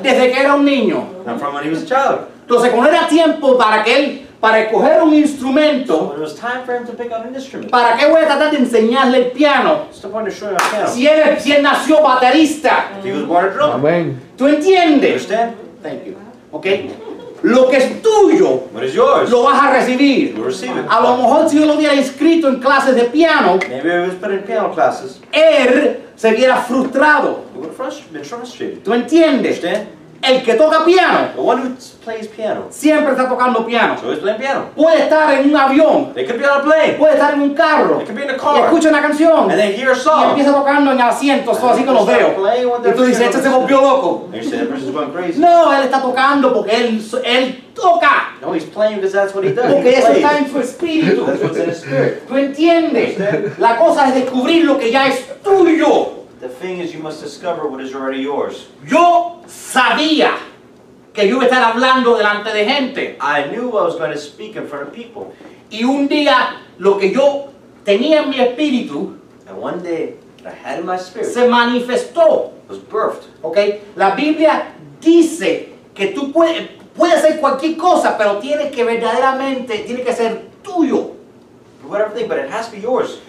desde 0.03 0.31
que 0.31 0.41
era 0.41 0.55
un 0.55 0.65
niño. 0.65 1.05
Not 1.27 1.39
from 1.39 1.55
when 1.55 1.65
he 1.65 1.71
was 1.71 1.83
a 1.83 1.87
child. 1.87 2.21
Entonces, 2.43 2.71
cuando 2.71 2.91
era 2.91 3.09
tiempo 3.09 3.59
para 3.59 3.83
que 3.83 3.97
él, 3.97 4.26
para 4.41 4.61
escoger 4.61 5.03
un 5.03 5.15
instrumento, 5.15 6.09
when 6.11 6.19
it 6.19 6.21
was 6.23 6.35
time 6.35 6.65
for 6.65 6.75
him 6.77 6.87
to 6.87 6.93
pick 6.93 7.11
up 7.13 7.25
an 7.27 7.35
instrument, 7.35 7.71
¿para 7.71 7.97
qué 7.97 8.07
voy 8.07 8.23
a 8.23 8.27
tratar 8.27 8.51
de 8.51 8.59
enseñarle 8.59 9.19
el 9.19 9.31
piano? 9.33 9.87
what's 9.87 10.01
the 10.01 10.09
point 10.09 10.29
of 10.29 10.35
showing 10.35 10.55
him 10.55 10.61
a 10.61 10.71
piano? 10.71 10.89
Si 10.89 11.07
él, 11.07 11.41
si 11.41 11.53
él 11.53 11.63
nació 11.63 12.03
baterista, 12.03 12.91
If 12.99 13.05
he 13.05 13.13
was 13.13 13.25
born 13.27 13.47
a 13.47 13.51
drummer. 13.51 13.75
Amén. 13.75 14.21
¿tú 14.37 14.47
entiendes? 14.47 15.23
Understand? 15.25 15.55
Thank 15.83 16.05
you. 16.05 16.15
¿Ok? 16.53 16.67
Lo 17.43 17.69
que 17.69 17.77
es 17.77 18.03
tuyo, 18.03 18.65
What 18.73 18.83
is 18.85 18.95
yours? 18.95 19.31
lo 19.31 19.43
vas 19.45 19.63
a 19.63 19.71
recibir. 19.71 20.35
A 20.89 21.01
lo 21.01 21.17
mejor 21.17 21.49
si 21.49 21.59
yo 21.61 21.67
lo 21.67 21.75
hubiera 21.75 21.95
inscrito 21.95 22.49
en 22.49 22.57
clases 22.61 22.95
de 22.95 23.05
piano, 23.05 23.59
Maybe 23.69 23.77
if 23.77 23.85
he 23.85 24.09
was 24.09 24.15
put 24.15 24.31
in 24.33 24.41
piano 24.41 24.73
classes, 24.73 25.21
él 25.33 26.01
se 26.17 26.33
viera 26.33 26.57
frustrado. 26.57 27.45
been. 27.55 28.83
¿Tú 28.83 28.95
entiendes? 28.95 29.59
Understand? 29.63 29.89
El 30.29 30.43
que 30.43 30.55
toca 30.55 30.85
piano 30.85 31.19
The 31.35 31.41
one 31.41 31.63
who 31.63 31.77
plays 32.05 32.29
piano, 32.29 32.67
siempre 32.71 33.13
está 33.13 33.29
tocando 33.29 33.65
piano. 33.67 33.97
so 34.01 34.17
playing 34.21 34.39
piano. 34.39 34.67
Puede 34.77 35.03
estar 35.03 35.33
en 35.35 35.51
un 35.51 35.57
avión, 35.57 36.13
They 36.15 36.25
could 36.27 36.39
be 36.41 36.47
on 36.47 36.61
a 36.61 36.63
plane. 36.63 36.93
puede 36.99 37.15
estar 37.15 37.35
en 37.35 37.41
un 37.43 37.55
carro, 37.55 37.99
They 37.99 38.07
could 38.07 38.17
be 38.17 38.25
in 38.25 38.31
a 38.31 38.35
y 38.35 38.37
car. 38.37 38.65
escucha 38.65 38.89
una 38.89 39.03
canción 39.03 39.51
And 39.51 39.61
they 39.61 39.77
hear 39.77 39.91
a 39.91 39.97
y 39.97 40.01
song. 40.01 40.29
empieza 40.31 40.53
tocando 40.53 40.93
en 40.93 41.01
asientos, 41.01 41.59
así 41.63 41.85
con 41.85 41.95
los 41.95 42.07
dedos. 42.07 42.33
Y 42.87 42.91
tú 42.93 43.03
dices, 43.05 43.23
este 43.27 43.43
se 43.43 43.49
volvió 43.49 43.81
loco. 43.81 44.29
No, 45.37 45.73
él 45.73 45.83
está 45.85 46.01
tocando 46.01 46.53
porque 46.55 46.77
él, 46.77 47.03
él 47.25 47.65
toca. 47.75 48.35
No, 48.41 48.55
he's 48.55 48.65
playing 48.65 48.97
because 48.97 49.13
that's 49.13 49.35
what 49.35 49.45
he 49.45 49.53
does. 49.53 49.73
Porque 49.73 49.99
eso 49.99 50.09
está 50.13 50.39
en 50.39 50.51
su 50.51 50.61
espíritu. 50.61 51.25
That's 51.25 51.43
what's 51.43 51.57
in 51.59 51.71
his 51.71 51.79
spirit. 51.79 52.27
¿Tú 52.29 52.37
entiendes? 52.37 53.17
La 53.59 53.77
cosa 53.77 54.09
es 54.09 54.15
descubrir 54.15 54.65
lo 54.65 54.79
que 54.79 54.91
ya 54.91 55.07
es 55.09 55.25
tuyo. 55.43 56.26
The 56.41 56.49
thing 56.49 56.81
is, 56.81 56.93
you 56.93 57.01
must 57.03 57.23
discover 57.23 57.67
what 57.67 57.81
is 57.81 57.95
already 57.95 58.21
yours. 58.23 58.67
Yo 58.87 59.43
sabía 59.47 60.37
que 61.15 61.27
yo 61.27 61.37
iba 61.37 61.45
a 61.45 61.49
estar 61.49 61.63
hablando 61.73 62.17
delante 62.17 62.53
de 62.53 62.65
gente. 62.65 63.17
I 63.21 63.49
knew 63.49 63.71
I 63.79 63.85
was 63.85 63.97
going 63.97 64.13
to 64.13 64.19
speak 64.19 64.57
in 64.57 64.67
front 64.67 64.89
of 64.89 64.93
people. 64.95 65.35
Y 65.71 65.83
un 65.85 66.09
día 66.09 66.61
lo 66.79 66.99
que 66.99 67.11
yo 67.11 67.49
tenía 67.85 68.23
en 68.23 68.31
mi 68.31 68.37
espíritu 68.37 69.17
And 69.49 69.59
one 69.59 69.83
day, 69.83 70.15
I 70.45 70.51
had 70.51 70.81
in 70.81 70.87
my 70.87 70.97
spirit 70.97 71.27
se 71.33 71.49
manifestó. 71.49 72.53
was 72.69 72.79
birthed. 72.79 73.29
¿Ok? 73.43 73.57
La 73.95 74.15
Biblia 74.15 74.73
dice 75.01 75.69
que 75.95 76.09
tú 76.09 76.33
puedes, 76.33 76.69
puedes 76.97 77.17
hacer 77.17 77.41
cualquier 77.41 77.77
cosa, 77.77 78.19
pero 78.19 78.39
tiene 78.39 78.71
que 78.71 78.85
verdaderamente, 78.85 79.79
tiene 79.87 80.03
que 80.03 80.13
ser 80.13 80.49
tuyo. 80.63 81.13
Whatever 81.89 82.13
thing, 82.13 82.29
but 82.29 82.39
it 82.39 82.51
has 82.51 82.69
to 82.69 82.77
be 82.77 82.83
yours. 82.83 83.21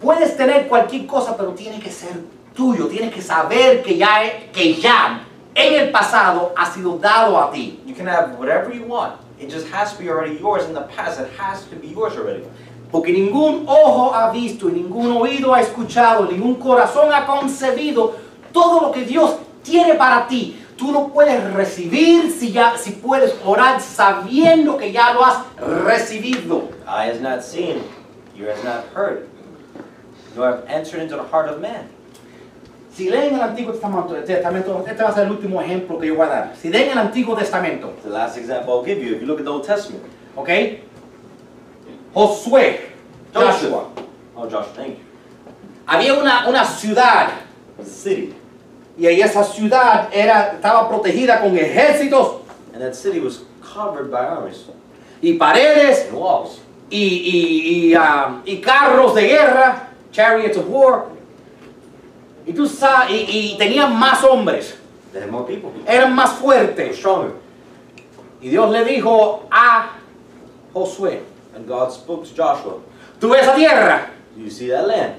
Puedes 0.00 0.36
tener 0.36 0.68
cualquier 0.68 1.06
cosa, 1.06 1.36
pero 1.36 1.52
tiene 1.52 1.80
que 1.80 1.90
ser 1.90 2.14
tuyo. 2.56 2.88
Tienes 2.88 3.14
que 3.14 3.22
saber 3.22 3.82
que 3.82 3.96
ya, 3.96 4.50
que 4.52 4.74
ya 4.74 5.20
en 5.54 5.74
el 5.74 5.90
pasado 5.90 6.52
ha 6.56 6.66
sido 6.66 6.98
dado 6.98 7.38
a 7.38 7.52
ti. 7.52 7.80
You 7.86 7.94
can 7.94 8.08
have 8.08 8.36
whatever 8.38 8.74
you 8.74 8.84
want. 8.84 9.14
It 9.38 9.50
just 9.50 9.68
has 9.68 9.92
to 9.92 9.98
be 9.98 10.08
already 10.08 10.38
yours 10.38 10.64
in 10.64 10.74
the 10.74 10.88
past. 10.96 11.20
It 11.20 11.28
has 11.38 11.64
to 11.66 11.76
be 11.76 11.88
yours 11.88 12.16
already. 12.16 12.44
Porque 12.90 13.12
ningún 13.12 13.66
ojo 13.68 14.12
ha 14.14 14.30
visto 14.32 14.68
y 14.68 14.72
ningún 14.72 15.12
oído 15.16 15.54
ha 15.54 15.60
escuchado, 15.60 16.26
ningún 16.26 16.54
corazón 16.56 17.12
ha 17.12 17.26
concebido 17.26 18.14
todo 18.52 18.80
lo 18.80 18.92
que 18.92 19.04
Dios 19.04 19.36
tiene 19.62 19.94
para 19.94 20.26
ti. 20.26 20.62
Tú 20.76 20.92
lo 20.92 21.08
puedes 21.08 21.42
recibir 21.54 22.30
si, 22.30 22.52
ya, 22.52 22.76
si 22.76 22.92
puedes 22.92 23.34
orar 23.44 23.80
sabiendo 23.80 24.76
que 24.76 24.92
ya 24.92 25.12
lo 25.14 25.24
has 25.24 25.38
recibido. 25.58 26.68
Eye 26.86 27.10
has 27.10 27.20
not 27.20 27.42
seen, 27.42 27.82
ear 28.38 28.50
has 28.50 28.62
not 28.62 28.84
heard, 28.94 29.26
nor 30.36 30.46
have 30.46 30.64
entered 30.68 31.00
into 31.02 31.16
the 31.16 31.22
heart 31.22 31.48
of 31.48 31.60
man. 31.60 31.88
Si 32.96 33.10
leen 33.10 33.34
el 33.34 33.42
Antiguo 33.42 33.72
Testamento, 33.72 34.14
Testamento, 34.14 34.84
este 34.88 35.02
va 35.02 35.10
a 35.10 35.14
ser 35.14 35.24
el 35.24 35.32
último 35.32 35.60
ejemplo 35.60 35.98
que 35.98 36.06
yo 36.06 36.14
voy 36.16 36.26
a 36.26 36.30
dar. 36.30 36.52
Si 36.60 36.70
leen 36.70 36.90
el 36.92 36.98
Antiguo 36.98 37.36
Testamento, 37.36 37.92
The 38.02 38.08
last 38.08 38.38
example 38.38 38.72
I'll 38.74 38.84
give 38.84 39.02
you, 39.04 39.14
if 39.16 39.20
you 39.20 39.26
look 39.26 39.38
at 39.38 39.44
the 39.44 39.50
Old 39.50 39.66
Testament, 39.66 40.02
¿ok? 40.34 40.48
Josué, 42.14 42.80
Joshua, 43.34 43.84
Oh, 44.34 44.48
Josh, 44.48 44.66
thank 44.74 44.88
you. 44.88 45.04
Había 45.86 46.14
una, 46.14 46.48
una 46.48 46.64
ciudad 46.64 47.28
a 47.80 47.84
city. 47.84 48.34
y 48.98 49.06
esa 49.06 49.44
ciudad 49.44 50.08
era, 50.12 50.52
estaba 50.54 50.88
protegida 50.88 51.40
con 51.42 51.56
ejércitos 51.56 52.40
And 52.72 52.82
that 52.82 52.94
city 52.94 53.20
was 53.20 53.42
covered 53.62 54.10
by 54.10 54.20
armies 54.26 54.66
y 55.22 55.34
paredes 55.34 56.06
and 56.08 56.18
walls. 56.18 56.60
y, 56.90 56.98
y- 56.98 57.90
y, 57.90 57.94
ah, 57.94 58.40
y 58.44 58.60
carros 58.60 59.14
de 59.14 59.26
guerra, 59.28 59.88
chariots 60.12 60.56
of 60.56 60.66
war. 60.68 61.06
Y 62.46 62.52
tú 62.52 62.66
sabes, 62.66 63.10
y, 63.10 63.54
y 63.54 63.58
tenían 63.58 63.98
más 63.98 64.22
hombres, 64.24 64.76
eran 65.86 66.14
más 66.14 66.30
fuertes. 66.34 66.96
stronger. 66.96 67.32
Y 68.40 68.48
Dios 68.50 68.70
le 68.70 68.84
dijo 68.84 69.46
a 69.50 69.90
Josué, 70.72 71.22
And 71.56 71.66
God 71.66 71.90
spoke 71.90 72.24
to 72.28 72.34
Joshua. 72.34 72.74
tú 73.18 73.34
esa 73.34 73.54
tierra 73.54 74.10
You 74.36 74.50
see 74.50 74.68
that 74.68 74.86
land? 74.86 75.14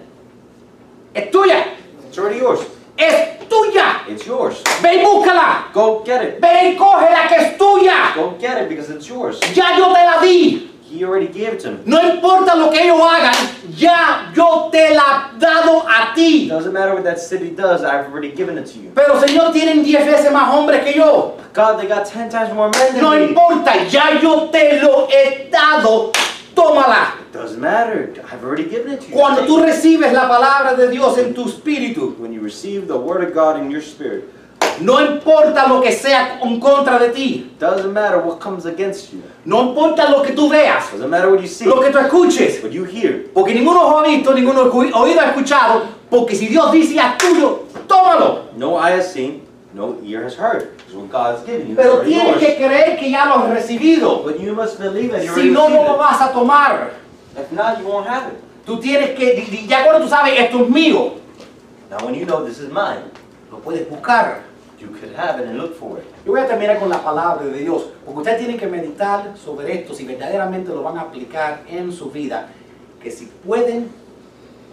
es 1.15 1.31
tuya, 1.31 1.65
It's 2.07 2.17
already 2.19 2.39
yours. 2.39 2.59
es 2.95 3.39
tuya. 3.49 4.01
It's 4.07 4.25
yours. 4.25 4.61
Ve 4.81 4.95
y 5.01 5.03
búscala, 5.03 5.71
Go 5.73 6.03
get 6.05 6.21
it. 6.23 6.39
ve 6.39 6.71
y 6.73 6.77
coge 6.77 7.09
la 7.11 7.27
que 7.27 7.35
es 7.35 7.57
tuya. 7.57 8.13
Go 8.15 8.35
get 8.39 8.61
it 8.61 8.69
because 8.69 8.89
it's 8.93 9.07
yours. 9.07 9.39
Ya 9.55 9.75
yo 9.77 9.91
te 9.93 10.05
la 10.05 10.21
di. 10.21 10.71
He 10.89 11.03
already 11.03 11.27
gave 11.27 11.53
it 11.53 11.59
to 11.61 11.71
me. 11.71 11.77
No 11.85 11.99
importa 12.01 12.55
lo 12.55 12.69
que 12.69 12.81
ellos 12.81 12.99
hagan, 13.01 13.33
ya 13.75 14.31
yo 14.33 14.69
te 14.71 14.93
la 14.95 15.31
he 15.35 15.39
dado 15.39 15.83
a 15.87 16.11
It 16.11 16.15
ti. 16.15 16.47
doesn't 16.47 16.71
matter 16.71 16.93
what 16.93 17.03
that 17.03 17.19
city 17.19 17.49
does, 17.49 17.83
I've 17.83 18.05
already 18.11 18.31
given 18.31 18.57
it 18.57 18.65
to 18.67 18.79
you. 18.79 18.91
Pero 18.95 19.19
Señor, 19.19 19.51
tienen 19.51 19.83
10 19.83 20.05
veces 20.05 20.31
más 20.31 20.49
hombres 20.53 20.83
que 20.85 20.93
yo. 20.93 21.35
God, 21.53 21.77
they 21.79 21.87
got 21.87 22.05
10 22.05 22.29
times 22.29 22.53
more 22.53 22.69
men 22.69 22.93
than 22.93 23.01
No 23.01 23.11
me. 23.11 23.25
importa, 23.27 23.83
ya 23.89 24.19
yo 24.21 24.49
te 24.49 24.79
lo 24.81 25.07
he 25.09 25.49
dado. 25.51 26.11
Tómala. 26.55 27.13
Doesn't 27.33 27.59
matter. 27.59 28.13
I've 28.31 28.43
already 28.43 28.63
given 28.67 28.93
it 28.93 29.01
to 29.01 29.07
you. 29.09 29.13
Cuando 29.13 29.45
tú 29.45 29.59
it. 29.59 29.65
recibes 29.65 30.11
la 30.13 30.27
palabra 30.27 30.73
de 30.75 30.89
Dios 30.89 31.17
en 31.19 31.33
tu 31.33 31.45
espíritu, 31.47 32.15
When 32.17 32.31
you 32.33 32.39
receive 32.41 32.87
the 32.87 32.97
word 32.97 33.23
of 33.27 33.33
God 33.35 33.59
in 33.59 33.69
your 33.69 33.81
spirit, 33.81 34.23
no 34.81 35.01
importa 35.01 35.67
lo 35.67 35.81
que 35.81 35.91
sea 35.91 36.39
en 36.41 36.59
contra 36.59 36.99
de 36.99 37.09
ti, 37.09 37.51
doesn't 37.59 37.91
matter 37.91 38.19
what 38.19 38.39
comes 38.39 38.65
against 38.65 39.11
you. 39.11 39.21
no 39.45 39.61
importa 39.69 40.09
lo 40.09 40.21
que 40.21 40.33
tú 40.33 40.49
veas, 40.49 40.91
Doesn't 40.91 41.09
matter 41.09 41.29
what 41.29 41.41
you 41.41 41.47
see, 41.47 41.65
lo 41.65 41.79
que 41.79 41.89
tú 41.89 41.97
escuches, 41.99 42.61
what 42.63 42.71
you 42.71 42.83
hear. 42.85 43.29
porque 43.33 43.53
ninguno 43.53 43.97
ha 43.99 44.03
visto, 44.07 44.33
ninguno 44.33 44.63
oído 44.71 45.19
ha 45.21 45.25
escuchado, 45.27 45.83
porque 46.09 46.35
si 46.35 46.47
Dios 46.47 46.71
dice 46.71 46.97
es 46.97 47.17
tuyo, 47.17 47.63
tómalo. 47.87 48.47
No 48.55 48.77
eye 48.79 48.99
has 48.99 49.11
seen, 49.11 49.41
no 49.73 49.97
ear 50.03 50.25
has 50.25 50.35
heard. 50.35 50.69
It's 50.87 50.93
what 50.95 51.09
God 51.11 51.35
has 51.35 51.45
given 51.45 51.69
you. 51.69 51.75
Pero 51.75 52.01
tienes 52.01 52.37
que 52.37 52.47
yours. 52.47 52.57
creer 52.57 52.97
que 52.97 53.11
ya 53.11 53.25
lo 53.25 53.35
has 53.35 53.49
recibido. 53.49 54.23
But 54.23 54.39
you 54.39 54.53
must 54.53 54.79
believe 54.79 55.11
that 55.11 55.21
Si 55.35 55.49
no, 55.49 55.67
no 55.69 55.83
lo 55.83 55.97
vas 55.97 56.21
a 56.21 56.31
tomar. 56.31 56.91
If 57.37 57.51
not, 57.51 57.79
you 57.79 57.85
won't 57.87 58.07
have 58.07 58.31
it. 58.31 58.39
Tú 58.65 58.79
tienes 58.79 59.11
que, 59.11 59.65
ya 59.67 59.83
cuando 59.85 60.03
tú 60.03 60.09
sabes, 60.09 60.33
esto 60.39 60.63
es 60.63 60.69
mío, 60.69 61.13
Now, 61.89 62.05
when 62.05 62.15
you 62.15 62.25
know 62.25 62.43
this 62.43 62.59
is 62.59 62.69
mine, 62.69 63.03
lo 63.51 63.59
puedes 63.59 63.87
buscar. 63.89 64.41
You 64.79 64.87
could 64.89 65.13
have 65.15 65.39
it 65.39 65.47
and 65.47 65.57
look 65.57 65.75
for 65.75 65.97
it. 65.97 66.05
Yo 66.25 66.31
voy 66.31 66.41
a 66.41 66.47
terminar 66.47 66.79
con 66.79 66.89
la 66.89 67.03
palabra 67.03 67.45
de 67.45 67.59
Dios, 67.59 67.89
porque 68.05 68.19
ustedes 68.19 68.37
tienen 68.39 68.57
que 68.57 68.67
meditar 68.67 69.35
sobre 69.37 69.73
esto, 69.73 69.93
si 69.93 70.05
verdaderamente 70.05 70.71
lo 70.71 70.83
van 70.83 70.97
a 70.97 71.01
aplicar 71.01 71.63
en 71.67 71.91
su 71.91 72.11
vida, 72.11 72.49
que 73.01 73.11
si 73.11 73.25
pueden 73.25 73.89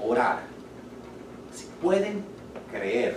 orar, 0.06 0.40
si 1.52 1.66
pueden 1.80 2.24
creer 2.70 3.14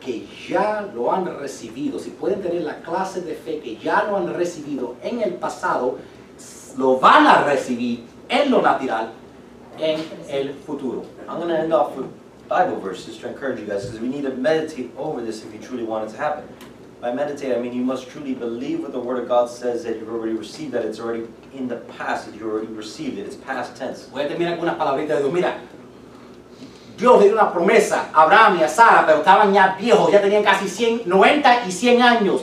que 0.00 0.26
ya 0.48 0.88
lo 0.94 1.12
han 1.12 1.26
recibido, 1.38 1.98
si 1.98 2.10
pueden 2.10 2.40
tener 2.40 2.62
la 2.62 2.80
clase 2.80 3.20
de 3.20 3.34
fe 3.34 3.60
que 3.60 3.76
ya 3.76 4.04
lo 4.04 4.16
han 4.16 4.32
recibido 4.34 4.96
en 5.02 5.22
el 5.22 5.34
pasado, 5.34 5.98
lo 6.76 6.98
van 6.98 7.26
a 7.26 7.44
recibir 7.44 8.04
en 8.28 8.50
lo 8.50 8.62
natural 8.62 9.12
en 9.78 10.00
el 10.28 10.54
futuro. 10.54 11.02
I'm 11.28 11.38
going 11.38 11.48
to 11.48 11.58
end 11.58 11.72
off 11.72 11.96
with 11.96 12.06
Bible 12.50 12.80
verses 12.80 13.16
to 13.18 13.28
encourage 13.28 13.60
you 13.60 13.66
guys 13.66 13.84
because 13.84 14.00
we 14.00 14.08
need 14.08 14.22
to 14.22 14.34
meditate 14.34 14.90
over 14.98 15.22
this 15.22 15.44
if 15.44 15.54
you 15.54 15.60
truly 15.60 15.84
want 15.84 16.08
it 16.08 16.10
to 16.10 16.18
happen. 16.18 16.42
By 17.00 17.14
meditate, 17.14 17.56
I 17.56 17.60
mean 17.60 17.72
you 17.72 17.84
must 17.84 18.10
truly 18.10 18.34
believe 18.34 18.80
what 18.80 18.90
the 18.90 18.98
Word 18.98 19.22
of 19.22 19.28
God 19.28 19.48
says 19.48 19.84
that 19.84 19.96
you've 19.96 20.08
already 20.08 20.32
received, 20.32 20.72
that 20.72 20.84
it's 20.84 20.98
already 20.98 21.28
in 21.54 21.68
the 21.68 21.76
past, 21.96 22.26
that 22.26 22.34
you 22.34 22.50
already 22.50 22.66
received 22.66 23.18
it. 23.18 23.24
It's 23.24 23.36
past 23.36 23.76
tense. 23.76 24.08
Voy 24.10 24.24
a 24.24 24.28
terminar 24.28 24.58
con 24.58 24.66
unas 24.66 24.76
palabritas 24.76 25.18
de 25.18 25.22
Dios. 25.22 25.32
Mira, 25.32 25.60
Dios 26.96 27.20
le 27.20 27.28
dio 27.28 27.34
una 27.34 27.52
promesa 27.52 28.10
a 28.12 28.24
Abraham 28.24 28.58
y 28.58 28.64
a 28.64 28.68
Sara, 28.68 29.06
pero 29.06 29.18
estaban 29.18 29.54
ya 29.54 29.76
viejos, 29.78 30.10
ya 30.10 30.20
tenían 30.20 30.42
casi 30.42 30.68
100, 30.68 31.08
90 31.08 31.66
y 31.68 31.70
100 31.70 32.02
años. 32.02 32.42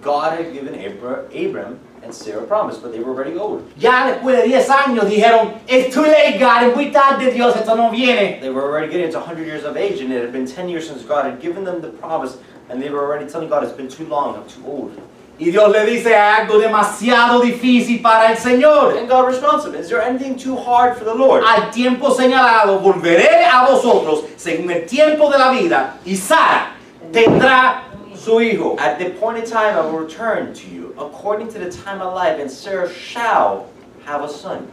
God 0.00 0.32
had 0.32 0.50
given 0.50 0.74
Abraham 0.74 1.78
and 2.02 2.12
Sarah 2.12 2.42
promised, 2.46 2.82
but 2.82 2.92
they 2.92 3.00
were 3.00 3.12
already 3.12 3.36
old. 3.36 3.70
Ya 3.76 4.12
después 4.12 4.42
de 4.42 4.48
10 4.48 4.68
años 4.68 5.08
dijeron, 5.08 5.58
it's 5.68 5.94
too 5.94 6.02
late 6.02 6.38
God, 6.38 6.64
es 6.64 6.74
muy 6.74 6.90
tarde 6.90 7.30
Dios, 7.32 7.56
esto 7.56 7.74
no 7.74 7.90
viene. 7.90 8.40
They 8.40 8.50
were 8.50 8.62
already 8.62 8.90
getting 8.90 9.10
to 9.12 9.18
100 9.18 9.46
years 9.46 9.64
of 9.64 9.76
age, 9.76 10.00
and 10.00 10.12
it 10.12 10.22
had 10.22 10.32
been 10.32 10.46
10 10.46 10.68
years 10.68 10.88
since 10.88 11.02
God 11.02 11.24
had 11.24 11.40
given 11.40 11.64
them 11.64 11.80
the 11.80 11.88
promise, 11.88 12.38
and 12.68 12.82
they 12.82 12.90
were 12.90 13.00
already 13.00 13.30
telling 13.30 13.48
God, 13.48 13.62
it's 13.64 13.72
been 13.72 13.88
too 13.88 14.06
long, 14.06 14.36
I'm 14.36 14.46
too 14.48 14.64
old. 14.66 15.00
Y 15.38 15.50
Dios 15.50 15.72
le 15.72 15.84
dice 15.86 16.14
algo 16.14 16.58
demasiado 16.58 17.40
difícil 17.40 18.02
para 18.02 18.28
el 18.28 18.36
Señor. 18.36 18.98
And 18.98 19.08
God 19.08 19.26
responds 19.26 19.64
to 19.64 19.70
them, 19.70 19.80
is 19.80 19.88
there 19.88 20.02
anything 20.02 20.36
too 20.36 20.54
hard 20.54 20.96
for 20.96 21.04
the 21.04 21.14
Lord? 21.14 21.42
Al 21.42 21.70
tiempo 21.70 22.10
señalado 22.10 22.78
volveré 22.80 23.44
a 23.44 23.66
vosotros 23.66 24.24
según 24.36 24.70
el 24.70 24.86
tiempo 24.86 25.30
de 25.30 25.38
la 25.38 25.50
vida 25.50 25.94
y 26.04 26.14
Sara 26.14 26.74
tendrá 27.10 27.84
su 28.14 28.40
hijo. 28.40 28.76
At 28.78 28.98
the 28.98 29.06
appointed 29.06 29.46
time 29.46 29.74
I 29.74 29.80
will 29.80 29.98
return 29.98 30.52
to 30.54 30.68
you, 30.68 30.81
according 30.98 31.48
to 31.52 31.58
the 31.58 31.70
time 31.70 32.00
of 32.00 32.14
life, 32.14 32.38
and 32.40 32.50
Sarah 32.50 32.92
shall 32.92 33.68
have 34.04 34.22
a 34.22 34.28
son. 34.28 34.70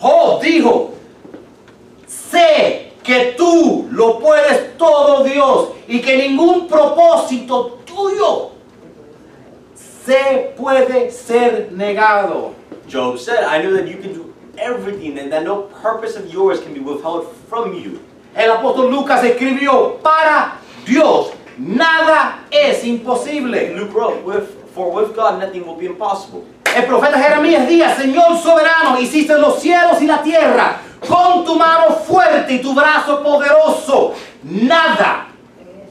Job 0.00 0.42
dijo, 0.42 0.94
sé 2.06 2.92
que 3.02 3.34
tú 3.36 3.88
lo 3.92 4.18
puedes 4.20 4.76
todo 4.78 5.24
Dios 5.24 5.74
y 5.88 6.00
que 6.00 6.16
ningún 6.16 6.68
propósito 6.68 7.78
tuyo 7.84 8.52
se 9.74 10.54
puede 10.56 11.10
ser 11.10 11.70
negado. 11.72 12.54
Job 12.88 13.18
said, 13.18 13.44
I 13.44 13.62
know 13.62 13.72
that 13.74 13.88
you 13.88 13.98
can 13.98 14.12
do 14.12 14.34
everything, 14.58 15.18
and 15.18 15.32
that 15.32 15.44
no 15.44 15.62
purpose 15.62 16.16
of 16.16 16.32
yours 16.32 16.60
can 16.60 16.74
be 16.74 16.80
withheld 16.80 17.34
from 17.48 17.74
you. 17.74 18.00
El 18.34 18.56
apóstol 18.56 18.90
Lucas 18.90 19.22
escribió, 19.24 20.00
para 20.02 20.58
Dios 20.84 21.32
nada 21.58 22.44
es 22.50 22.84
imposible. 22.84 23.74
Luke 23.74 23.92
wrote, 23.92 24.24
with, 24.24 24.56
for 24.80 24.90
with 24.90 25.14
God 25.14 25.38
nothing 25.38 25.66
will 25.66 25.76
be 25.76 25.86
impossible. 25.86 26.44
El 26.64 26.86
profeta 26.86 27.18
Jeremías 27.18 27.68
dijo, 27.68 27.84
Señor 27.96 28.38
soberano, 28.38 28.98
hiciste 28.98 29.36
los 29.38 29.60
cielos 29.60 30.00
y 30.00 30.06
la 30.06 30.22
tierra 30.22 30.80
con 31.06 31.44
tu 31.44 31.56
mano 31.56 31.96
fuerte 31.96 32.54
y 32.54 32.62
tu 32.62 32.72
brazo 32.72 33.22
poderoso. 33.22 34.14
Nada 34.42 35.26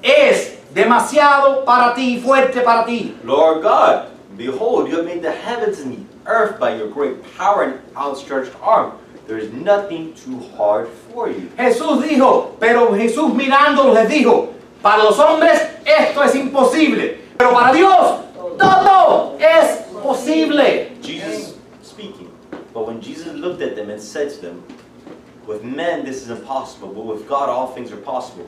es 0.01 0.57
demasiado 0.73 1.63
para 1.65 1.93
ti, 1.93 2.19
fuerte 2.19 2.61
para 2.61 2.85
ti. 2.85 3.15
Lord 3.23 3.61
God, 3.61 4.07
behold, 4.35 4.89
you 4.89 4.95
have 4.95 5.05
made 5.05 5.21
the 5.21 5.31
heavens 5.31 5.79
and 5.81 5.93
the 5.93 6.03
earth 6.25 6.59
by 6.59 6.75
your 6.75 6.87
great 6.87 7.17
power 7.37 7.63
and 7.63 7.79
outstretched 7.95 8.55
arm. 8.61 8.93
There 9.27 9.37
is 9.37 9.51
nothing 9.53 10.15
too 10.15 10.39
hard 10.57 10.87
for 11.13 11.29
you. 11.29 11.51
Jesús 11.57 12.01
dijo, 12.07 12.55
pero 12.59 12.95
Jesús 12.95 13.33
mirándolos 13.35 13.93
les 13.93 14.09
dijo, 14.09 14.53
para 14.81 15.03
los 15.03 15.19
hombres 15.19 15.61
esto 15.85 16.23
es 16.23 16.33
imposible, 16.35 17.19
pero 17.37 17.51
para 17.53 17.73
Dios 17.73 18.28
todo 18.60 19.38
es 19.40 19.88
posible. 20.03 20.91
Jesus 21.02 21.57
speaking. 21.81 22.30
But 22.73 22.88
when 22.88 23.02
Jesus 23.02 23.34
looked 23.34 23.61
at 23.61 23.76
them 23.76 23.90
and 23.90 24.02
said 24.02 24.30
to 24.31 24.41
them, 24.41 24.64
With 25.48 25.64
men 25.64 26.06
this 26.06 26.22
is 26.22 26.30
impossible, 26.30 26.90
but 26.90 27.06
with 27.06 27.27
God 27.27 27.49
all 27.49 27.68
things 27.73 27.91
are 27.91 27.98
possible. 27.98 28.45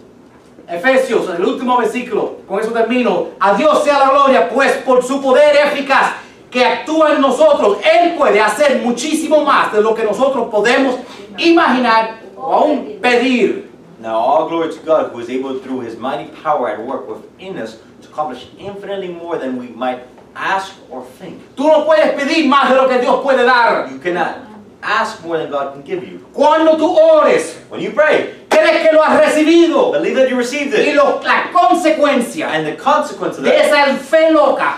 Efesios, 0.67 1.27
el 1.29 1.43
último 1.43 1.77
versículo, 1.79 2.45
con 2.47 2.59
eso 2.59 2.71
termino. 2.71 3.29
A 3.39 3.57
Dios 3.57 3.83
sea 3.83 3.97
la 3.97 4.11
gloria, 4.11 4.47
pues 4.49 4.77
por 4.85 5.01
su 5.03 5.19
poder 5.19 5.55
eficaz 5.55 6.13
que 6.51 6.63
actúa 6.63 7.15
en 7.15 7.21
nosotros, 7.21 7.77
Él 7.83 8.15
puede 8.15 8.39
hacer 8.39 8.81
muchísimo 8.83 9.43
más 9.43 9.73
de 9.73 9.81
lo 9.81 9.95
que 9.95 10.03
nosotros 10.03 10.49
podemos 10.51 10.95
imaginar 11.37 12.19
o 12.37 12.53
aún 12.53 12.99
pedir. 13.01 13.71
Now 13.99 14.15
all 14.15 14.49
glory 14.49 14.69
to 14.71 14.79
God 14.85 15.11
who 15.11 15.19
is 15.19 15.29
able 15.29 15.59
through 15.59 15.81
his 15.81 15.97
mighty 15.97 16.29
power 16.43 16.69
at 16.69 16.85
work 16.85 17.07
within 17.07 17.57
us 17.57 17.77
accomplish 18.11 18.47
infinitely 18.59 19.09
more 19.09 19.37
than 19.37 19.57
we 19.57 19.67
might 19.69 19.99
ask 20.35 20.73
or 20.89 21.03
think. 21.19 21.39
Tú 21.55 21.63
no 21.67 21.85
puedes 21.85 22.11
pedir 22.13 22.47
más 22.47 22.69
de 22.69 22.75
lo 22.75 22.87
que 22.87 22.99
Dios 22.99 23.21
puede 23.23 23.43
dar. 23.45 23.89
You 23.91 23.99
cannot 23.99 24.37
ask 24.83 25.23
more 25.23 25.37
than 25.37 25.49
God 25.51 25.73
can 25.73 25.81
give 25.83 26.03
you. 26.03 26.19
Cuando 26.33 26.75
tú 26.77 26.95
ores, 26.97 27.55
When 27.69 27.81
you 27.81 27.91
pray, 27.91 28.35
crees 28.49 28.81
que 28.87 28.91
lo 28.93 29.01
has 29.03 29.19
recibido 29.21 29.91
believe 29.93 30.15
that 30.15 30.29
you 30.29 30.37
received 30.37 30.73
y 30.73 30.89
it. 30.91 30.95
lo- 30.95 31.21
la 31.23 31.51
consecuencia 31.51 32.47
And 32.49 32.65
the 32.65 32.75
consequence 32.75 33.37
of 33.37 33.43
de 33.43 33.51
that 33.51 33.65
esa 33.65 33.97
fe 33.97 34.31
loca 34.31 34.77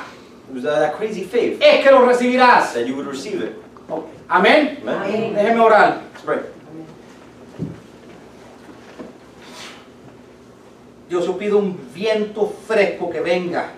was 0.54 0.64
that, 0.64 0.80
that 0.80 0.94
crazy 0.96 1.24
faith 1.24 1.60
es 1.62 1.84
que 1.84 1.92
lo 1.92 2.06
recibirás. 2.06 2.74
that 2.74 2.86
you 2.86 2.96
would 2.96 3.08
receive 3.08 3.42
it. 3.42 3.56
Amén. 4.30 4.80
Amen? 4.84 5.34
Déjeme 5.36 5.60
orar. 5.60 6.02
Let's 6.14 6.24
pray. 6.24 6.40
Dios, 11.14 11.28
yo 11.28 11.38
pido 11.38 11.60
un 11.60 11.78
viento 11.94 12.52
fresco 12.68 13.08
que 13.08 13.22
venga 13.22 13.70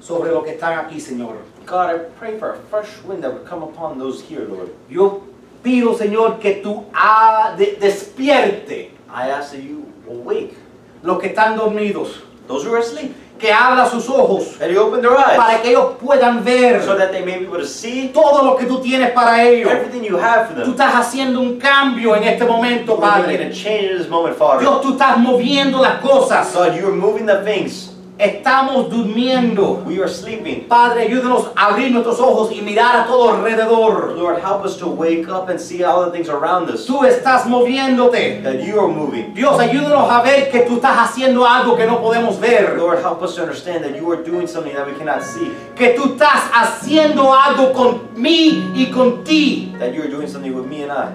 sobre 0.00 0.30
los 0.30 0.42
que 0.42 0.52
están 0.52 0.78
aquí, 0.78 0.98
Señor. 0.98 1.34
God, 1.66 1.90
I 1.90 1.98
pray 2.18 2.38
for 2.38 2.52
a 2.52 2.56
fresh 2.70 2.88
wind 3.06 3.22
that 3.22 3.30
would 3.30 3.44
come 3.46 3.62
upon 3.62 3.98
those 3.98 4.22
here, 4.22 4.46
Lord. 4.48 4.70
Yo 4.88 5.20
pido, 5.62 5.92
Señor, 5.92 6.40
que 6.40 6.62
tú 6.62 6.86
ah, 6.94 7.54
de- 7.58 7.76
despierte 7.78 8.92
I 9.06 9.28
ask 9.28 9.52
that 9.52 9.62
you 9.62 9.84
awake 10.08 10.54
los 11.02 11.18
que 11.20 11.28
están 11.28 11.58
dormidos, 11.58 12.22
those 12.46 12.64
who 12.64 12.72
are 12.72 12.80
asleep, 12.80 13.14
que 13.38 13.52
abra 13.52 13.88
sus 13.88 14.08
ojos 14.08 14.56
open 14.78 15.00
their 15.00 15.12
eyes 15.12 15.36
para 15.36 15.62
que 15.62 15.70
ellos 15.70 15.92
puedan 16.00 16.42
ver 16.44 16.82
so 16.82 16.96
that 16.96 17.10
they 17.12 17.24
may 17.24 17.38
be 17.38 17.46
able 17.46 17.58
to 17.58 17.64
see 17.66 18.08
todo 18.12 18.42
lo 18.44 18.56
que 18.56 18.66
tú 18.66 18.80
tienes 18.80 19.10
para 19.12 19.42
ellos. 19.42 19.70
everything 19.70 20.02
you 20.04 20.16
have 20.16 20.46
for 20.48 20.54
Tú 20.56 20.60
them. 20.62 20.70
estás 20.72 20.94
haciendo 20.94 21.40
un 21.40 21.58
cambio 21.58 22.14
en 22.16 22.24
este 22.24 22.44
momento, 22.44 22.92
You're 22.96 23.00
Padre. 23.00 23.34
a 23.46 23.52
change 23.52 23.90
in 23.92 23.98
this 23.98 24.08
moment, 24.08 24.36
Father. 24.36 24.60
Dios, 24.60 24.80
tú 24.82 24.92
estás 24.92 25.18
moviendo 25.18 25.80
las 25.80 26.00
cosas. 26.00 26.52
God, 26.54 26.74
you 26.76 26.86
are 26.86 26.92
moving 26.94 27.26
the 27.26 27.42
things. 27.44 27.87
Estamos 28.18 28.90
durmiendo. 28.90 29.84
We 29.86 30.00
are 30.00 30.08
sleeping. 30.08 30.66
Padre, 30.68 31.02
ayúdanos 31.02 31.52
a 31.54 31.66
abrir 31.66 31.92
nuestros 31.92 32.18
ojos 32.18 32.50
y 32.52 32.60
mirar 32.62 32.96
a 32.96 33.06
todo 33.06 33.30
alrededor. 33.30 34.16
Lord, 34.18 34.40
help 34.42 34.64
us 34.64 34.76
to 34.78 34.88
wake 34.88 35.28
up 35.28 35.48
and 35.48 35.60
see 35.60 35.84
all 35.84 36.04
the 36.04 36.10
things 36.10 36.28
around 36.28 36.68
us. 36.68 36.84
Tú 36.84 37.04
estás 37.04 37.46
moviéndote. 37.46 38.42
That 38.42 38.64
you 38.64 38.80
are 38.80 38.88
moving. 38.88 39.32
Dios, 39.34 39.60
ayúdanos 39.60 40.10
a 40.10 40.20
ver 40.22 40.50
que 40.50 40.62
tú 40.62 40.76
estás 40.76 40.96
haciendo 40.98 41.46
algo 41.46 41.76
que 41.76 41.86
no 41.86 42.00
podemos 42.02 42.40
ver. 42.40 42.76
Lord, 42.76 42.98
help 43.04 43.22
us 43.22 43.36
to 43.36 43.42
understand 43.42 43.84
that 43.84 43.94
you 43.96 44.10
are 44.10 44.20
doing 44.20 44.48
something 44.48 44.74
that 44.74 44.84
we 44.84 44.94
cannot 44.94 45.22
see. 45.22 45.52
Que 45.76 45.94
tú 45.96 46.14
estás 46.14 46.50
haciendo 46.52 47.32
algo 47.32 47.72
con 47.72 48.00
mí 48.16 48.72
y 48.74 48.90
con 48.92 49.22
ti. 49.22 49.72
That 49.78 49.94
you 49.94 50.02
are 50.02 50.10
doing 50.10 50.26
something 50.26 50.52
with 50.52 50.66
me 50.66 50.82
and 50.82 50.90
I. 50.90 51.12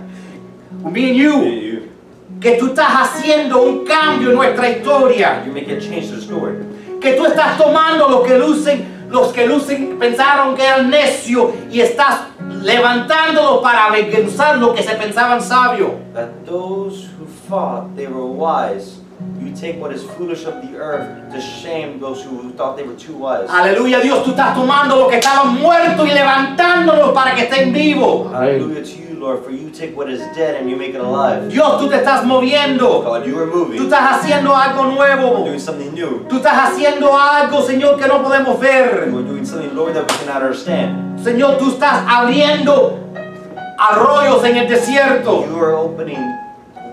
Me 0.90 1.10
and 1.10 1.18
you. 1.18 1.44
You, 1.44 1.80
Que 2.40 2.58
tú 2.58 2.68
estás 2.68 2.88
haciendo 2.94 3.62
un 3.62 3.84
cambio 3.86 4.30
en 4.30 4.36
nuestra 4.36 4.70
historia. 4.70 5.44
you 5.46 5.52
make 5.52 5.68
a 5.70 5.80
change 5.82 6.08
to 6.08 6.16
the 6.16 6.22
story. 6.22 6.56
Que 7.04 7.14
tú 7.14 7.26
estás 7.26 7.58
tomando 7.58 8.08
lo 8.08 8.24
que 8.24 8.38
lucen, 8.38 9.08
los 9.10 9.34
que 9.34 9.46
lucen 9.46 10.00
pensaron 10.00 10.56
que 10.56 10.66
eran 10.66 10.90
necio 10.90 11.52
y 11.70 11.82
estás 11.82 12.22
levantándolo 12.62 13.62
para 13.62 13.88
avergonzar 13.88 14.58
lo 14.58 14.74
que 14.74 14.82
se 14.82 14.96
pensaban 14.96 15.42
sabio. 15.42 16.00
That 16.14 16.30
those 16.46 17.10
who 17.20 17.26
thought 17.50 17.94
they 17.98 18.08
were 18.08 18.26
wise, 18.26 19.03
you 19.46 19.54
take 19.56 19.80
what 19.80 19.92
is 19.94 20.04
foolish 20.18 20.46
of 20.46 20.62
the 20.62 20.78
earth 20.78 21.08
to 21.34 21.40
shame 21.42 22.00
those 22.00 22.24
who 22.24 22.52
thought 22.58 22.76
they 22.78 22.84
were 22.84 22.96
too 22.96 23.14
wise. 23.16 23.48
Aleluya 23.50 24.02
Dios, 24.02 24.24
tú 24.24 24.32
estás 24.32 24.54
tomando 24.56 24.98
lo 24.98 25.08
que 25.10 25.18
estaban 25.20 25.60
muertos 25.60 26.08
y 26.08 26.12
levantándolos 26.14 27.12
para 27.14 27.36
que 27.36 27.44
estén 27.44 27.74
vivos. 27.74 28.32
Hallelujah 28.32 28.82
to 28.84 28.90
you, 29.02 29.20
Lord, 29.20 29.44
for 29.44 29.52
you 29.52 29.70
take 29.70 29.96
what 29.96 30.10
is 30.10 30.20
dead 30.36 30.56
and 30.60 30.70
you 30.70 30.76
make 30.76 30.94
it 30.96 31.02
alive. 31.02 31.50
Dios, 31.50 31.80
tú 31.82 31.90
te 31.90 31.96
estás 31.98 32.24
moviendo. 32.26 33.04
God, 33.04 33.26
you 33.26 33.38
are 33.40 33.48
Tú 33.48 33.58
moving. 33.68 33.82
estás 33.84 34.20
haciendo 34.20 34.56
algo 34.56 34.86
nuevo. 34.86 35.46
doing 35.46 35.60
something 35.60 35.94
new. 35.94 36.26
Tú 36.30 36.38
estás 36.38 36.70
haciendo 36.72 37.18
algo, 37.18 37.62
Señor, 37.62 37.98
que 38.00 38.08
no 38.08 38.22
podemos 38.24 38.60
ver. 38.60 39.04
Are 39.04 39.24
doing 39.24 39.46
something, 39.46 39.74
Lord, 39.76 39.94
that 39.94 40.04
we 40.12 40.18
cannot 40.26 40.42
understand. 40.44 41.20
Señor, 41.24 41.58
tú 41.58 41.70
estás 41.72 42.04
abriendo 42.08 43.00
arroyos 43.80 44.44
en 44.46 44.58
el 44.58 44.68
desierto. 44.68 45.46
You 45.46 45.58
are 45.58 45.74
opening 45.74 46.20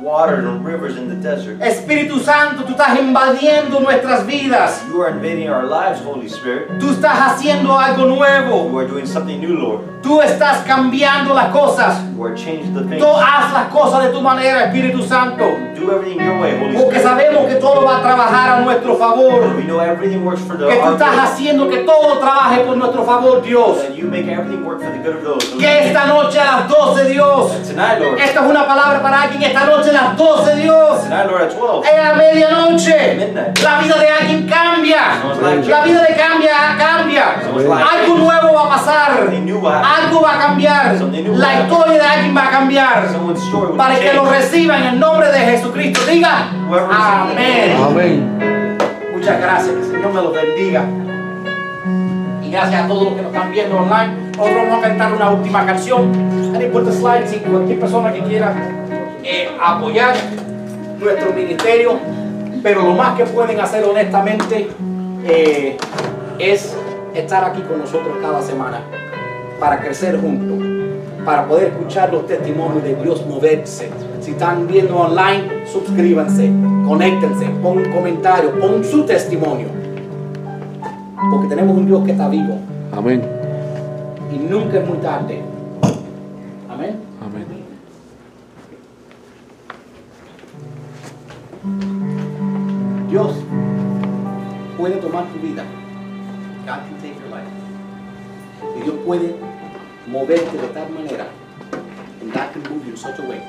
water 0.01 0.37
and 0.37 0.65
rivers 0.65 0.97
in 0.97 1.09
the 1.09 1.15
desert. 1.17 1.61
Espíritu 1.61 2.19
Santo, 2.21 2.65
tú 2.65 2.73
estás 2.73 2.99
invadiendo 2.99 3.81
nuestras 3.81 4.27
vidas. 4.27 4.83
You 4.89 5.03
are 5.03 5.11
invading 5.11 5.49
our 5.49 5.65
lives, 5.65 6.01
Holy 6.05 6.29
Spirit. 6.29 6.79
Tú 6.79 6.91
estás 6.91 7.19
haciendo 7.19 7.79
algo 7.79 8.07
nuevo. 8.07 8.71
You 8.71 8.79
are 8.79 8.89
doing 8.89 9.07
something 9.07 9.41
new, 9.41 9.57
Lord. 9.57 10.00
Tú 10.03 10.23
estás 10.23 10.59
cambiando 10.67 11.35
las 11.35 11.49
cosas. 11.49 12.01
You 12.17 12.27
are 12.27 12.35
changing 12.35 12.75
the 12.75 12.97
Tú 12.97 13.07
haz 13.07 13.53
las 13.53 13.69
cosas 13.69 14.05
de 14.05 14.11
tu 14.11 14.21
manera, 14.21 14.65
Espíritu 14.65 15.03
Santo. 15.03 15.45
Do 15.75 15.93
everything 15.93 16.19
your 16.19 16.39
way, 16.41 16.59
Holy 16.61 16.77
Porque 16.77 17.01
sabemos 17.01 17.47
que 17.47 17.55
todo 17.55 17.85
va 17.85 17.99
a 17.99 18.03
trabajar 18.03 18.59
a 18.59 18.61
nuestro 18.61 18.97
favor. 18.97 19.57
We 19.57 19.65
know 19.65 19.81
everything 19.81 20.25
works 20.25 20.43
for 20.43 20.57
the 20.57 20.69
Que 20.69 20.77
tú 20.77 20.93
estás 20.93 21.19
haciendo 21.19 21.69
que 21.69 21.79
todo 21.79 22.19
trabaje 22.19 22.61
por 22.61 22.77
nuestro 22.77 23.05
favor, 23.05 23.43
Dios. 23.43 23.79
That 23.83 23.95
you 23.95 24.09
make 24.09 24.31
everything 24.31 24.65
work 24.65 24.81
for 24.81 24.91
the 24.91 24.99
good 24.99 25.17
of 25.17 25.23
those. 25.23 25.55
who 25.55 25.59
Que 25.59 25.89
esta 25.89 26.07
noche 26.07 26.39
a 26.39 26.45
las 26.45 26.69
12, 26.69 27.09
Dios. 27.09 27.53
Tonight, 27.69 28.01
Lord. 28.01 28.21
Esta 28.21 28.41
es 28.41 28.51
una 28.51 28.67
palabra 28.67 29.03
para 29.03 29.23
alguien. 29.23 29.43
Esta 29.43 29.65
noche 29.65 29.91
a 29.91 29.93
las 29.93 30.17
12, 30.17 30.57
Dios. 30.57 31.03
Tonight, 31.05 31.31
Lord, 31.31 31.43
at 31.43 31.55
12. 31.55 31.91
En 31.91 32.05
la 32.05 32.13
medianoche. 32.15 33.15
Midnight. 33.17 33.59
La 33.63 33.79
vida 33.79 33.99
de 33.99 34.09
alguien 34.09 34.49
cambia. 34.49 35.01
La 35.67 35.85
vida 35.85 36.03
de 36.03 36.15
cambia, 36.15 36.77
cambia. 36.79 37.25
Algo 37.93 38.19
nuevo 38.19 38.55
va 38.55 38.65
a 38.65 38.69
pasar. 38.69 39.31
Algo 39.91 40.23
va 40.23 40.37
a 40.37 40.39
cambiar. 40.39 41.01
La 41.01 41.63
historia 41.63 41.95
de 41.95 42.01
alguien 42.01 42.37
va 42.37 42.47
a 42.47 42.51
cambiar. 42.51 43.09
Para 43.77 43.99
que 43.99 44.13
lo 44.13 44.25
change. 44.25 44.39
reciba 44.39 44.79
en 44.79 44.85
el 44.85 45.01
nombre 45.01 45.33
de 45.33 45.39
Jesucristo. 45.39 46.01
Diga 46.09 46.49
amén. 46.93 47.77
Amén. 47.83 48.79
Muchas 49.13 49.41
gracias. 49.41 49.75
Que 49.75 49.81
el 49.81 49.91
Señor 49.91 50.13
me 50.13 50.23
los 50.23 50.33
bendiga. 50.33 50.85
Y 52.43 52.51
gracias 52.53 52.85
a 52.85 52.87
todos 52.87 53.05
los 53.05 53.15
que 53.15 53.23
nos 53.23 53.35
están 53.35 53.51
viendo 53.51 53.79
online. 53.79 54.31
Nosotros 54.37 54.63
vamos 54.69 54.79
a 54.79 54.89
cantar 54.89 55.13
una 55.13 55.31
última 55.31 55.67
canción. 55.67 56.13
The 56.53 56.93
slides 56.93 57.33
y 57.35 57.39
cualquier 57.41 57.81
persona 57.81 58.13
que 58.13 58.21
quiera 58.21 58.55
eh, 59.25 59.51
apoyar 59.61 60.15
nuestro 61.01 61.33
ministerio. 61.33 61.99
Pero 62.63 62.83
lo 62.83 62.93
más 62.93 63.17
que 63.17 63.25
pueden 63.25 63.59
hacer 63.59 63.85
honestamente 63.85 64.71
eh, 65.25 65.77
es 66.39 66.77
estar 67.15 67.45
aquí 67.45 67.63
con 67.63 67.81
nosotros 67.81 68.17
cada 68.23 68.41
semana 68.41 68.81
para 69.61 69.79
crecer 69.79 70.19
juntos, 70.19 70.59
para 71.25 71.47
poder 71.47 71.69
escuchar 71.69 72.11
los 72.13 72.27
testimonios 72.27 72.83
de 72.83 72.95
Dios 72.97 73.25
moverse. 73.27 73.91
Si 74.21 74.33
están 74.33 74.67
viendo 74.67 74.97
online, 74.97 75.67
suscríbanse, 75.67 76.51
conéctense, 76.89 77.47
pon 77.63 77.79
un 77.79 77.93
comentario, 77.93 78.59
pon 78.59 78.83
su 78.83 79.05
testimonio. 79.05 79.69
Porque 81.31 81.49
tenemos 81.49 81.77
un 81.77 81.87
Dios 81.87 82.03
que 82.05 82.13
está 82.13 82.29
vivo 82.29 82.55
Amén. 82.93 83.23
y 84.33 84.39
nunca 84.51 84.79
es 84.79 84.89
muy 84.89 84.99
tarde. 84.99 85.43
Amén. 86.69 86.97
Amén. 87.21 87.47
Dios 93.11 93.35
puede 94.79 94.97
tomar 94.97 95.25
tu 95.27 95.39
vida. 95.47 95.63
God 96.61 96.67
can 96.67 96.97
take 97.01 97.15
your 97.21 97.29
life. 97.29 97.61
Y 98.79 98.83
Dios 98.83 98.95
puede 99.05 99.50
moverte 100.11 100.57
de 100.57 100.69
tal 100.69 100.91
manera. 100.91 101.27
And 102.21 102.33
God 102.33 102.53
can 102.53 102.63
move 102.71 102.85
you 102.85 102.93
in 102.93 102.97
such 102.97 103.19
a 103.19 103.23
way. 103.23 103.41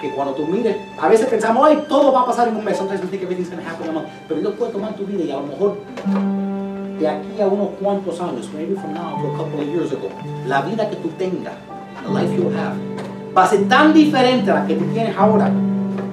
Que 0.00 0.10
cuando 0.14 0.34
tú 0.34 0.46
mires, 0.46 0.76
a 1.00 1.08
veces 1.08 1.26
pensamos, 1.28 1.66
ay, 1.66 1.84
todo 1.88 2.12
va 2.12 2.22
a 2.22 2.26
pasar 2.26 2.48
en 2.48 2.56
un 2.56 2.64
mes. 2.64 2.76
Sometimes 2.76 3.02
we 3.02 3.08
think 3.08 3.22
everything's 3.22 3.50
going 3.50 3.62
to 3.62 3.68
happen 3.68 3.84
in 3.84 3.90
a 3.90 3.92
month. 3.92 4.08
Pero 4.28 4.40
Dios 4.40 4.54
puede 4.54 4.72
tomar 4.72 4.94
tu 4.94 5.04
vida 5.04 5.24
y 5.24 5.30
a 5.30 5.36
lo 5.36 5.46
mejor 5.46 5.76
de 6.98 7.08
aquí 7.08 7.40
a 7.40 7.46
unos 7.46 7.68
cuantos 7.80 8.20
años, 8.20 8.48
maybe 8.54 8.74
from 8.74 8.92
now 8.94 9.20
to 9.20 9.28
a 9.28 9.36
couple 9.36 9.60
of 9.60 9.68
years 9.68 9.92
ago, 9.92 10.08
la 10.46 10.62
vida 10.62 10.88
que 10.88 10.96
tú 10.96 11.10
tengas, 11.16 11.54
the 12.02 12.10
life 12.10 12.34
you'll 12.34 12.52
have, 12.56 12.74
va 13.36 13.44
a 13.44 13.48
ser 13.48 13.68
tan 13.68 13.92
diferente 13.92 14.50
a 14.50 14.54
la 14.54 14.66
que 14.66 14.74
tú 14.74 14.84
tienes 14.92 15.16
ahora 15.16 15.50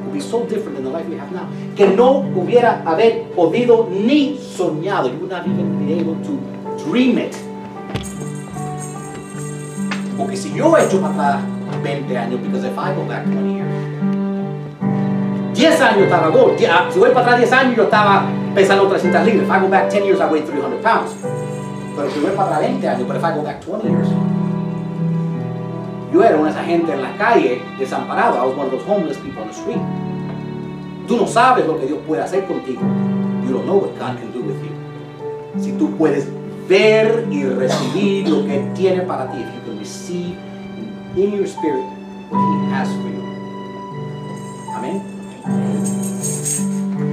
will 0.05 0.13
be 0.13 0.21
so 0.21 0.45
different 0.45 0.75
than 0.75 0.83
the 0.83 0.91
life 0.91 1.07
we 1.09 1.17
have 1.17 1.31
now 1.31 1.47
que 1.75 1.87
no 1.87 2.19
hubiera 2.35 2.83
haber 2.85 3.23
podido 3.35 3.87
ni 3.89 4.37
soñado. 4.37 5.09
You 5.09 5.19
would 5.19 5.31
not 5.31 5.45
even 5.45 5.85
be 5.85 5.93
able 5.93 6.15
to 6.23 6.85
dream 6.85 7.17
it. 7.17 7.35
Porque 10.17 10.37
si 10.37 10.53
yo 10.53 10.77
echo 10.77 11.01
para 11.01 11.13
atrás 11.13 11.43
20 11.83 12.17
años, 12.17 12.39
because 12.41 12.65
if 12.65 12.77
I 12.77 12.93
go 12.95 13.05
back 13.07 13.25
20 13.25 13.53
years, 13.53 13.69
10 15.53 15.81
años 15.81 16.03
estaba 16.03 16.27
gordo. 16.29 16.55
Ah, 16.69 16.87
Si 16.91 16.99
voy 16.99 17.09
para 17.09 17.21
atrás 17.21 17.39
10 17.39 17.53
años, 17.53 17.75
yo 17.77 17.83
estaba 17.83 18.25
pesando 18.53 18.87
300 18.87 19.25
libras. 19.25 19.43
If 19.47 19.51
I 19.55 19.59
go 19.61 19.67
back 19.69 19.89
10 19.89 20.03
years, 20.05 20.19
I 20.19 20.25
weigh 20.25 20.43
300 20.43 20.81
pounds. 20.81 21.11
Pero 21.95 22.09
si 22.09 22.19
voy 22.19 22.31
para 22.31 22.55
atrás 22.57 22.61
20 22.61 22.87
años, 22.89 23.07
but 23.07 23.15
if 23.17 23.23
I 23.23 23.31
go 23.35 23.41
back 23.43 23.61
20 23.65 23.87
years, 23.87 24.07
yo 26.13 26.23
era 26.23 26.37
una 26.37 26.45
de 26.45 26.51
esa 26.51 26.63
gente 26.63 26.93
en 26.93 27.01
la 27.01 27.11
calle, 27.17 27.61
desamparado. 27.77 28.37
I 28.37 28.45
was 28.47 28.55
one 28.57 28.67
of 28.67 28.71
those 28.71 28.85
homeless 28.87 29.17
people 29.17 29.41
on 29.41 29.47
the 29.49 29.53
street. 29.53 29.81
Tú 31.07 31.17
no 31.17 31.27
sabes 31.27 31.67
lo 31.67 31.77
que 31.77 31.87
Dios 31.87 31.99
puede 32.07 32.21
hacer 32.21 32.45
contigo. 32.45 32.81
You 33.45 33.51
don't 33.53 33.65
know 33.65 33.77
what 33.77 33.91
God 33.99 34.17
can 34.17 34.31
do 34.33 34.39
with 34.41 34.55
you. 34.63 34.71
Si 35.61 35.71
tú 35.73 35.91
puedes 35.97 36.27
ver 36.67 37.27
y 37.29 37.43
recibir 37.43 38.27
lo 38.27 38.45
que 38.45 38.59
tiene 38.73 39.01
para 39.01 39.29
ti, 39.31 39.37
receive 39.85 40.35
in 41.15 41.29
your 41.37 41.45
spirit 41.45 41.85
what 42.33 42.41
He 42.41 42.69
has 42.73 42.89
for 42.97 43.09
you. 43.13 43.21
Amén. 44.73 44.97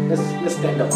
Let's, 0.09 0.25
let's 0.43 0.57
stand 0.57 0.81
up. 0.81 0.89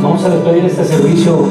Vamos 0.00 0.24
a 0.24 0.28
despedir 0.30 0.64
este 0.64 0.84
servicio 0.84 1.48